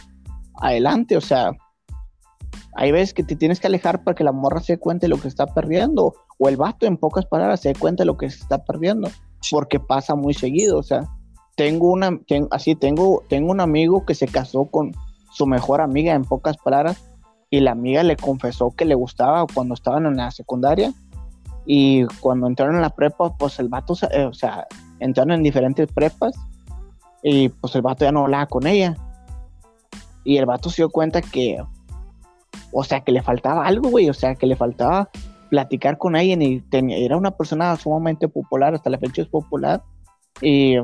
adelante, 0.60 1.16
o 1.16 1.20
sea, 1.20 1.50
hay 2.76 2.92
veces 2.92 3.12
que 3.12 3.24
te 3.24 3.34
tienes 3.34 3.58
que 3.58 3.66
alejar 3.66 4.04
para 4.04 4.14
que 4.14 4.22
la 4.22 4.30
morra 4.30 4.60
se 4.60 4.74
dé 4.74 4.78
cuenta 4.78 5.06
de 5.06 5.08
lo 5.08 5.20
que 5.20 5.26
está 5.26 5.46
perdiendo, 5.46 6.14
o 6.38 6.48
el 6.48 6.56
vato 6.56 6.86
en 6.86 6.98
pocas 6.98 7.26
palabras 7.26 7.62
se 7.62 7.70
dé 7.70 7.74
cuenta 7.74 8.02
de 8.02 8.06
lo 8.06 8.16
que 8.16 8.30
se 8.30 8.38
está 8.38 8.64
perdiendo, 8.64 9.08
porque 9.50 9.80
pasa 9.80 10.14
muy 10.14 10.32
seguido, 10.32 10.78
o 10.78 10.84
sea, 10.84 11.08
tengo 11.56 11.90
una, 11.90 12.16
así 12.52 12.76
tengo, 12.76 13.24
tengo 13.28 13.50
un 13.50 13.60
amigo 13.60 14.06
que 14.06 14.14
se 14.14 14.28
casó 14.28 14.66
con 14.66 14.92
su 15.32 15.48
mejor 15.48 15.80
amiga 15.80 16.14
en 16.14 16.22
pocas 16.22 16.58
palabras, 16.58 17.02
y 17.50 17.58
la 17.58 17.72
amiga 17.72 18.04
le 18.04 18.14
confesó 18.14 18.70
que 18.70 18.84
le 18.84 18.94
gustaba 18.94 19.46
cuando 19.52 19.74
estaban 19.74 20.06
en 20.06 20.16
la 20.16 20.30
secundaria, 20.30 20.92
y 21.72 22.04
cuando 22.18 22.48
entraron 22.48 22.74
en 22.74 22.82
la 22.82 22.90
prepa, 22.90 23.32
pues 23.36 23.60
el 23.60 23.68
vato, 23.68 23.94
eh, 24.10 24.24
o 24.24 24.32
sea, 24.32 24.66
entraron 24.98 25.30
en 25.30 25.44
diferentes 25.44 25.86
prepas, 25.92 26.34
y 27.22 27.48
pues 27.48 27.76
el 27.76 27.82
vato 27.82 28.04
ya 28.04 28.10
no 28.10 28.22
hablaba 28.22 28.46
con 28.46 28.66
ella. 28.66 28.96
Y 30.24 30.38
el 30.38 30.46
vato 30.46 30.68
se 30.68 30.82
dio 30.82 30.90
cuenta 30.90 31.22
que, 31.22 31.62
o 32.72 32.82
sea, 32.82 33.02
que 33.02 33.12
le 33.12 33.22
faltaba 33.22 33.68
algo, 33.68 33.88
güey, 33.88 34.10
o 34.10 34.14
sea, 34.14 34.34
que 34.34 34.48
le 34.48 34.56
faltaba 34.56 35.10
platicar 35.48 35.96
con 35.96 36.16
alguien 36.16 36.42
y 36.42 36.64
era 36.72 37.16
una 37.16 37.30
persona 37.30 37.76
sumamente 37.76 38.26
popular, 38.26 38.74
hasta 38.74 38.90
la 38.90 38.98
fecha 38.98 39.22
es 39.22 39.28
popular. 39.28 39.80
Y, 40.42 40.74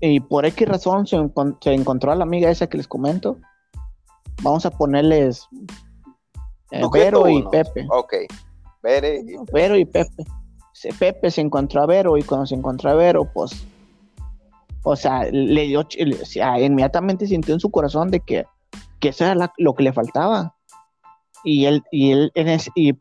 y 0.00 0.20
por 0.20 0.46
X 0.46 0.66
razón 0.66 1.06
se, 1.06 1.18
encontró 1.74 2.10
a 2.10 2.14
la 2.14 2.24
amiga 2.24 2.48
esa 2.48 2.68
que 2.68 2.78
les 2.78 2.88
comento. 2.88 3.36
Vamos 4.40 4.64
a 4.64 4.70
ponerles 4.70 5.46
eh, 6.70 6.80
Vero 6.90 7.28
y 7.28 7.42
Pepe. 7.50 7.86
Ok. 7.90 8.14
Vero 8.82 9.76
y 9.76 9.84
Pepe. 9.84 10.24
Pepe 10.98 11.30
se 11.30 11.40
encontró 11.40 11.82
a 11.82 11.86
Vero 11.86 12.16
y 12.16 12.22
cuando 12.22 12.46
se 12.46 12.54
encontró 12.54 12.90
a 12.90 12.94
Vero, 12.94 13.30
pues, 13.32 13.66
o 14.82 14.96
sea, 14.96 15.24
le 15.30 15.64
dio, 15.64 15.80
o 15.80 16.24
sea, 16.24 16.60
inmediatamente 16.60 17.26
sintió 17.26 17.52
en 17.54 17.60
su 17.60 17.70
corazón 17.70 18.10
de 18.10 18.20
que 18.20 18.46
que 19.00 19.08
eso 19.08 19.24
era 19.24 19.52
lo 19.56 19.74
que 19.74 19.82
le 19.82 19.92
faltaba. 19.92 20.54
Y 21.42 21.64
él, 21.64 21.82
y 21.90 22.12
él, 22.12 22.32
y 22.74 22.92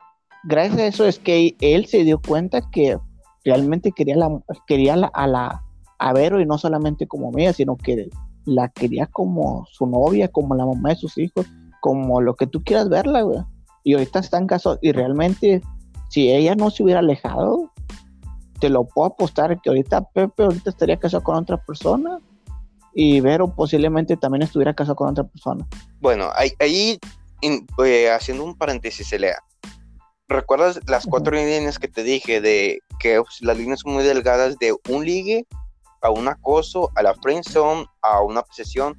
gracias 0.45 0.80
a 0.80 0.88
eso 0.88 1.06
es 1.06 1.19
que 1.19 1.56
él 1.60 1.85
se 1.85 2.03
dio 2.06 2.19
cuenta 2.22 2.61
que 2.72 2.97
realmente 3.43 3.91
quería 3.91 4.15
la, 4.15 4.41
quería 4.65 4.93
a 4.93 5.27
la 5.27 5.64
a 6.01 6.14
Vero 6.14 6.39
y 6.39 6.45
no 6.45 6.57
solamente 6.57 7.07
como 7.07 7.31
mía, 7.31 7.51
sino 7.51 7.76
que 7.76 8.10
la 8.45 8.69
quería 8.69 9.06
como 9.07 9.65
su 9.69 9.85
novia, 9.85 10.30
como 10.30 10.56
la 10.56 10.65
mamá 10.65 10.89
de 10.89 10.95
sus 10.95 11.18
hijos, 11.18 11.45
como 11.81 12.22
lo 12.22 12.35
que 12.35 12.47
tú 12.47 12.64
quieras 12.64 12.88
verla, 12.88 13.22
güey. 13.22 13.39
Y 13.89 13.93
ahorita 13.95 14.19
está 14.19 14.37
en 14.37 14.45
caso, 14.45 14.77
y 14.83 14.91
realmente, 14.91 15.63
si 16.09 16.31
ella 16.31 16.53
no 16.53 16.69
se 16.69 16.83
hubiera 16.83 16.99
alejado, 16.99 17.71
te 18.59 18.69
lo 18.69 18.83
puedo 18.83 19.07
apostar 19.07 19.59
que 19.61 19.69
ahorita 19.71 20.07
Pepe 20.13 20.43
ahorita 20.43 20.69
estaría 20.69 20.99
casado 20.99 21.23
con 21.23 21.35
otra 21.37 21.57
persona 21.57 22.19
y 22.93 23.19
Vero 23.19 23.51
posiblemente 23.55 24.15
también 24.15 24.43
estuviera 24.43 24.75
casado 24.75 24.95
con 24.95 25.09
otra 25.09 25.23
persona. 25.23 25.67
Bueno, 26.01 26.29
ahí, 26.35 26.99
eh, 27.41 28.11
haciendo 28.11 28.43
un 28.43 28.55
paréntesis, 28.55 29.07
se 29.07 29.17
lea. 29.17 29.39
¿Recuerdas 30.27 30.79
las 30.85 31.07
cuatro 31.07 31.35
líneas 31.35 31.79
que 31.79 31.87
te 31.87 32.03
dije 32.03 32.41
de 32.41 32.77
que 32.99 33.19
pues, 33.19 33.41
las 33.41 33.57
líneas 33.57 33.79
son 33.79 33.93
muy 33.93 34.03
delgadas 34.03 34.59
de 34.59 34.75
un 34.87 35.03
ligue 35.03 35.47
a 36.03 36.11
un 36.11 36.27
acoso, 36.27 36.91
a 36.93 37.01
la 37.01 37.15
friendzone, 37.15 37.87
a 38.03 38.21
una 38.21 38.41
obsesión? 38.41 38.95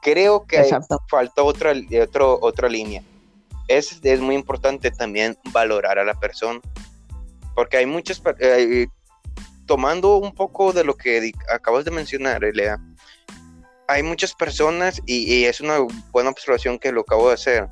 creo 0.00 0.46
que 0.46 0.62
falta 1.08 1.42
otra, 1.42 1.72
otro, 2.04 2.38
otra 2.40 2.68
línea. 2.68 3.02
Es, 3.68 4.00
es 4.02 4.20
muy 4.20 4.34
importante 4.34 4.90
también 4.90 5.36
valorar 5.52 5.98
a 5.98 6.04
la 6.04 6.18
persona. 6.18 6.60
Porque 7.54 7.78
hay 7.78 7.86
muchas, 7.86 8.22
eh, 8.40 8.86
tomando 9.66 10.16
un 10.16 10.34
poco 10.34 10.72
de 10.72 10.84
lo 10.84 10.94
que 10.94 11.32
acabas 11.52 11.84
de 11.84 11.90
mencionar, 11.90 12.44
Elea, 12.44 12.78
hay 13.88 14.02
muchas 14.02 14.34
personas, 14.34 15.00
y, 15.06 15.44
es 15.44 15.60
una 15.60 15.78
buena 16.12 16.30
observación 16.30 16.78
que 16.78 16.92
lo 16.92 17.02
acabo 17.02 17.28
de 17.28 17.34
hacer, 17.34 17.68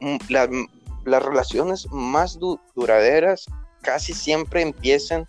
mm, 0.00 0.16
las 1.04 1.22
relaciones 1.22 1.86
más 1.90 2.38
duraderas 2.74 3.46
casi 3.82 4.12
siempre 4.12 4.62
empiezan 4.62 5.26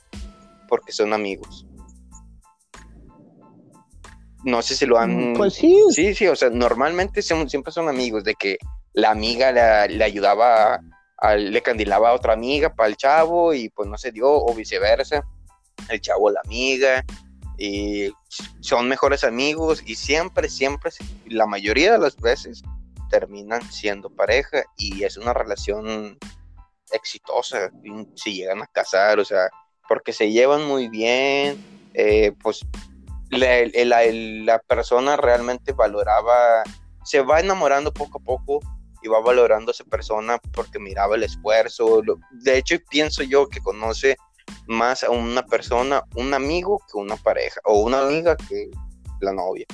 porque 0.67 0.91
son 0.91 1.13
amigos. 1.13 1.65
No 4.43 4.61
sé 4.61 4.75
si 4.75 4.85
lo 4.85 4.97
han... 4.97 5.31
Mm, 5.31 5.34
pues 5.35 5.55
sí. 5.55 5.77
Sí, 5.91 6.13
sí, 6.13 6.27
o 6.27 6.35
sea, 6.35 6.49
normalmente 6.49 7.21
siempre 7.21 7.71
son 7.71 7.89
amigos, 7.89 8.23
de 8.23 8.35
que 8.35 8.57
la 8.97 9.11
amiga 9.11 9.51
le, 9.51 10.03
ayudaba, 10.03 10.81
le 11.37 11.61
candilaba 11.61 12.09
a 12.09 12.13
otra 12.13 12.33
amiga 12.33 12.73
para 12.73 12.89
el 12.89 12.97
chavo 12.97 13.53
y 13.53 13.69
pues 13.69 13.87
no 13.87 13.95
se 13.95 14.11
dio, 14.11 14.27
o 14.27 14.55
viceversa, 14.55 15.23
el 15.89 16.01
chavo 16.01 16.29
a 16.29 16.31
la 16.31 16.41
amiga, 16.43 17.05
y 17.59 18.11
son 18.59 18.89
mejores 18.89 19.23
amigos 19.23 19.83
y 19.85 19.93
siempre, 19.93 20.49
siempre, 20.49 20.89
la 21.27 21.45
mayoría 21.45 21.91
de 21.91 21.99
las 21.99 22.17
veces 22.17 22.63
terminan 23.11 23.61
siendo 23.71 24.09
pareja 24.09 24.63
y 24.77 25.03
es 25.03 25.15
una 25.15 25.31
relación 25.31 26.17
exitosa 26.91 27.69
si 28.15 28.33
llegan 28.33 28.63
a 28.63 28.67
casar, 28.67 29.19
o 29.19 29.25
sea, 29.25 29.47
porque 29.87 30.11
se 30.11 30.31
llevan 30.31 30.65
muy 30.65 30.87
bien, 30.87 31.63
eh, 31.93 32.33
pues 32.41 32.65
la, 33.29 34.59
persona 34.67 35.17
realmente 35.17 35.73
valoraba, 35.73 36.63
se 37.03 37.21
va 37.21 37.39
enamorando 37.39 37.93
poco 37.93 38.17
a 38.17 38.23
poco 38.23 38.76
va 39.07 39.19
valorando 39.21 39.71
a 39.71 39.73
esa 39.73 39.84
persona 39.84 40.39
porque 40.53 40.79
miraba 40.79 41.15
el 41.15 41.23
esfuerzo. 41.23 42.01
de 42.31 42.57
hecho, 42.57 42.77
pienso 42.89 43.23
yo 43.23 43.47
que 43.47 43.59
conoce 43.59 44.17
más 44.67 45.03
a 45.03 45.09
una 45.09 45.43
persona, 45.43 46.03
un 46.15 46.34
amigo 46.34 46.79
que 46.91 46.97
una 46.97 47.15
pareja, 47.17 47.59
o 47.65 47.81
una 47.81 48.01
amiga 48.01 48.35
que 48.35 48.69
la 49.21 49.34
novia. 49.34 49.65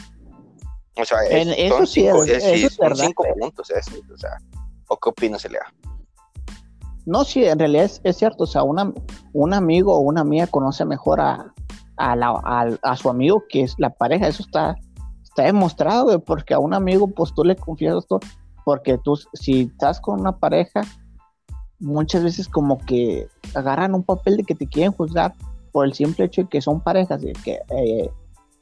O 0.96 1.06
sea, 1.06 1.18
son, 1.70 1.88
cinco, 1.88 2.26
cinco 2.96 3.26
puntos 3.40 3.72
o 3.72 4.18
sea, 4.18 4.38
¿o 4.88 4.98
qué 4.98 5.10
opinas, 5.10 5.44
Elea? 5.44 5.66
No, 7.06 7.26
sí, 7.26 7.44
en 7.44 7.60
realidad 7.60 7.92
es, 8.04 8.18
cierto, 8.18 8.44
o 8.44 8.48
sea, 8.48 8.64
una, 8.64 8.94
un 9.34 9.54
amigo 9.54 9.94
o 9.94 10.00
una 10.00 10.22
amiga 10.22 10.48
conoce 10.48 10.86
mejor 10.86 11.20
a, 11.20 11.54
a, 11.98 12.98
su 12.98 13.10
amigo 13.10 13.44
que 13.50 13.64
es 13.64 13.76
la 13.78 13.90
pareja, 13.90 14.28
eso 14.28 14.44
está, 14.44 14.76
está 15.22 15.44
demostrado, 15.44 16.20
porque 16.24 16.54
a 16.54 16.60
un 16.60 16.74
amigo 16.74 17.08
pues 17.08 17.34
tú 17.34 17.44
le 17.44 17.56
confías 17.56 17.98
esto, 17.98 18.20
porque 18.64 18.98
tú 18.98 19.18
si 19.34 19.62
estás 19.64 20.00
con 20.00 20.20
una 20.20 20.38
pareja, 20.38 20.82
muchas 21.80 22.24
veces 22.24 22.48
como 22.48 22.78
que 22.78 23.28
agarran 23.56 23.94
un 23.94 24.04
papel 24.04 24.38
de 24.38 24.44
que 24.44 24.56
te 24.56 24.68
quieren 24.68 24.92
juzgar 24.92 25.34
por 25.72 25.86
el 25.86 25.94
simple 25.94 26.26
hecho 26.26 26.44
de 26.44 26.50
que 26.50 26.62
son 26.62 26.82
parejas, 26.82 27.22
de 27.22 27.34
que 27.34 27.60
eh, 27.70 28.10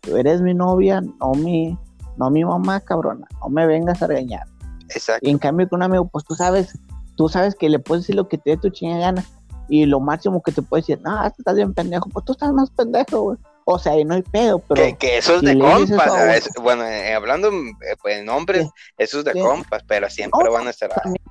tú 0.02 0.18
eres 0.18 0.42
mi 0.42 0.54
novia, 0.54 1.02
no 1.02 1.32
mi, 1.34 1.78
no 2.18 2.30
mi 2.30 2.44
mamá, 2.44 2.80
cabrona, 2.80 3.28
no 3.42 3.50
me 3.50 3.66
vengas 3.68 4.02
a 4.02 4.08
regañar. 4.08 4.48
Exacto. 4.90 5.28
Y 5.28 5.32
en 5.32 5.38
cambio 5.38 5.70
con 5.70 5.80
un 5.80 5.84
amigo, 5.84 6.08
pues 6.08 6.26
tú 6.26 6.36
sabes, 6.36 6.78
tú 7.16 7.30
sabes 7.30 7.56
que 7.56 7.70
le 7.70 7.80
puedes 7.80 8.04
decir 8.04 8.16
lo 8.16 8.28
que 8.28 8.38
te 8.38 8.52
dé 8.52 8.58
tu 8.58 8.70
chingada 8.70 9.02
gana. 9.02 9.26
Y 9.70 9.86
lo 9.86 10.02
máximo 10.02 10.42
que 10.42 10.52
te 10.52 10.62
puede 10.62 10.82
decir, 10.82 11.00
no, 11.02 11.26
estás 11.26 11.56
bien 11.56 11.74
pendejo, 11.74 12.10
pues 12.10 12.26
tú 12.26 12.34
estás 12.34 12.52
más 12.52 12.70
pendejo, 12.72 13.22
güey. 13.22 13.38
O 13.74 13.80
sea, 13.80 13.94
ahí 13.94 14.06
no 14.06 14.16
hay 14.16 14.22
pedo, 14.24 14.60
pero... 14.60 14.82
Que, 14.82 14.96
que 14.98 15.18
eso 15.18 15.36
es 15.36 15.40
si 15.42 15.46
de 15.48 15.60
compas, 15.60 16.08
eso 16.08 16.16
a 16.16 16.36
es- 16.36 16.50
bueno, 16.62 16.84
eh, 16.86 17.14
hablando 17.14 17.50
eh, 17.50 17.96
pues, 18.02 18.18
en 18.18 18.30
hombres, 18.30 18.70
eso 18.98 19.20
es 19.20 19.26
de 19.26 19.40
compas, 19.40 19.84
pero 19.88 20.10
siempre 20.10 20.44
No, 20.46 20.52
van 20.52 20.68
a 20.68 20.70
estar 20.72 20.90
también 20.90 21.24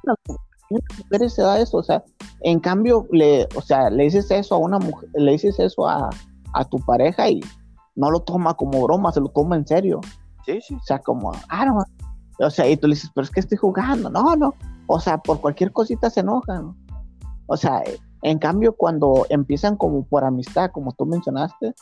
mujeres 0.70 1.34
se 1.34 1.42
da 1.42 1.58
eso, 1.58 1.78
o 1.78 1.82
sea, 1.82 2.02
en 2.42 2.60
cambio, 2.60 3.06
le, 3.10 3.48
o 3.56 3.60
sea, 3.60 3.90
le 3.90 4.04
dices 4.04 4.30
eso 4.30 4.54
a 4.54 4.58
una 4.58 4.78
mujer, 4.78 5.08
le 5.14 5.32
dices 5.32 5.58
eso 5.58 5.88
a, 5.88 6.10
a 6.52 6.64
tu 6.64 6.78
pareja 6.78 7.28
y 7.28 7.40
no 7.96 8.10
lo 8.10 8.20
toma 8.20 8.54
como 8.54 8.82
broma, 8.82 9.12
se 9.12 9.20
lo 9.20 9.28
toma 9.28 9.56
en 9.56 9.66
serio. 9.66 10.00
Sí, 10.46 10.60
sí. 10.60 10.74
O 10.74 10.82
sea, 10.84 11.00
como, 11.00 11.32
ah, 11.48 11.64
no. 11.66 11.84
O 12.38 12.50
sea, 12.50 12.68
y 12.68 12.76
tú 12.76 12.86
le 12.86 12.94
dices, 12.94 13.10
pero 13.14 13.24
es 13.24 13.30
que 13.30 13.40
estoy 13.40 13.58
jugando. 13.58 14.08
No, 14.08 14.36
no. 14.36 14.54
O 14.86 14.98
sea, 15.00 15.18
por 15.18 15.40
cualquier 15.40 15.72
cosita 15.72 16.08
se 16.08 16.20
enojan. 16.20 16.74
O 17.46 17.56
sea, 17.56 17.82
en 18.22 18.38
cambio, 18.38 18.74
cuando 18.74 19.26
empiezan 19.28 19.76
como 19.76 20.04
por 20.04 20.24
amistad, 20.24 20.70
como 20.72 20.92
tú 20.92 21.04
mencionaste, 21.04 21.74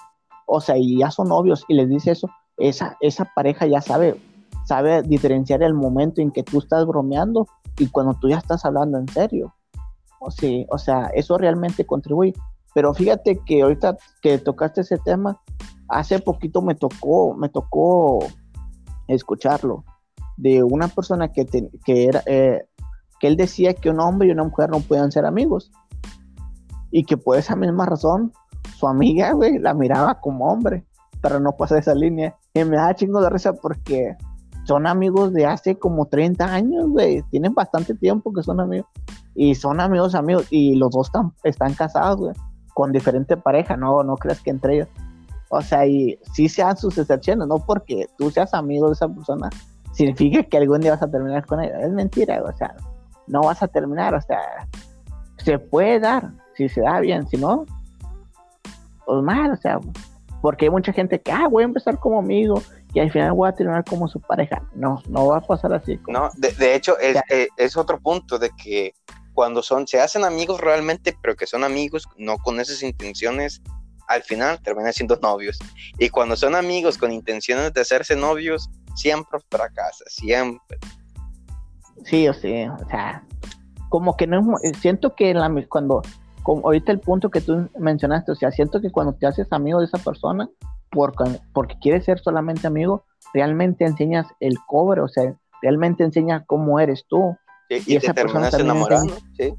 o 0.49 0.61
sea, 0.61 0.77
y 0.79 0.99
ya 0.99 1.11
son 1.11 1.29
novios 1.29 1.65
y 1.69 1.75
les 1.75 1.89
dices 1.89 2.19
eso, 2.19 2.31
esa, 2.57 2.97
esa 3.01 3.27
pareja 3.37 3.67
ya 3.67 3.81
sabe, 3.81 4.21
sabe 4.65 5.03
diferenciar 5.03 5.63
el 5.63 5.75
momento 5.75 6.21
en 6.21 6.31
que 6.31 6.43
tú 6.43 6.59
estás 6.59 6.87
bromeando 6.87 7.47
y 7.79 7.87
cuando 7.89 8.15
tú 8.15 8.29
ya 8.29 8.39
estás 8.39 8.65
hablando 8.65 8.99
en 8.99 9.07
serio. 9.09 9.55
O, 10.21 10.31
sí, 10.31 10.67
o 10.71 10.79
sea, 10.79 11.11
eso 11.15 11.39
realmente 11.39 11.87
contribuye. 11.87 12.35
Pero 12.75 12.93
fíjate 12.95 13.41
que 13.47 13.63
ahorita 13.63 13.97
que 14.23 14.39
tocaste 14.39 14.81
ese 14.81 14.99
tema, 14.99 15.41
hace 15.89 16.19
poquito 16.19 16.63
me 16.63 16.75
tocó, 16.75 17.35
me 17.35 17.49
tocó 17.49 18.19
escucharlo 19.07 19.85
de 20.37 20.63
una 20.63 20.89
persona 20.89 21.29
que, 21.33 21.45
te- 21.45 21.71
que 21.85 22.07
era 22.07 22.23
eh, 22.27 22.65
que 23.21 23.27
él 23.27 23.37
decía 23.37 23.75
que 23.75 23.91
un 23.91 24.01
hombre 24.01 24.29
y 24.29 24.31
una 24.33 24.45
mujer 24.45 24.71
no 24.71 24.81
pueden 24.81 25.13
ser 25.13 25.25
amigos 25.27 25.71
y 26.91 27.05
que 27.05 27.17
por 27.17 27.37
esa 27.37 27.57
misma 27.57 27.87
razón 27.87 28.33
su 28.79 28.87
amiga 28.87 29.33
güey 29.33 29.59
la 29.59 29.75
miraba 29.75 30.21
como 30.21 30.47
hombre 30.47 30.85
para 31.21 31.41
no 31.41 31.53
pasar 31.53 31.79
esa 31.79 31.95
línea. 31.95 32.37
Y 32.55 32.65
me 32.65 32.77
da 32.77 32.95
chingo 32.95 33.21
de 33.21 33.29
risa 33.29 33.53
porque 33.53 34.17
son 34.65 34.87
amigos 34.87 35.33
de 35.33 35.47
hace 35.47 35.77
como 35.77 36.07
30 36.07 36.45
años 36.45 36.87
güey. 36.89 37.23
Tienen 37.31 37.55
bastante 37.55 37.95
tiempo 37.95 38.33
que 38.33 38.43
son 38.43 38.61
amigos. 38.61 38.87
Y 39.35 39.57
son 39.57 39.81
amigos 39.81 40.15
amigos. 40.15 40.47
Y 40.51 40.77
los 40.77 40.93
dos 40.93 41.09
están, 41.09 41.33
están 41.43 41.75
casados 41.75 42.19
güey 42.19 42.35
con 42.73 42.93
diferente 42.93 43.37
pareja. 43.37 43.77
No 43.77 44.05
no 44.05 44.17
creas 44.17 44.41
que 44.41 44.51
entre 44.51 44.77
ellos. 44.77 44.89
O 45.51 45.61
sea, 45.63 45.87
y 45.87 46.19
sí 46.35 46.49
sean 46.49 46.77
sus 46.77 46.99
excepciones, 46.99 47.49
no 47.49 47.59
porque 47.59 48.07
tú 48.19 48.31
seas 48.31 48.53
amigo 48.53 48.89
de 48.89 48.93
esa 48.93 49.09
persona, 49.09 49.49
significa 49.93 50.43
que 50.43 50.59
algún 50.59 50.81
día 50.81 50.91
vas 50.91 51.03
a 51.03 51.11
terminar 51.11 51.47
con 51.47 51.63
ella. 51.63 51.81
Es 51.81 51.91
mentira, 51.91 52.43
o 52.43 52.55
sea, 52.55 52.77
no 53.27 53.41
vas 53.41 53.63
a 53.63 53.69
terminar, 53.69 54.15
o 54.15 54.21
sea, 54.21 54.41
se 55.39 55.59
puede 55.59 56.01
dar, 56.01 56.33
si 56.55 56.69
se 56.69 56.83
da 56.83 57.01
bien, 57.01 57.27
si 57.29 57.39
no, 57.39 57.65
mal, 59.23 59.53
o 59.53 59.57
sea, 59.57 59.79
porque 60.41 60.67
hay 60.67 60.71
mucha 60.71 60.93
gente 60.93 61.21
que, 61.21 61.33
ah, 61.33 61.49
voy 61.49 61.63
a 61.63 61.67
empezar 61.67 61.99
como 61.99 62.19
amigo 62.19 62.63
y 62.95 63.01
al 63.01 63.11
final 63.11 63.33
voy 63.33 63.49
a 63.49 63.53
terminar 63.53 63.85
como 63.85 64.07
su 64.09 64.21
pareja. 64.21 64.63
No, 64.75 65.03
no 65.09 65.27
va 65.27 65.39
a 65.39 65.41
pasar 65.41 65.73
así. 65.73 65.99
como- 65.99 66.19
No, 66.19 66.31
de, 66.37 66.53
de 66.53 66.75
hecho, 66.75 66.99
es, 66.99 67.17
eh, 67.29 67.49
es 67.57 67.77
otro 67.77 67.99
punto 68.01 68.39
de 68.39 68.51
que 68.51 68.95
cuando 69.35 69.63
son, 69.63 69.87
se 69.87 70.01
hacen 70.01 70.25
amigos 70.25 70.61
realmente, 70.61 71.17
pero 71.23 71.37
que 71.37 71.47
son 71.47 71.65
amigos 71.65 72.07
no 72.17 72.39
con 72.39 72.61
esas 72.61 72.83
intenciones, 72.83 73.63
al 74.09 74.23
final 74.23 74.61
terminan 74.63 74.93
siendo 74.93 75.17
novios. 75.23 75.59
Y 75.99 76.09
cuando 76.09 76.37
son 76.37 76.55
amigos 76.55 76.97
con 76.99 77.13
intenciones 77.13 77.73
de 77.75 77.81
hacerse 77.81 78.17
novios, 78.17 78.71
siempre 78.95 79.39
fracasa, 79.51 80.05
siempre. 80.09 80.79
Sí, 82.05 82.29
o 82.29 82.33
sí, 82.33 82.65
o 82.65 82.89
sea, 82.89 83.25
como 83.89 84.17
que 84.17 84.27
no 84.27 84.57
es, 84.63 84.79
siento 84.79 85.15
que 85.15 85.31
en 85.31 85.39
la, 85.41 85.49
mi- 85.49 85.67
cuando, 85.67 86.03
como 86.49 86.65
ahorita 86.65 86.93
el 86.93 87.01
punto 87.01 87.29
que 87.29 87.43
tú 87.43 87.69
mencionaste, 87.79 88.33
o 88.33 88.35
sea, 88.35 88.51
siento 88.51 88.81
que 88.81 88.91
cuando 88.91 89.13
te 89.13 89.27
haces 89.27 89.47
amigo 89.51 89.81
de 89.81 89.85
esa 89.85 89.99
persona, 89.99 90.49
por, 90.91 91.13
porque 91.53 91.77
quieres 91.79 92.07
ser 92.07 92.21
solamente 92.21 92.67
amigo, 92.67 93.05
realmente 93.35 93.85
enseñas 93.85 94.27
el 94.41 94.55
cobre, 94.67 95.03
o 95.03 95.09
sea, 95.09 95.37
realmente 95.61 96.05
enseñas 96.05 96.45
cómo 96.47 96.81
eres 96.81 97.05
tú, 97.07 97.37
¿sí? 97.69 97.83
Y 97.87 97.93
Y, 97.93 97.97
esa 97.97 98.15
te 98.15 98.23
persona 98.23 98.49
también 98.49 98.71
enamorando, 98.71 99.15
¿sí? 99.37 99.53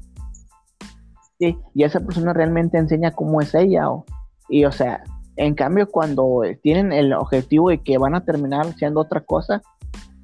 ¿sí? 1.38 1.56
y 1.74 1.84
esa 1.84 2.00
persona 2.00 2.32
realmente 2.32 2.76
enseña 2.76 3.12
cómo 3.12 3.40
es 3.40 3.54
ella, 3.54 3.88
o- 3.88 4.04
y 4.48 4.64
o 4.64 4.72
sea, 4.72 5.04
en 5.36 5.54
cambio 5.54 5.88
cuando 5.88 6.42
tienen 6.60 6.92
el 6.92 7.12
objetivo 7.12 7.68
de 7.68 7.78
que 7.84 7.98
van 7.98 8.16
a 8.16 8.24
terminar 8.24 8.66
siendo 8.74 8.98
otra 8.98 9.20
cosa, 9.20 9.62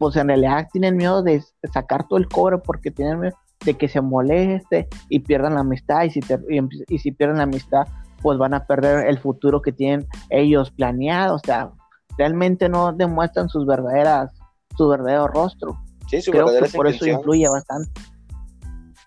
pues 0.00 0.16
en 0.16 0.26
realidad 0.26 0.66
tienen 0.72 0.96
miedo 0.96 1.22
de 1.22 1.44
sacar 1.72 2.08
todo 2.08 2.18
el 2.18 2.26
cobre 2.28 2.58
porque 2.58 2.90
tienen 2.90 3.20
miedo 3.20 3.36
de 3.66 3.74
que 3.74 3.88
se 3.88 4.00
moleste 4.00 4.88
y 5.10 5.18
pierdan 5.20 5.54
la 5.54 5.60
amistad 5.60 6.04
y 6.04 6.10
si, 6.10 6.20
te- 6.20 6.40
y, 6.48 6.58
empi- 6.58 6.84
y 6.88 6.98
si 6.98 7.12
pierden 7.12 7.36
la 7.36 7.42
amistad 7.42 7.86
pues 8.22 8.38
van 8.38 8.54
a 8.54 8.64
perder 8.66 9.06
el 9.08 9.18
futuro 9.18 9.60
que 9.60 9.72
tienen 9.72 10.06
ellos 10.30 10.70
planeado, 10.70 11.34
o 11.34 11.38
sea, 11.38 11.70
realmente 12.16 12.68
no 12.68 12.92
demuestran 12.92 13.48
sus 13.48 13.66
verdaderas, 13.66 14.32
su 14.76 14.88
verdadero 14.88 15.28
rostro. 15.28 15.76
Sí, 16.08 16.22
su 16.22 16.30
Creo 16.30 16.46
que 16.46 16.68
por 16.70 16.86
eso 16.86 17.06
influye 17.06 17.46
bastante. 17.48 17.90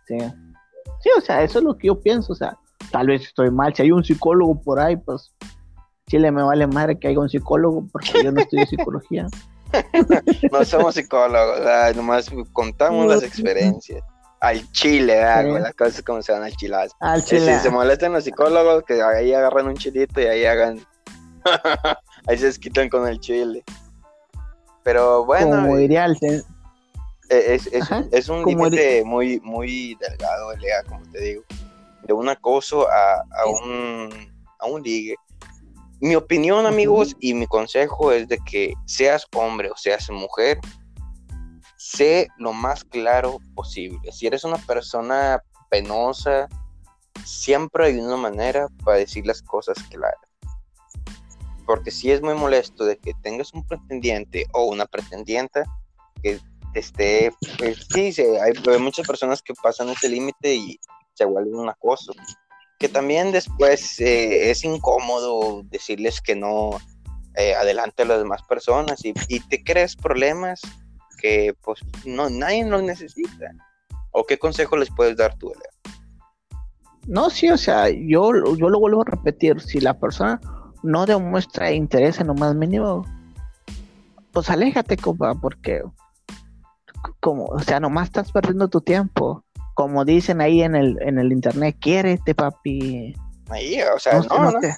Sí. 0.07 0.18
Sí, 1.02 1.10
o 1.18 1.22
sea, 1.22 1.41
eso 1.44 1.60
es 1.60 1.65
lo 1.65 1.77
que 1.77 1.88
yo 1.88 1.99
pienso, 1.99 2.34
o 2.34 2.36
sea, 2.36 2.57
tal 2.91 3.07
vez 3.07 3.23
estoy 3.23 3.49
mal, 3.52 3.73
si 3.73 3.81
hay 3.81 3.91
un 3.91 4.03
psicólogo 4.03 4.61
por 4.61 4.80
ahí, 4.80 4.95
pues 4.95 5.34
Chile 6.07 6.31
me 6.31 6.44
vale 6.44 6.68
madre 6.68 6.99
que 6.99 7.07
haya 7.07 7.19
un 7.19 7.30
psicólogo 7.30 7.88
porque 7.91 8.23
yo 8.23 8.31
no 8.31 8.41
estudio 8.41 8.65
psicología. 8.68 9.27
No 10.52 10.65
somos 10.65 10.95
psicólogos, 10.95 11.60
nomás 11.95 12.27
contamos 12.53 13.06
las 13.14 13.22
experiencias. 13.22 14.02
Al 14.41 14.72
chile, 14.72 15.22
Sí. 15.44 15.49
las 15.52 15.74
cosas 15.76 16.02
como 16.02 16.22
se 16.22 16.32
van 16.32 16.44
al 16.44 16.56
chilazo. 16.56 16.95
Al 17.02 17.20
Eh, 17.20 17.24
chile. 17.24 17.56
Si 17.57 17.64
se 17.64 17.70
molestan 17.70 18.14
los 18.14 18.24
psicólogos, 18.24 18.84
que 18.84 19.02
ahí 19.02 19.34
agarran 19.34 19.68
un 19.68 19.76
chilito 19.76 20.22
y 20.22 20.26
ahí 20.26 20.45
hagan. 20.45 20.80
ahí 22.28 22.38
se 22.38 22.45
desquitan 22.45 22.90
con 22.90 23.07
el 23.07 23.20
chile. 23.20 23.64
Pero 24.84 25.26
bueno, 25.26 25.52
como 25.57 25.78
eh, 25.78 25.82
diría 25.82 26.06
el 26.06 26.16
sen- 26.18 26.44
es, 27.30 27.68
es, 27.68 27.84
Ajá, 27.84 28.06
es 28.11 28.28
un 28.30 28.44
límite 28.45 29.03
muy, 29.03 29.40
muy 29.41 29.95
delgado, 29.99 30.56
Lea, 30.57 30.84
como 30.88 31.06
te 31.11 31.20
digo. 31.20 31.44
De 32.03 32.14
un 32.14 32.28
acoso 32.30 32.90
a, 32.90 33.16
a, 33.20 33.45
un, 33.45 34.10
a 34.57 34.66
un 34.66 34.82
ligue. 34.82 35.16
Mi 35.99 36.16
opinión, 36.16 36.66
amigos, 36.66 37.16
y 37.20 37.34
mi 37.34 37.45
consejo 37.45 38.11
es 38.14 38.28
de 38.30 38.40
que 38.49 38.74
seas 38.86 39.28
hombre 39.36 39.70
o 39.70 39.76
seas 39.76 40.10
mujer, 40.10 40.57
sé 41.90 42.28
lo 42.38 42.53
más 42.53 42.84
claro 42.84 43.40
posible. 43.56 44.11
Si 44.11 44.28
eres 44.28 44.44
una 44.44 44.57
persona 44.57 45.41
penosa, 45.70 46.48
siempre 47.26 47.88
hay 47.88 47.98
una 47.98 48.18
manera 48.18 48.68
para 48.84 48.98
decir 48.98 49.26
las 49.26 49.41
cosas 49.41 49.78
claras. 49.90 50.20
Porque 51.66 51.91
si 51.91 52.11
es 52.11 52.22
muy 52.22 52.36
molesto 52.36 52.86
de 52.86 52.98
que 52.98 53.14
tengas 53.22 53.53
un 53.53 53.66
pretendiente 53.66 54.45
o 54.53 54.66
una 54.66 54.86
pretendienta 54.86 55.64
que 56.22 56.40
esté, 56.76 57.32
pues, 57.57 57.88
sí, 57.91 58.11
sí, 58.14 58.22
hay, 58.22 58.53
hay 58.68 58.80
muchas 58.80 59.07
personas 59.07 59.41
que 59.41 59.53
pasan 59.56 59.90
ese 59.90 60.10
límite 60.10 60.56
y 60.56 60.80
se 61.14 61.26
vuelve 61.26 61.56
un 61.56 61.70
acoso. 61.70 62.14
Que 62.80 62.88
también 62.88 63.32
después 63.32 63.99
eh, 63.99 64.52
es 64.52 64.64
incómodo 64.64 65.64
decirles 65.64 66.22
que 66.22 66.36
no 66.36 66.80
eh, 67.36 67.56
adelante 67.56 68.03
a 68.03 68.06
las 68.06 68.20
demás 68.20 68.41
personas 68.44 69.03
y, 69.03 69.14
y 69.28 69.40
te 69.40 69.64
crees 69.64 69.95
problemas 69.95 70.61
que 71.22 71.54
pues 71.62 71.80
no, 72.06 72.30
nadie 72.30 72.66
los 72.66 72.84
necesita. 72.84 73.52
¿O 74.12 74.26
qué 74.26 74.38
consejo 74.38 74.78
les 74.78 74.90
puedes 74.90 75.18
dar 75.18 75.36
tú, 75.38 75.48
Lea? 75.50 75.94
No, 77.08 77.30
sí, 77.30 77.50
o 77.50 77.58
sea, 77.58 77.90
yo, 77.90 78.32
yo 78.56 78.70
lo 78.70 78.80
vuelvo 78.80 79.02
a 79.02 79.06
repetir, 79.06 79.60
si 79.62 79.80
la 79.80 79.98
persona 80.00 80.40
no 80.84 81.06
demuestra 81.06 81.72
interés 81.72 82.20
en 82.20 82.28
lo 82.28 82.36
más 82.36 82.56
mínimo, 82.56 83.06
pues 84.32 84.50
aléjate, 84.50 84.98
compa, 84.98 85.34
porque 85.36 85.82
como, 87.20 87.46
o 87.46 87.60
sea, 87.60 87.80
nomás 87.80 88.08
estás 88.08 88.32
perdiendo 88.32 88.68
tu 88.68 88.82
tiempo. 88.82 89.44
Como 89.74 90.04
dicen 90.04 90.41
ahí 90.41 90.62
en 90.62 90.76
el, 90.76 90.98
en 91.02 91.20
el 91.20 91.32
internet, 91.32 91.78
quiérete, 91.80 92.36
papi. 92.36 93.16
Ahí, 93.50 93.82
o 93.82 94.00
sea, 94.00 94.20
No, 94.20 94.52
no, 94.52 94.60
te- 94.60 94.76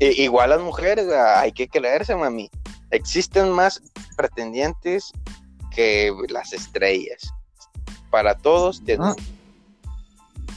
Igual 0.00 0.50
las 0.50 0.60
mujeres, 0.60 1.06
ah, 1.12 1.40
hay 1.40 1.52
que 1.52 1.68
creerse, 1.68 2.16
mami. 2.16 2.50
Existen 2.90 3.50
más 3.50 3.80
pretendientes 4.16 5.12
que 5.74 6.12
las 6.28 6.52
estrellas. 6.52 7.32
Para 8.10 8.36
todos 8.36 8.84
tienen. 8.84 9.08
Ah. 9.08 9.16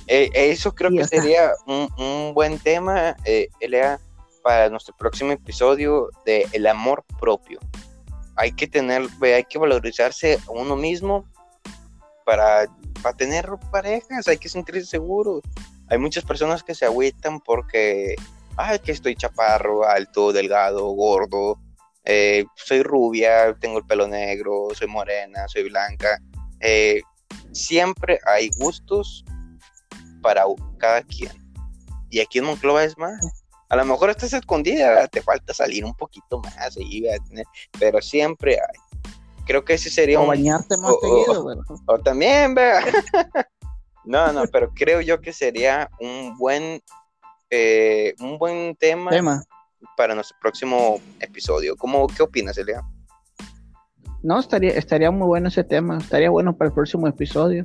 Eh, 0.07 0.29
eso 0.33 0.75
creo 0.75 0.91
Sí, 0.91 0.97
que 0.97 1.07
sería 1.07 1.51
un, 1.65 1.89
un 1.97 2.33
buen 2.33 2.59
tema, 2.59 3.15
eh, 3.25 3.47
Elea, 3.59 3.99
para 4.43 4.69
nuestro 4.69 4.95
próximo 4.95 5.31
episodio 5.31 6.09
de 6.25 6.47
el 6.51 6.67
amor 6.67 7.03
propio. 7.19 7.59
Hay 8.35 8.51
que 8.51 8.67
tener, 8.67 9.07
hay 9.21 9.43
que 9.45 9.57
valorizarse 9.57 10.37
a 10.47 10.51
uno 10.51 10.75
mismo 10.75 11.25
para, 12.25 12.67
para 13.01 13.17
tener 13.17 13.49
parejas, 13.71 14.27
hay 14.27 14.37
que 14.37 14.49
sentirse 14.49 14.85
seguros. 14.85 15.41
Hay 15.89 15.97
muchas 15.97 16.23
personas 16.23 16.63
que 16.63 16.75
se 16.75 16.85
agüitan 16.85 17.39
porque, 17.39 18.15
ay, 18.57 18.77
que 18.79 18.91
estoy 18.91 19.15
chaparro, 19.15 19.87
alto, 19.87 20.31
delgado, 20.31 20.85
gordo, 20.89 21.59
eh, 22.05 22.45
soy 22.55 22.83
rubia, 22.83 23.55
tengo 23.59 23.79
el 23.79 23.85
pelo 23.85 24.07
negro, 24.07 24.69
soy 24.73 24.87
morena, 24.87 25.47
soy 25.47 25.69
blanca. 25.69 26.19
Eh, 26.59 27.01
siempre 27.51 28.19
hay 28.25 28.49
gustos 28.57 29.25
para 30.21 30.43
cada 30.77 31.01
quien. 31.01 31.31
Y 32.09 32.19
aquí 32.19 32.39
en 32.39 32.45
Monclova 32.45 32.83
es 32.83 32.97
más. 32.97 33.45
A 33.69 33.75
lo 33.75 33.85
mejor 33.85 34.11
estás 34.11 34.33
escondida, 34.33 35.07
te 35.07 35.21
falta 35.21 35.53
salir 35.53 35.83
un 35.83 35.95
poquito 35.95 36.39
más, 36.39 36.77
pero 37.79 38.01
siempre 38.01 38.53
hay. 38.53 39.11
Creo 39.45 39.65
que 39.65 39.73
ese 39.73 39.89
sería 39.89 40.19
o 40.19 40.27
bañarte 40.27 40.77
más 40.77 40.93
seguido, 41.01 41.47
o, 41.87 41.99
también, 41.99 42.55
vea. 42.55 42.81
no, 44.05 44.31
no, 44.31 44.45
pero 44.51 44.71
creo 44.73 45.01
yo 45.01 45.19
que 45.19 45.33
sería 45.33 45.89
un 45.99 46.37
buen, 46.37 46.81
eh, 47.49 48.13
un 48.19 48.37
buen 48.37 48.75
tema, 48.75 49.11
tema, 49.11 49.43
para 49.97 50.15
nuestro 50.15 50.37
próximo 50.41 50.99
episodio. 51.19 51.75
¿Cómo, 51.75 52.07
¿Qué 52.07 52.23
opinas, 52.23 52.57
Elia? 52.57 52.81
No, 54.23 54.39
estaría, 54.39 54.71
estaría 54.71 55.11
muy 55.11 55.27
bueno 55.27 55.49
ese 55.49 55.63
tema, 55.63 55.97
estaría 55.97 56.29
bueno 56.29 56.57
para 56.57 56.69
el 56.69 56.73
próximo 56.73 57.07
episodio. 57.07 57.63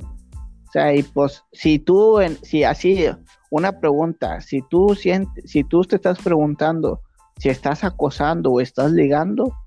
O 0.67 0.71
sea, 0.71 0.93
y 0.93 1.03
pues, 1.03 1.43
si 1.51 1.79
tú, 1.79 2.19
en, 2.19 2.37
si 2.43 2.63
así, 2.63 3.05
una 3.49 3.79
pregunta, 3.79 4.41
si 4.41 4.61
tú 4.69 4.95
sientes, 4.95 5.49
si 5.49 5.63
tú 5.63 5.81
te 5.83 5.97
estás 5.97 6.19
preguntando 6.19 7.01
si 7.41 7.49
estás 7.49 7.83
acosando 7.83 8.51
o 8.51 8.61
estás 8.61 8.91
ligando, 8.91 9.57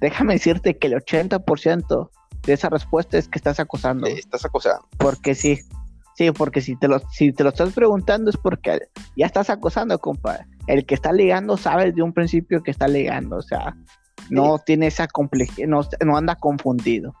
déjame 0.00 0.34
decirte 0.34 0.76
que 0.78 0.88
el 0.88 0.94
80% 0.94 2.10
de 2.42 2.52
esa 2.52 2.68
respuesta 2.68 3.18
es 3.18 3.28
que 3.28 3.38
estás 3.38 3.60
acosando. 3.60 4.08
estás 4.08 4.44
acosando. 4.44 4.88
Porque 4.98 5.36
sí, 5.36 5.60
sí, 6.16 6.30
porque 6.30 6.60
si 6.60 6.76
te, 6.76 6.88
lo, 6.88 6.98
si 7.10 7.32
te 7.32 7.44
lo 7.44 7.50
estás 7.50 7.72
preguntando 7.72 8.30
es 8.30 8.36
porque 8.36 8.80
ya 9.16 9.26
estás 9.26 9.50
acosando, 9.50 9.98
compadre. 9.98 10.46
El 10.66 10.86
que 10.86 10.94
está 10.94 11.12
ligando 11.12 11.56
sabe 11.56 11.86
desde 11.86 12.02
un 12.02 12.12
principio 12.12 12.62
que 12.62 12.70
está 12.70 12.88
ligando, 12.88 13.36
o 13.36 13.42
sea, 13.42 13.76
no 14.30 14.58
tiene 14.58 14.86
esa 14.86 15.06
complejidad, 15.06 15.68
no, 15.68 15.80
no 16.04 16.16
anda 16.16 16.36
confundido. 16.36 17.14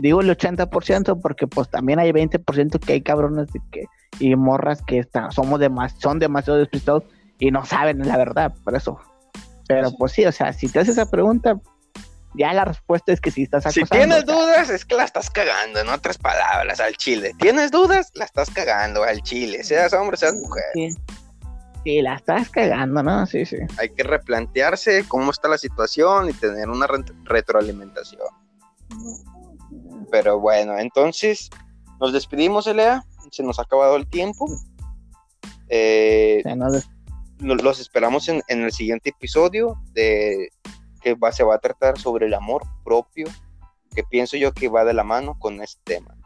Digo 0.00 0.20
el 0.20 0.28
80% 0.28 1.20
porque 1.22 1.46
pues 1.46 1.70
también 1.70 1.98
hay 1.98 2.10
20% 2.10 2.80
que 2.80 2.92
hay 2.92 3.00
cabrones 3.00 3.48
que, 3.70 3.86
y 4.18 4.36
morras 4.36 4.82
que 4.82 4.98
están, 4.98 5.30
somos 5.32 5.60
son 5.98 6.18
demasiado 6.18 6.58
despistados 6.58 7.04
y 7.38 7.50
no 7.50 7.64
saben 7.64 8.06
la 8.06 8.16
verdad, 8.16 8.54
por 8.64 8.74
eso. 8.74 8.98
Pero 9.68 9.90
pues 9.92 10.12
sí, 10.12 10.24
o 10.24 10.32
sea, 10.32 10.52
si 10.52 10.68
te 10.68 10.80
haces 10.80 10.98
esa 10.98 11.10
pregunta, 11.10 11.60
ya 12.36 12.52
la 12.52 12.64
respuesta 12.64 13.12
es 13.12 13.20
que 13.20 13.30
si 13.30 13.44
estás 13.44 13.66
acosando. 13.66 13.86
Si 13.86 13.90
tienes 13.90 14.26
dudas, 14.26 14.70
es 14.70 14.84
que 14.84 14.94
la 14.94 15.04
estás 15.04 15.30
cagando, 15.30 15.80
en 15.80 15.88
otras 15.88 16.18
palabras, 16.18 16.80
al 16.80 16.96
chile. 16.96 17.34
¿Tienes 17.38 17.70
dudas? 17.70 18.10
La 18.14 18.24
estás 18.24 18.50
cagando 18.50 19.02
al 19.02 19.22
chile, 19.22 19.64
seas 19.64 19.92
hombre, 19.92 20.16
seas 20.16 20.34
mujer. 20.34 20.64
Sí. 21.84 22.02
la 22.02 22.14
estás 22.14 22.50
cagando, 22.50 23.02
¿no? 23.02 23.26
Sí, 23.26 23.44
sí. 23.44 23.56
Hay 23.78 23.90
que 23.90 24.02
replantearse 24.02 25.04
cómo 25.08 25.30
está 25.30 25.48
la 25.48 25.58
situación 25.58 26.28
y 26.28 26.32
tener 26.32 26.68
una 26.68 26.86
retroalimentación. 27.24 28.20
Pero 30.10 30.38
bueno, 30.40 30.78
entonces 30.78 31.50
nos 32.00 32.12
despedimos, 32.12 32.66
Elea. 32.66 33.04
Se 33.30 33.42
nos 33.42 33.58
ha 33.58 33.62
acabado 33.62 33.96
el 33.96 34.06
tiempo. 34.06 34.46
Eh, 35.68 36.42
los 37.40 37.80
esperamos 37.80 38.28
en, 38.28 38.42
el 38.48 38.72
siguiente 38.72 39.10
episodio 39.10 39.80
de 39.92 40.50
que 41.06 41.14
va, 41.14 41.30
se 41.30 41.44
va 41.44 41.54
a 41.54 41.58
tratar 41.60 41.96
sobre 42.00 42.26
el 42.26 42.34
amor 42.34 42.64
propio, 42.82 43.28
que 43.94 44.02
pienso 44.02 44.36
yo 44.36 44.52
que 44.52 44.68
va 44.68 44.84
de 44.84 44.92
la 44.92 45.04
mano 45.04 45.38
con 45.38 45.62
este 45.62 45.80
tema. 45.84 46.16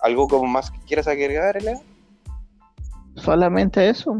¿Algo 0.00 0.26
como 0.26 0.48
más 0.48 0.72
que 0.72 0.80
quieras 0.80 1.06
agregar, 1.06 1.56
Elea? 1.56 1.80
Solamente 3.14 3.88
eso. 3.88 4.18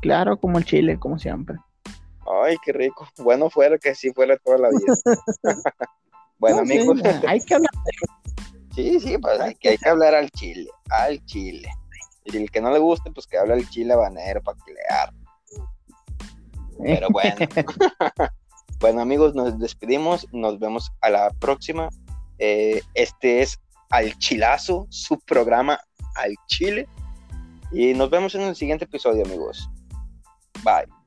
Claro, 0.00 0.36
como 0.36 0.58
el 0.58 0.64
chile, 0.64 0.98
como 0.98 1.20
siempre. 1.20 1.56
Ay, 2.42 2.56
qué 2.64 2.72
rico. 2.72 3.06
Bueno 3.18 3.48
fuera 3.48 3.78
que 3.78 3.90
así 3.90 4.12
fuera 4.12 4.36
toda 4.38 4.58
la 4.58 4.70
vida. 4.70 4.92
Bueno, 6.38 6.62
amigos. 6.62 7.00
hay 7.28 7.40
que 7.44 7.54
hablar. 7.54 7.70
Sí, 8.74 8.98
sí, 8.98 9.16
pues 9.16 9.38
hay 9.38 9.54
que, 9.54 9.68
hay 9.68 9.78
que 9.78 9.88
hablar 9.88 10.16
al 10.16 10.28
chile, 10.32 10.68
al 10.90 11.24
chile. 11.26 11.68
Y 12.24 12.36
el 12.36 12.50
que 12.50 12.60
no 12.60 12.72
le 12.72 12.80
guste, 12.80 13.12
pues 13.12 13.28
que 13.28 13.38
hable 13.38 13.54
al 13.54 13.70
chile 13.70 13.94
banero 13.94 14.42
para 14.42 14.58
pelear. 14.64 15.14
Pero 16.82 17.06
bueno. 17.10 17.36
bueno, 18.82 19.00
amigos, 19.00 19.34
nos 19.34 19.58
despedimos. 19.60 20.26
Nos 20.32 20.58
vemos 20.58 20.92
a 21.00 21.08
la 21.08 21.30
próxima. 21.30 21.88
Eh, 22.38 22.82
este 22.94 23.40
es 23.40 23.60
Al 23.90 24.18
Chilazo, 24.18 24.88
su 24.90 25.20
programa 25.20 25.78
Al 26.16 26.34
Chile. 26.48 26.88
Y 27.70 27.94
nos 27.94 28.10
vemos 28.10 28.34
en 28.34 28.42
el 28.42 28.56
siguiente 28.56 28.84
episodio, 28.84 29.24
amigos. 29.24 29.70
Bye. 30.64 31.01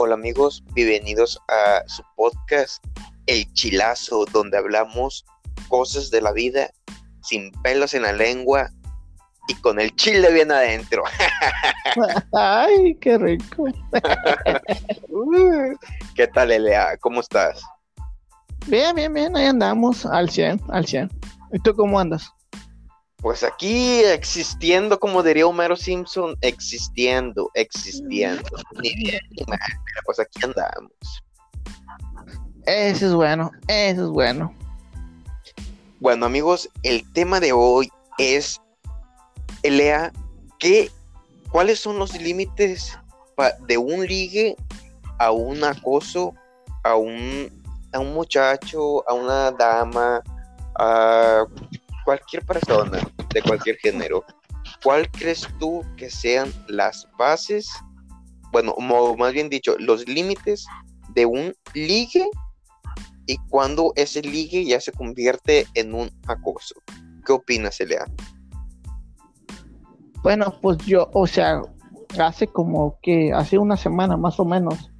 Hola 0.00 0.14
amigos, 0.14 0.62
bienvenidos 0.74 1.40
a 1.48 1.82
su 1.88 2.04
podcast 2.14 2.84
El 3.26 3.52
Chilazo, 3.52 4.26
donde 4.32 4.56
hablamos 4.56 5.24
cosas 5.66 6.12
de 6.12 6.22
la 6.22 6.30
vida 6.30 6.70
sin 7.20 7.50
pelos 7.62 7.94
en 7.94 8.02
la 8.02 8.12
lengua 8.12 8.70
y 9.48 9.56
con 9.56 9.80
el 9.80 9.92
chile 9.96 10.32
bien 10.32 10.52
adentro. 10.52 11.02
Ay, 12.32 12.96
qué 13.00 13.18
rico. 13.18 13.64
¿Qué 16.14 16.28
tal, 16.28 16.52
Elea? 16.52 16.96
¿Cómo 16.98 17.18
estás? 17.18 17.60
Bien, 18.68 18.94
bien, 18.94 19.12
bien, 19.12 19.36
ahí 19.36 19.46
andamos 19.46 20.06
al 20.06 20.30
100, 20.30 20.60
al 20.68 20.86
100. 20.86 21.10
¿Y 21.52 21.58
tú 21.58 21.74
cómo 21.74 21.98
andas? 21.98 22.32
Pues 23.20 23.42
aquí 23.42 24.00
existiendo, 24.04 25.00
como 25.00 25.24
diría 25.24 25.46
Homero 25.46 25.76
Simpson, 25.76 26.36
existiendo, 26.40 27.50
existiendo. 27.54 28.48
Ni 28.80 28.94
bien 28.94 29.20
ni 29.30 29.44
mal, 29.46 29.58
pero 29.86 30.00
pues 30.04 30.20
aquí 30.20 30.38
andamos. 30.44 30.92
Eso 32.64 33.06
es 33.06 33.14
bueno, 33.14 33.50
eso 33.66 34.04
es 34.04 34.10
bueno. 34.10 34.54
Bueno, 35.98 36.26
amigos, 36.26 36.70
el 36.84 37.10
tema 37.12 37.40
de 37.40 37.50
hoy 37.52 37.90
es, 38.18 38.60
Lea, 39.64 40.12
¿qué, 40.60 40.88
¿cuáles 41.50 41.80
son 41.80 41.98
los 41.98 42.14
límites 42.20 42.96
de 43.66 43.78
un 43.78 44.06
ligue 44.06 44.54
a 45.18 45.32
un 45.32 45.64
acoso, 45.64 46.34
a 46.84 46.94
un, 46.94 47.50
a 47.92 47.98
un 47.98 48.14
muchacho, 48.14 49.08
a 49.08 49.14
una 49.14 49.50
dama, 49.50 50.22
a 50.76 51.46
cualquier 52.08 52.42
persona 52.46 53.00
de 53.34 53.42
cualquier 53.42 53.76
género, 53.76 54.24
¿cuál 54.82 55.10
crees 55.10 55.46
tú 55.58 55.84
que 55.98 56.08
sean 56.08 56.50
las 56.66 57.06
bases, 57.18 57.70
bueno, 58.50 58.74
más 59.18 59.34
bien 59.34 59.50
dicho, 59.50 59.76
los 59.78 60.08
límites 60.08 60.66
de 61.10 61.26
un 61.26 61.54
ligue 61.74 62.26
y 63.26 63.36
cuando 63.50 63.92
ese 63.94 64.22
ligue 64.22 64.64
ya 64.64 64.80
se 64.80 64.90
convierte 64.90 65.66
en 65.74 65.92
un 65.92 66.10
acoso? 66.26 66.76
¿Qué 67.26 67.32
opinas, 67.34 67.78
Elea? 67.78 68.06
Bueno, 70.22 70.54
pues 70.62 70.78
yo, 70.86 71.10
o 71.12 71.26
sea, 71.26 71.60
hace 72.18 72.46
como 72.46 72.98
que, 73.02 73.34
hace 73.34 73.58
una 73.58 73.76
semana 73.76 74.16
más 74.16 74.40
o 74.40 74.46
menos, 74.46 74.90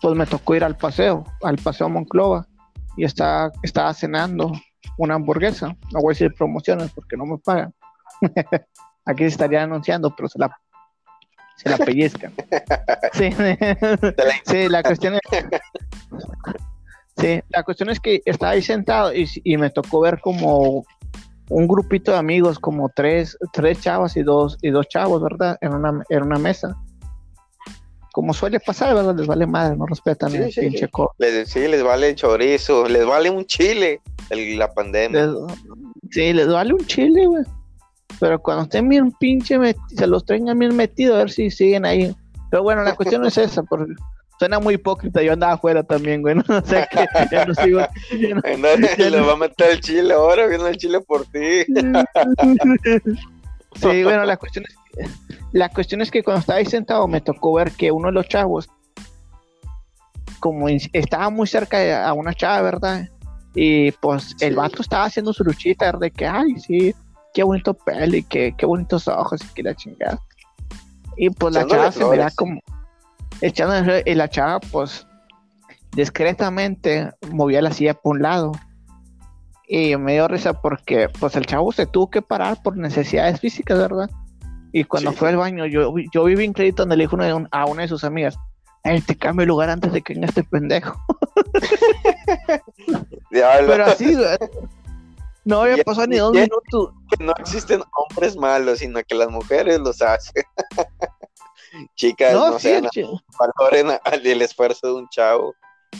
pues 0.00 0.16
me 0.16 0.26
tocó 0.26 0.56
ir 0.56 0.64
al 0.64 0.76
paseo, 0.76 1.22
al 1.44 1.58
paseo 1.58 1.88
Monclova, 1.88 2.48
y 2.96 3.04
estaba, 3.04 3.52
estaba 3.62 3.94
cenando 3.94 4.50
una 4.98 5.14
hamburguesa. 5.14 5.76
No 5.92 6.00
voy 6.00 6.12
a 6.12 6.14
decir 6.14 6.34
promociones 6.34 6.90
porque 6.92 7.16
no 7.16 7.26
me 7.26 7.38
pagan. 7.38 7.74
Aquí 9.04 9.24
estaría 9.24 9.62
anunciando, 9.62 10.14
pero 10.16 10.28
se 10.28 10.38
la, 10.38 10.56
se 11.56 11.70
la 11.70 11.78
pellizcan. 11.78 12.32
Sí, 13.12 13.30
sí, 14.44 14.68
la 14.68 14.82
cuestión 14.82 15.14
es. 15.14 15.20
Sí, 17.16 17.40
la 17.48 17.62
cuestión 17.62 17.90
es 17.90 18.00
que 18.00 18.22
estaba 18.24 18.52
ahí 18.52 18.62
sentado 18.62 19.12
y, 19.14 19.56
me 19.56 19.70
tocó 19.70 20.00
ver 20.00 20.20
como 20.20 20.84
un 21.48 21.68
grupito 21.68 22.10
de 22.10 22.18
amigos, 22.18 22.58
como 22.58 22.88
tres, 22.88 23.38
tres 23.52 23.80
chavas 23.80 24.16
y 24.16 24.24
dos, 24.24 24.58
y 24.62 24.70
dos 24.70 24.88
chavos, 24.88 25.22
¿verdad? 25.22 25.56
En 25.60 25.74
una, 25.74 26.02
en 26.08 26.22
una 26.24 26.38
mesa 26.38 26.76
como 28.14 28.32
suele 28.32 28.60
pasar, 28.60 28.94
¿verdad? 28.94 29.16
Les 29.16 29.26
vale 29.26 29.44
madre, 29.44 29.76
no 29.76 29.86
respetan 29.86 30.32
el 30.36 30.44
pinche 30.54 30.88
les, 31.18 31.48
Sí, 31.48 31.66
les 31.66 31.82
vale 31.82 32.14
chorizo, 32.14 32.88
les 32.88 33.04
vale 33.04 33.28
un 33.28 33.44
chile 33.44 34.00
la 34.30 34.72
pandemia. 34.72 35.32
sí, 36.12 36.32
les 36.32 36.46
vale 36.46 36.74
un 36.74 36.86
chile, 36.86 37.26
güey. 37.26 37.42
Pero 38.20 38.40
cuando 38.40 38.62
estén 38.62 38.88
bien 38.88 39.10
pinche, 39.18 39.58
se 39.88 40.06
los 40.06 40.24
tengan 40.24 40.56
bien 40.60 40.76
metidos, 40.76 41.16
a 41.16 41.18
ver 41.18 41.30
si 41.32 41.50
siguen 41.50 41.84
ahí. 41.84 42.14
Pero 42.52 42.62
bueno, 42.62 42.84
la 42.84 42.94
cuestión 42.94 43.22
no 43.22 43.26
es 43.26 43.36
esa, 43.36 43.64
porque 43.64 43.92
suena 44.38 44.60
muy 44.60 44.74
hipócrita. 44.74 45.20
Yo 45.20 45.32
andaba 45.32 45.54
afuera 45.54 45.82
también, 45.82 46.22
güey. 46.22 46.36
No 46.48 46.64
sé 46.64 46.86
qué, 46.92 47.06
ya 47.32 47.46
no 47.46 47.54
sigo. 47.56 47.80
le 49.10 49.20
va 49.22 49.32
a 49.32 49.36
meter 49.36 49.72
el 49.72 49.80
chile 49.80 50.14
ahora, 50.14 50.46
viene 50.46 50.68
el 50.68 50.76
chile 50.76 51.00
por 51.00 51.26
ti. 51.26 51.64
sí, 53.74 54.04
bueno, 54.04 54.24
la 54.24 54.36
cuestión 54.36 54.64
es 54.68 54.83
la 55.52 55.68
cuestión 55.68 56.00
es 56.00 56.10
que 56.10 56.22
cuando 56.22 56.40
estaba 56.40 56.58
ahí 56.58 56.66
sentado 56.66 57.06
me 57.08 57.20
tocó 57.20 57.54
ver 57.54 57.72
que 57.72 57.92
uno 57.92 58.08
de 58.08 58.14
los 58.14 58.28
chavos, 58.28 58.68
como 60.40 60.68
estaba 60.68 61.30
muy 61.30 61.46
cerca 61.46 62.06
a 62.06 62.12
una 62.12 62.34
chava, 62.34 62.62
¿verdad? 62.62 63.08
Y 63.54 63.92
pues 63.92 64.34
el 64.40 64.56
vato 64.56 64.82
estaba 64.82 65.04
haciendo 65.04 65.32
su 65.32 65.44
luchita 65.44 65.92
de 65.92 66.10
que, 66.10 66.26
ay, 66.26 66.58
sí, 66.58 66.94
qué 67.32 67.42
bonito 67.42 67.74
pelo 67.74 68.16
y 68.16 68.24
qué, 68.24 68.54
qué 68.56 68.66
bonitos 68.66 69.08
ojos 69.08 69.40
y 69.44 69.54
que 69.54 69.62
la 69.62 69.74
chingada. 69.74 70.18
Y 71.16 71.30
pues 71.30 71.54
la 71.54 71.66
chava 71.66 71.92
se 71.92 72.04
mira 72.04 72.30
como, 72.34 72.60
echándole 73.40 74.02
y 74.06 74.14
la 74.14 74.28
chava, 74.28 74.60
pues, 74.60 75.06
discretamente 75.92 77.10
movía 77.30 77.62
la 77.62 77.72
silla 77.72 77.94
por 77.94 78.16
un 78.16 78.22
lado. 78.22 78.52
Y 79.66 79.96
me 79.96 80.12
dio 80.14 80.28
risa 80.28 80.52
porque, 80.60 81.08
pues, 81.20 81.36
el 81.36 81.46
chavo 81.46 81.72
se 81.72 81.86
tuvo 81.86 82.10
que 82.10 82.22
parar 82.22 82.62
por 82.62 82.76
necesidades 82.76 83.40
físicas, 83.40 83.78
¿verdad? 83.78 84.10
Y 84.76 84.82
cuando 84.82 85.12
fue 85.12 85.28
al 85.28 85.36
baño, 85.36 85.66
yo, 85.66 85.94
yo 86.12 86.24
vi 86.24 86.34
bien 86.34 86.52
clarito 86.52 86.82
donde 86.82 86.96
le 86.96 87.04
dijo 87.04 87.16
a 87.52 87.64
una 87.66 87.82
de 87.82 87.88
sus 87.88 88.02
amigas, 88.02 88.36
Ay, 88.82 89.00
te 89.00 89.16
cambio 89.16 89.44
el 89.44 89.48
lugar 89.48 89.70
antes 89.70 89.92
de 89.92 90.02
que 90.02 90.14
venga 90.14 90.26
este 90.26 90.42
pendejo. 90.42 91.00
Pero 93.30 93.84
así, 93.84 94.16
no 95.44 95.62
había 95.62 95.84
pasado 95.84 96.08
ni 96.08 96.16
dos 96.16 96.32
minutos. 96.32 96.92
Que 97.08 97.24
no 97.24 97.32
existen 97.38 97.84
hombres 97.94 98.36
malos, 98.36 98.80
sino 98.80 99.00
que 99.04 99.14
las 99.14 99.30
mujeres 99.30 99.78
los 99.78 100.02
hacen. 100.02 100.42
Chicas, 101.94 102.34
no, 102.34 102.58
sean, 102.58 102.88
valoren 103.38 103.96
el 104.10 104.42
esfuerzo 104.42 104.88
de 104.88 104.94
un 104.94 105.08
chavo. 105.08 105.54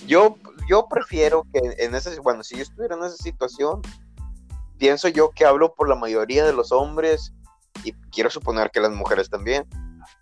Yo, 0.09 0.37
yo 0.69 0.89
prefiero 0.89 1.47
que 1.53 1.61
en 1.79 1.95
ese, 1.95 2.19
bueno, 2.19 2.43
si 2.43 2.57
yo 2.57 2.63
estuviera 2.63 2.97
en 2.97 3.05
esa 3.05 3.17
situación, 3.17 3.83
pienso 4.79 5.07
yo 5.07 5.31
que 5.31 5.45
hablo 5.45 5.75
por 5.75 5.89
la 5.89 5.95
mayoría 5.95 6.45
de 6.45 6.53
los 6.53 6.73
hombres 6.73 7.33
y 7.83 7.93
quiero 8.13 8.31
suponer 8.31 8.71
que 8.71 8.81
las 8.81 8.93
mujeres 8.93 9.29
también. 9.29 9.67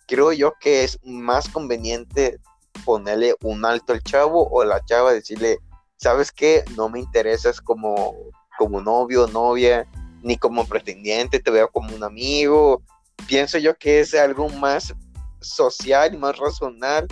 Creo 0.06 0.32
yo 0.32 0.54
que 0.60 0.84
es 0.84 0.98
más 1.04 1.48
conveniente 1.48 2.38
ponerle 2.84 3.36
un 3.42 3.64
alto 3.64 3.92
al 3.92 4.02
chavo 4.02 4.48
o 4.50 4.64
la 4.64 4.84
chava 4.84 5.12
decirle, 5.12 5.58
¿sabes 5.96 6.32
qué? 6.32 6.64
No 6.76 6.88
me 6.88 7.00
interesas 7.00 7.60
como, 7.60 8.14
como 8.58 8.80
novio, 8.80 9.26
novia, 9.26 9.86
ni 10.22 10.36
como 10.36 10.66
pretendiente, 10.66 11.40
te 11.40 11.50
veo 11.50 11.68
como 11.70 11.94
un 11.94 12.04
amigo. 12.04 12.82
Pienso 13.26 13.58
yo 13.58 13.76
que 13.76 14.00
es 14.00 14.14
algo 14.14 14.48
más 14.48 14.94
social 15.40 16.14
y 16.14 16.16
más 16.16 16.38
razonal 16.38 17.06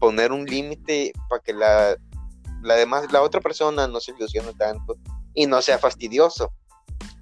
poner 0.00 0.32
un 0.32 0.44
límite 0.44 1.12
para 1.28 1.42
que 1.42 1.52
la, 1.52 1.96
la 2.62 3.06
la 3.10 3.22
otra 3.22 3.40
persona 3.40 3.86
no 3.86 4.00
se 4.00 4.12
ilusione 4.12 4.52
tanto 4.54 4.96
y 5.34 5.46
no 5.46 5.60
sea 5.60 5.78
fastidioso. 5.78 6.52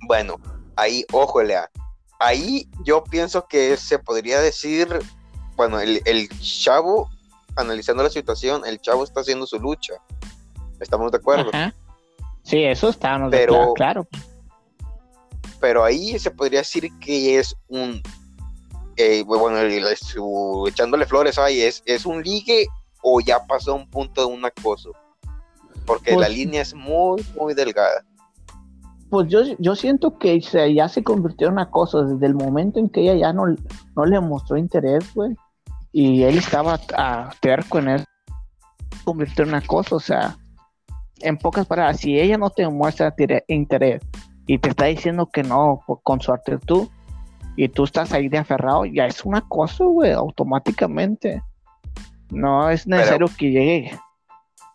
Bueno, 0.06 0.36
ahí, 0.76 1.04
ojo, 1.12 1.42
Lea, 1.42 1.70
ahí 2.18 2.68
yo 2.84 3.04
pienso 3.04 3.46
que 3.46 3.76
se 3.76 3.98
podría 3.98 4.40
decir, 4.40 4.88
bueno, 5.56 5.80
el, 5.80 6.02
el 6.04 6.28
chavo 6.40 7.08
analizando 7.56 8.02
la 8.02 8.10
situación, 8.10 8.62
el 8.64 8.80
chavo 8.80 9.04
está 9.04 9.20
haciendo 9.20 9.46
su 9.46 9.58
lucha. 9.58 9.94
¿Estamos 10.80 11.10
de 11.10 11.18
acuerdo? 11.18 11.50
Sí, 12.42 12.64
eso 12.64 12.88
está 12.88 13.18
pero, 13.30 13.74
claro. 13.74 14.06
Pero 15.60 15.84
ahí 15.84 16.18
se 16.18 16.30
podría 16.30 16.60
decir 16.60 16.88
que 17.00 17.38
es 17.38 17.54
un. 17.68 18.00
Eh, 18.96 19.22
bueno, 19.24 19.58
echándole 20.68 21.06
flores 21.06 21.38
ahí, 21.38 21.60
es, 21.60 21.82
es 21.84 22.06
un 22.06 22.22
ligue 22.22 22.66
o 23.02 23.20
ya 23.20 23.44
pasó 23.46 23.74
un 23.74 23.88
punto 23.90 24.26
de 24.26 24.32
un 24.32 24.44
acoso. 24.44 24.92
Porque 25.84 26.12
la 26.12 26.16
pues 26.18 26.30
línea 26.30 26.62
es 26.62 26.74
muy, 26.74 27.24
muy 27.36 27.54
delgada. 27.54 28.04
Pues 29.10 29.28
yo, 29.28 29.40
yo 29.58 29.74
siento 29.74 30.18
que 30.18 30.38
ya 30.40 30.88
se 30.88 31.02
convirtió 31.02 31.48
en 31.48 31.58
acoso 31.58 32.04
desde 32.04 32.26
el 32.26 32.34
momento 32.34 32.78
en 32.78 32.88
que 32.88 33.02
ella 33.02 33.14
ya 33.14 33.32
no, 33.32 33.44
no 33.96 34.04
le 34.04 34.20
mostró 34.20 34.56
interés, 34.56 35.14
güey 35.14 35.34
y 35.92 36.22
él 36.22 36.38
estaba 36.38 36.78
a 36.96 37.30
terco 37.40 37.78
en 37.78 37.88
él, 37.88 38.04
convirtió 39.04 39.44
en 39.44 39.50
una 39.50 39.60
cosa, 39.60 39.96
o 39.96 40.00
sea, 40.00 40.36
en 41.20 41.36
pocas 41.36 41.66
palabras, 41.66 42.00
si 42.00 42.18
ella 42.18 42.38
no 42.38 42.50
te 42.50 42.68
muestra 42.68 43.14
interés 43.48 44.02
y 44.46 44.58
te 44.58 44.70
está 44.70 44.86
diciendo 44.86 45.26
que 45.26 45.42
no 45.42 45.80
con 46.02 46.20
su 46.20 46.32
actitud 46.32 46.88
y 47.56 47.68
tú 47.68 47.84
estás 47.84 48.12
ahí 48.12 48.28
de 48.28 48.38
aferrado, 48.38 48.84
ya 48.84 49.06
es 49.06 49.24
una 49.24 49.40
cosa, 49.40 49.84
güey, 49.84 50.12
automáticamente. 50.12 51.42
No 52.30 52.70
es 52.70 52.86
necesario 52.86 53.26
que 53.36 53.50
llegue. 53.50 53.98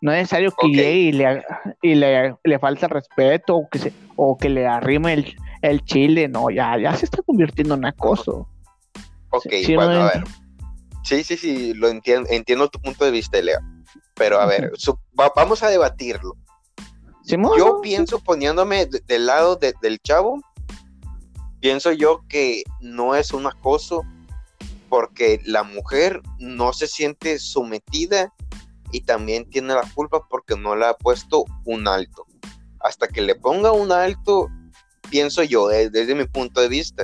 No 0.03 0.11
es 0.11 0.17
necesario 0.17 0.53
que 0.59 0.67
llegue 0.67 0.95
y 0.95 1.11
le, 1.13 1.45
y 1.81 1.95
le, 1.95 2.35
le 2.43 2.59
falta 2.59 2.89
respeto 2.89 3.55
o 3.55 3.69
que, 3.69 3.79
se, 3.79 3.93
o 4.17 4.37
que 4.37 4.49
le 4.49 4.67
arrime 4.67 5.13
el, 5.13 5.37
el 5.61 5.81
chile. 5.85 6.27
No, 6.27 6.49
ya, 6.49 6.77
ya 6.77 6.93
se 6.93 7.05
está 7.05 7.21
convirtiendo 7.21 7.75
en 7.75 7.85
acoso. 7.85 8.45
Ok, 9.29 9.45
bueno, 9.75 10.01
a 10.01 10.11
ver. 10.11 10.23
Sí, 11.05 11.23
sí, 11.23 11.37
sí, 11.37 11.73
lo 11.73 11.87
entiendo, 11.87 12.27
entiendo 12.29 12.67
tu 12.67 12.81
punto 12.81 13.05
de 13.05 13.11
vista, 13.11 13.41
Lea. 13.41 13.59
Pero 14.15 14.41
a 14.41 14.45
ver, 14.45 14.73
vamos 15.15 15.63
a 15.63 15.69
debatirlo. 15.69 16.35
yo 17.57 17.79
pienso 17.81 18.19
poniéndome 18.19 18.87
del 19.07 19.25
lado 19.25 19.55
del 19.55 19.99
chavo, 20.01 20.41
pienso 21.61 21.93
yo 21.93 22.25
que 22.27 22.63
no 22.81 23.15
es 23.15 23.31
un 23.31 23.47
acoso 23.47 24.03
porque 24.89 25.39
la 25.45 25.63
mujer 25.63 26.21
no 26.39 26.73
se 26.73 26.87
siente 26.87 27.39
sometida 27.39 28.33
y 28.93 29.01
también 29.01 29.49
tiene 29.49 29.73
la 29.73 29.89
culpa 29.93 30.25
porque 30.29 30.55
no 30.55 30.75
le 30.75 30.85
ha 30.85 30.93
puesto 30.93 31.43
un 31.65 31.87
alto. 31.87 32.25
Hasta 32.79 33.07
que 33.07 33.21
le 33.21 33.35
ponga 33.35 33.71
un 33.71 33.91
alto, 33.91 34.49
pienso 35.09 35.43
yo, 35.43 35.67
desde 35.67 36.15
mi 36.15 36.25
punto 36.25 36.61
de 36.61 36.69
vista, 36.69 37.03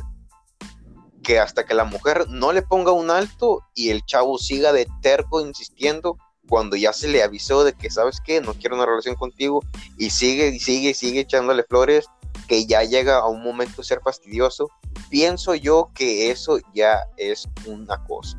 que 1.23 1.39
hasta 1.39 1.65
que 1.65 1.73
la 1.73 1.83
mujer 1.83 2.29
no 2.29 2.53
le 2.53 2.61
ponga 2.61 2.91
un 2.91 3.09
alto 3.09 3.65
y 3.73 3.89
el 3.89 4.05
chavo 4.05 4.37
siga 4.37 4.71
de 4.71 4.87
terco 5.01 5.41
insistiendo 5.41 6.17
cuando 6.47 6.75
ya 6.75 6.93
se 6.93 7.07
le 7.07 7.23
avisó 7.23 7.63
de 7.63 7.73
que 7.73 7.89
sabes 7.89 8.19
qué, 8.23 8.39
no 8.39 8.53
quiero 8.53 8.75
una 8.75 8.85
relación 8.85 9.15
contigo 9.15 9.61
y 9.97 10.11
sigue 10.11 10.49
y 10.49 10.59
sigue 10.59 10.91
y 10.91 10.93
sigue 10.93 11.21
echándole 11.21 11.63
flores 11.63 12.05
que 12.47 12.65
ya 12.65 12.83
llega 12.83 13.17
a 13.17 13.27
un 13.27 13.43
momento 13.43 13.83
ser 13.83 13.99
fastidioso, 14.01 14.69
pienso 15.09 15.55
yo 15.55 15.91
que 15.93 16.31
eso 16.31 16.59
ya 16.73 17.05
es 17.17 17.47
una 17.65 18.03
cosa. 18.05 18.38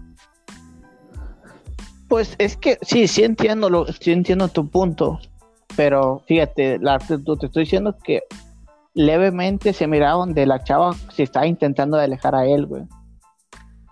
Pues 2.10 2.34
es 2.38 2.56
que 2.56 2.76
sí, 2.82 3.06
sí 3.06 3.22
entiendo 3.22 3.70
lo, 3.70 3.86
sí 3.86 4.10
entiendo 4.10 4.48
tu 4.48 4.68
punto, 4.68 5.20
pero 5.76 6.24
fíjate, 6.26 6.80
la, 6.80 6.98
te 6.98 7.14
estoy 7.14 7.62
diciendo 7.62 7.96
que 8.02 8.24
levemente 8.94 9.72
se 9.72 9.86
miraba 9.86 10.14
donde 10.14 10.44
la 10.44 10.64
chava 10.64 10.92
se 11.14 11.22
está 11.22 11.46
intentando 11.46 11.96
alejar 11.96 12.34
a 12.34 12.46
él, 12.46 12.66
güey. 12.66 12.82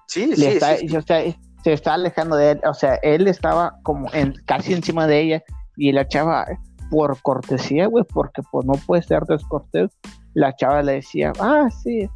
Sí, 0.08 0.34
sí, 0.34 0.46
está, 0.46 0.74
O 0.98 1.02
sea, 1.02 1.32
se 1.62 1.72
está 1.72 1.94
alejando 1.94 2.34
de 2.34 2.50
él, 2.50 2.60
o 2.64 2.74
sea, 2.74 2.96
él 3.04 3.28
estaba 3.28 3.78
como 3.84 4.12
en, 4.12 4.34
casi 4.46 4.72
encima 4.72 5.06
de 5.06 5.20
ella 5.20 5.44
y 5.76 5.92
la 5.92 6.08
chava, 6.08 6.44
por 6.90 7.22
cortesía, 7.22 7.86
güey, 7.86 8.04
porque 8.12 8.42
pues 8.50 8.66
no 8.66 8.72
puede 8.84 9.02
ser 9.02 9.22
descortés, 9.28 9.96
la 10.34 10.56
chava 10.56 10.82
le 10.82 10.94
decía, 10.94 11.32
ah, 11.38 11.68
sí, 11.84 12.10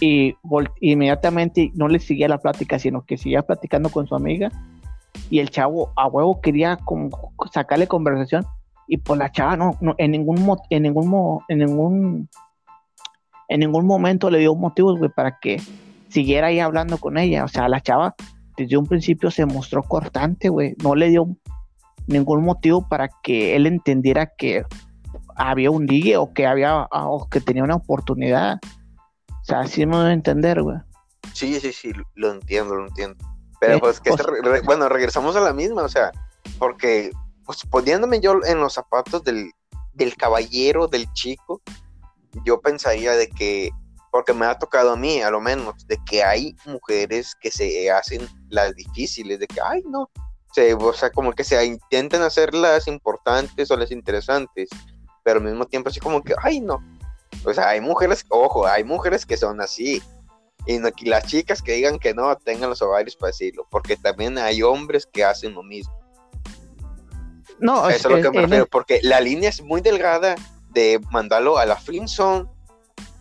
y 0.00 0.34
inmediatamente 0.80 1.70
no 1.74 1.86
le 1.86 2.00
seguía 2.00 2.26
la 2.26 2.38
plática, 2.38 2.80
sino 2.80 3.04
que 3.06 3.16
seguía 3.16 3.42
platicando 3.42 3.90
con 3.90 4.08
su 4.08 4.16
amiga 4.16 4.50
y 5.30 5.40
el 5.40 5.50
chavo 5.50 5.92
a 5.96 6.06
huevo 6.06 6.40
quería 6.40 6.76
como 6.76 7.32
sacarle 7.52 7.86
conversación 7.86 8.46
y 8.88 8.98
pues 8.98 9.18
la 9.18 9.32
chava 9.32 9.56
no, 9.56 9.76
en 9.98 10.10
ningún 10.10 10.56
en 10.70 10.82
ningún 10.82 11.42
en 11.48 11.58
ningún 11.58 12.28
en 13.48 13.60
ningún 13.60 13.86
momento 13.86 14.30
le 14.30 14.38
dio 14.38 14.54
motivos 14.54 14.98
güey 14.98 15.10
para 15.10 15.38
que 15.40 15.60
siguiera 16.08 16.48
ahí 16.48 16.60
hablando 16.60 16.98
con 16.98 17.18
ella. 17.18 17.44
O 17.44 17.48
sea 17.48 17.68
la 17.68 17.80
chava 17.80 18.14
desde 18.56 18.76
un 18.76 18.86
principio 18.86 19.30
se 19.30 19.46
mostró 19.46 19.82
cortante 19.82 20.48
güey. 20.48 20.74
No 20.82 20.94
le 20.94 21.08
dio 21.08 21.36
ningún 22.06 22.44
motivo 22.44 22.88
para 22.88 23.08
que 23.22 23.56
él 23.56 23.66
entendiera 23.66 24.26
que 24.26 24.64
había 25.34 25.70
un 25.70 25.86
ligue 25.86 26.16
o 26.16 26.32
que 26.32 26.46
había 26.46 26.86
o 26.90 27.28
que 27.28 27.40
tenía 27.40 27.64
una 27.64 27.76
oportunidad. 27.76 28.58
O 29.28 29.44
sea 29.44 29.60
así 29.60 29.84
me 29.84 29.96
a 29.96 30.12
entender 30.12 30.62
güey. 30.62 30.78
Sí 31.32 31.58
sí 31.60 31.72
sí 31.72 31.92
lo 32.14 32.32
entiendo 32.32 32.76
lo 32.76 32.86
entiendo 32.86 33.35
pero 33.60 33.80
pues 33.80 34.00
que 34.00 34.10
bueno 34.64 34.88
regresamos 34.88 35.36
a 35.36 35.40
la 35.40 35.52
misma 35.52 35.82
o 35.82 35.88
sea 35.88 36.12
porque 36.58 37.10
pues 37.46 37.64
poniéndome 37.70 38.20
yo 38.20 38.40
en 38.44 38.60
los 38.60 38.74
zapatos 38.74 39.22
del, 39.22 39.52
caballero, 40.18 40.88
del 40.88 41.10
chico, 41.12 41.62
yo 42.44 42.60
pensaría 42.60 43.12
de 43.12 43.28
que, 43.28 43.70
porque 44.10 44.34
me 44.34 44.46
ha 44.46 44.58
tocado 44.58 44.92
a 44.92 44.96
mí, 44.96 45.22
a 45.22 45.30
lo 45.30 45.40
menos, 45.40 45.86
de 45.86 45.96
que 46.04 46.24
hay 46.24 46.56
mujeres 46.66 47.34
que 47.40 47.50
se 47.50 47.90
hacen 47.90 48.28
las 48.48 48.74
difíciles, 48.74 49.38
de 49.38 49.46
que, 49.46 49.60
ay, 49.64 49.82
no, 49.86 50.10
se, 50.52 50.74
o 50.74 50.92
sea, 50.92 51.10
como 51.10 51.32
que 51.32 51.44
se 51.44 51.64
intenten 51.64 52.22
hacer 52.22 52.52
las 52.52 52.88
importantes 52.88 53.70
o 53.70 53.76
las 53.76 53.92
interesantes, 53.92 54.68
pero 55.22 55.38
al 55.38 55.44
mismo 55.44 55.66
tiempo 55.66 55.88
así 55.88 56.00
como 56.00 56.22
que, 56.22 56.34
ay, 56.42 56.60
no. 56.60 56.84
O 57.44 57.54
sea, 57.54 57.68
hay 57.68 57.80
mujeres, 57.80 58.24
ojo, 58.28 58.66
hay 58.66 58.82
mujeres 58.82 59.24
que 59.24 59.36
son 59.36 59.60
así. 59.60 60.02
Y, 60.66 60.78
no, 60.78 60.88
las 61.04 61.26
chicas 61.26 61.62
que 61.62 61.72
digan 61.72 61.98
que 61.98 62.14
no 62.14 62.34
tengan 62.36 62.70
los 62.70 62.82
ovarios 62.82 63.16
para 63.16 63.28
decirlo, 63.28 63.66
porque 63.70 63.96
también 63.96 64.38
hay 64.38 64.62
hombres 64.62 65.06
que 65.06 65.24
hacen 65.24 65.54
lo 65.54 65.62
mismo. 65.62 65.94
No, 67.58 67.88
eso 67.88 68.08
es, 68.08 68.16
lo 68.16 68.22
que 68.22 68.36
me 68.36 68.42
refiero, 68.42 68.66
porque 68.66 69.00
la 69.02 69.20
línea 69.20 69.48
es 69.48 69.62
muy 69.62 69.80
delgada 69.80 70.34
de 70.70 71.00
mandarlo 71.10 71.58
a 71.58 71.64
la 71.64 71.76
Flinson 71.76 72.50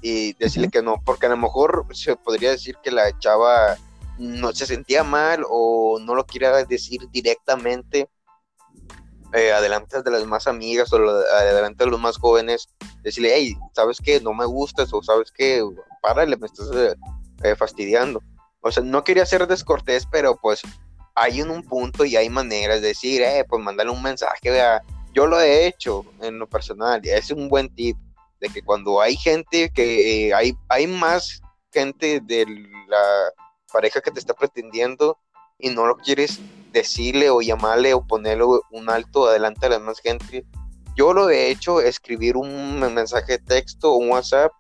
y 0.02 0.34
decirle 0.34 0.70
que 0.70 0.82
no, 0.82 1.02
porque 1.06 1.28
a 1.28 1.30
lo 1.30 1.38
mejor 1.38 1.86
se 1.94 2.16
podría 2.16 2.52
decir 2.52 2.76
que 2.84 2.92
la 2.92 3.18
chava 3.20 3.78
no 4.18 4.54
se 4.54 4.66
sentía 4.66 5.04
mal 5.04 5.44
o 5.50 6.00
no 6.00 6.16
lo 6.16 6.26
quiera 6.26 6.64
decir 6.66 7.02
directamente 7.12 8.10
eh, 9.34 9.52
adelante 9.52 10.02
de 10.02 10.12
las 10.12 10.26
más 10.26 10.48
amigas 10.48 10.94
o 10.94 10.98
adelante 10.98 11.84
de 11.84 11.92
los 11.92 12.00
más 12.00 12.18
jóvenes, 12.18 12.68
decirle, 13.02 13.32
hey, 13.34 13.58
¿sabes 13.74 14.00
qué? 14.02 14.22
No 14.22 14.34
me 14.34 14.46
gustas 14.46 14.94
o 14.94 15.02
¿sabes 15.02 15.32
qué? 15.32 15.62
Párale, 16.02 16.38
me 16.38 16.46
estás 16.46 16.70
eh, 17.44 17.56
fastidiando. 17.56 18.22
O 18.62 18.72
sea, 18.72 18.84
no 18.84 19.04
quería 19.04 19.26
ser 19.26 19.46
descortés, 19.48 20.08
pero 20.12 20.38
pues 20.38 20.62
hay 21.16 21.40
en 21.42 21.50
un 21.50 21.64
punto 21.64 22.04
y 22.04 22.16
hay 22.16 22.30
maneras 22.30 22.82
de 22.82 22.90
decir, 22.90 23.22
eh, 23.22 23.46
pues 23.48 23.64
mándale 23.64 23.90
un 23.90 24.02
mensaje, 24.02 24.50
vea. 24.50 24.82
Yo 25.14 25.28
lo 25.28 25.40
he 25.40 25.66
hecho 25.66 26.04
en 26.22 26.40
lo 26.40 26.48
personal, 26.48 27.00
y 27.06 27.10
es 27.10 27.32
un 27.32 27.48
buen 27.48 27.74
tip, 27.74 27.96
de 28.42 28.50
que 28.50 28.62
cuando 28.62 29.00
hay 29.00 29.16
gente 29.16 29.72
que 29.74 30.28
eh, 30.28 30.34
hay, 30.34 30.58
hay 30.68 30.88
más 30.88 31.42
gente 31.72 32.20
de 32.20 32.46
la 32.90 33.32
pareja 33.72 34.02
que 34.02 34.12
te 34.12 34.20
está 34.20 34.34
pretendiendo 34.34 35.18
y 35.58 35.70
no 35.70 35.86
lo 35.86 35.96
quieres 35.96 36.40
decirle 36.72 37.30
o 37.30 37.42
llamarle 37.42 37.94
o 37.94 38.06
ponerle 38.06 38.44
un 38.72 38.90
alto 38.90 39.28
adelante 39.28 39.66
a 39.66 39.70
la 39.70 39.80
demás 39.80 40.00
gente. 40.00 40.46
Yo 40.98 41.14
lo 41.14 41.30
he 41.30 41.50
hecho, 41.50 41.82
escribir 41.82 42.36
un 42.36 42.80
mensaje 42.80 43.34
de 43.34 43.40
texto 43.40 43.94
un 43.94 44.10
WhatsApp 44.10 44.52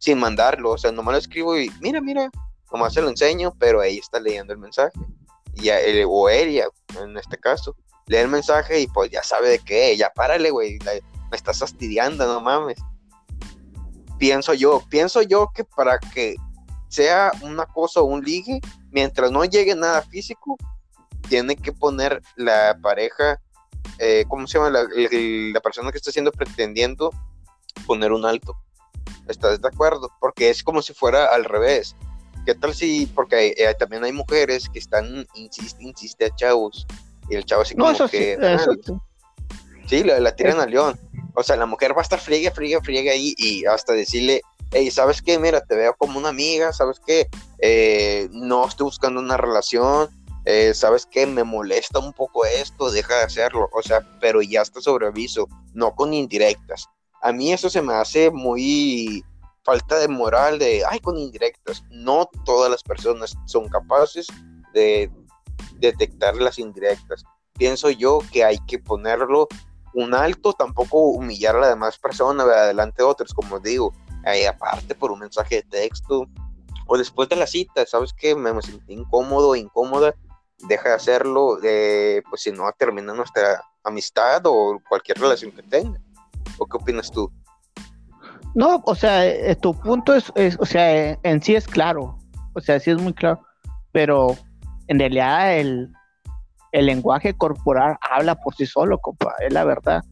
sin 0.00 0.18
mandarlo, 0.18 0.72
o 0.72 0.78
sea, 0.78 0.90
nomás 0.90 1.12
lo 1.12 1.18
escribo 1.18 1.56
y 1.56 1.70
mira, 1.80 2.00
mira, 2.00 2.30
nomás 2.72 2.94
se 2.94 3.02
lo 3.02 3.08
enseño, 3.08 3.54
pero 3.58 3.80
ahí 3.80 3.98
está 3.98 4.18
leyendo 4.18 4.52
el 4.52 4.58
mensaje. 4.58 4.98
Y 5.54 5.68
eh, 5.68 6.04
o 6.08 6.28
ella, 6.28 6.66
en 6.98 7.16
este 7.18 7.36
caso, 7.36 7.76
lee 8.06 8.16
el 8.16 8.28
mensaje 8.28 8.80
y 8.80 8.86
pues 8.86 9.10
ya 9.10 9.22
sabe 9.22 9.50
de 9.50 9.58
qué, 9.58 9.96
ya 9.96 10.10
párale, 10.10 10.50
güey, 10.50 10.78
me 11.30 11.36
estás 11.36 11.58
fastidiando, 11.58 12.26
no 12.26 12.40
mames. 12.40 12.78
Pienso 14.18 14.54
yo, 14.54 14.82
pienso 14.88 15.22
yo 15.22 15.52
que 15.54 15.64
para 15.64 15.98
que 15.98 16.36
sea 16.88 17.30
una 17.42 17.66
cosa 17.66 18.00
o 18.00 18.04
un 18.04 18.22
ligue, 18.22 18.60
mientras 18.90 19.30
no 19.30 19.44
llegue 19.44 19.74
nada 19.74 20.02
físico, 20.02 20.56
tiene 21.28 21.56
que 21.56 21.72
poner 21.72 22.22
la 22.36 22.76
pareja, 22.82 23.38
eh, 23.98 24.24
¿cómo 24.28 24.46
se 24.46 24.58
llama? 24.58 24.70
La, 24.70 25.60
persona 25.60 25.92
que 25.92 25.98
está 25.98 26.10
siendo 26.10 26.32
pretendiendo 26.32 27.10
poner 27.86 28.12
un 28.12 28.24
alto. 28.24 28.56
¿Estás 29.30 29.60
de 29.60 29.68
acuerdo? 29.68 30.10
Porque 30.20 30.50
es 30.50 30.62
como 30.62 30.82
si 30.82 30.92
fuera 30.92 31.26
al 31.26 31.44
revés. 31.44 31.94
¿Qué 32.44 32.54
tal 32.54 32.74
si, 32.74 33.06
porque 33.06 33.54
eh, 33.56 33.74
también 33.78 34.02
hay 34.04 34.12
mujeres 34.12 34.68
que 34.68 34.78
están, 34.78 35.26
insiste, 35.34 35.82
insiste 35.82 36.24
a 36.24 36.34
chavos, 36.34 36.86
y 37.28 37.36
el 37.36 37.44
chavo 37.44 37.62
así 37.62 37.74
como 37.74 37.92
que... 38.08 38.36
Sí, 39.86 40.02
ah, 40.08 40.20
la, 40.20 40.34
tiran 40.36 40.60
al 40.60 40.70
león. 40.70 40.98
O 41.34 41.42
sea, 41.42 41.56
la 41.56 41.66
mujer 41.66 41.94
va 41.94 42.00
a 42.00 42.02
estar 42.02 42.20
friegue, 42.20 42.50
friegue, 42.50 42.80
friegue 42.80 43.10
ahí 43.10 43.34
y 43.36 43.64
hasta 43.66 43.92
decirle, 43.92 44.40
hey, 44.72 44.90
¿sabes 44.90 45.20
qué? 45.20 45.38
Mira, 45.38 45.60
te 45.60 45.74
veo 45.74 45.94
como 45.94 46.18
una 46.18 46.28
amiga, 46.28 46.72
¿sabes 46.72 47.00
qué? 47.04 47.28
Eh, 47.58 48.28
no 48.32 48.66
estoy 48.66 48.84
buscando 48.84 49.20
una 49.20 49.36
relación, 49.36 50.08
eh, 50.44 50.72
¿sabes 50.74 51.06
qué? 51.06 51.26
Me 51.26 51.44
molesta 51.44 51.98
un 51.98 52.12
poco 52.12 52.44
esto, 52.44 52.90
deja 52.90 53.16
de 53.16 53.24
hacerlo, 53.24 53.68
o 53.72 53.82
sea, 53.82 54.00
pero 54.20 54.42
ya 54.42 54.62
está 54.62 54.80
sobre 54.80 55.06
aviso, 55.08 55.48
no 55.74 55.94
con 55.94 56.14
indirectas. 56.14 56.88
A 57.22 57.32
mí 57.32 57.52
eso 57.52 57.68
se 57.68 57.82
me 57.82 57.94
hace 57.94 58.30
muy 58.30 59.24
falta 59.62 59.98
de 59.98 60.08
moral 60.08 60.58
de, 60.58 60.82
ay, 60.88 61.00
con 61.00 61.18
indirectas. 61.18 61.84
No 61.90 62.28
todas 62.44 62.70
las 62.70 62.82
personas 62.82 63.36
son 63.46 63.68
capaces 63.68 64.26
de 64.72 65.10
detectar 65.74 66.36
las 66.36 66.58
indirectas. 66.58 67.24
Pienso 67.54 67.90
yo 67.90 68.20
que 68.32 68.44
hay 68.44 68.58
que 68.66 68.78
ponerlo 68.78 69.48
un 69.92 70.14
alto, 70.14 70.52
tampoco 70.52 70.98
humillar 70.98 71.56
a 71.56 71.60
la 71.60 71.68
demás 71.68 71.98
persona 71.98 72.44
adelante 72.44 73.02
de 73.02 73.08
otros, 73.08 73.34
como 73.34 73.58
digo, 73.58 73.92
ahí 74.24 74.44
aparte 74.44 74.94
por 74.94 75.10
un 75.10 75.18
mensaje 75.18 75.56
de 75.56 75.62
texto 75.62 76.26
o 76.86 76.98
después 76.98 77.28
de 77.28 77.36
la 77.36 77.46
cita, 77.46 77.86
sabes 77.86 78.12
que 78.12 78.34
me, 78.34 78.50
sentí 78.62 78.94
incómodo, 78.94 79.54
incómoda, 79.54 80.14
deja 80.58 80.88
de 80.88 80.94
hacerlo, 80.96 81.58
eh, 81.62 82.20
pues 82.28 82.42
si 82.42 82.50
no 82.50 82.70
termina 82.76 83.14
nuestra 83.14 83.62
amistad 83.84 84.42
o 84.44 84.80
cualquier 84.88 85.18
relación 85.18 85.52
que 85.52 85.62
tenga. 85.62 86.00
¿O 86.58 86.66
qué 86.66 86.76
opinas 86.76 87.10
tú? 87.10 87.30
No, 88.54 88.82
o 88.84 88.94
sea, 88.94 89.26
eh, 89.26 89.54
tu 89.56 89.74
punto 89.74 90.14
es, 90.14 90.32
o 90.58 90.66
sea, 90.66 91.18
en 91.22 91.42
sí 91.42 91.54
es 91.54 91.66
claro, 91.66 92.18
o 92.54 92.60
sea, 92.60 92.80
sí 92.80 92.90
es 92.90 93.00
muy 93.00 93.12
claro, 93.12 93.40
pero 93.92 94.36
en 94.88 94.98
realidad 94.98 95.56
el, 95.56 95.92
el 96.72 96.86
lenguaje 96.86 97.34
corporal 97.34 97.96
habla 98.00 98.34
por 98.34 98.54
sí 98.54 98.66
solo, 98.66 98.98
compa, 98.98 99.34
es 99.40 99.52
la 99.52 99.64
verdad. 99.64 100.02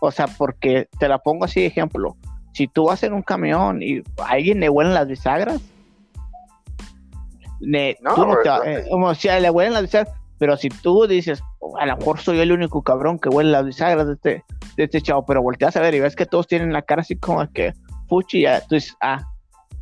O 0.00 0.10
sea, 0.10 0.26
porque 0.26 0.88
te 0.98 1.08
la 1.08 1.18
pongo 1.18 1.46
así 1.46 1.60
de 1.60 1.66
ejemplo. 1.66 2.16
Si 2.52 2.68
tú 2.68 2.84
vas 2.84 3.02
en 3.02 3.14
un 3.14 3.22
camión 3.22 3.82
y 3.82 3.98
a 4.18 4.28
alguien 4.28 4.60
le 4.60 4.68
huelen 4.68 4.94
las 4.94 5.08
bisagras, 5.08 5.60
no, 7.60 7.80
eh, 8.64 8.84
como 8.90 9.14
si 9.14 9.28
le 9.28 9.50
huelen 9.50 9.72
las 9.72 9.82
bisagras, 9.82 10.14
pero 10.38 10.56
si 10.56 10.68
tú 10.68 11.06
dices, 11.06 11.42
oh, 11.60 11.76
a 11.78 11.86
lo 11.86 11.96
mejor 11.96 12.18
soy 12.18 12.40
el 12.40 12.52
único 12.52 12.82
cabrón 12.82 13.18
que 13.18 13.30
huele 13.30 13.50
las 13.50 13.64
bisagras 13.64 14.06
de 14.06 14.12
este, 14.14 14.44
de 14.76 14.84
este 14.84 15.00
chavo, 15.00 15.24
pero 15.24 15.42
volteas 15.42 15.76
a 15.76 15.80
ver 15.80 15.94
y 15.94 16.00
ves 16.00 16.16
que 16.16 16.26
todos 16.26 16.46
tienen 16.46 16.72
la 16.72 16.82
cara 16.82 17.02
así 17.02 17.16
como 17.16 17.50
que 17.52 17.74
fuchi, 18.08 18.42
ya 18.42 18.60
tú 18.60 18.74
dices, 18.74 18.96
ah, 19.00 19.26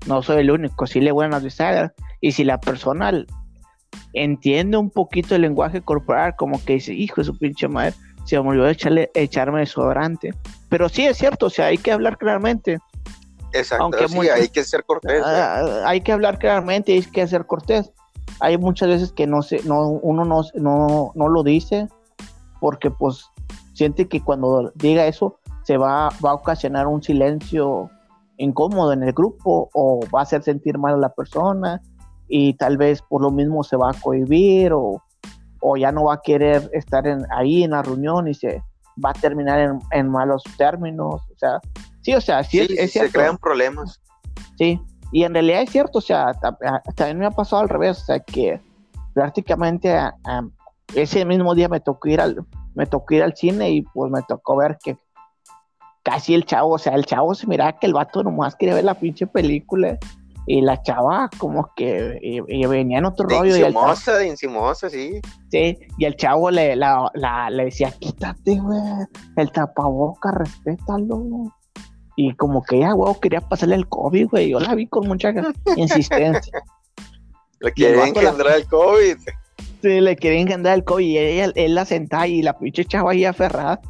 no 0.06 0.22
soy 0.22 0.40
el 0.40 0.50
único, 0.50 0.86
sí 0.86 1.00
le 1.00 1.12
huelen 1.12 1.32
las 1.32 1.42
bisagras. 1.42 1.92
Y 2.20 2.32
si 2.32 2.44
la 2.44 2.60
persona 2.60 3.12
entiende 4.12 4.76
un 4.76 4.90
poquito 4.90 5.34
el 5.34 5.42
lenguaje 5.42 5.80
corporal, 5.80 6.34
como 6.36 6.62
que 6.64 6.74
dice, 6.74 6.94
hijo 6.94 7.20
de 7.20 7.24
su 7.24 7.38
pinche 7.38 7.68
madre, 7.68 7.94
se 8.24 8.40
me 8.40 8.48
olvidó 8.48 8.68
echarle, 8.68 9.10
echarme 9.14 9.60
desodorante. 9.60 10.32
Pero 10.68 10.88
sí 10.88 11.06
es 11.06 11.18
cierto, 11.18 11.46
o 11.46 11.50
sea, 11.50 11.66
hay 11.66 11.78
que 11.78 11.92
hablar 11.92 12.16
claramente. 12.16 12.78
Exacto, 13.52 13.84
Aunque 13.84 14.08
sí, 14.08 14.18
hay 14.28 14.48
que 14.48 14.64
ser 14.64 14.84
cortés. 14.84 15.22
Ah, 15.24 15.82
hay 15.86 16.00
que 16.00 16.12
hablar 16.12 16.38
claramente, 16.38 16.92
hay 16.92 17.02
que 17.02 17.26
ser 17.26 17.46
cortés. 17.46 17.92
Hay 18.40 18.58
muchas 18.58 18.88
veces 18.88 19.12
que 19.12 19.26
no 19.26 19.42
se, 19.42 19.62
no, 19.64 19.88
uno 19.88 20.24
no, 20.24 20.42
no, 20.54 21.12
no 21.14 21.28
lo 21.28 21.42
dice 21.42 21.86
porque 22.58 22.90
pues 22.90 23.26
siente 23.74 24.08
que 24.08 24.22
cuando 24.22 24.72
diga 24.74 25.06
eso 25.06 25.38
se 25.64 25.76
va, 25.76 26.08
va 26.24 26.30
a 26.30 26.34
ocasionar 26.34 26.86
un 26.86 27.02
silencio 27.02 27.90
incómodo 28.38 28.92
en 28.92 29.02
el 29.02 29.12
grupo 29.12 29.68
o 29.74 30.00
va 30.14 30.20
a 30.20 30.22
hacer 30.22 30.42
sentir 30.42 30.78
mal 30.78 30.94
a 30.94 30.98
la 30.98 31.08
persona 31.10 31.80
y 32.28 32.54
tal 32.54 32.76
vez 32.76 33.02
por 33.02 33.22
lo 33.22 33.30
mismo 33.30 33.62
se 33.62 33.76
va 33.76 33.90
a 33.90 34.00
cohibir 34.00 34.72
o, 34.72 35.02
o 35.60 35.76
ya 35.76 35.92
no 35.92 36.04
va 36.04 36.14
a 36.14 36.20
querer 36.22 36.68
estar 36.72 37.06
en, 37.06 37.26
ahí 37.30 37.64
en 37.64 37.72
la 37.72 37.82
reunión 37.82 38.28
y 38.28 38.34
se 38.34 38.62
va 39.04 39.10
a 39.10 39.14
terminar 39.14 39.60
en, 39.60 39.78
en 39.92 40.08
malos 40.08 40.42
términos. 40.56 41.22
O 41.32 41.38
sea, 41.38 41.60
sí, 42.02 42.14
o 42.14 42.20
sea, 42.20 42.42
sí, 42.44 42.60
es, 42.60 42.92
cierto. 42.92 43.12
Se 43.12 43.18
crean 43.18 43.38
problemas. 43.38 44.00
Sí, 44.56 44.80
y 45.12 45.24
en 45.24 45.34
realidad 45.34 45.62
es 45.62 45.70
cierto, 45.70 45.98
o 45.98 46.02
sea, 46.02 46.32
también 46.96 47.18
me 47.18 47.26
ha 47.26 47.30
pasado 47.30 47.62
al 47.62 47.68
revés, 47.68 48.02
o 48.02 48.04
sea, 48.04 48.20
que 48.20 48.60
prácticamente 49.14 49.96
ese 50.94 51.24
mismo 51.24 51.54
día 51.54 51.68
me 51.68 51.80
tocó 51.80 52.08
ir 52.08 52.20
al 52.20 52.44
me 52.74 52.86
tocó 52.86 53.14
ir 53.14 53.22
al 53.22 53.36
cine 53.36 53.70
y 53.70 53.82
pues 53.82 54.10
me 54.10 54.22
tocó 54.22 54.56
ver 54.56 54.78
que 54.82 54.96
casi 56.02 56.34
el 56.34 56.44
chavo, 56.44 56.74
o 56.74 56.78
sea, 56.78 56.94
el 56.94 57.06
chavo 57.06 57.34
se 57.34 57.46
miraba 57.46 57.78
que 57.78 57.86
el 57.86 57.94
vato 57.94 58.22
nomás 58.22 58.56
quería 58.56 58.74
ver 58.74 58.84
la 58.84 58.94
pinche 58.94 59.26
película 59.26 59.98
y 60.46 60.60
la 60.60 60.82
chava 60.82 61.30
como 61.38 61.72
que 61.74 62.18
y, 62.20 62.66
venía 62.66 62.98
en 62.98 63.06
otro 63.06 63.26
rollo. 63.26 63.56
Incimosa, 63.56 64.18
de 64.18 64.28
encimosa, 64.28 64.90
sí. 64.90 65.20
Sí, 65.50 65.78
y 65.96 66.04
el 66.04 66.16
chavo 66.16 66.50
le, 66.50 66.76
la, 66.76 67.10
le 67.50 67.64
decía, 67.64 67.90
quítate, 67.92 68.60
güey, 68.60 68.80
el 69.36 69.50
tapaboca, 69.50 70.32
respétalo. 70.32 71.50
Y 72.16 72.34
como 72.36 72.62
que 72.62 72.76
ella, 72.76 72.92
güey, 72.92 73.14
quería 73.20 73.40
pasarle 73.40 73.74
el 73.76 73.88
COVID, 73.88 74.28
güey. 74.28 74.50
Yo 74.50 74.60
la 74.60 74.74
vi 74.74 74.86
con 74.86 75.08
mucha 75.08 75.32
insistencia. 75.76 76.62
le 77.60 77.72
quería 77.72 78.06
engendrar 78.06 78.56
el 78.56 78.68
COVID. 78.68 79.16
Sí, 79.84 80.00
le 80.00 80.16
quería 80.16 80.40
engendrar 80.40 80.76
el 80.76 80.84
COVID 80.84 81.04
y 81.04 81.18
ella, 81.18 81.52
él 81.54 81.74
la 81.74 81.84
sentaba 81.84 82.26
y 82.26 82.40
la 82.40 82.58
pinche 82.58 82.86
chava 82.86 83.10
ahí 83.10 83.26
aferrada. 83.26 83.82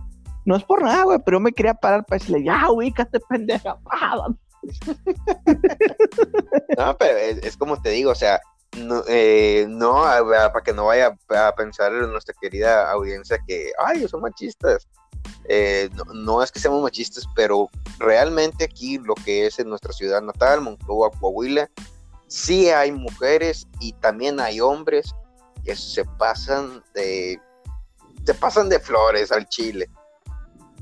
No 0.45 0.57
es 0.57 0.65
por 0.65 0.83
nada, 0.83 1.05
güey, 1.05 1.21
pero 1.25 1.39
me 1.39 1.53
quería 1.53 1.73
parar 1.73 2.05
para 2.05 2.19
decirle, 2.19 2.43
ya, 2.43 2.69
ubícate, 2.69 3.21
pendeja. 3.21 3.79
no, 6.77 6.97
pero 6.99 7.17
es, 7.17 7.57
como 7.57 7.81
te 7.81 7.91
digo, 7.91 8.11
o 8.11 8.15
sea, 8.17 8.41
no, 8.77 9.05
eh, 9.07 9.67
no 9.69 10.03
para 10.03 10.65
que 10.65 10.73
no 10.73 10.87
vaya 10.87 11.17
a 11.29 11.55
pensar 11.55 11.93
en 11.93 12.11
nuestra 12.11 12.35
querida 12.41 12.91
audiencia 12.91 13.39
que, 13.47 13.71
ay, 13.79 14.09
son 14.09 14.23
machistas. 14.23 14.89
Eh, 15.49 15.91
no, 16.13 16.43
es 16.43 16.51
que 16.51 16.59
seamos 16.59 16.83
machistas, 16.83 17.25
pero 17.37 17.69
realmente 18.01 18.65
aquí 18.65 18.99
lo 18.99 19.15
que 19.15 19.47
es 19.47 19.61
en 19.61 19.69
nuestra 19.69 19.93
ciudad 19.93 20.23
natal, 20.23 20.61
Monclova, 20.61 21.13
Coahuila, 21.21 21.71
sí 22.27 22.71
hay 22.71 22.91
mujeres 22.91 23.69
y 23.79 23.93
también 23.93 24.41
hay 24.41 24.61
hombres 24.61 25.15
que 25.65 25.77
se 25.77 26.05
pasan 26.05 26.83
de 26.95 27.41
se 28.25 28.35
pasan 28.35 28.69
de 28.69 28.81
flores 28.81 29.33
al 29.33 29.49
chile. 29.49 29.89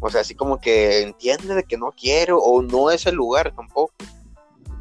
O 0.00 0.10
sea, 0.10 0.20
así 0.22 0.34
como 0.34 0.60
que 0.60 1.02
entiende 1.02 1.54
de 1.54 1.64
que 1.64 1.76
no 1.76 1.92
quiero 1.92 2.38
o 2.38 2.62
no 2.62 2.90
es 2.90 3.06
el 3.06 3.14
lugar 3.14 3.54
tampoco. 3.54 3.94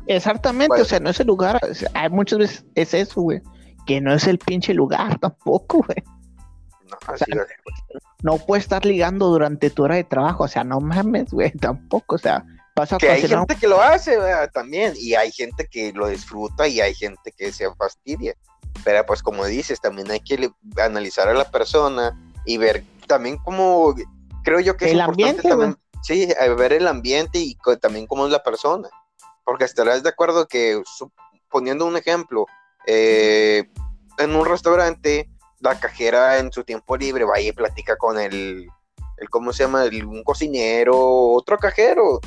Exactamente, 0.07 0.81
o 0.81 0.85
sea, 0.85 0.99
no 0.99 1.11
es 1.11 1.19
el 1.19 1.27
lugar. 1.27 1.59
hay 1.93 2.09
muchas 2.09 2.39
veces 2.39 2.65
es 2.75 2.93
eso, 2.93 3.21
güey. 3.21 3.41
Que 3.85 4.01
no 4.01 4.13
es 4.13 4.27
el 4.27 4.39
pinche 4.39 4.73
lugar 4.73 5.19
tampoco, 5.19 5.83
güey. 5.83 6.03
No, 6.89 6.97
así 7.07 7.31
no 8.23 8.37
puedes 8.37 8.65
estar 8.65 8.85
ligando 8.85 9.27
durante 9.27 9.69
tu 9.69 9.83
hora 9.83 9.95
de 9.95 10.03
trabajo, 10.03 10.43
o 10.43 10.47
sea, 10.47 10.63
no 10.63 10.79
mames, 10.79 11.31
güey, 11.31 11.51
tampoco, 11.51 12.15
o 12.15 12.17
sea, 12.17 12.45
pasa 12.75 12.97
que 12.97 13.09
hay 13.09 13.27
gente 13.27 13.55
que 13.55 13.67
lo 13.67 13.81
hace, 13.81 14.17
güey, 14.17 14.31
también, 14.53 14.93
y 14.95 15.15
hay 15.15 15.31
gente 15.31 15.67
que 15.69 15.91
lo 15.93 16.07
disfruta 16.07 16.67
y 16.67 16.81
hay 16.81 16.93
gente 16.93 17.31
que 17.31 17.51
se 17.51 17.73
fastidia. 17.75 18.35
Pero 18.83 19.05
pues 19.05 19.21
como 19.21 19.45
dices, 19.45 19.79
también 19.79 20.09
hay 20.11 20.19
que 20.19 20.51
analizar 20.77 21.27
a 21.27 21.33
la 21.33 21.49
persona 21.49 22.17
y 22.45 22.57
ver 22.57 22.83
también 23.07 23.37
cómo 23.37 23.93
creo 24.43 24.59
yo 24.59 24.77
que 24.77 24.85
es 24.85 24.91
el 24.91 25.01
ambiente 25.01 25.47
también, 25.47 25.77
sí, 26.01 26.27
ver 26.57 26.73
el 26.73 26.87
ambiente 26.87 27.39
y 27.39 27.57
también 27.79 28.07
cómo 28.07 28.25
es 28.25 28.31
la 28.31 28.43
persona. 28.43 28.89
Porque 29.43 29.65
estarás 29.65 30.03
de 30.03 30.09
acuerdo 30.09 30.47
que, 30.47 30.81
poniendo 31.49 31.85
un 31.85 31.97
ejemplo, 31.97 32.45
eh, 32.85 33.69
en 34.17 34.35
un 34.35 34.45
restaurante 34.45 35.29
la 35.59 35.79
cajera 35.79 36.39
en 36.39 36.51
su 36.51 36.63
tiempo 36.63 36.97
libre 36.97 37.23
va 37.23 37.39
y 37.39 37.51
platica 37.51 37.95
con 37.95 38.19
el, 38.19 38.67
el 39.17 39.29
¿cómo 39.29 39.53
se 39.53 39.63
llama? 39.63 39.83
un 39.83 40.23
cocinero, 40.23 40.97
otro 40.97 41.57
cajero, 41.57 42.19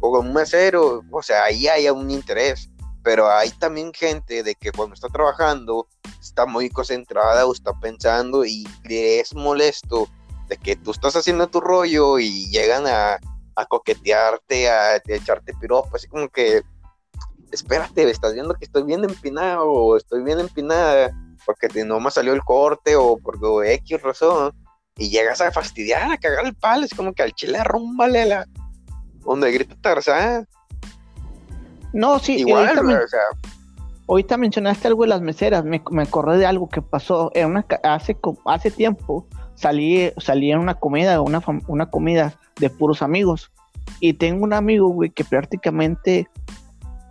o 0.00 0.18
un 0.18 0.32
mesero, 0.32 1.02
o 1.10 1.22
sea, 1.22 1.44
ahí 1.44 1.68
hay 1.68 1.88
un 1.88 2.10
interés. 2.10 2.68
Pero 3.02 3.30
hay 3.30 3.50
también 3.50 3.92
gente 3.94 4.42
de 4.42 4.54
que 4.54 4.72
cuando 4.72 4.94
está 4.94 5.08
trabajando 5.08 5.86
está 6.20 6.46
muy 6.46 6.70
concentrada 6.70 7.46
o 7.46 7.52
está 7.52 7.72
pensando 7.80 8.44
y 8.44 8.66
le 8.84 9.20
es 9.20 9.34
molesto 9.34 10.08
de 10.48 10.56
que 10.56 10.76
tú 10.76 10.90
estás 10.90 11.16
haciendo 11.16 11.48
tu 11.48 11.60
rollo 11.60 12.18
y 12.18 12.46
llegan 12.50 12.86
a, 12.86 13.18
a 13.54 13.66
coquetearte, 13.66 14.68
a, 14.68 14.96
echarte 14.96 15.54
piropo, 15.60 15.96
así 15.96 16.08
como 16.08 16.28
que, 16.28 16.62
espérate, 17.52 18.08
estás 18.10 18.34
viendo 18.34 18.54
que 18.54 18.64
estoy 18.64 18.82
bien 18.82 19.04
empinado 19.04 19.64
o 19.64 19.96
estoy 19.96 20.22
bien 20.22 20.40
empinada 20.40 21.10
porque 21.46 21.68
no 21.84 22.00
me 22.00 22.10
salió 22.10 22.32
el 22.32 22.42
corte 22.42 22.96
o 22.96 23.16
por 23.16 23.38
X 23.64 24.02
razón 24.02 24.52
y 24.96 25.08
llegas 25.08 25.40
a 25.40 25.50
fastidiar, 25.50 26.12
a 26.12 26.18
cagar 26.18 26.44
el 26.44 26.54
palo, 26.54 26.84
es 26.84 26.94
como 26.94 27.14
que 27.14 27.22
al 27.22 27.32
chile 27.32 27.58
arrúmbale 27.58 28.26
la 28.26 28.46
donde 29.24 29.52
grita 29.52 29.76
Tarzán. 29.80 30.48
No, 31.92 32.18
sí, 32.18 32.36
igual, 32.36 32.78
o 32.78 33.08
sea, 33.08 33.20
ahorita 34.10 34.36
mencionaste 34.36 34.88
algo 34.88 35.04
de 35.04 35.08
las 35.08 35.20
meseras, 35.20 35.64
me, 35.64 35.80
me 35.92 36.02
acordé 36.02 36.38
de 36.38 36.46
algo 36.46 36.68
que 36.68 36.82
pasó 36.82 37.30
en 37.32 37.50
una, 37.50 37.66
hace, 37.84 38.18
hace 38.44 38.70
tiempo, 38.72 39.26
salí, 39.54 40.12
salí 40.18 40.50
en 40.50 40.58
una 40.58 40.74
comida, 40.74 41.20
una, 41.20 41.40
una 41.68 41.86
comida 41.90 42.34
de 42.58 42.70
puros 42.70 43.02
amigos, 43.02 43.52
y 44.00 44.14
tengo 44.14 44.42
un 44.42 44.52
amigo, 44.52 44.88
güey, 44.88 45.10
que 45.10 45.22
prácticamente, 45.22 46.28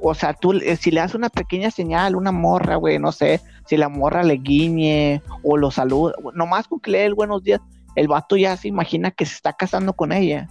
o 0.01 0.13
sea, 0.13 0.33
tú, 0.33 0.51
eh, 0.51 0.75
si 0.75 0.91
le 0.91 0.99
das 0.99 1.15
una 1.15 1.29
pequeña 1.29 1.71
señal, 1.71 2.17
una 2.17 2.33
morra, 2.33 2.75
güey, 2.75 2.99
no 2.99 3.13
sé, 3.13 3.39
si 3.65 3.77
la 3.77 3.87
morra 3.87 4.23
le 4.23 4.35
guiñe 4.35 5.21
o 5.41 5.55
lo 5.55 5.71
saluda, 5.71 6.15
nomás 6.33 6.67
con 6.67 6.81
que 6.81 6.91
le 6.91 6.97
dé 6.99 7.05
el 7.05 7.15
buenos 7.15 7.43
días, 7.43 7.61
el 7.95 8.09
vato 8.09 8.35
ya 8.35 8.57
se 8.57 8.67
imagina 8.67 9.11
que 9.11 9.25
se 9.25 9.35
está 9.35 9.53
casando 9.53 9.93
con 9.93 10.11
ella. 10.11 10.49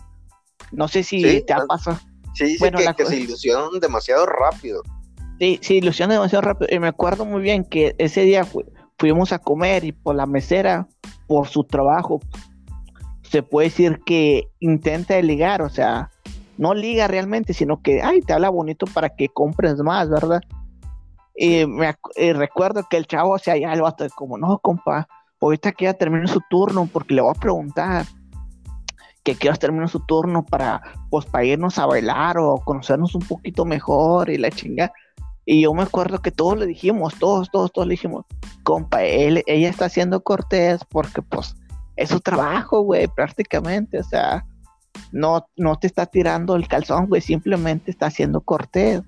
No 0.72 0.88
sé 0.88 1.02
si 1.02 1.42
te 1.42 1.52
ha 1.52 1.66
pasado. 1.66 1.98
Sí, 2.34 2.56
bueno, 2.58 2.78
que, 2.96 3.06
se 3.06 3.20
ilusionan 3.20 3.80
demasiado 3.80 4.26
rápido. 4.26 4.82
Sí, 5.38 5.58
se 5.62 5.74
ilusionan 5.74 6.16
demasiado 6.16 6.42
rápido. 6.42 6.68
Y 6.74 6.78
me 6.78 6.88
acuerdo 6.88 7.24
muy 7.24 7.42
bien 7.42 7.64
que 7.64 7.94
ese 7.98 8.22
día 8.22 8.46
fuimos 8.98 9.32
a 9.32 9.38
comer 9.38 9.84
y 9.84 9.92
por 9.92 10.14
la 10.14 10.26
mesera, 10.26 10.88
por 11.26 11.48
su 11.48 11.64
trabajo, 11.64 12.20
se 13.22 13.42
puede 13.42 13.68
decir 13.68 14.00
que 14.04 14.48
intenta 14.58 15.20
ligar, 15.20 15.62
o 15.62 15.68
sea, 15.68 16.10
no 16.56 16.74
liga 16.74 17.06
realmente, 17.06 17.52
sino 17.52 17.80
que, 17.82 18.02
ay, 18.02 18.20
te 18.22 18.32
habla 18.32 18.48
bonito 18.48 18.86
para 18.86 19.10
que 19.10 19.28
compres 19.28 19.76
más, 19.78 20.08
¿verdad? 20.08 20.40
Y 21.36 21.66
me 21.66 21.94
recuerdo 22.34 22.86
que 22.90 22.96
el 22.96 23.06
chavo 23.06 23.36
hacía 23.36 23.56
ya 23.56 23.72
el 23.72 23.82
vato 23.82 24.06
como, 24.16 24.38
no, 24.38 24.58
compa, 24.58 25.06
ahorita 25.40 25.72
que 25.72 25.84
ya 25.84 25.94
termine 25.94 26.26
su 26.26 26.40
turno 26.50 26.88
porque 26.92 27.14
le 27.14 27.20
voy 27.20 27.32
a 27.36 27.40
preguntar 27.40 28.06
que 29.22 29.36
quieras 29.36 29.58
terminar 29.58 29.88
su 29.88 30.00
turno 30.00 30.44
para, 30.44 30.80
pues, 31.10 31.26
para 31.26 31.44
irnos 31.44 31.78
a 31.78 31.86
bailar 31.86 32.38
o 32.38 32.56
conocernos 32.64 33.14
un 33.14 33.22
poquito 33.22 33.64
mejor 33.64 34.30
y 34.30 34.38
la 34.38 34.50
chinga. 34.50 34.90
Y 35.50 35.62
yo 35.62 35.72
me 35.72 35.82
acuerdo 35.82 36.20
que 36.20 36.30
todos 36.30 36.58
le 36.58 36.66
dijimos, 36.66 37.14
todos, 37.18 37.50
todos, 37.50 37.72
todos 37.72 37.88
le 37.88 37.92
dijimos, 37.92 38.26
compa, 38.64 39.02
él, 39.02 39.42
ella 39.46 39.70
está 39.70 39.86
haciendo 39.86 40.22
cortés 40.22 40.84
porque, 40.90 41.22
pues, 41.22 41.56
es 41.96 42.10
su 42.10 42.20
trabajo, 42.20 42.82
güey, 42.82 43.08
prácticamente, 43.08 43.98
o 43.98 44.02
sea, 44.02 44.44
no, 45.10 45.48
no 45.56 45.78
te 45.78 45.86
está 45.86 46.04
tirando 46.04 46.54
el 46.54 46.68
calzón, 46.68 47.06
güey, 47.06 47.22
simplemente 47.22 47.90
está 47.90 48.08
haciendo 48.08 48.42
cortés. 48.42 49.00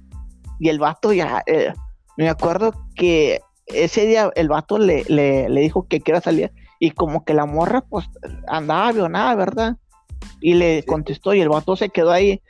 Y 0.58 0.70
el 0.70 0.78
vato 0.78 1.12
ya, 1.12 1.42
eh, 1.44 1.74
me 2.16 2.30
acuerdo 2.30 2.72
que 2.94 3.42
ese 3.66 4.06
día 4.06 4.30
el 4.34 4.48
vato 4.48 4.78
le, 4.78 5.04
le, 5.08 5.60
dijo 5.60 5.88
que 5.88 6.00
quiera 6.00 6.22
salir 6.22 6.52
y 6.78 6.92
como 6.92 7.26
que 7.26 7.34
la 7.34 7.44
morra 7.44 7.82
pues 7.82 8.08
andaba 8.48 8.88
avionada, 8.88 9.34
¿verdad? 9.34 9.76
Y 10.40 10.54
le 10.54 10.84
contestó 10.84 11.34
y 11.34 11.42
el 11.42 11.50
vato 11.50 11.76
se 11.76 11.90
quedó 11.90 12.12
ahí. 12.12 12.40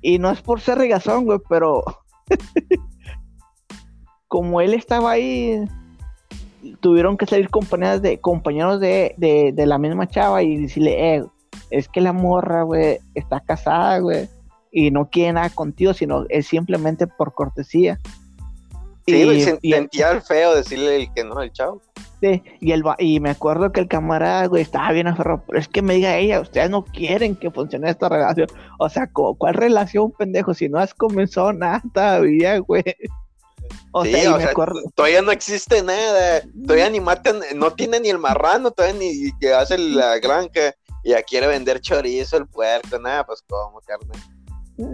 Y 0.00 0.18
no 0.18 0.30
es 0.30 0.40
por 0.40 0.62
ser 0.62 0.78
regazón, 0.78 1.26
güey, 1.26 1.40
pero 1.50 1.84
como 4.28 4.60
él 4.60 4.74
estaba 4.74 5.12
ahí, 5.12 5.64
tuvieron 6.80 7.16
que 7.16 7.26
salir 7.26 7.48
compañeros 7.48 8.02
de, 8.02 8.18
compañeros 8.18 8.80
de, 8.80 9.14
de, 9.16 9.66
la 9.66 9.78
misma 9.78 10.08
chava 10.08 10.42
y 10.42 10.56
decirle, 10.56 11.16
eh, 11.16 11.24
es 11.70 11.88
que 11.88 12.00
la 12.00 12.12
morra, 12.12 12.62
güey, 12.62 12.98
está 13.14 13.40
casada, 13.40 13.98
güey, 13.98 14.28
y 14.70 14.90
no 14.90 15.08
quiere 15.08 15.34
nada 15.34 15.50
contigo, 15.50 15.94
sino 15.94 16.24
es 16.28 16.46
simplemente 16.46 17.06
por 17.06 17.34
cortesía. 17.34 17.98
Sí, 19.06 19.14
y, 19.62 19.72
sentía 19.72 20.10
el 20.10 20.20
feo 20.20 20.56
decirle 20.56 20.96
el 20.96 21.12
que 21.14 21.22
no, 21.22 21.40
el 21.40 21.52
chavo. 21.52 21.80
Sí, 22.20 22.42
y, 22.60 22.72
el, 22.72 22.82
y 22.98 23.20
me 23.20 23.30
acuerdo 23.30 23.70
que 23.70 23.78
el 23.78 23.86
camarada, 23.86 24.46
güey, 24.46 24.62
estaba 24.62 24.90
bien 24.90 25.06
aferrado, 25.06 25.44
pero 25.46 25.60
es 25.60 25.68
que 25.68 25.82
me 25.82 25.94
diga 25.94 26.16
ella, 26.16 26.40
ustedes 26.40 26.70
no 26.70 26.84
quieren 26.84 27.36
que 27.36 27.52
funcione 27.52 27.88
esta 27.88 28.08
relación. 28.08 28.48
O 28.80 28.88
sea, 28.88 29.08
¿cuál 29.12 29.54
relación, 29.54 30.10
pendejo? 30.10 30.54
Si 30.54 30.68
no 30.68 30.78
has 30.78 30.92
comenzado 30.92 31.52
nada 31.52 31.82
todavía, 31.92 32.58
güey. 32.58 32.82
O 33.92 34.04
sea, 34.04 34.34
o 34.34 34.40
sea 34.40 34.52
todavía 34.94 35.22
no 35.22 35.32
existe 35.32 35.82
nada, 35.82 36.42
todavía 36.66 36.90
ni 36.90 37.00
matan, 37.00 37.40
no 37.54 37.72
tiene 37.72 38.00
ni 38.00 38.10
el 38.10 38.18
marrano, 38.18 38.70
todavía 38.70 38.98
ni 38.98 39.32
que 39.40 39.52
hace 39.52 39.78
la 39.78 40.18
granja, 40.18 40.74
y 41.02 41.10
ya 41.10 41.22
quiere 41.22 41.46
vender 41.46 41.80
chorizo, 41.80 42.36
el 42.36 42.46
puerco, 42.46 42.98
nada, 42.98 43.24
pues 43.24 43.42
como 43.48 43.80
carne. 43.80 44.12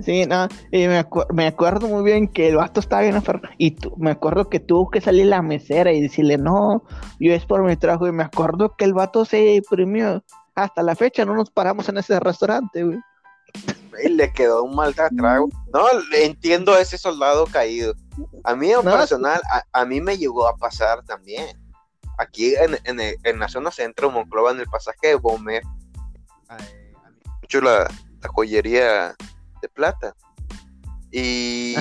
Sí, 0.05 0.27
no, 0.27 0.47
y 0.71 0.87
me, 0.87 1.05
me, 1.35 1.47
acuerdo 1.49 1.89
muy 1.89 2.05
bien 2.05 2.29
que 2.29 2.49
el 2.49 2.57
vato 2.57 2.79
estaba 2.79 3.03
bien 3.03 3.17
aferrado. 3.17 3.49
Y 3.59 3.77
me 3.97 4.13
acuerdo 4.13 4.49
que 4.49 4.61
tuvo 4.61 4.89
que 4.91 5.01
salir 5.01 5.27
la 5.27 5.43
mesera 5.43 5.93
y 5.93 6.01
decirle, 6.01 6.39
no, 6.39 6.85
yo 7.19 7.33
es 7.33 7.45
por 7.45 7.65
mi 7.65 7.77
trabajo. 7.77 8.07
Y 8.07 8.13
me 8.13 8.23
acuerdo 8.23 8.77
que 8.77 8.85
el 8.85 8.95
vato 8.95 9.25
se 9.25 9.39
deprimió. 9.39 10.23
Hasta 10.55 10.83
la 10.85 10.95
fecha 10.95 11.25
no 11.25 11.35
nos 11.35 11.51
paramos 11.51 11.89
en 11.89 11.99
ese 11.99 12.21
restaurante, 12.21 12.85
güey. 12.85 12.99
Le 14.09 14.33
quedó 14.33 14.65
un 14.65 14.75
mal 14.75 14.95
trago. 14.95 15.49
No, 15.73 15.87
entiendo 16.13 16.75
a 16.75 16.81
ese 16.81 16.99
soldado 16.99 17.47
caído. 17.47 17.95
A 18.45 18.55
mí, 18.55 18.71
en 18.71 18.83
personal, 18.83 19.41
a, 19.73 19.85
mí 19.85 20.01
me 20.01 20.17
llegó 20.17 20.47
a 20.47 20.57
pasar 20.57 21.05
también. 21.05 21.59
Aquí 22.19 22.55
en, 22.55 22.79
en, 22.85 23.17
en 23.23 23.39
la 23.39 23.49
zona 23.49 23.71
centro, 23.71 24.11
Monclova, 24.11 24.53
en 24.53 24.61
el 24.61 24.67
pasaje 24.67 25.09
de 25.09 25.15
Bomer, 25.15 25.63
mucho 27.41 27.61
la, 27.61 27.89
la 28.21 28.29
joyería 28.29 29.15
de 29.61 29.69
plata. 29.69 30.15
Y 31.11 31.75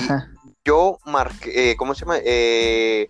yo 0.66 1.00
marqué, 1.06 1.72
eh, 1.72 1.76
¿cómo 1.78 1.94
se 1.94 2.02
llama? 2.02 2.18
Eh, 2.24 3.08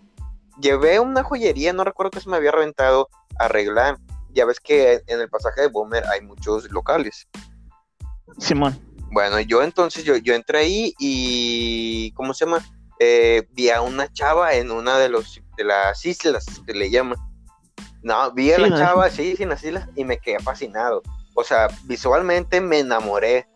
llevé 0.60 1.00
una 1.00 1.22
joyería, 1.22 1.72
no 1.72 1.84
recuerdo 1.84 2.10
que 2.10 2.20
se 2.20 2.28
me 2.28 2.36
había 2.36 2.52
reventado, 2.52 3.08
a 3.38 3.44
arreglar. 3.44 3.98
Ya 4.30 4.46
ves 4.46 4.60
que 4.60 5.02
en 5.06 5.20
el 5.20 5.28
pasaje 5.28 5.62
de 5.62 5.66
Boomer 5.68 6.04
hay 6.06 6.22
muchos 6.22 6.70
locales. 6.70 7.28
Simón. 8.38 8.78
Bueno, 9.12 9.40
yo 9.40 9.62
entonces, 9.62 10.04
yo, 10.04 10.16
yo 10.16 10.34
entré 10.34 10.58
ahí 10.58 10.94
y, 10.98 12.12
¿cómo 12.12 12.34
se 12.34 12.44
llama? 12.44 12.64
Eh, 12.98 13.46
vi 13.52 13.70
a 13.70 13.80
una 13.80 14.12
chava 14.12 14.54
en 14.54 14.70
una 14.70 14.98
de, 14.98 15.08
los, 15.08 15.40
de 15.56 15.64
las 15.64 16.04
islas, 16.04 16.46
que 16.66 16.72
le 16.72 16.90
llaman. 16.90 17.18
No, 18.02 18.32
vi 18.32 18.52
a 18.52 18.58
la 18.58 18.76
chava, 18.76 19.10
sí, 19.10 19.36
en 19.38 19.50
las 19.50 19.62
islas, 19.62 19.88
y 19.94 20.04
me 20.04 20.18
quedé 20.18 20.40
fascinado. 20.40 21.02
O 21.34 21.44
sea, 21.44 21.68
visualmente 21.84 22.60
me 22.60 22.80
enamoré 22.80 23.46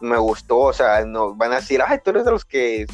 me 0.00 0.16
gustó, 0.18 0.58
o 0.58 0.72
sea, 0.72 1.04
no 1.04 1.34
van 1.34 1.52
a 1.52 1.56
decir, 1.56 1.82
ay, 1.86 1.98
tú 2.02 2.10
eres 2.10 2.24
de 2.24 2.30
los 2.30 2.44
que 2.44 2.86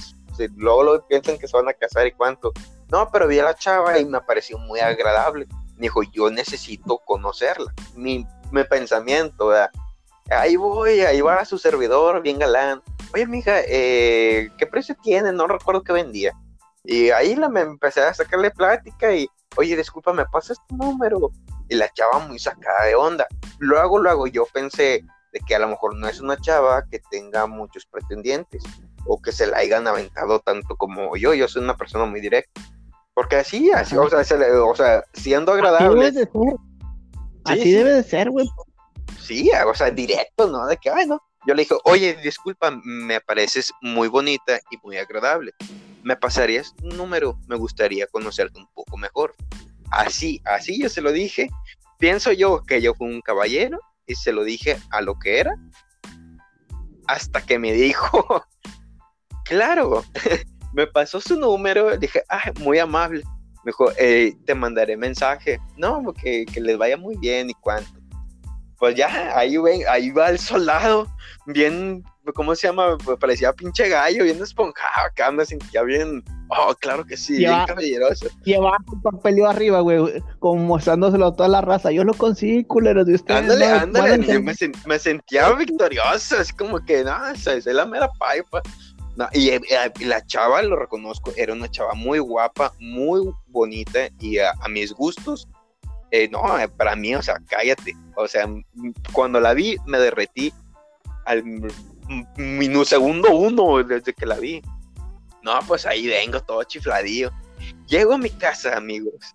luego, 0.57 0.83
lo 0.83 1.07
piensan 1.07 1.39
que 1.39 1.49
se 1.49 1.57
van 1.57 1.69
a 1.69 1.73
casar 1.73 2.07
y 2.07 2.13
cuánto. 2.13 2.53
No, 2.91 3.11
pero 3.11 3.27
vi 3.27 3.39
a 3.39 3.45
la 3.45 3.55
chava 3.55 3.99
y 3.99 4.05
me 4.05 4.21
pareció 4.21 4.59
muy 4.59 4.81
agradable. 4.81 5.47
Me 5.77 5.83
dijo, 5.83 6.03
yo 6.03 6.31
necesito 6.31 6.99
conocerla. 6.99 7.73
Mi, 7.95 8.27
mi 8.51 8.65
pensamiento, 8.65 9.49
¿verdad? 9.49 9.71
Ahí 10.31 10.57
voy, 10.57 11.01
ahí 11.01 11.21
va 11.21 11.45
su 11.45 11.59
servidor, 11.59 12.23
bien 12.23 12.39
galán. 12.39 12.83
Oye, 13.15 13.27
mija, 13.27 13.61
eh, 13.67 14.51
¿qué 14.59 14.67
precio 14.67 14.97
tiene? 15.03 15.33
No 15.33 15.47
recuerdo 15.47 15.83
qué 15.83 15.93
vendía. 15.93 16.33
Y 16.85 17.11
ahí 17.11 17.35
la, 17.35 17.49
me 17.49 17.61
empecé 17.61 18.01
a 18.01 18.15
sacarle 18.15 18.51
plática 18.51 19.13
y, 19.15 19.29
oye, 19.57 19.77
disculpa, 19.77 20.13
¿me 20.13 20.25
pasas 20.27 20.59
tu 20.69 20.77
número? 20.77 21.31
Y 21.69 21.77
la 21.77 21.89
chava 21.93 22.21
muy 22.21 22.39
sacada 22.39 22.85
de 22.87 22.95
onda. 22.95 23.27
Luego, 23.59 23.99
luego 23.99 24.27
yo 24.27 24.47
pensé, 24.53 25.05
que 25.47 25.55
a 25.55 25.59
lo 25.59 25.69
mejor 25.69 25.97
no 25.97 26.09
es 26.09 26.21
una 26.21 26.37
chava 26.39 26.85
que 26.91 27.01
tenga 27.11 27.47
muchos 27.47 27.85
pretendientes 27.87 28.63
o 29.05 29.21
que 29.21 29.33
se 29.33 29.47
la 29.47 29.59
hayan 29.59 29.87
aventado 29.87 30.41
tanto 30.41 30.77
como 30.77 31.17
yo. 31.17 31.35
Yo 31.35 31.49
soy 31.49 31.63
una 31.63 31.77
persona 31.77 32.07
muy 32.07 32.21
directa. 32.21 32.61
Porque 33.15 33.37
así, 33.37 33.71
así, 33.73 33.97
o 33.97 34.09
sea, 34.09 35.05
siendo 35.15 35.53
agradable. 35.53 36.13
Así 37.45 37.73
debe 37.73 37.93
de 37.93 38.03
ser. 38.03 38.31
güey. 38.31 38.47
Sí, 38.47 38.53
o 39.67 39.75
sea, 39.75 39.91
directo, 39.91 40.49
¿no? 40.49 40.67
De 40.67 40.77
que, 40.77 40.91
ay, 40.91 41.07
no. 41.07 41.21
Yo 41.47 41.55
le 41.55 41.63
dije, 41.63 41.75
oye, 41.85 42.17
disculpa, 42.23 42.73
me 42.85 43.21
pareces 43.21 43.73
muy 43.81 44.09
bonita 44.09 44.59
y 44.71 44.79
muy 44.83 44.97
agradable. 44.97 45.53
¿Me 46.03 46.17
pasarías 46.17 46.75
un 46.83 46.97
número? 46.97 47.39
Me 47.47 47.57
gustaría 47.57 48.07
conocerte 48.09 48.59
un 48.59 48.67
poco 48.75 48.97
mejor. 48.97 49.35
Así, 49.91 50.41
así 50.45 50.81
yo 50.81 50.89
se 50.89 51.01
lo 51.01 51.13
dije. 51.13 51.49
Pienso 51.99 52.33
yo 52.33 52.63
que 52.67 52.83
yo 52.83 52.95
fui 52.95 53.09
un 53.09 53.23
caballero 53.23 53.81
y 54.07 54.15
se 54.15 54.33
lo 54.33 54.45
dije 54.45 54.77
a 54.91 55.01
lo 55.01 55.19
que 55.19 55.41
era, 55.41 55.55
hasta 57.07 57.41
que 57.41 57.59
me 57.59 57.73
dijo, 57.73 58.45
claro, 59.45 60.05
me 60.73 60.87
pasó 60.87 61.21
su 61.21 61.39
número, 61.39 61.97
dije, 61.97 62.23
ah, 62.29 62.53
muy 62.61 62.79
amable, 62.79 63.23
Me 63.65 63.71
dijo, 63.71 63.91
eh, 63.99 64.35
te 64.45 64.55
mandaré 64.55 64.97
mensaje. 64.97 65.59
No, 65.77 66.13
que, 66.13 66.45
que 66.47 66.61
les 66.61 66.77
vaya 66.79 66.97
muy 66.97 67.17
bien 67.17 67.51
y 67.51 67.55
cuánto. 67.55 67.96
Pues 68.79 68.95
ya, 68.95 69.37
ahí, 69.37 69.57
ven, 69.57 69.83
ahí 69.89 70.11
va 70.11 70.29
el 70.29 70.39
soldado, 70.39 71.07
bien, 71.47 72.05
¿cómo 72.35 72.55
se 72.55 72.67
llama? 72.67 72.99
Pues 73.03 73.19
parecía 73.19 73.53
pinche 73.53 73.89
gallo, 73.89 74.25
bien 74.25 74.43
esponjado, 74.43 75.07
acá 75.07 75.31
me 75.31 75.47
sentía 75.47 75.83
bien, 75.83 76.23
oh, 76.49 76.75
claro 76.79 77.05
que 77.05 77.17
sí, 77.17 77.39
bien 77.39 77.65
caballeroso. 77.67 78.29
Llevaba 78.45 78.77
un 78.93 79.01
papelio 79.01 79.49
arriba, 79.49 79.81
güey, 79.81 80.23
como 80.41 80.63
mostrándoselo 80.63 81.29
a 81.29 81.37
toda 81.37 81.49
la 81.49 81.63
raza. 81.63 81.91
Yo 81.91 82.05
lo 82.05 82.13
conseguí, 82.15 82.65
culero, 82.65 83.05
de 83.05 83.15
ustedes. 83.15 83.41
Ándale, 83.41 83.67
ándale, 83.67 84.27
yo 84.27 84.43
me, 84.43 84.99
sentía 84.99 85.51
victorioso, 85.53 86.37
así 86.39 86.53
como 86.53 86.85
que, 86.85 87.03
no, 87.03 87.29
es 87.29 87.67
la 87.67 87.87
mera 87.87 88.11
paipa. 88.19 88.63
Eh, 89.33 89.61
y, 89.99 90.05
la 90.05 90.25
chava, 90.27 90.63
lo 90.63 90.77
reconozco, 90.77 91.33
era 91.37 91.53
una 91.53 91.71
chava 91.71 91.95
muy 91.95 92.19
guapa, 92.19 92.73
muy 92.79 93.33
bonita 93.49 94.09
y 94.21 94.39
a, 94.39 94.53
mis 94.69 94.93
gustos, 94.93 95.49
eh, 96.11 96.29
no, 96.29 96.59
eh, 96.59 96.69
para 96.69 96.97
mí, 96.97 97.15
o 97.15 97.23
sea, 97.23 97.37
cállate. 97.49 97.95
O 98.17 98.27
sea, 98.29 98.49
cuando 99.13 99.41
la 99.41 99.55
vi, 99.55 99.77
me 99.87 99.99
derretí 99.99 100.53
al 101.25 101.43
minusegundo 102.37 103.35
uno 103.35 103.83
desde 103.83 104.13
que 104.13 104.27
la 104.27 104.37
vi. 104.37 104.63
No, 105.43 105.59
pues 105.67 105.87
ahí 105.87 106.07
vengo 106.07 106.41
todo 106.41 106.63
chifladillo. 106.65 107.31
Llego 107.87 108.15
a 108.15 108.19
mi 108.19 108.31
casa, 108.31 108.77
amigos. 108.77 109.35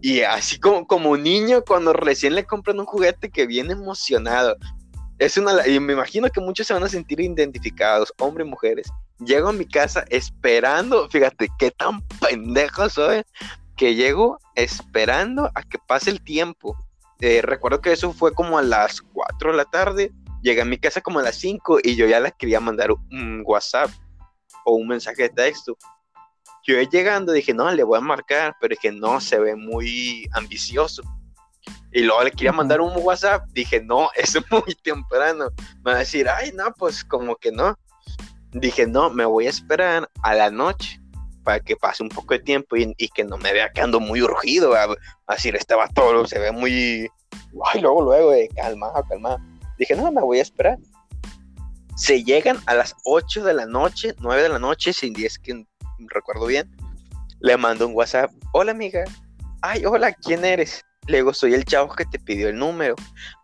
Y 0.00 0.22
así 0.22 0.58
como, 0.58 0.86
como 0.86 1.16
niño, 1.16 1.62
cuando 1.62 1.92
recién 1.92 2.34
le 2.34 2.44
compran 2.44 2.80
un 2.80 2.86
juguete 2.86 3.30
que 3.30 3.46
viene 3.46 3.72
emocionado 3.72 4.56
es 5.20 5.36
una, 5.36 5.68
y 5.68 5.78
me 5.78 5.92
imagino 5.92 6.30
que 6.30 6.40
muchos 6.40 6.66
se 6.66 6.72
van 6.72 6.82
a 6.82 6.88
sentir 6.88 7.20
identificados, 7.20 8.12
hombres 8.18 8.46
y 8.46 8.50
mujeres. 8.50 8.90
Llego 9.18 9.50
a 9.50 9.52
mi 9.52 9.66
casa 9.66 10.02
esperando, 10.08 11.10
fíjate 11.10 11.48
qué 11.58 11.70
tan 11.70 12.00
pendejo 12.20 12.88
soy, 12.88 13.22
que 13.80 13.94
llego 13.94 14.38
esperando 14.56 15.50
a 15.54 15.62
que 15.62 15.78
pase 15.78 16.10
el 16.10 16.22
tiempo. 16.22 16.76
Eh, 17.18 17.40
recuerdo 17.40 17.80
que 17.80 17.92
eso 17.92 18.12
fue 18.12 18.34
como 18.34 18.58
a 18.58 18.62
las 18.62 19.00
4 19.00 19.52
de 19.52 19.56
la 19.56 19.64
tarde. 19.64 20.12
Llegué 20.42 20.60
a 20.60 20.66
mi 20.66 20.76
casa 20.76 21.00
como 21.00 21.18
a 21.18 21.22
las 21.22 21.36
5 21.36 21.78
y 21.82 21.96
yo 21.96 22.06
ya 22.06 22.20
le 22.20 22.30
quería 22.32 22.60
mandar 22.60 22.90
un 22.92 23.42
WhatsApp 23.42 23.88
o 24.66 24.74
un 24.74 24.86
mensaje 24.86 25.22
de 25.22 25.28
texto. 25.30 25.78
Yo 26.66 26.78
llegando 26.78 27.32
dije, 27.32 27.54
no, 27.54 27.72
le 27.72 27.82
voy 27.82 27.96
a 27.96 28.02
marcar, 28.02 28.54
pero 28.60 28.74
dije, 28.74 28.92
no, 28.92 29.18
se 29.18 29.38
ve 29.38 29.56
muy 29.56 30.28
ambicioso. 30.34 31.02
Y 31.90 32.02
luego 32.02 32.22
le 32.22 32.32
quería 32.32 32.52
mandar 32.52 32.82
un 32.82 32.92
WhatsApp, 32.94 33.48
dije, 33.52 33.82
no, 33.82 34.10
es 34.14 34.36
muy 34.50 34.74
temprano. 34.82 35.48
Me 35.76 35.92
va 35.92 35.96
a 35.96 36.00
decir, 36.00 36.28
ay, 36.28 36.52
no, 36.52 36.70
pues 36.74 37.02
como 37.02 37.34
que 37.36 37.50
no. 37.50 37.78
Dije, 38.52 38.86
no, 38.86 39.08
me 39.08 39.24
voy 39.24 39.46
a 39.46 39.50
esperar 39.50 40.10
a 40.22 40.34
la 40.34 40.50
noche 40.50 41.00
para 41.44 41.60
que 41.60 41.76
pase 41.76 42.02
un 42.02 42.08
poco 42.08 42.34
de 42.34 42.40
tiempo 42.40 42.76
y, 42.76 42.94
que 43.14 43.24
no 43.24 43.36
me 43.36 43.52
vea 43.52 43.70
que 43.70 43.80
ando 43.80 44.00
muy 44.00 44.22
urgido. 44.22 44.74
A, 44.74 44.88
decir, 45.28 45.56
este 45.56 45.74
todo 45.94 46.26
se 46.26 46.38
ve 46.38 46.52
muy. 46.52 47.08
Ay, 47.72 47.80
luego, 47.80 48.02
luego, 48.02 48.32
eh, 48.32 48.48
calmado, 48.54 49.04
calmado. 49.08 49.38
Dije, 49.78 49.96
no, 49.96 50.10
me 50.12 50.22
voy 50.22 50.38
a 50.38 50.42
esperar. 50.42 50.78
Se 51.96 52.22
llegan 52.24 52.58
a 52.66 52.74
las 52.74 52.94
8 53.04 53.44
de 53.44 53.54
la 53.54 53.66
noche, 53.66 54.14
9 54.20 54.42
de 54.42 54.48
la 54.48 54.58
noche, 54.58 54.92
sin 54.92 55.12
10 55.12 55.38
que 55.38 55.64
recuerdo 56.08 56.46
bien. 56.46 56.70
Le 57.40 57.56
mando 57.56 57.86
un 57.86 57.94
WhatsApp. 57.94 58.30
Hola, 58.52 58.72
amiga. 58.72 59.04
Ay, 59.62 59.84
hola, 59.84 60.12
¿quién 60.12 60.44
eres? 60.44 60.84
Le 61.06 61.18
digo, 61.18 61.32
soy 61.32 61.54
el 61.54 61.64
chavo 61.64 61.94
que 61.94 62.04
te 62.04 62.18
pidió 62.18 62.48
el 62.48 62.58
número. 62.58 62.94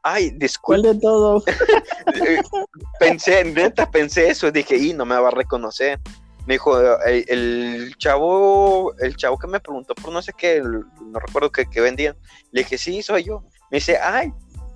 Ay, 0.02 0.30
disculpe. 0.30 0.82
¿Cuál 0.82 0.94
de 0.94 1.00
todos? 1.00 1.44
pensé, 3.00 3.44
neta, 3.44 3.90
pensé 3.90 4.28
eso. 4.28 4.50
Dije, 4.50 4.76
y 4.76 4.92
no 4.92 5.04
me 5.04 5.18
va 5.18 5.28
a 5.28 5.32
reconocer. 5.32 5.98
Me 6.46 6.54
dijo, 6.54 7.00
el, 7.02 7.94
chavo, 7.98 8.94
el 8.98 9.16
chavo 9.16 9.36
que 9.38 9.48
me 9.48 9.60
preguntó 9.60 9.94
por 9.94 10.12
no 10.12 10.22
sé 10.22 10.32
qué, 10.32 10.62
no 10.62 11.18
recuerdo 11.18 11.50
qué, 11.50 11.80
vendían. 11.80 12.16
Le 12.52 12.62
dije, 12.62 12.78
sí, 12.78 13.02
soy 13.02 13.24
yo. 13.24 13.42
Me 13.70 13.78
dice, 13.78 13.98
ay, 13.98 14.32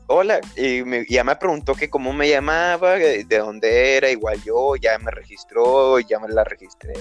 hola. 0.09 0.41
Y 0.57 1.13
ya 1.13 1.23
me 1.23 1.37
preguntó 1.37 1.75
que 1.75 1.89
cómo 1.89 2.13
me 2.13 2.29
llamaba, 2.29 2.97
de 2.97 3.39
dónde 3.39 3.97
era, 3.97 4.11
igual 4.11 4.43
yo, 4.43 4.75
ya 4.77 4.99
me 4.99 5.13
registró, 5.13 6.01
ya 6.01 6.19
me 6.19 6.29
la 6.29 6.43
registré. 6.43 6.95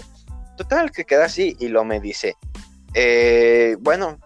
Total, 0.56 0.92
que 0.92 1.04
queda 1.04 1.26
así. 1.26 1.58
Y 1.60 1.70
lo 1.70 1.84
me 1.84 2.00
dice, 2.00 2.36
eh, 2.94 3.76
bueno, 3.80 4.20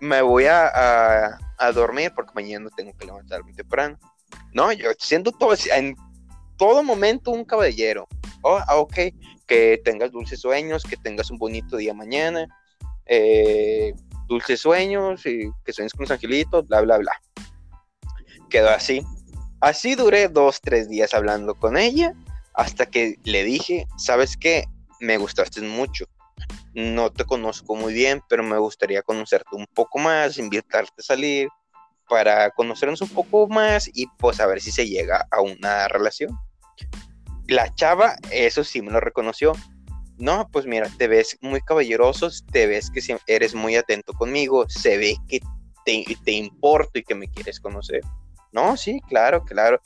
me 0.00 0.22
voy 0.22 0.46
a, 0.46 1.38
dormir 1.74 2.12
porque 2.14 2.32
mañana 2.34 2.68
tengo 2.76 2.92
que 2.96 3.06
levantarme 3.06 3.52
temprano. 3.54 3.98
No, 4.52 4.72
yo 4.72 4.90
siendo 4.98 5.32
todo, 5.32 5.54
en 5.72 5.96
todo 6.56 6.82
momento 6.82 7.30
un 7.30 7.44
caballero. 7.44 8.08
Oh, 8.44 8.58
ah, 8.66 8.76
ok, 8.76 8.94
que 9.46 9.80
tengas 9.84 10.12
dulces 10.12 10.40
sueños, 10.40 10.84
que 10.84 10.96
tengas 10.96 11.30
un 11.30 11.38
bonito 11.38 11.76
día 11.76 11.94
mañana, 11.94 12.46
eh, 13.06 13.94
dulces 14.28 14.60
sueños 14.60 15.24
y 15.26 15.50
que 15.64 15.72
sueñes 15.72 15.92
con 15.92 16.02
los 16.02 16.10
angelitos, 16.10 16.66
bla, 16.68 16.80
bla, 16.82 16.98
bla. 16.98 17.12
Quedó 18.50 18.70
así. 18.70 19.02
Así 19.60 19.94
duré 19.94 20.28
dos, 20.28 20.60
tres 20.60 20.88
días 20.88 21.14
hablando 21.14 21.54
con 21.54 21.76
ella 21.76 22.14
hasta 22.52 22.86
que 22.86 23.16
le 23.24 23.44
dije, 23.44 23.86
¿sabes 23.96 24.36
qué? 24.36 24.64
Me 25.00 25.16
gustaste 25.16 25.60
mucho 25.62 26.06
no 26.74 27.10
te 27.10 27.24
conozco 27.24 27.76
muy 27.76 27.94
bien, 27.94 28.22
pero 28.28 28.42
me 28.42 28.58
gustaría 28.58 29.02
conocerte 29.02 29.50
un 29.52 29.66
poco 29.66 29.98
más, 29.98 30.38
invitarte 30.38 30.92
a 30.98 31.02
salir 31.02 31.48
para 32.08 32.50
conocernos 32.50 33.00
un 33.00 33.08
poco 33.08 33.46
más 33.48 33.88
y 33.94 34.06
pues 34.18 34.40
a 34.40 34.46
ver 34.46 34.60
si 34.60 34.72
se 34.72 34.86
llega 34.86 35.26
a 35.30 35.40
una 35.40 35.88
relación. 35.88 36.36
La 37.48 37.74
chava, 37.74 38.16
eso 38.30 38.64
sí 38.64 38.82
me 38.82 38.92
lo 38.92 39.00
reconoció. 39.00 39.52
No, 40.16 40.48
pues 40.52 40.66
mira, 40.66 40.88
te 40.96 41.08
ves 41.08 41.36
muy 41.40 41.60
caballeroso, 41.60 42.28
te 42.52 42.66
ves 42.66 42.90
que 42.90 43.00
eres 43.26 43.54
muy 43.54 43.76
atento 43.76 44.12
conmigo, 44.12 44.68
se 44.68 44.96
ve 44.96 45.16
que 45.28 45.40
te, 45.84 46.04
te 46.24 46.32
importo 46.32 46.98
y 46.98 47.02
que 47.02 47.14
me 47.14 47.28
quieres 47.28 47.60
conocer. 47.60 48.00
No, 48.52 48.76
sí, 48.76 49.00
claro, 49.08 49.44
claro. 49.44 49.80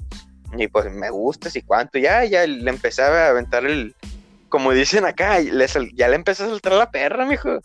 Y 0.56 0.68
pues 0.68 0.92
me 0.92 1.10
gustas 1.10 1.56
y 1.56 1.62
cuánto. 1.62 1.98
Ya, 1.98 2.24
ya 2.24 2.46
le 2.46 2.70
empezaba 2.70 3.26
a 3.26 3.28
aventar 3.30 3.64
el, 3.64 3.94
como 4.48 4.72
dicen 4.72 5.04
acá, 5.04 5.40
ya 5.40 6.08
le 6.08 6.14
empezó 6.14 6.44
a 6.44 6.48
soltar 6.48 6.72
la 6.74 6.90
perra, 6.90 7.24
mijo. 7.24 7.60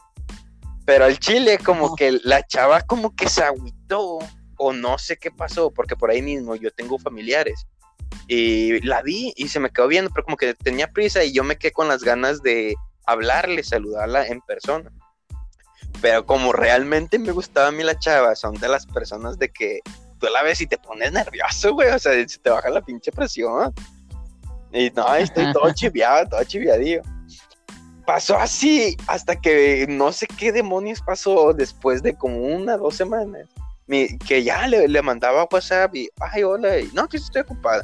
Pero 0.86 1.06
al 1.06 1.18
chile, 1.20 1.58
como 1.64 1.96
que 1.96 2.20
la 2.24 2.46
chava 2.46 2.82
como 2.82 3.16
que 3.16 3.30
se 3.30 3.44
agüitó, 3.44 4.20
o 4.58 4.74
no 4.74 4.98
sé 4.98 5.18
qué 5.18 5.32
pasó, 5.32 5.72
porque 5.72 5.96
por 5.96 6.12
ahí 6.12 6.22
mismo 6.22 6.56
yo 6.56 6.72
tengo 6.72 7.00
familiares. 7.00 7.66
Y 8.28 8.80
la 8.82 9.02
vi 9.02 9.34
y 9.36 9.48
se 9.50 9.60
me 9.60 9.70
quedó 9.70 9.88
viendo, 9.88 10.12
pero 10.12 10.26
como 10.26 10.38
que 10.38 10.54
tenía 10.54 10.88
prisa 10.88 11.24
y 11.24 11.34
yo 11.34 11.44
me 11.44 11.58
quedé 11.58 11.72
con 11.72 11.88
las 11.88 12.04
ganas 12.04 12.42
de 12.42 12.76
hablarle, 13.06 13.64
saludarla 13.64 14.28
en 14.28 14.42
persona. 14.42 14.92
Pero 16.02 16.26
como 16.26 16.54
realmente 16.54 17.20
me 17.20 17.32
gustaba 17.32 17.68
a 17.68 17.72
mí 17.72 17.84
la 17.84 17.98
chava, 18.00 18.36
son 18.36 18.56
de 18.56 18.68
las 18.68 18.86
personas 18.86 19.38
de 19.38 19.52
que 19.52 19.80
tú 20.20 20.28
la 20.32 20.44
ves 20.44 20.62
y 20.62 20.68
te 20.68 20.78
pones 20.78 21.12
nervioso, 21.12 21.74
güey, 21.74 21.90
o 21.90 22.00
sea, 22.00 22.14
se 22.28 22.40
te 22.40 22.50
baja 22.50 22.70
la 22.70 22.82
pinche 22.82 23.12
presión. 23.12 23.74
Y 24.72 24.90
no, 24.92 25.14
estoy 25.16 25.52
todo 25.54 25.72
chiviado, 25.74 26.28
todo 26.30 26.44
chiviadillo. 26.44 27.02
Pasó 28.06 28.38
así 28.38 28.98
hasta 29.08 29.40
que 29.40 29.86
no 29.88 30.12
sé 30.12 30.28
qué 30.28 30.52
demonios 30.52 31.02
pasó 31.02 31.54
después 31.54 32.02
de 32.02 32.16
como 32.16 32.38
una, 32.38 32.78
dos 32.78 32.96
semanas. 32.96 33.48
Que 33.88 34.44
ya 34.44 34.68
le, 34.68 35.02
mandaba 35.02 35.48
WhatsApp 35.52 35.96
y, 35.96 36.10
ay, 36.20 36.44
hola, 36.44 36.80
y, 36.80 36.90
no, 36.94 37.08
que 37.08 37.18
estoy 37.18 37.42
ocupada. 37.42 37.84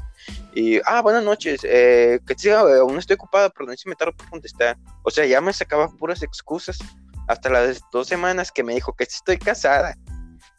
Y, 0.56 0.80
ah, 0.86 1.02
buenas 1.02 1.24
noches, 1.24 1.62
eh, 1.64 2.20
que 2.26 2.36
sí, 2.38 2.50
aún 2.50 2.98
estoy 2.98 3.16
ocupada, 3.16 3.50
pero 3.50 3.66
no 3.66 3.76
si 3.76 3.90
me 3.90 3.96
tardo 3.96 4.16
por 4.16 4.30
contestar. 4.30 4.78
O 5.04 5.12
sea, 5.12 5.26
ya 5.26 5.42
me 5.42 5.54
sacaba 5.54 5.90
puras 5.90 6.24
excusas 6.24 6.80
hasta 7.28 7.50
las 7.50 7.82
dos 7.92 8.08
semanas 8.08 8.52
que 8.52 8.64
me 8.64 8.74
dijo 8.74 8.94
que 8.94 9.04
estoy 9.04 9.38
casada. 9.38 9.96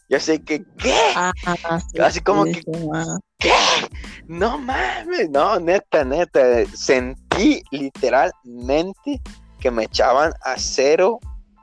Ya 0.08 0.18
sé 0.18 0.42
que, 0.42 0.64
¿qué? 0.78 0.94
Ah, 1.14 1.32
Así 2.00 2.20
como 2.20 2.44
que, 2.44 2.62
¿qué? 3.38 3.52
No 4.26 4.58
mames, 4.58 5.30
no, 5.30 5.58
neta, 5.60 6.04
neta. 6.04 6.66
Sentí 6.74 7.62
literalmente 7.70 9.20
que 9.60 9.70
me 9.70 9.84
echaban 9.84 10.32
acero 10.42 11.20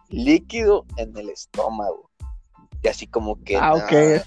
líquido 0.09 0.85
en 0.95 1.15
el 1.17 1.29
estómago. 1.29 2.06
Y 2.81 2.87
así 2.87 3.07
como 3.07 3.43
que. 3.43 3.57
Ah, 3.57 3.73
ok. 3.73 4.23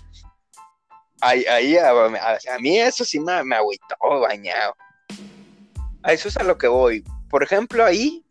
Ahí, 1.22 1.44
ahí 1.44 1.76
a, 1.76 2.58
mí 2.60 2.78
eso 2.78 3.04
sí 3.04 3.20
me, 3.20 3.44
me 3.44 3.56
agüitó 3.56 3.94
bañado. 4.20 4.74
A 6.02 6.12
eso 6.12 6.28
es 6.28 6.36
a 6.38 6.42
lo 6.42 6.56
que 6.56 6.66
voy. 6.66 7.04
Por 7.28 7.42
ejemplo, 7.42 7.84
ahí 7.84 8.24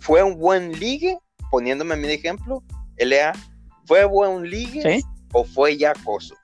fue 0.00 0.22
un 0.22 0.36
buen 0.36 0.72
ligue, 0.78 1.16
poniéndome 1.50 1.94
a 1.94 1.96
mi 1.96 2.08
ejemplo, 2.08 2.64
LA 2.96 3.32
¿Fue 3.86 4.04
buen 4.04 4.48
ligue 4.48 5.02
o 5.32 5.44
fue 5.44 5.76
ya 5.76 5.90
acoso? 5.90 6.34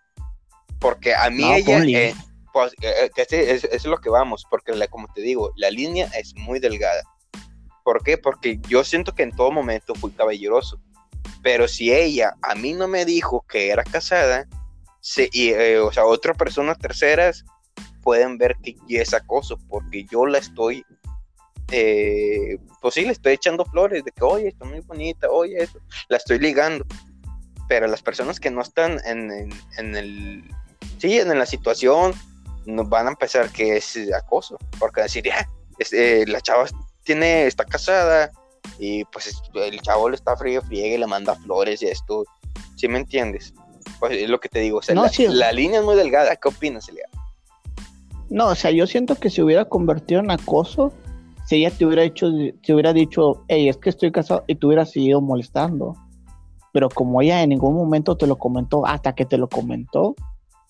Porque 0.80 1.14
a 1.14 1.30
mí 1.30 1.44
ella, 1.52 1.82
eh, 1.84 2.14
pues, 2.52 2.72
eh, 2.82 3.10
eh, 3.16 3.26
es, 3.30 3.64
es, 3.64 3.84
lo 3.84 3.98
que 3.98 4.10
vamos, 4.10 4.44
porque 4.50 4.72
como 4.88 5.08
te 5.12 5.22
digo, 5.22 5.52
la 5.56 5.70
línea 5.70 6.06
es 6.18 6.34
muy 6.36 6.60
delgada. 6.60 7.02
¿Por 7.84 8.02
qué? 8.02 8.18
Porque 8.18 8.60
yo 8.68 8.84
siento 8.84 9.14
que 9.14 9.22
en 9.22 9.32
todo 9.32 9.50
momento 9.50 9.94
fui 9.94 10.10
caballeroso. 10.10 10.80
Pero 11.42 11.68
si 11.68 11.92
ella 11.92 12.34
a 12.42 12.54
mí 12.54 12.72
no 12.72 12.88
me 12.88 13.04
dijo 13.04 13.44
que 13.48 13.70
era 13.70 13.84
casada, 13.84 14.46
y, 15.32 15.52
o 15.52 15.92
sea, 15.92 16.04
otras 16.04 16.36
personas 16.36 16.78
terceras 16.78 17.44
pueden 18.02 18.38
ver 18.38 18.56
que 18.62 18.76
es 18.88 19.14
acoso, 19.14 19.58
porque 19.68 20.04
yo 20.10 20.26
la 20.26 20.38
estoy 20.38 20.84
eh, 21.70 22.58
pues 22.80 22.94
sí, 22.94 23.02
le 23.02 23.12
estoy 23.12 23.34
echando 23.34 23.64
flores 23.66 24.04
de 24.04 24.12
que, 24.12 24.24
oye, 24.24 24.48
está 24.48 24.64
muy 24.64 24.80
bonita, 24.80 25.28
oye, 25.30 25.62
eso, 25.62 25.78
la 26.08 26.16
estoy 26.16 26.38
ligando. 26.38 26.84
Pero 27.68 27.86
las 27.86 28.02
personas 28.02 28.40
que 28.40 28.50
no 28.50 28.62
están 28.62 28.98
en, 29.04 29.30
el, 29.96 30.44
sí, 30.98 31.18
en 31.18 31.38
la 31.38 31.44
situación, 31.44 32.14
nos 32.64 32.88
van 32.88 33.06
a 33.06 33.10
empezar 33.10 33.50
que 33.50 33.76
es 33.76 33.98
acoso, 34.14 34.58
porque 34.78 35.02
decir, 35.02 35.24
ya, 35.24 35.46
eh, 35.92 36.24
la 36.26 36.40
chava 36.40 36.66
tiene, 37.04 37.46
está 37.46 37.64
casada 37.64 38.30
y 38.78 39.04
pues 39.06 39.40
el 39.54 39.80
chavo 39.80 40.08
le 40.08 40.16
está 40.16 40.36
frío, 40.36 40.62
friegue, 40.62 40.98
le 40.98 41.06
manda 41.06 41.34
flores 41.34 41.82
y 41.82 41.86
esto, 41.86 42.24
¿sí 42.76 42.88
me 42.88 42.98
entiendes? 42.98 43.54
Pues 43.98 44.12
es 44.12 44.28
lo 44.28 44.38
que 44.40 44.48
te 44.48 44.60
digo, 44.60 44.78
o 44.78 44.82
sea, 44.82 44.94
la, 44.94 45.52
línea 45.52 45.80
es 45.80 45.84
muy 45.84 45.96
delgada, 45.96 46.36
¿qué 46.36 46.48
opinas, 46.48 46.88
Elia? 46.88 47.08
No, 48.30 48.48
o 48.48 48.54
sea, 48.54 48.70
yo 48.70 48.86
siento 48.86 49.14
que 49.14 49.30
se 49.30 49.42
hubiera 49.42 49.64
convertido 49.64 50.20
en 50.20 50.30
acoso 50.30 50.92
si 51.48 51.56
ella 51.56 51.70
te 51.70 51.86
hubiera 51.86 52.02
hecho, 52.02 52.30
te 52.62 52.74
hubiera 52.74 52.92
dicho, 52.92 53.42
hey, 53.48 53.70
es 53.70 53.78
que 53.78 53.88
estoy 53.88 54.12
casado, 54.12 54.44
y 54.46 54.54
te 54.54 54.66
hubiera 54.66 54.84
seguido 54.84 55.22
molestando. 55.22 55.96
Pero 56.74 56.90
como 56.90 57.22
ella 57.22 57.42
en 57.42 57.48
ningún 57.48 57.74
momento 57.74 58.18
te 58.18 58.26
lo 58.26 58.36
comentó, 58.36 58.86
hasta 58.86 59.14
que 59.14 59.24
te 59.24 59.38
lo 59.38 59.48
comentó, 59.48 60.14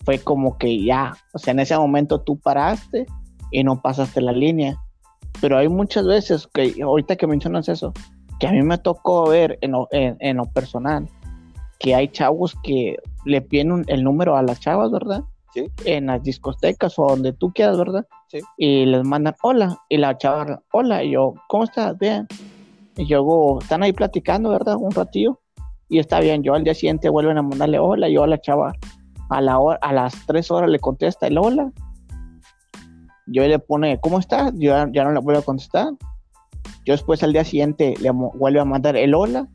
fue 0.05 0.19
como 0.19 0.57
que 0.57 0.81
ya, 0.81 1.17
o 1.33 1.37
sea, 1.37 1.51
en 1.51 1.59
ese 1.59 1.77
momento 1.77 2.21
tú 2.21 2.39
paraste 2.39 3.05
y 3.51 3.61
no 3.65 3.81
pasaste 3.81 4.21
la 4.21 4.31
línea. 4.31 4.81
Pero 5.41 5.57
hay 5.57 5.67
muchas 5.67 6.05
veces 6.05 6.47
que, 6.47 6.75
ahorita 6.81 7.15
que 7.15 7.27
mencionas 7.27 7.69
eso, 7.69 7.93
que 8.39 8.47
a 8.47 8.51
mí 8.51 8.61
me 8.61 8.77
tocó 8.77 9.29
ver 9.29 9.57
en 9.61 9.71
lo, 9.71 9.87
en, 9.91 10.37
lo 10.37 10.45
personal, 10.45 11.07
que 11.79 11.95
hay 11.95 12.07
chavos 12.09 12.55
que 12.63 12.97
le 13.25 13.41
piden 13.41 13.85
el 13.87 14.03
número 14.03 14.35
a 14.35 14.43
las 14.43 14.59
chavas, 14.59 14.91
¿verdad? 14.91 15.23
en 15.85 16.05
las 16.07 16.23
discotecas 16.23 16.97
o 16.99 17.07
donde 17.07 17.33
tú 17.33 17.51
quieras, 17.51 17.77
¿verdad? 17.77 18.07
Sí. 18.27 18.39
Y 18.57 18.85
les 18.85 19.03
mandan 19.03 19.35
hola, 19.41 19.77
y 19.89 19.97
la 19.97 20.17
chava, 20.17 20.61
hola, 20.71 21.03
y 21.03 21.11
yo, 21.11 21.33
¿cómo 21.47 21.63
estás? 21.63 21.97
Bien. 21.97 22.27
Y 22.95 23.07
luego 23.07 23.59
están 23.59 23.83
ahí 23.83 23.93
platicando, 23.93 24.49
¿verdad? 24.49 24.75
Un 24.77 24.91
ratillo, 24.91 25.39
y 25.87 25.99
está 25.99 26.19
bien. 26.19 26.43
Yo 26.43 26.53
al 26.53 26.63
día 26.63 26.73
siguiente 26.73 27.09
vuelven 27.09 27.37
a 27.37 27.41
mandarle 27.41 27.79
hola, 27.79 28.09
y 28.09 28.13
yo 28.13 28.23
a 28.23 28.27
la 28.27 28.39
chava, 28.39 28.73
a, 29.29 29.41
la 29.41 29.59
hora, 29.59 29.79
a 29.81 29.93
las 29.93 30.13
tres 30.25 30.51
horas 30.51 30.69
le 30.69 30.79
contesta 30.79 31.27
el 31.27 31.37
hola. 31.37 31.71
Yo 33.31 33.47
le 33.47 33.59
pone, 33.59 33.99
¿cómo 33.99 34.19
estás? 34.19 34.51
Yo 34.55 34.73
ya 34.91 35.03
no 35.03 35.11
le 35.11 35.19
vuelvo 35.19 35.41
a 35.41 35.43
contestar. 35.43 35.89
Yo 36.85 36.93
después 36.93 37.23
al 37.23 37.33
día 37.33 37.43
siguiente 37.43 37.95
le 37.99 38.11
vuelve 38.11 38.59
a 38.59 38.65
mandar 38.65 38.95
el 38.95 39.13
hola 39.13 39.47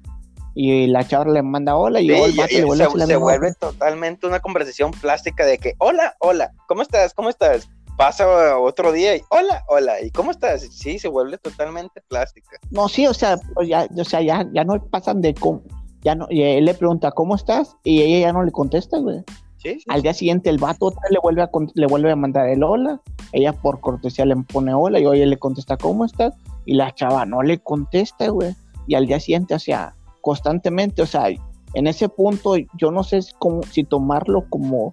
y 0.54 0.86
la 0.86 1.06
chava 1.06 1.24
le 1.26 1.42
manda 1.42 1.76
hola 1.76 2.00
y, 2.00 2.08
el 2.10 2.14
le 2.14 2.20
vuelve 2.64 2.88
se, 3.00 3.06
se 3.06 3.16
vuelve 3.16 3.54
totalmente 3.54 4.26
una 4.26 4.40
conversación 4.40 4.92
plástica 4.92 5.44
de 5.44 5.58
que 5.58 5.74
hola, 5.78 6.14
hola, 6.20 6.52
¿cómo 6.68 6.82
estás? 6.82 7.12
¿Cómo 7.12 7.28
estás? 7.28 7.68
Pasa 7.96 8.58
otro 8.58 8.92
día 8.92 9.16
y 9.16 9.22
hola, 9.30 9.64
hola, 9.68 10.00
¿y 10.00 10.10
cómo 10.10 10.30
estás? 10.30 10.62
Sí, 10.62 10.98
se 10.98 11.08
vuelve 11.08 11.38
totalmente 11.38 12.00
plástica. 12.08 12.58
No, 12.70 12.88
sí, 12.88 13.06
o 13.06 13.14
sea, 13.14 13.36
pues 13.54 13.68
ya, 13.68 13.88
o 13.96 14.04
sea, 14.04 14.20
ya, 14.20 14.46
ya 14.52 14.64
no 14.64 14.80
pasan 14.86 15.20
de 15.20 15.34
cómo, 15.34 15.62
ya 16.02 16.14
no, 16.14 16.26
y 16.28 16.42
él 16.42 16.64
le 16.64 16.74
pregunta 16.74 17.12
¿cómo 17.12 17.34
estás? 17.34 17.76
y 17.82 18.02
ella 18.02 18.28
ya 18.28 18.32
no 18.32 18.44
le 18.44 18.52
contesta, 18.52 18.98
güey. 18.98 19.24
Sí, 19.64 19.78
Al 19.88 20.02
día 20.02 20.14
siguiente 20.14 20.50
el 20.50 20.58
vato 20.58 20.92
le 21.10 21.18
vuelve 21.18 21.42
a 21.42 21.50
le 21.74 21.86
vuelve 21.86 22.12
a 22.12 22.16
mandar 22.16 22.48
el 22.48 22.62
hola, 22.62 23.00
ella 23.32 23.52
por 23.52 23.80
cortesía 23.80 24.26
le 24.26 24.36
pone 24.36 24.74
hola 24.74 25.00
y 25.00 25.06
oye 25.06 25.24
le 25.24 25.38
contesta 25.38 25.76
¿cómo 25.76 26.04
estás? 26.04 26.34
y 26.64 26.74
la 26.74 26.94
chava 26.94 27.26
no 27.26 27.42
le 27.42 27.58
contesta, 27.58 28.28
güey. 28.28 28.54
Y 28.86 28.94
al 28.94 29.06
día 29.06 29.20
siguiente, 29.20 29.54
o 29.54 29.58
sea, 29.58 29.94
constantemente, 30.20 31.02
o 31.02 31.06
sea, 31.06 31.28
en 31.28 31.86
ese 31.86 32.08
punto 32.08 32.54
yo 32.76 32.90
no 32.90 33.02
sé 33.02 33.20
cómo, 33.38 33.62
si 33.64 33.84
tomarlo 33.84 34.48
como 34.48 34.90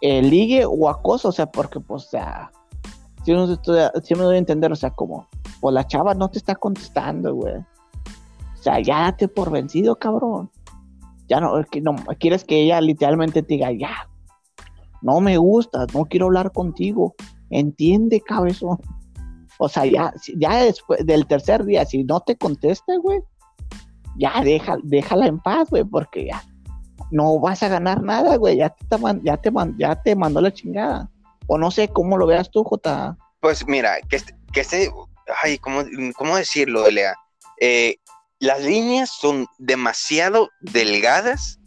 eh, 0.00 0.22
ligue 0.22 0.64
o 0.66 0.88
acoso, 0.88 1.28
o 1.28 1.32
sea, 1.32 1.46
porque 1.46 1.80
pues, 1.80 2.06
o 2.06 2.08
sea, 2.10 2.52
si, 3.24 3.32
no, 3.32 3.46
si 4.02 4.14
me 4.14 4.22
doy 4.22 4.36
a 4.36 4.38
entender, 4.38 4.72
o 4.72 4.76
sea, 4.76 4.90
como, 4.90 5.28
pues 5.60 5.74
la 5.74 5.86
chava 5.86 6.14
no 6.14 6.28
te 6.30 6.38
está 6.38 6.54
contestando, 6.54 7.34
güey. 7.34 7.56
O 7.56 8.62
sea, 8.62 8.80
ya 8.80 9.00
date 9.02 9.28
por 9.28 9.50
vencido, 9.50 9.96
cabrón. 9.96 10.50
Ya 11.28 11.40
no, 11.40 11.56
no, 11.82 11.96
quieres 12.18 12.44
que 12.44 12.62
ella 12.62 12.80
literalmente 12.80 13.42
te 13.42 13.54
diga, 13.54 13.72
ya, 13.72 14.08
no 15.02 15.20
me 15.20 15.36
gusta, 15.38 15.86
no 15.92 16.04
quiero 16.04 16.26
hablar 16.26 16.52
contigo. 16.52 17.14
Entiende, 17.50 18.20
cabezón. 18.20 18.78
O 19.58 19.68
sea, 19.68 19.86
ya, 19.86 20.12
ya 20.36 20.64
después 20.64 21.04
del 21.06 21.26
tercer 21.26 21.64
día, 21.64 21.84
si 21.84 22.04
no 22.04 22.20
te 22.20 22.36
contesta, 22.36 22.96
güey, 22.98 23.20
ya 24.16 24.40
deja, 24.42 24.76
déjala 24.82 25.26
en 25.26 25.38
paz, 25.38 25.70
güey, 25.70 25.84
porque 25.84 26.26
ya 26.26 26.42
no 27.10 27.38
vas 27.38 27.62
a 27.62 27.68
ganar 27.68 28.02
nada, 28.02 28.36
güey, 28.36 28.56
ya 28.56 28.70
te, 28.70 28.86
ya, 29.22 29.36
te, 29.36 29.52
ya 29.78 30.02
te 30.02 30.16
mandó 30.16 30.40
la 30.40 30.52
chingada. 30.52 31.10
O 31.46 31.58
no 31.58 31.70
sé 31.70 31.88
cómo 31.88 32.16
lo 32.16 32.26
veas 32.26 32.50
tú, 32.50 32.64
J. 32.64 33.16
Pues 33.40 33.66
mira, 33.68 34.00
que 34.08 34.16
este, 34.16 34.34
que 34.52 34.60
este 34.60 34.90
ay, 35.42 35.58
¿cómo, 35.58 35.82
cómo 36.16 36.36
decirlo, 36.36 36.88
Lea? 36.90 37.14
Eh, 37.60 37.96
las 38.44 38.62
líneas 38.62 39.10
son 39.10 39.46
demasiado 39.58 40.50
delgadas 40.60 41.58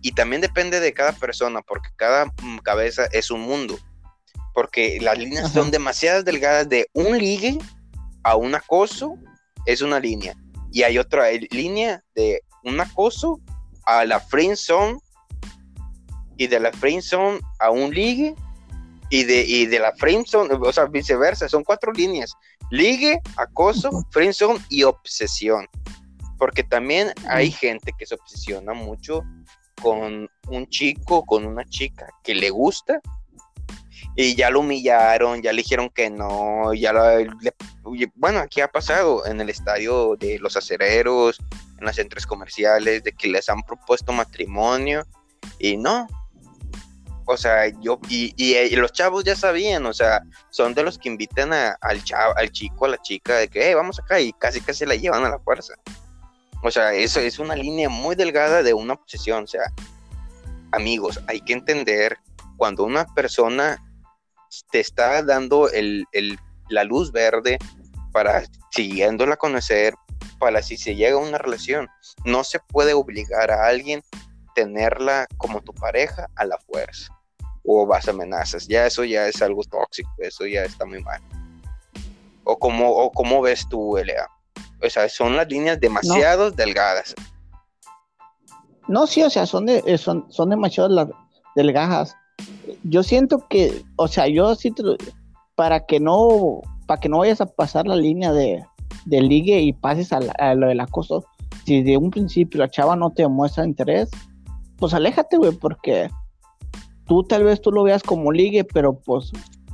y 0.00 0.12
también 0.12 0.40
depende 0.40 0.80
de 0.80 0.94
cada 0.94 1.12
persona, 1.12 1.60
porque 1.60 1.90
cada 1.96 2.26
mm, 2.42 2.58
cabeza 2.62 3.06
es 3.12 3.30
un 3.30 3.42
mundo. 3.42 3.78
Porque 4.54 4.98
las 5.02 5.18
líneas 5.18 5.52
son 5.52 5.70
demasiado 5.70 6.22
delgadas 6.22 6.68
de 6.68 6.88
un 6.94 7.18
ligue 7.18 7.58
a 8.22 8.36
un 8.36 8.54
acoso, 8.54 9.18
es 9.66 9.82
una 9.82 10.00
línea 10.00 10.34
y 10.72 10.82
hay 10.82 10.96
otra 10.96 11.30
línea 11.50 12.02
de 12.14 12.40
un 12.64 12.80
acoso 12.80 13.38
a 13.84 14.04
la 14.06 14.18
friend 14.18 14.56
zone 14.56 14.98
y 16.38 16.46
de 16.46 16.58
la 16.58 16.72
friend 16.72 17.02
zone 17.02 17.40
a 17.60 17.70
un 17.70 17.94
ligue 17.94 18.34
y 19.10 19.24
de, 19.24 19.68
de 19.68 19.78
la 19.78 19.94
friend 19.94 20.26
zone, 20.26 20.54
o 20.54 20.72
sea, 20.72 20.86
viceversa, 20.86 21.48
son 21.48 21.62
cuatro 21.64 21.92
líneas. 21.92 22.32
Ligue, 22.70 23.20
acoso, 23.36 24.04
friend 24.10 24.32
zone 24.32 24.58
y 24.70 24.84
obsesión. 24.84 25.68
Porque 26.38 26.64
también 26.64 27.12
hay 27.28 27.50
gente 27.50 27.92
que 27.98 28.06
se 28.06 28.14
obsesiona 28.14 28.74
mucho 28.74 29.22
con 29.80 30.28
un 30.48 30.66
chico, 30.68 31.24
con 31.24 31.46
una 31.46 31.64
chica 31.64 32.06
que 32.22 32.34
le 32.34 32.50
gusta 32.50 33.00
y 34.16 34.36
ya 34.36 34.50
lo 34.50 34.60
humillaron, 34.60 35.42
ya 35.42 35.52
le 35.52 35.62
dijeron 35.62 35.90
que 35.90 36.08
no, 36.08 36.72
ya 36.72 36.92
bueno, 38.14 38.38
aquí 38.38 38.60
ha 38.60 38.68
pasado 38.68 39.26
en 39.26 39.40
el 39.40 39.50
estadio 39.50 40.16
de 40.16 40.38
los 40.38 40.56
acereros, 40.56 41.38
en 41.78 41.86
los 41.86 41.96
centros 41.96 42.26
comerciales, 42.26 43.02
de 43.02 43.12
que 43.12 43.28
les 43.28 43.48
han 43.48 43.62
propuesto 43.62 44.12
matrimonio 44.12 45.04
y 45.58 45.76
no. 45.76 46.06
O 47.26 47.36
sea, 47.36 47.68
yo, 47.80 47.98
y, 48.08 48.76
los 48.76 48.92
chavos 48.92 49.24
ya 49.24 49.34
sabían, 49.34 49.84
o 49.86 49.92
sea, 49.92 50.22
son 50.50 50.74
de 50.74 50.82
los 50.82 50.98
que 50.98 51.08
invitan 51.08 51.52
al, 51.52 52.04
chavo, 52.04 52.36
al 52.36 52.52
chico, 52.52 52.84
a 52.84 52.90
la 52.90 52.98
chica, 52.98 53.36
de 53.36 53.48
que, 53.48 53.66
hey, 53.66 53.74
vamos 53.74 53.98
acá, 53.98 54.20
y 54.20 54.32
casi 54.34 54.60
casi 54.60 54.84
la 54.84 54.94
llevan 54.94 55.24
a 55.24 55.30
la 55.30 55.38
fuerza. 55.38 55.74
O 56.64 56.70
sea, 56.70 56.94
eso 56.94 57.20
es 57.20 57.38
una 57.38 57.54
línea 57.54 57.90
muy 57.90 58.16
delgada 58.16 58.62
de 58.62 58.72
una 58.72 58.94
obsesión. 58.94 59.44
O 59.44 59.46
sea, 59.46 59.70
amigos, 60.72 61.20
hay 61.26 61.42
que 61.42 61.52
entender 61.52 62.16
cuando 62.56 62.84
una 62.84 63.04
persona 63.14 63.84
te 64.70 64.80
está 64.80 65.22
dando 65.22 65.68
el, 65.68 66.06
la 66.70 66.84
luz 66.84 67.12
verde 67.12 67.58
para 68.12 68.44
siguiéndola 68.70 69.34
a 69.34 69.36
conocer, 69.36 69.94
para 70.38 70.62
si 70.62 70.78
se 70.78 70.94
llega 70.94 71.16
a 71.16 71.20
una 71.20 71.36
relación. 71.36 71.90
No 72.24 72.44
se 72.44 72.60
puede 72.60 72.94
obligar 72.94 73.50
a 73.50 73.66
alguien 73.66 74.02
tenerla 74.54 75.26
como 75.36 75.60
tu 75.60 75.74
pareja 75.74 76.28
a 76.34 76.46
la 76.46 76.56
fuerza 76.58 77.12
o 77.62 77.86
vas 77.86 78.08
amenazas. 78.08 78.66
Ya 78.68 78.86
eso 78.86 79.04
ya 79.04 79.28
es 79.28 79.42
algo 79.42 79.62
tóxico, 79.64 80.10
eso 80.18 80.46
ya 80.46 80.64
está 80.64 80.86
muy 80.86 81.02
mal. 81.02 81.20
O 82.44 82.58
como, 82.58 82.88
o 82.88 83.12
como 83.12 83.42
ves 83.42 83.68
tú, 83.68 83.98
Elea. 83.98 84.28
O 84.84 84.90
sea, 84.90 85.08
son 85.08 85.36
las 85.36 85.48
líneas 85.48 85.80
demasiado 85.80 86.50
delgadas. 86.50 87.14
No, 88.86 89.06
sí, 89.06 89.22
o 89.22 89.30
sea, 89.30 89.46
son, 89.46 89.66
de, 89.66 89.96
son, 89.98 90.26
son 90.30 90.50
demasiado 90.50 91.10
delgadas 91.56 92.14
yo 92.82 93.02
siento 93.02 93.46
que, 93.48 93.82
o 93.96 94.08
sea, 94.08 94.28
yo 94.28 94.54
sí 94.54 94.72
para 95.54 95.86
que 95.86 96.00
no, 96.00 96.60
para 96.86 97.00
que 97.00 97.08
no 97.08 97.18
vayas 97.18 97.40
a 97.40 97.46
pasar 97.46 97.86
la 97.86 97.96
línea 97.96 98.32
de, 98.32 98.64
de 99.06 99.20
ligue 99.20 99.60
y 99.60 99.72
pases 99.72 100.12
a, 100.12 100.54
lo 100.54 100.68
del 100.68 100.80
acoso, 100.80 101.24
si 101.64 101.82
de 101.82 101.96
un 101.96 102.10
principio 102.10 102.60
la 102.60 102.70
chava 102.70 102.96
no 102.96 103.10
te 103.10 103.26
muestra 103.28 103.64
interés, 103.64 104.10
pues 104.76 104.92
aléjate, 104.94 105.36
güey, 105.36 105.52
porque 105.52 106.10
tú 107.06 107.22
tal 107.22 107.44
vez 107.44 107.60
tú 107.60 107.70
lo 107.70 107.84
veas 107.84 108.02
como 108.02 108.32
ligue, 108.32 108.64
pero 108.64 108.98
pues 108.98 109.30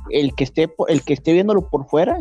el 0.09 0.33
que 0.35 0.43
esté, 0.43 0.73
el 0.87 1.03
que 1.03 1.13
esté 1.13 1.33
viéndolo 1.33 1.67
por 1.69 1.87
fuera 1.87 2.17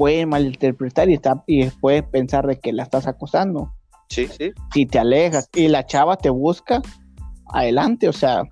puede 0.00 0.24
malinterpretar 0.24 1.10
y, 1.10 1.12
está, 1.12 1.44
y 1.46 1.66
puede 1.66 2.02
pensar 2.02 2.46
de 2.46 2.58
que 2.58 2.72
la 2.72 2.84
estás 2.84 3.06
acosando. 3.06 3.74
Sí, 4.08 4.26
sí. 4.28 4.50
Si 4.72 4.86
te 4.86 4.98
alejas 4.98 5.50
y 5.54 5.68
la 5.68 5.84
chava 5.84 6.16
te 6.16 6.30
busca, 6.30 6.80
adelante, 7.52 8.08
o 8.08 8.12
sea, 8.14 8.44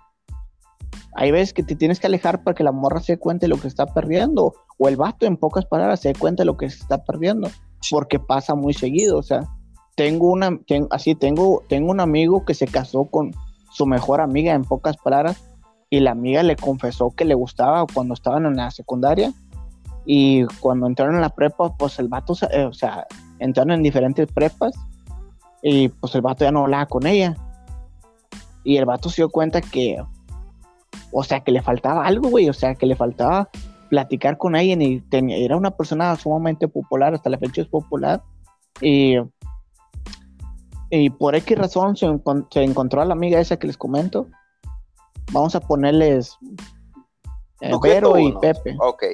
hay 1.14 1.30
veces 1.30 1.54
que 1.54 1.62
te 1.62 1.74
tienes 1.74 2.00
que 2.00 2.06
alejar 2.06 2.44
para 2.44 2.54
que 2.54 2.64
la 2.64 2.70
morra 2.70 3.00
se 3.00 3.14
dé 3.14 3.18
cuenta 3.18 3.46
de 3.46 3.48
lo 3.48 3.58
que 3.58 3.66
está 3.66 3.86
perdiendo, 3.86 4.52
o 4.76 4.88
el 4.88 4.96
vato 4.96 5.24
en 5.24 5.38
pocas 5.38 5.64
palabras 5.64 6.00
se 6.00 6.08
dé 6.08 6.14
cuenta 6.16 6.42
de 6.42 6.44
lo 6.44 6.58
que 6.58 6.68
se 6.68 6.80
está 6.80 7.02
perdiendo, 7.02 7.48
porque 7.90 8.18
pasa 8.18 8.54
muy 8.54 8.74
seguido, 8.74 9.16
o 9.16 9.22
sea, 9.22 9.48
tengo 9.96 10.30
una, 10.30 10.60
así 10.90 11.14
tengo, 11.14 11.62
tengo 11.66 11.90
un 11.90 12.00
amigo 12.00 12.44
que 12.44 12.52
se 12.52 12.66
casó 12.66 13.06
con 13.06 13.32
su 13.72 13.86
mejor 13.86 14.20
amiga 14.20 14.52
en 14.52 14.64
pocas 14.64 14.98
palabras, 14.98 15.42
y 15.88 16.00
la 16.00 16.10
amiga 16.10 16.42
le 16.42 16.56
confesó 16.56 17.10
que 17.16 17.24
le 17.24 17.34
gustaba 17.34 17.86
cuando 17.94 18.12
estaban 18.12 18.44
en 18.44 18.56
la 18.56 18.70
secundaria, 18.70 19.32
Y 20.10 20.46
cuando 20.60 20.86
entraron 20.86 21.16
en 21.16 21.20
la 21.20 21.28
prepa, 21.28 21.76
pues 21.76 21.98
el 21.98 22.08
vato, 22.08 22.32
eh, 22.50 22.64
o 22.64 22.72
sea, 22.72 23.06
entraron 23.40 23.72
en 23.72 23.82
diferentes 23.82 24.26
prepas 24.32 24.72
y 25.62 25.88
pues 25.90 26.14
el 26.14 26.22
vato 26.22 26.46
ya 26.46 26.50
no 26.50 26.60
hablaba 26.60 26.86
con 26.86 27.06
ella. 27.06 27.36
Y 28.64 28.78
el 28.78 28.86
vato 28.86 29.10
se 29.10 29.16
dio 29.16 29.28
cuenta 29.28 29.60
que, 29.60 30.02
o 31.12 31.22
sea, 31.22 31.40
que 31.40 31.52
le 31.52 31.60
faltaba 31.60 32.06
algo, 32.06 32.30
güey, 32.30 32.48
o 32.48 32.54
sea, 32.54 32.74
que 32.74 32.86
le 32.86 32.96
faltaba 32.96 33.50
platicar 33.90 34.38
con 34.38 34.56
ella 34.56 34.82
y 34.82 35.00
tenía, 35.00 35.36
era 35.36 35.58
una 35.58 35.72
persona 35.72 36.16
sumamente 36.16 36.68
popular, 36.68 37.12
hasta 37.12 37.28
la 37.28 37.36
fecha 37.36 37.60
es 37.60 37.68
popular. 37.68 38.22
Y, 38.80 39.16
y 40.88 41.10
por 41.10 41.34
X 41.34 41.58
razón 41.58 41.98
se, 41.98 42.06
se 42.50 42.62
encontró 42.62 43.02
a 43.02 43.04
la 43.04 43.12
amiga 43.12 43.40
esa 43.40 43.58
que 43.58 43.66
les 43.66 43.76
comento. 43.76 44.26
Vamos 45.32 45.54
a 45.54 45.60
ponerles 45.60 46.38
eh, 47.60 47.72
Vero 47.82 48.18
y 48.18 48.32
Pepe. 48.40 48.74
Ok. 48.80 49.04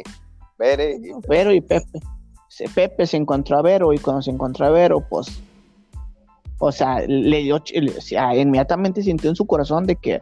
Vero 0.58 1.52
y 1.52 1.60
Pepe. 1.60 2.00
Pepe 2.74 3.06
se 3.06 3.16
encontró 3.16 3.58
a 3.58 3.62
Vero 3.62 3.92
y 3.92 3.98
cuando 3.98 4.22
se 4.22 4.30
encontró 4.30 4.66
a 4.66 4.70
Vero, 4.70 5.04
pues, 5.08 5.26
o 6.58 6.70
sea, 6.70 7.00
le 7.00 7.42
dio, 7.42 7.56
o 7.56 8.00
sea, 8.00 8.36
inmediatamente 8.36 9.02
sintió 9.02 9.30
en 9.30 9.36
su 9.36 9.46
corazón 9.46 9.86
de 9.86 9.96
que, 9.96 10.20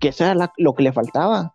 que 0.00 0.08
eso 0.08 0.24
era 0.24 0.52
lo 0.56 0.74
que 0.74 0.82
le 0.82 0.92
faltaba. 0.92 1.54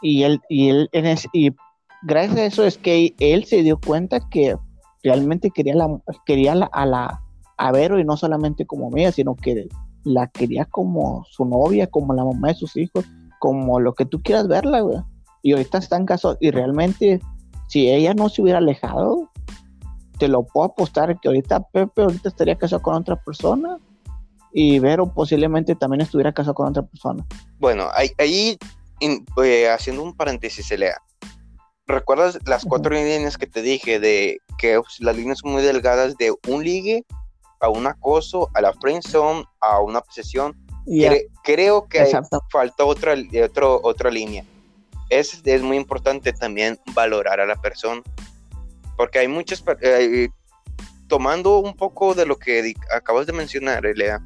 Y 0.00 0.22
él, 0.22 0.40
y 0.48 0.70
él, 0.70 0.90
y 1.32 1.54
gracias 2.02 2.38
a 2.38 2.44
eso 2.44 2.64
es 2.64 2.78
que 2.78 3.14
él 3.18 3.44
se 3.44 3.62
dio 3.62 3.78
cuenta 3.78 4.20
que 4.30 4.56
realmente 5.02 5.50
quería, 5.50 5.74
la, 5.74 6.00
quería 6.24 6.52
a 6.52 6.86
la 6.86 7.22
a 7.58 7.72
Vero 7.72 7.98
y 7.98 8.04
no 8.04 8.16
solamente 8.16 8.66
como 8.66 8.88
amiga, 8.88 9.12
sino 9.12 9.34
que 9.34 9.68
la 10.04 10.26
quería 10.26 10.66
como 10.66 11.24
su 11.30 11.44
novia, 11.46 11.86
como 11.86 12.12
la 12.12 12.24
mamá 12.24 12.48
de 12.48 12.54
sus 12.54 12.76
hijos, 12.76 13.06
como 13.38 13.80
lo 13.80 13.94
que 13.94 14.04
tú 14.04 14.20
quieras 14.22 14.46
verla, 14.46 14.80
güey 14.80 14.98
y 15.46 15.52
ahorita 15.52 15.78
están 15.78 16.06
casados 16.06 16.38
y 16.40 16.50
realmente 16.50 17.20
si 17.68 17.88
ella 17.88 18.14
no 18.14 18.28
se 18.28 18.42
hubiera 18.42 18.58
alejado, 18.58 19.30
te 20.18 20.26
lo 20.26 20.42
puedo 20.42 20.66
apostar 20.66 21.20
que 21.20 21.28
ahorita 21.28 21.68
Pepe 21.68 22.02
ahorita 22.02 22.30
estaría 22.30 22.58
casado 22.58 22.82
con 22.82 22.96
otra 22.96 23.14
persona 23.14 23.78
y 24.52 24.80
Vero 24.80 25.06
posiblemente 25.06 25.76
también 25.76 26.00
estuviera 26.00 26.32
casado 26.32 26.54
con 26.54 26.66
otra 26.66 26.82
persona. 26.82 27.24
Bueno, 27.60 27.86
ahí, 27.94 28.58
eh, 29.00 29.68
haciendo 29.68 30.02
un 30.02 30.16
paréntesis, 30.16 30.66
se 30.66 30.78
lea. 30.78 30.96
¿Recuerdas 31.86 32.40
las 32.44 32.64
cuatro 32.64 32.92
líneas 32.92 33.38
que 33.38 33.46
te 33.46 33.62
dije 33.62 34.00
de 34.00 34.38
que 34.58 34.80
pues, 34.80 34.96
las 34.98 35.16
líneas 35.16 35.38
son 35.38 35.52
muy 35.52 35.62
delgadas 35.62 36.16
de 36.16 36.34
un 36.48 36.64
ligue 36.64 37.04
a 37.60 37.68
un 37.68 37.86
acoso, 37.86 38.50
a 38.52 38.60
la 38.60 38.72
friendzone, 38.72 39.44
a 39.60 39.80
una 39.80 40.00
posesión? 40.00 40.56
creo 41.44 41.86
que 41.86 42.04
falta 42.50 42.84
otra, 42.84 43.14
otro, 43.44 43.80
otra 43.84 44.10
línea 44.10 44.44
es, 45.08 45.40
es 45.44 45.62
muy 45.62 45.76
importante 45.76 46.32
también 46.32 46.78
valorar 46.94 47.40
a 47.40 47.46
la 47.46 47.56
persona, 47.56 48.02
porque 48.96 49.18
hay 49.20 49.28
muchas, 49.28 49.62
eh, 49.82 50.28
tomando 51.08 51.58
un 51.58 51.76
poco 51.76 52.14
de 52.14 52.26
lo 52.26 52.38
que 52.38 52.74
acabas 52.94 53.26
de 53.26 53.32
mencionar, 53.32 53.86
Elea, 53.86 54.20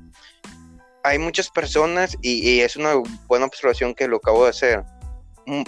hay 1.02 1.18
muchas 1.18 1.50
personas, 1.50 2.16
y, 2.22 2.60
es 2.60 2.76
una 2.76 2.94
buena 3.26 3.46
observación 3.46 3.94
que 3.94 4.08
lo 4.08 4.18
acabo 4.18 4.44
de 4.44 4.50
hacer, 4.50 4.84
mm, 5.46 5.62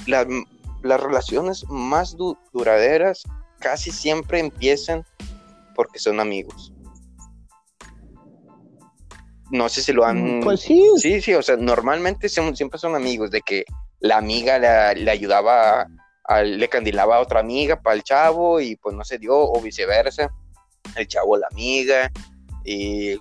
las 0.82 1.01
relaciones 1.01 1.64
más 1.68 2.16
duraderas 2.52 3.22
casi 3.60 3.90
siempre 3.90 4.40
empiezan 4.40 5.05
porque 5.74 5.98
son 5.98 6.20
amigos. 6.20 6.72
No 9.51 9.68
sé 9.68 9.82
si 9.82 9.93
lo 9.93 10.05
han... 10.05 10.40
Pues 10.40 10.60
sí. 10.60 10.82
Sí, 10.97 11.20
sí, 11.20 11.34
o 11.34 11.43
sea, 11.43 11.56
normalmente 11.56 12.28
siempre 12.28 12.78
son 12.78 12.94
amigos, 12.97 13.30
de 13.30 13.43
que 13.43 13.64
la 14.02 14.18
amiga 14.18 14.58
le, 14.58 15.10
ayudaba, 15.10 15.86
le 16.44 16.68
candilaba 16.68 17.16
a 17.16 17.20
otra 17.20 17.40
amiga 17.40 17.80
para 17.80 17.96
el 17.96 18.02
chavo 18.02 18.60
y 18.60 18.76
pues 18.76 18.94
no 18.94 19.04
se 19.04 19.18
dio, 19.18 19.36
o 19.36 19.60
viceversa, 19.60 20.28
el 20.96 21.06
chavo 21.06 21.36
a 21.36 21.38
la 21.38 21.48
amiga, 21.52 22.10
y 22.64 23.16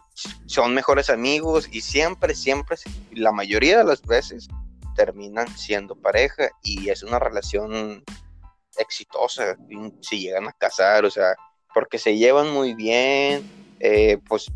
son 0.47 0.73
mejores 0.73 1.09
amigos 1.09 1.69
y 1.71 1.81
siempre, 1.81 2.33
siempre, 2.33 2.77
la 3.11 3.31
mayoría 3.31 3.77
de 3.77 3.83
las 3.83 4.01
veces 4.01 4.47
terminan 4.95 5.47
siendo 5.55 5.95
pareja 5.95 6.49
y 6.63 6.89
es 6.89 7.03
una 7.03 7.19
relación 7.19 8.03
exitosa 8.77 9.55
si 10.01 10.19
llegan 10.19 10.47
a 10.47 10.53
casar, 10.53 11.05
o 11.05 11.11
sea, 11.11 11.35
porque 11.75 11.99
se 11.99 12.17
llevan 12.17 12.51
muy 12.51 12.73
bien, 12.73 13.49
eh, 13.79 14.17
pues 14.27 14.51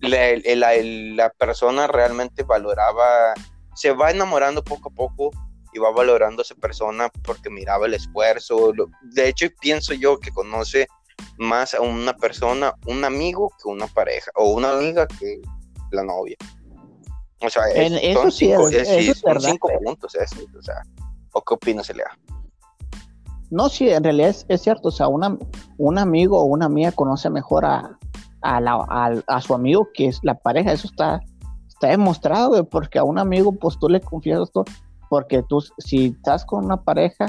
la, 0.00 0.36
la, 0.36 1.30
persona 1.30 1.88
realmente 1.88 2.44
valoraba, 2.44 3.34
se 3.74 3.90
va 3.90 4.12
enamorando 4.12 4.62
poco 4.62 4.90
a 4.90 4.94
poco 4.94 5.45
va 5.78 5.90
valorando 5.90 6.40
a 6.40 6.44
esa 6.44 6.54
persona 6.54 7.08
porque 7.22 7.50
miraba 7.50 7.86
el 7.86 7.94
esfuerzo. 7.94 8.72
de 9.02 9.28
hecho, 9.28 9.46
pienso 9.60 9.94
yo 9.94 10.18
que 10.18 10.30
conoce 10.30 10.86
más 11.38 11.74
a 11.74 11.80
una 11.80 12.14
persona, 12.14 12.74
un 12.86 13.04
amigo 13.04 13.50
que 13.62 13.68
una 13.68 13.86
pareja, 13.86 14.30
o 14.34 14.52
una 14.52 14.72
amiga 14.72 15.06
que 15.06 15.40
la 15.90 16.02
novia. 16.02 16.36
O 17.42 17.50
sea, 17.50 17.62
eso 17.68 18.30
sí, 18.30 18.50
es, 18.50 19.18
son 19.18 19.40
cinco 19.40 19.68
puntos 19.84 20.14
eso, 20.14 20.36
o 20.58 20.62
sea, 20.62 20.82
¿o 21.32 21.42
qué 21.42 21.54
opinas, 21.54 21.90
Elea? 21.90 22.18
No, 23.50 23.68
sí, 23.68 23.88
en 23.90 24.02
realidad 24.02 24.34
es, 24.48 24.62
cierto, 24.62 24.88
o 24.88 24.90
sea, 24.90 25.08
una, 25.08 25.36
un 25.76 25.98
amigo 25.98 26.40
o 26.40 26.44
una 26.44 26.66
amiga 26.66 26.92
conoce 26.92 27.30
mejor 27.30 27.64
a, 27.64 27.98
a, 28.42 29.40
su 29.40 29.54
amigo 29.54 29.88
que 29.94 30.06
es 30.06 30.18
la 30.22 30.34
pareja, 30.34 30.72
eso 30.72 30.88
está, 30.88 31.20
está 31.68 31.88
demostrado, 31.88 32.64
porque 32.68 32.98
a 32.98 33.04
un 33.04 33.18
amigo, 33.18 33.52
pues 33.52 33.78
tú 33.78 33.88
le 33.88 34.00
confías 34.00 34.50
todo, 34.50 34.64
porque 35.08 35.42
tú, 35.42 35.62
si 35.78 36.06
estás 36.06 36.44
con 36.44 36.64
una 36.64 36.82
pareja, 36.82 37.26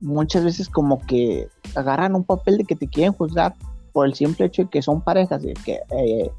muchas 0.00 0.44
veces 0.44 0.68
como 0.68 0.98
que 1.06 1.48
agarran 1.74 2.14
un 2.14 2.24
papel 2.24 2.58
de 2.58 2.64
que 2.64 2.76
te 2.76 2.88
quieren 2.88 3.12
juzgar 3.12 3.54
por 3.92 4.06
el 4.06 4.14
simple 4.14 4.46
hecho 4.46 4.62
de 4.62 4.70
que 4.70 4.82
son 4.82 5.00
parejas, 5.00 5.42
de 5.42 5.54
que 5.54 5.80
eh, 5.90 6.30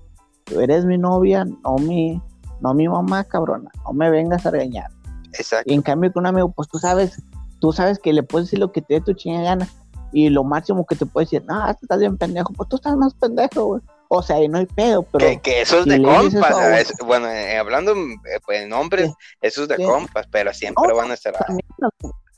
tú 0.44 0.60
eres 0.60 0.86
mi 0.86 0.98
novia, 0.98 1.45
no 1.45 1.76
mi, 1.78 2.22
no 2.61 2.74
mi 2.74 2.88
mamá, 2.88 3.24
cabrona, 3.24 3.72
no 3.86 3.94
me 3.94 4.10
vengas 4.10 4.45
a 4.45 4.52
regañar. 4.52 4.91
Exacto. 5.34 5.72
Y 5.72 5.76
en 5.76 5.82
cambio 5.82 6.11
con 6.11 6.22
un 6.22 6.28
amigo, 6.28 6.52
pues 6.52 6.68
tú 6.68 6.80
sabes, 6.80 7.22
tú 7.60 7.72
sabes 7.72 7.99
que 7.99 8.14
le 8.14 8.24
puedes 8.24 8.48
decir 8.48 8.60
lo 8.60 8.72
que 8.72 8.82
te 8.82 8.95
dé 8.95 9.02
tu 9.02 9.14
chingada 9.14 9.44
gana, 9.44 9.68
y 10.14 10.30
lo 10.30 10.44
máximo 10.44 10.86
que 10.86 10.95
te 10.95 11.06
puede 11.06 11.26
decir, 11.26 11.44
no, 11.45 11.68
estás 11.70 11.99
bien 11.99 12.18
pendejo, 12.18 12.53
pues 12.53 12.70
tú 12.70 12.76
estás 12.76 12.95
más 12.95 13.14
pendejo, 13.15 13.65
güey. 13.65 13.82
O 14.15 14.22
sea, 14.22 14.40
y 14.44 14.48
no 14.48 14.60
hay 14.60 14.68
pedo, 14.68 15.02
pero. 15.02 15.41
Que, 15.41 15.61
eso 15.61 15.80
es 15.80 15.85
de 15.85 15.99
compas. 15.99 16.94
bueno, 17.03 17.27
eh, 17.30 17.57
hablando 17.57 17.94
eh, 17.94 18.40
pues, 18.45 18.61
en 18.61 18.69
nombres, 18.69 19.11
eso 19.41 19.64
es 19.64 19.68
de 19.68 19.84
compas, 19.84 20.27
pero 20.30 20.53
siempre 20.53 20.94
van 20.94 21.10
a 21.10 21.15
estar. 21.15 21.34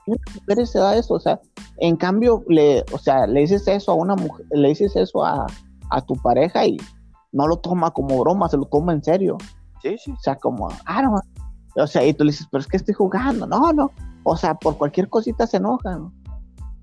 mujeres 0.06 0.72
se 0.72 0.80
da 0.80 0.96
eso, 0.96 1.16
o 1.16 1.20
sea, 1.20 1.42
en 1.80 1.98
cambio, 1.98 2.46
le, 2.48 2.86
o 2.94 2.98
sea, 2.98 3.28
le 3.28 3.42
dices 3.42 3.68
eso 3.68 3.92
a 3.92 3.96
una 3.96 4.16
mujer, 4.16 4.46
le 4.52 4.70
dices 4.70 4.96
eso 4.96 5.26
a, 5.26 5.48
tu 6.08 6.16
pareja 6.16 6.66
y 6.66 6.78
no 7.34 7.46
lo 7.46 7.58
toma 7.58 7.92
como 7.92 8.22
broma, 8.22 8.48
se 8.48 8.56
lo 8.56 8.66
toma 8.68 8.94
en 8.94 9.04
serio. 9.04 9.38
Sí, 9.82 9.98
sí. 9.98 10.12
O 10.12 10.22
sea, 10.22 10.38
como, 10.38 10.70
ah, 10.86 11.02
no. 11.02 11.20
O 11.76 11.88
sea, 11.88 12.06
y 12.06 12.14
tú 12.14 12.24
le 12.24 12.32
dices, 12.32 12.48
pero 12.50 12.62
es 12.62 12.68
que 12.68 12.78
estoy 12.78 12.94
jugando. 12.94 13.48
No, 13.48 13.74
no. 13.74 13.92
O 14.24 14.38
sea, 14.38 14.56
por 14.56 14.78
cualquier 14.78 15.10
cosita 15.10 15.46
se 15.46 15.58
enojan. 15.58 16.10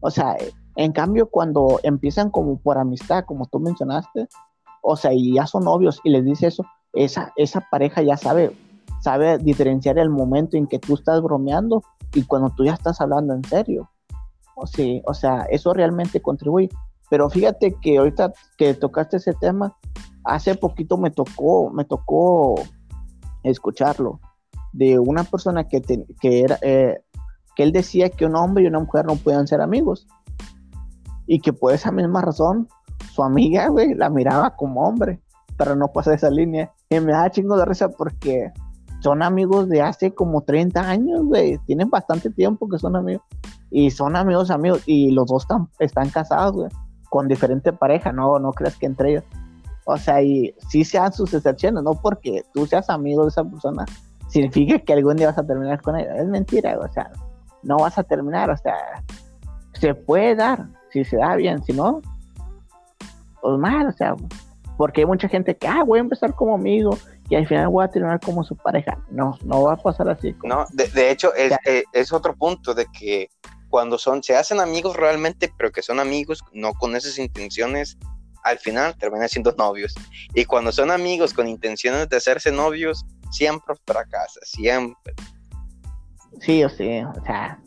O 0.01 0.11
sea, 0.11 0.37
en 0.77 0.93
cambio, 0.93 1.31
cuando 1.31 1.81
empiezan 1.83 2.29
como 2.29 2.59
por 2.59 2.77
amistad, 2.77 3.25
como 3.25 3.47
tú 3.47 3.59
mencionaste, 3.59 4.29
o 4.83 4.97
sea, 4.97 5.13
y 5.15 5.35
ya 5.35 5.47
son 5.47 5.65
novios 5.65 6.01
y 6.05 6.11
les 6.11 6.25
dice 6.25 6.49
eso, 6.49 6.65
esa, 6.93 7.33
esa 7.37 7.67
pareja 7.71 8.03
ya 8.03 8.17
sabe, 8.17 8.55
sabe 9.01 9.39
diferenciar 9.39 9.99
el 9.99 10.11
momento 10.11 10.57
en 10.57 10.67
que 10.67 10.79
tú 10.79 10.95
estás 10.95 11.23
bromeando 11.23 11.83
y 12.13 12.25
cuando 12.25 12.51
tú 12.51 12.65
ya 12.65 12.75
estás 12.75 13.01
hablando 13.01 13.33
en 13.35 13.45
serio. 13.45 13.89
O, 14.55 14.67
sí, 14.67 15.01
o 15.07 15.15
sea, 15.15 15.47
eso 15.51 15.73
realmente 15.73 16.21
contribuye. 16.21 16.69
Pero 17.09 17.31
fíjate 17.31 17.75
que 17.81 17.99
ahorita 17.99 18.33
que 18.59 18.75
tocaste 18.75 19.17
ese 19.19 19.33
tema, 19.35 19.77
hace 20.25 20.55
poquito 20.55 20.99
me 20.99 21.11
tocó, 21.11 21.71
me 21.71 21.85
tocó 21.85 22.55
escucharlo 23.43 24.21
de 24.73 24.99
una 24.99 25.25
persona 25.25 25.69
que, 25.69 25.83
que 26.21 26.41
era, 26.41 26.59
eh, 26.63 27.03
que 27.55 27.63
él 27.63 27.73
decía 27.73 28.11
que 28.11 28.27
un 28.27 28.37
hombre 28.37 28.65
y 28.65 28.67
una 28.67 28.81
mujer 28.81 29.05
no 29.05 29.17
pueden 29.17 29.47
ser 29.47 29.61
amigos 29.61 30.07
y 31.27 31.41
que 31.41 31.53
por 31.53 31.73
esa 31.73 31.93
misma 31.93 32.23
razón 32.23 32.69
su 33.13 33.23
amiga, 33.23 33.69
güey, 33.69 33.95
la 33.95 34.09
miraba 34.09 34.57
como 34.57 34.83
hombre, 34.83 35.21
pero 35.59 35.77
no 35.77 35.89
pasa 35.89 36.15
esa 36.15 36.31
línea. 36.31 36.73
Y 36.89 36.99
me 37.01 37.13
da 37.13 37.31
chingo 37.31 37.57
de 37.57 37.67
risa 37.67 37.91
porque 37.91 38.51
son 39.01 39.23
amigos 39.23 39.69
de 39.69 39.83
hace 39.83 40.15
como 40.15 40.43
30 40.43 40.81
años, 40.81 41.23
güey. 41.25 41.59
Tienen 41.67 41.91
bastante 41.91 42.31
tiempo 42.31 42.69
que 42.69 42.79
son 42.79 42.97
amigos. 42.97 43.23
Y 43.71 43.91
son 43.91 44.17
amigos, 44.17 44.51
amigos. 44.51 44.83
Y 44.87 45.11
los 45.11 45.27
dos 45.27 45.43
están, 45.43 45.69
están 45.79 46.09
casados, 46.09 46.53
güey. 46.53 46.71
Con 47.11 47.29
diferente 47.29 47.73
pareja, 47.73 48.13
no, 48.13 48.39
no 48.39 48.53
creas 48.53 48.77
que 48.77 48.87
entre 48.87 49.11
ellos. 49.11 49.25
O 49.85 49.97
sea, 49.99 50.23
y 50.23 50.55
sí 50.69 50.85
sean 50.85 51.13
sus 51.13 51.35
excepciones, 51.35 51.83
no 51.83 51.95
porque 51.95 52.45
tú 52.55 52.67
seas 52.67 52.89
amigo 52.89 53.25
de 53.25 53.29
esa 53.29 53.45
persona, 53.45 53.85
significa 54.29 54.79
que 54.79 54.93
algún 54.93 55.17
día 55.17 55.27
vas 55.27 55.39
a 55.39 55.47
terminar 55.47 55.83
con 55.83 55.97
ella. 55.99 56.17
Es 56.17 56.27
mentira, 56.29 56.79
o 56.79 56.89
sea, 56.93 57.11
no 57.63 57.77
vas 57.79 57.99
a 57.99 58.05
terminar, 58.05 58.49
o 58.51 58.57
sea, 58.57 58.77
se 59.75 59.95
puede 59.95 60.37
dar, 60.37 60.69
si 60.91 61.05
se 61.05 61.17
da 61.17 61.35
bien, 61.35 61.63
si 61.65 61.73
no, 61.73 62.01
pues 63.43 63.59
mal, 63.59 63.89
o 63.89 63.93
sea, 63.93 64.15
porque 64.79 65.03
hay 65.03 65.07
mucha 65.07 65.29
gente 65.29 65.57
que, 65.57 65.69
ah, 65.69 65.83
voy 65.85 65.99
a 65.99 66.03
empezar 66.03 66.35
como 66.35 66.55
amigo 66.55 66.97
y 67.29 67.35
al 67.35 67.47
final 67.47 67.69
voy 67.69 67.85
a 67.85 67.89
terminar 67.89 68.21
como 68.21 68.43
su 68.45 68.57
pareja. 68.57 68.99
No, 69.11 69.37
no 69.45 69.63
va 69.63 69.75
a 69.75 69.77
pasar 69.77 70.09
así. 70.09 70.35
No, 70.45 70.65
de, 70.73 71.11
hecho, 71.11 71.35
es, 71.35 71.53
eh, 71.67 71.85
es, 71.93 72.13
otro 72.13 72.35
punto 72.35 72.73
de 72.73 72.87
que 72.87 73.29
cuando 73.69 73.99
son, 73.99 74.23
se 74.23 74.37
hacen 74.37 74.61
amigos 74.61 74.97
realmente, 74.97 75.53
pero 75.59 75.71
que 75.71 75.83
son 75.83 76.01
amigos 76.01 76.43
no 76.53 76.73
con 76.73 76.97
esas 76.97 77.19
intenciones, 77.19 77.99
al 78.45 78.59
final 78.59 78.97
terminan 78.97 79.29
siendo 79.29 79.55
novios. 79.57 79.95
Y 80.35 80.45
cuando 80.45 80.73
son 80.73 80.91
amigos 80.91 81.33
con 81.33 81.49
intenciones 81.49 82.09
de 82.09 82.17
hacerse 82.17 82.51
novios, 82.51 83.05
siempre 83.31 83.75
fracasa, 83.87 84.41
siempre. 84.43 85.15
Sí, 86.41 86.65
o 86.65 86.69
sea, 86.69 87.09
o 87.11 87.25
sea, 87.25 87.59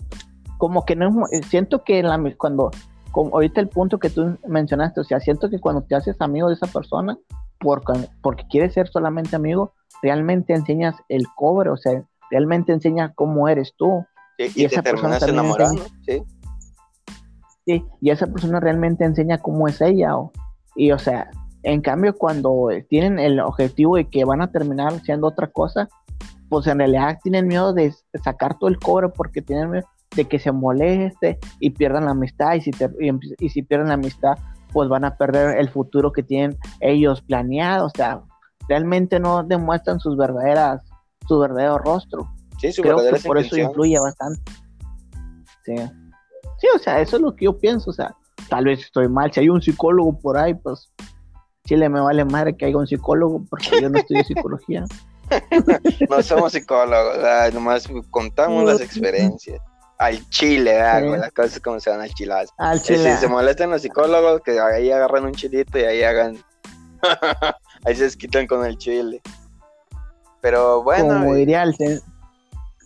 como 0.58 0.86
que 0.86 0.96
no 0.96 1.26
es, 1.32 1.46
siento 1.48 1.84
que 1.84 2.04
la, 2.04 2.22
cuando, 2.38 2.72
como 3.16 3.34
ahorita 3.34 3.62
el 3.62 3.70
punto 3.70 3.98
que 3.98 4.10
tú 4.10 4.38
mencionaste, 4.46 5.00
o 5.00 5.04
sea, 5.06 5.22
siento 5.22 5.50
que 5.50 5.62
cuando 5.62 5.82
te 5.84 5.96
haces 5.96 6.20
amigo 6.20 6.50
de 6.50 6.56
esa 6.56 6.68
persona, 6.68 7.18
porque, 7.62 7.94
porque 8.22 8.44
quieres 8.50 8.74
ser 8.74 8.90
solamente 8.90 9.38
amigo, 9.38 9.72
realmente 10.02 10.54
enseñas 10.54 10.98
el 11.08 11.24
cobre, 11.34 11.70
o 11.70 11.78
sea, 11.78 12.04
realmente 12.30 12.74
enseña 12.74 13.14
cómo 13.16 13.48
eres 13.48 13.74
tú. 13.78 14.06
y, 14.38 14.66
esa 14.66 14.82
persona 14.82 15.18
enamorando, 15.26 15.84
¿sí? 16.06 16.24
Sí, 17.66 17.86
y 18.02 18.10
esa 18.10 18.28
persona 18.28 18.60
realmente 18.60 19.06
enseña 19.06 19.38
cómo 19.38 19.70
es 19.70 19.80
ella, 19.80 20.18
o, 20.18 20.34
y 20.76 20.92
o 20.92 21.00
sea, 21.00 21.32
en 21.64 21.80
cambio 21.80 22.18
cuando 22.18 22.68
tienen 22.90 23.18
el 23.18 23.40
objetivo 23.40 23.96
de 23.96 24.10
que 24.10 24.26
van 24.26 24.42
a 24.42 24.52
terminar 24.52 25.02
siendo 25.04 25.28
otra 25.28 25.48
cosa, 25.48 25.88
pues 26.50 26.68
en 26.68 26.80
realidad 26.80 27.18
tienen 27.24 27.48
miedo 27.48 27.72
de 27.72 27.96
sacar 28.22 28.60
todo 28.60 28.70
el 28.70 28.78
cobre 28.78 29.08
porque 29.08 29.42
tienen 29.42 29.72
miedo 29.72 29.88
de 30.16 30.26
que 30.26 30.40
se 30.40 30.52
moleste 30.52 31.40
y 31.60 31.72
pierdan 31.72 32.06
la 32.06 32.12
amistad 32.12 32.54
y 32.54 32.62
si, 32.62 32.72
y, 33.40 33.50
si 33.50 33.62
pierden 33.64 33.90
la 33.90 33.96
amistad 33.96 34.38
pues 34.72 34.90
van 34.90 35.06
a 35.06 35.16
perder 35.16 35.58
el 35.58 35.70
futuro 35.70 36.12
que 36.12 36.22
tienen 36.22 36.58
ellos 36.82 37.22
planeado, 37.22 37.86
o 37.86 37.92
sea, 37.96 38.22
realmente 38.68 39.22
no 39.22 39.42
demuestran 39.42 40.02
sus 40.02 40.18
verdaderas, 40.18 40.82
su 41.30 41.40
verdadero 41.40 41.78
rostro. 41.78 42.30
Sí, 42.60 42.74
su 42.74 42.82
Creo 42.82 42.98
que 42.98 43.20
por 43.22 43.38
eso 43.38 43.58
influye 43.58 43.98
bastante. 43.98 44.42
Sí. 45.64 45.76
sí, 46.58 46.68
o 46.76 46.80
sea, 46.80 47.00
eso 47.00 47.16
es 47.16 47.22
lo 47.22 47.36
que 47.36 47.46
yo 47.46 47.58
pienso, 47.58 47.90
o 47.90 47.94
sea, 47.94 48.14
tal 48.50 48.66
vez 48.66 48.82
estoy 48.82 49.08
mal, 49.08 49.32
si 49.32 49.40
hay 49.40 49.50
un 49.50 49.62
psicólogo 49.62 50.20
por 50.20 50.38
ahí, 50.38 50.54
pues 50.54 50.92
Chile 51.66 51.90
me 51.90 52.02
vale 52.02 52.26
madre 52.26 52.56
que 52.56 52.66
haya 52.66 52.78
un 52.78 52.88
psicólogo 52.88 53.44
porque 53.50 53.82
yo 53.82 53.90
no 53.90 53.98
estudio 53.98 54.24
psicología. 54.24 54.86
no 56.10 56.22
somos 56.22 56.52
psicólogos, 56.52 57.18
nomás 57.54 57.88
contamos 58.12 58.64
las 58.66 58.82
experiencias. 58.82 59.60
Al 59.98 60.28
chile, 60.30 60.78
las 60.78 61.32
cosas 61.32 61.60
como 61.60 61.80
se 61.80 61.90
van 61.90 62.02
al 62.02 62.14
chilazo. 62.14 62.54
Al 62.58 62.82
chile. 62.82 63.14
Si 63.14 63.22
se 63.22 63.28
molestan 63.28 63.70
los 63.70 63.82
psicólogos, 63.82 64.42
que 64.42 64.60
ahí 64.60 64.92
agarran 64.92 65.26
un 65.26 65.34
chilito 65.34 65.78
y 65.80 65.84
ahí 65.84 66.04
hagan. 66.04 66.38
ahí 67.86 67.96
se 67.96 68.04
desquitan 68.04 68.46
con 68.48 68.66
el 68.66 68.78
chile. 68.78 69.22
Pero 70.42 70.84
bueno. 70.84 71.20
Como 71.20 71.36
diría 71.36 71.64
el. 71.64 71.76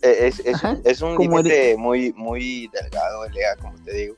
E, 0.02 0.28
es, 0.28 0.40
es, 0.40 0.62
es, 0.84 1.02
un 1.02 1.18
límite 1.18 1.76
muy, 1.76 2.12
muy 2.14 2.68
delgado, 2.68 3.28
Lea, 3.28 3.56
como 3.56 3.76
te 3.84 3.92
digo. 3.92 4.16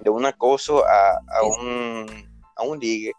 De 0.00 0.10
un 0.10 0.26
acoso 0.26 0.84
a, 0.84 1.12
a, 1.12 1.42
un, 1.42 2.06
a 2.56 2.62
un 2.62 2.78
ligue 2.78 3.12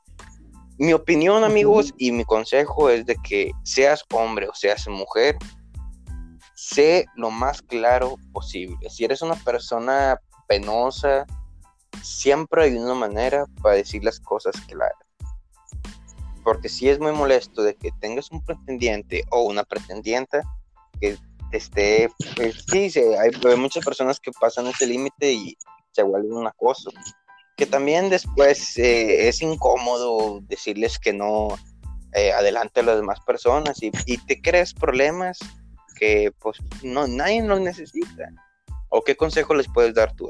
mi 0.78 0.94
opinión, 0.94 1.44
amigos, 1.44 1.94
y 1.98 2.12
mi 2.12 2.26
consejo 2.26 2.90
es 2.90 3.06
de 3.06 3.16
que 3.18 3.52
seas 3.64 4.04
hombre 4.12 4.48
o 4.48 4.54
seas 4.54 4.88
mujer, 4.88 5.38
sé 6.70 7.06
lo 7.16 7.32
más 7.32 7.62
claro 7.62 8.16
posible. 8.34 8.90
Si 8.90 9.04
eres 9.04 9.22
una 9.22 9.36
persona 9.36 10.20
penosa, 10.48 11.26
siempre 12.04 12.64
hay 12.64 12.76
una 12.76 12.94
manera 12.94 13.46
para 13.62 13.76
decir 13.76 14.04
las 14.04 14.20
cosas 14.20 14.56
claras. 14.68 14.98
Porque 16.44 16.70
si 16.70 16.90
es 16.90 17.00
muy 17.00 17.12
molesto 17.12 17.64
de 17.64 17.76
que 17.76 17.92
tengas 18.00 18.32
un 18.32 18.44
pretendiente 18.44 19.24
o 19.32 19.42
una 19.44 19.64
pretendienta 19.64 20.42
que 21.00 21.18
te 21.52 21.58
esté, 21.58 22.10
pues, 22.36 22.66
sí, 22.72 22.92
hay, 23.00 23.32
hay 23.44 23.58
muchas 23.58 23.84
personas 23.84 24.20
que 24.20 24.32
pasan 24.32 24.68
ese 24.68 24.86
límite 24.86 25.34
y 25.34 25.58
se 25.92 26.04
vuelven 26.04 26.34
un 26.34 26.48
acoso 26.48 26.92
que 27.56 27.66
también 27.66 28.10
después 28.10 28.78
eh, 28.78 29.28
es 29.28 29.42
incómodo 29.42 30.42
decirles 30.42 31.00
que 31.00 31.14
no 31.14 31.48
eh, 32.14 32.32
adelante 32.34 32.82
a 32.82 32.84
las 32.84 32.98
demás 32.98 33.20
personas 33.22 33.82
y, 33.82 33.92
te 33.92 34.42
crees 34.42 34.74
problemas 34.74 35.40
que 35.96 36.32
pues 36.40 36.58
no 36.84 37.08
nadie 37.08 37.44
los 37.44 37.60
necesita. 37.60 38.30
¿O 38.90 39.02
qué 39.02 39.16
consejo 39.16 39.54
les 39.54 39.68
puedes 39.68 39.94
dar 39.94 40.14
tú? 40.14 40.30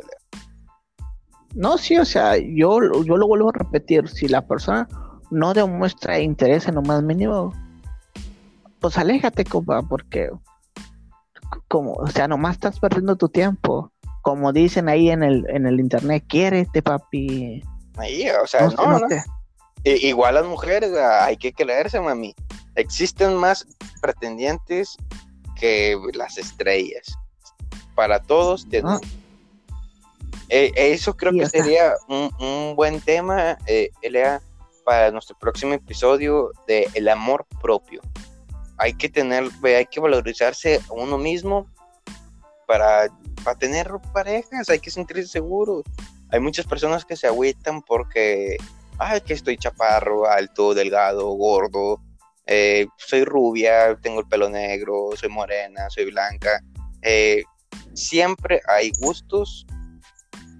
No, 1.54 1.78
sí, 1.78 1.98
o 1.98 2.06
sea, 2.06 2.38
yo, 2.38 2.80
yo 3.04 3.18
lo 3.18 3.28
vuelvo 3.28 3.50
a 3.50 3.54
repetir, 3.54 4.08
si 4.10 4.28
la 4.28 4.46
persona 4.46 4.88
no 5.32 5.54
demuestra 5.54 6.20
interés 6.20 6.68
en 6.68 6.76
lo 6.76 6.82
más 6.82 7.02
mínimo, 7.02 7.54
pues 8.80 8.98
aléjate, 8.98 9.46
compa, 9.46 9.82
porque 9.82 10.30
como, 11.68 11.94
o 11.94 12.08
sea, 12.08 12.28
nomás 12.28 12.56
estás 12.56 12.80
perdiendo 12.80 13.16
tu 13.16 13.30
tiempo 13.30 13.92
como 14.26 14.52
dicen 14.52 14.90
ahí 14.90 15.12
en 15.12 15.22
el, 15.22 15.46
en 15.50 15.68
el 15.68 15.80
internet, 15.80 16.24
quiérete, 16.28 16.82
papi. 16.82 17.64
Ahí, 17.96 18.28
o 18.42 18.48
sea, 18.48 18.68
no, 18.70 18.98
no, 18.98 19.08
igual 19.84 20.34
las 20.34 20.46
mujeres, 20.46 20.92
hay 20.98 21.38
que 21.38 21.54
creerse, 21.54 22.00
mami. 22.00 22.34
Existen 22.74 23.36
más 23.36 23.68
pretendientes 24.02 24.98
que 25.60 25.98
las 26.14 26.38
estrellas. 26.38 27.18
Para 27.96 28.22
todos, 28.22 28.68
ah. 28.84 29.00
eh, 30.50 30.72
eso 30.76 31.16
creo 31.16 31.32
que 31.32 31.48
sería 31.48 31.94
un, 32.08 32.76
buen 32.76 33.00
tema, 33.02 33.58
eh, 33.68 33.92
para 34.84 35.12
nuestro 35.12 35.38
próximo 35.40 35.74
episodio 35.74 36.52
de 36.68 36.88
el 36.94 37.08
amor 37.08 37.46
propio. 37.62 38.02
Hay 38.78 38.94
que 38.94 39.10
tener, 39.10 39.50
hay 39.64 39.86
que 39.86 40.00
valorizarse 40.00 40.82
a 40.90 40.94
uno 40.94 41.18
mismo 41.18 41.68
para 42.68 43.10
para 43.46 43.58
tener 43.60 43.90
parejas 44.12 44.68
hay 44.70 44.80
que 44.80 44.90
sentirse 44.90 45.28
seguro. 45.28 45.84
Hay 46.32 46.40
muchas 46.40 46.66
personas 46.66 47.06
que 47.06 47.16
se 47.16 47.28
agüitan 47.28 47.82
porque, 47.84 48.58
ay, 48.98 49.22
que 49.22 49.34
estoy 49.34 49.56
chaparro, 49.58 50.28
alto, 50.28 50.74
delgado, 50.74 51.30
gordo, 51.30 52.02
eh, 52.46 52.88
soy 52.98 53.24
rubia, 53.24 53.98
tengo 54.02 54.22
el 54.22 54.28
pelo 54.28 54.50
negro, 54.50 55.10
soy 55.16 55.30
morena, 55.30 55.90
soy 55.90 56.06
blanca. 56.12 56.62
Eh, 57.02 57.44
siempre 57.94 58.62
hay 58.68 58.92
gustos 59.00 59.66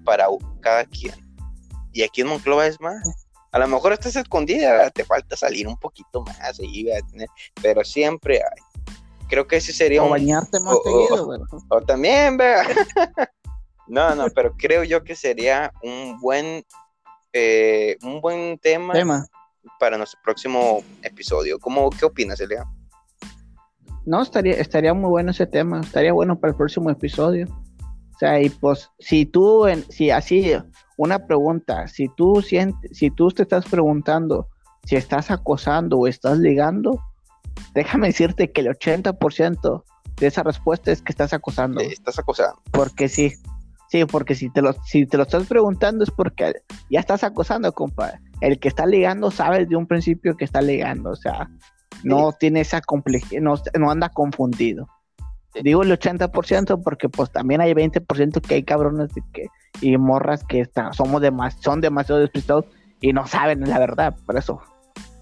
para 0.04 0.26
cada 0.60 0.84
quien. 0.84 1.14
Y 1.92 2.02
aquí 2.02 2.20
en 2.20 2.28
Monclova 2.28 2.66
es 2.66 2.80
más. 2.80 3.02
A 3.52 3.58
lo 3.58 3.68
mejor 3.68 3.92
estás 3.92 4.16
escondida, 4.16 4.90
te 4.90 5.04
falta 5.04 5.36
salir 5.36 5.66
un 5.66 5.78
poquito 5.78 6.22
más, 6.22 6.60
pero 7.62 7.84
siempre 7.84 8.36
hay 8.36 8.86
creo 9.28 9.46
que 9.46 9.56
ese 9.56 9.72
sería 9.72 10.02
o 10.02 10.08
bañarte 10.08 10.60
más 10.60 10.76
seguido, 10.84 11.48
o, 11.68 11.80
también, 11.82 12.36
vea. 12.36 12.64
no, 13.86 14.14
no, 14.14 14.26
pero 14.34 14.54
creo 14.56 14.84
yo 14.84 15.02
que 15.04 15.16
sería 15.16 15.72
un 15.82 16.20
buen, 16.20 16.64
eh, 17.32 17.96
un 18.02 18.20
buen 18.20 18.58
tema, 18.58 18.94
para 19.78 19.98
nuestro 19.98 20.20
próximo 20.22 20.82
episodio. 21.02 21.58
¿Cómo, 21.58 21.90
¿Qué 21.90 22.04
opinas, 22.04 22.40
Elia? 22.40 22.64
No, 24.04 24.22
estaría, 24.22 24.54
estaría 24.54 24.94
muy 24.94 25.10
bueno 25.10 25.32
ese 25.32 25.46
tema, 25.46 25.80
estaría 25.80 26.12
bueno 26.12 26.38
para 26.38 26.52
el 26.52 26.56
próximo 26.56 26.90
episodio. 26.90 27.46
O 28.14 28.18
sea, 28.18 28.40
y 28.40 28.48
pues, 28.48 28.90
si 28.98 29.26
tú, 29.26 29.66
en, 29.66 29.84
si 29.90 30.10
así, 30.10 30.52
una 30.96 31.26
pregunta, 31.26 31.86
si 31.88 32.08
tú 32.16 32.40
sientes, 32.40 32.96
si 32.96 33.10
tú 33.10 33.28
te 33.28 33.42
estás 33.42 33.66
preguntando 33.66 34.48
si 34.86 34.94
estás 34.94 35.30
acosando 35.30 35.98
o 35.98 36.06
estás 36.06 36.38
ligando, 36.38 37.02
déjame 37.74 38.06
decirte 38.06 38.52
que 38.52 38.60
el 38.60 38.68
80% 38.68 39.84
de 40.16 40.26
esa 40.26 40.42
respuesta 40.44 40.92
es 40.92 41.02
que 41.02 41.12
estás 41.12 41.32
acosando. 41.32 41.80
estás 41.80 42.18
acosando. 42.18 42.62
Porque 42.70 43.08
sí, 43.08 43.34
sí, 43.90 44.04
porque 44.04 44.34
si 44.34 44.50
te, 44.50 44.62
lo, 44.62 44.72
si 44.84 45.06
te 45.06 45.16
lo 45.16 45.24
estás 45.24 45.46
preguntando 45.46 46.04
es 46.04 46.10
porque 46.10 46.54
ya 46.90 47.00
estás 47.00 47.24
acosando, 47.24 47.72
compa. 47.72 48.20
El 48.40 48.58
que 48.58 48.68
está 48.68 48.86
ligando 48.86 49.30
sabe 49.30 49.60
desde 49.60 49.76
un 49.76 49.86
principio 49.86 50.36
que 50.36 50.44
está 50.44 50.60
ligando, 50.60 51.10
o 51.10 51.16
sea, 51.16 51.48
no 52.02 52.32
tiene 52.32 52.60
esa 52.60 52.80
complejidad, 52.80 53.42
no, 53.42 53.90
anda 53.90 54.08
confundido. 54.10 54.88
Digo 55.62 55.82
el 55.82 55.98
80% 55.98 56.82
porque 56.82 57.08
pues 57.08 57.30
también 57.30 57.62
hay 57.62 57.72
20% 57.72 58.40
que 58.42 58.54
hay 58.56 58.62
cabrones 58.62 59.08
que, 59.32 59.46
y 59.80 59.96
morras 59.96 60.44
que 60.44 60.60
están, 60.60 60.92
somos 60.92 61.22
son 61.60 61.80
demasiado 61.80 62.20
despistados 62.20 62.66
y 63.00 63.14
no 63.14 63.26
saben 63.26 63.66
la 63.68 63.78
verdad, 63.78 64.14
por 64.26 64.36
eso. 64.36 64.60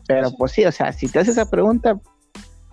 Pero 0.08 0.32
pues 0.36 0.52
sí, 0.52 0.64
o 0.64 0.72
sea, 0.72 0.92
si 0.92 1.08
te 1.08 1.20
haces 1.20 1.38
esa 1.38 1.48
pregunta, 1.48 2.00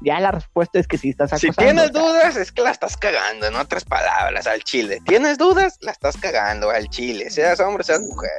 ya 0.01 0.19
la 0.19 0.31
respuesta 0.31 0.79
es 0.79 0.87
que 0.87 0.97
si 0.97 1.09
estás 1.09 1.31
acosando. 1.31 1.53
Si 1.53 1.57
tienes 1.57 1.91
dudas, 1.93 2.35
es 2.35 2.51
que 2.51 2.61
la 2.61 2.71
estás 2.71 2.97
cagando, 2.97 3.47
en 3.47 3.55
otras 3.55 3.85
palabras, 3.85 4.47
al 4.47 4.63
chile. 4.63 4.99
¿Tienes 5.05 5.37
dudas? 5.37 5.77
La 5.81 5.91
estás 5.91 6.17
cagando 6.17 6.69
al 6.69 6.89
chile, 6.89 7.29
seas 7.29 7.59
hombre, 7.59 7.83
seas 7.83 8.01
mujer. 8.01 8.31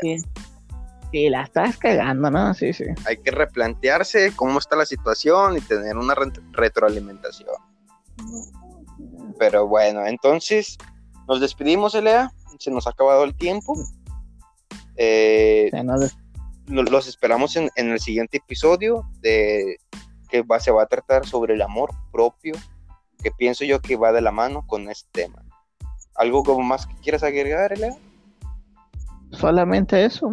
Sí. 1.12 1.28
la 1.28 1.42
estás 1.42 1.76
cagando, 1.76 2.30
¿no? 2.30 2.52
Sí, 2.54 2.72
sí. 2.72 2.84
Hay 3.06 3.18
que 3.18 3.30
replantearse 3.30 4.32
cómo 4.34 4.58
está 4.58 4.76
la 4.76 4.86
situación 4.86 5.56
y 5.56 5.60
tener 5.60 5.96
una 5.96 6.14
retroalimentación. 6.52 7.54
Pero 9.38 9.68
bueno, 9.68 10.06
entonces 10.06 10.78
nos 11.28 11.40
despedimos, 11.40 11.94
Elea. 11.94 12.32
Se 12.58 12.70
nos 12.70 12.86
ha 12.86 12.90
acabado 12.90 13.24
el 13.24 13.36
tiempo. 13.36 13.74
Eh, 14.96 15.70
los 16.66 17.06
esperamos 17.06 17.56
en, 17.56 17.70
en 17.76 17.90
el 17.90 18.00
siguiente 18.00 18.38
episodio 18.38 19.08
de 19.20 19.78
que 20.32 20.42
se 20.60 20.70
va 20.70 20.84
a 20.84 20.86
tratar 20.86 21.26
sobre 21.26 21.52
el 21.52 21.60
amor 21.60 21.90
propio, 22.10 22.54
que 23.22 23.30
pienso 23.30 23.66
yo 23.66 23.82
que 23.82 23.96
va 23.96 24.12
de 24.12 24.22
la 24.22 24.32
mano 24.32 24.66
con 24.66 24.88
este 24.88 25.06
tema. 25.12 25.44
¿Algo 26.14 26.42
como 26.42 26.62
más 26.62 26.86
que 26.86 26.94
quieras 26.96 27.22
agregar, 27.22 27.76
Leo? 27.76 27.98
Solamente 29.32 30.02
eso. 30.02 30.32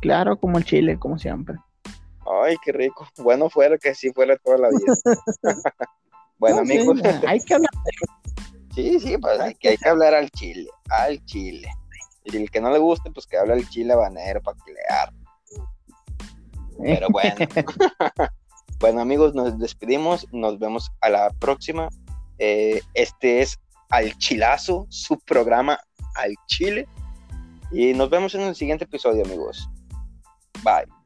Claro, 0.00 0.38
como 0.38 0.56
el 0.56 0.64
chile, 0.64 0.98
como 0.98 1.18
siempre. 1.18 1.56
Ay, 2.42 2.56
qué 2.64 2.72
rico. 2.72 3.06
Bueno, 3.18 3.50
fuera 3.50 3.76
que 3.76 3.94
sí 3.94 4.10
fuera 4.10 4.38
toda 4.38 4.56
la 4.56 4.68
vida. 4.70 4.94
bueno, 6.38 6.60
amigos. 6.60 7.00
hay 7.26 7.40
que 7.40 7.54
hablar. 7.54 7.70
Sí, 8.74 9.00
sí, 9.00 9.18
pues 9.18 9.38
hay 9.38 9.54
que, 9.54 9.68
hay 9.70 9.76
que 9.76 9.88
hablar 9.88 10.14
al 10.14 10.30
chile, 10.30 10.70
al 10.88 11.22
chile. 11.26 11.68
Y 12.24 12.36
el 12.36 12.50
que 12.50 12.60
no 12.62 12.70
le 12.70 12.78
guste, 12.78 13.10
pues 13.10 13.26
que 13.26 13.36
hable 13.36 13.52
al 13.52 13.68
chile 13.68 13.92
habanero 13.92 14.40
para 14.40 14.56
que 14.64 14.72
le 14.72 14.80
Pero 16.78 17.08
bueno. 17.10 17.34
bueno, 18.80 19.00
amigos, 19.00 19.34
nos 19.34 19.58
despedimos. 19.58 20.26
Nos 20.32 20.58
vemos 20.58 20.90
a 21.00 21.10
la 21.10 21.30
próxima. 21.38 21.88
Eh, 22.38 22.80
este 22.94 23.42
es 23.42 23.58
Al 23.90 24.16
Chilazo, 24.16 24.86
su 24.88 25.18
programa 25.20 25.78
Al 26.16 26.34
Chile. 26.46 26.88
Y 27.70 27.92
nos 27.92 28.10
vemos 28.10 28.34
en 28.34 28.42
el 28.42 28.56
siguiente 28.56 28.84
episodio, 28.84 29.24
amigos. 29.24 29.68
Bye. 30.64 30.99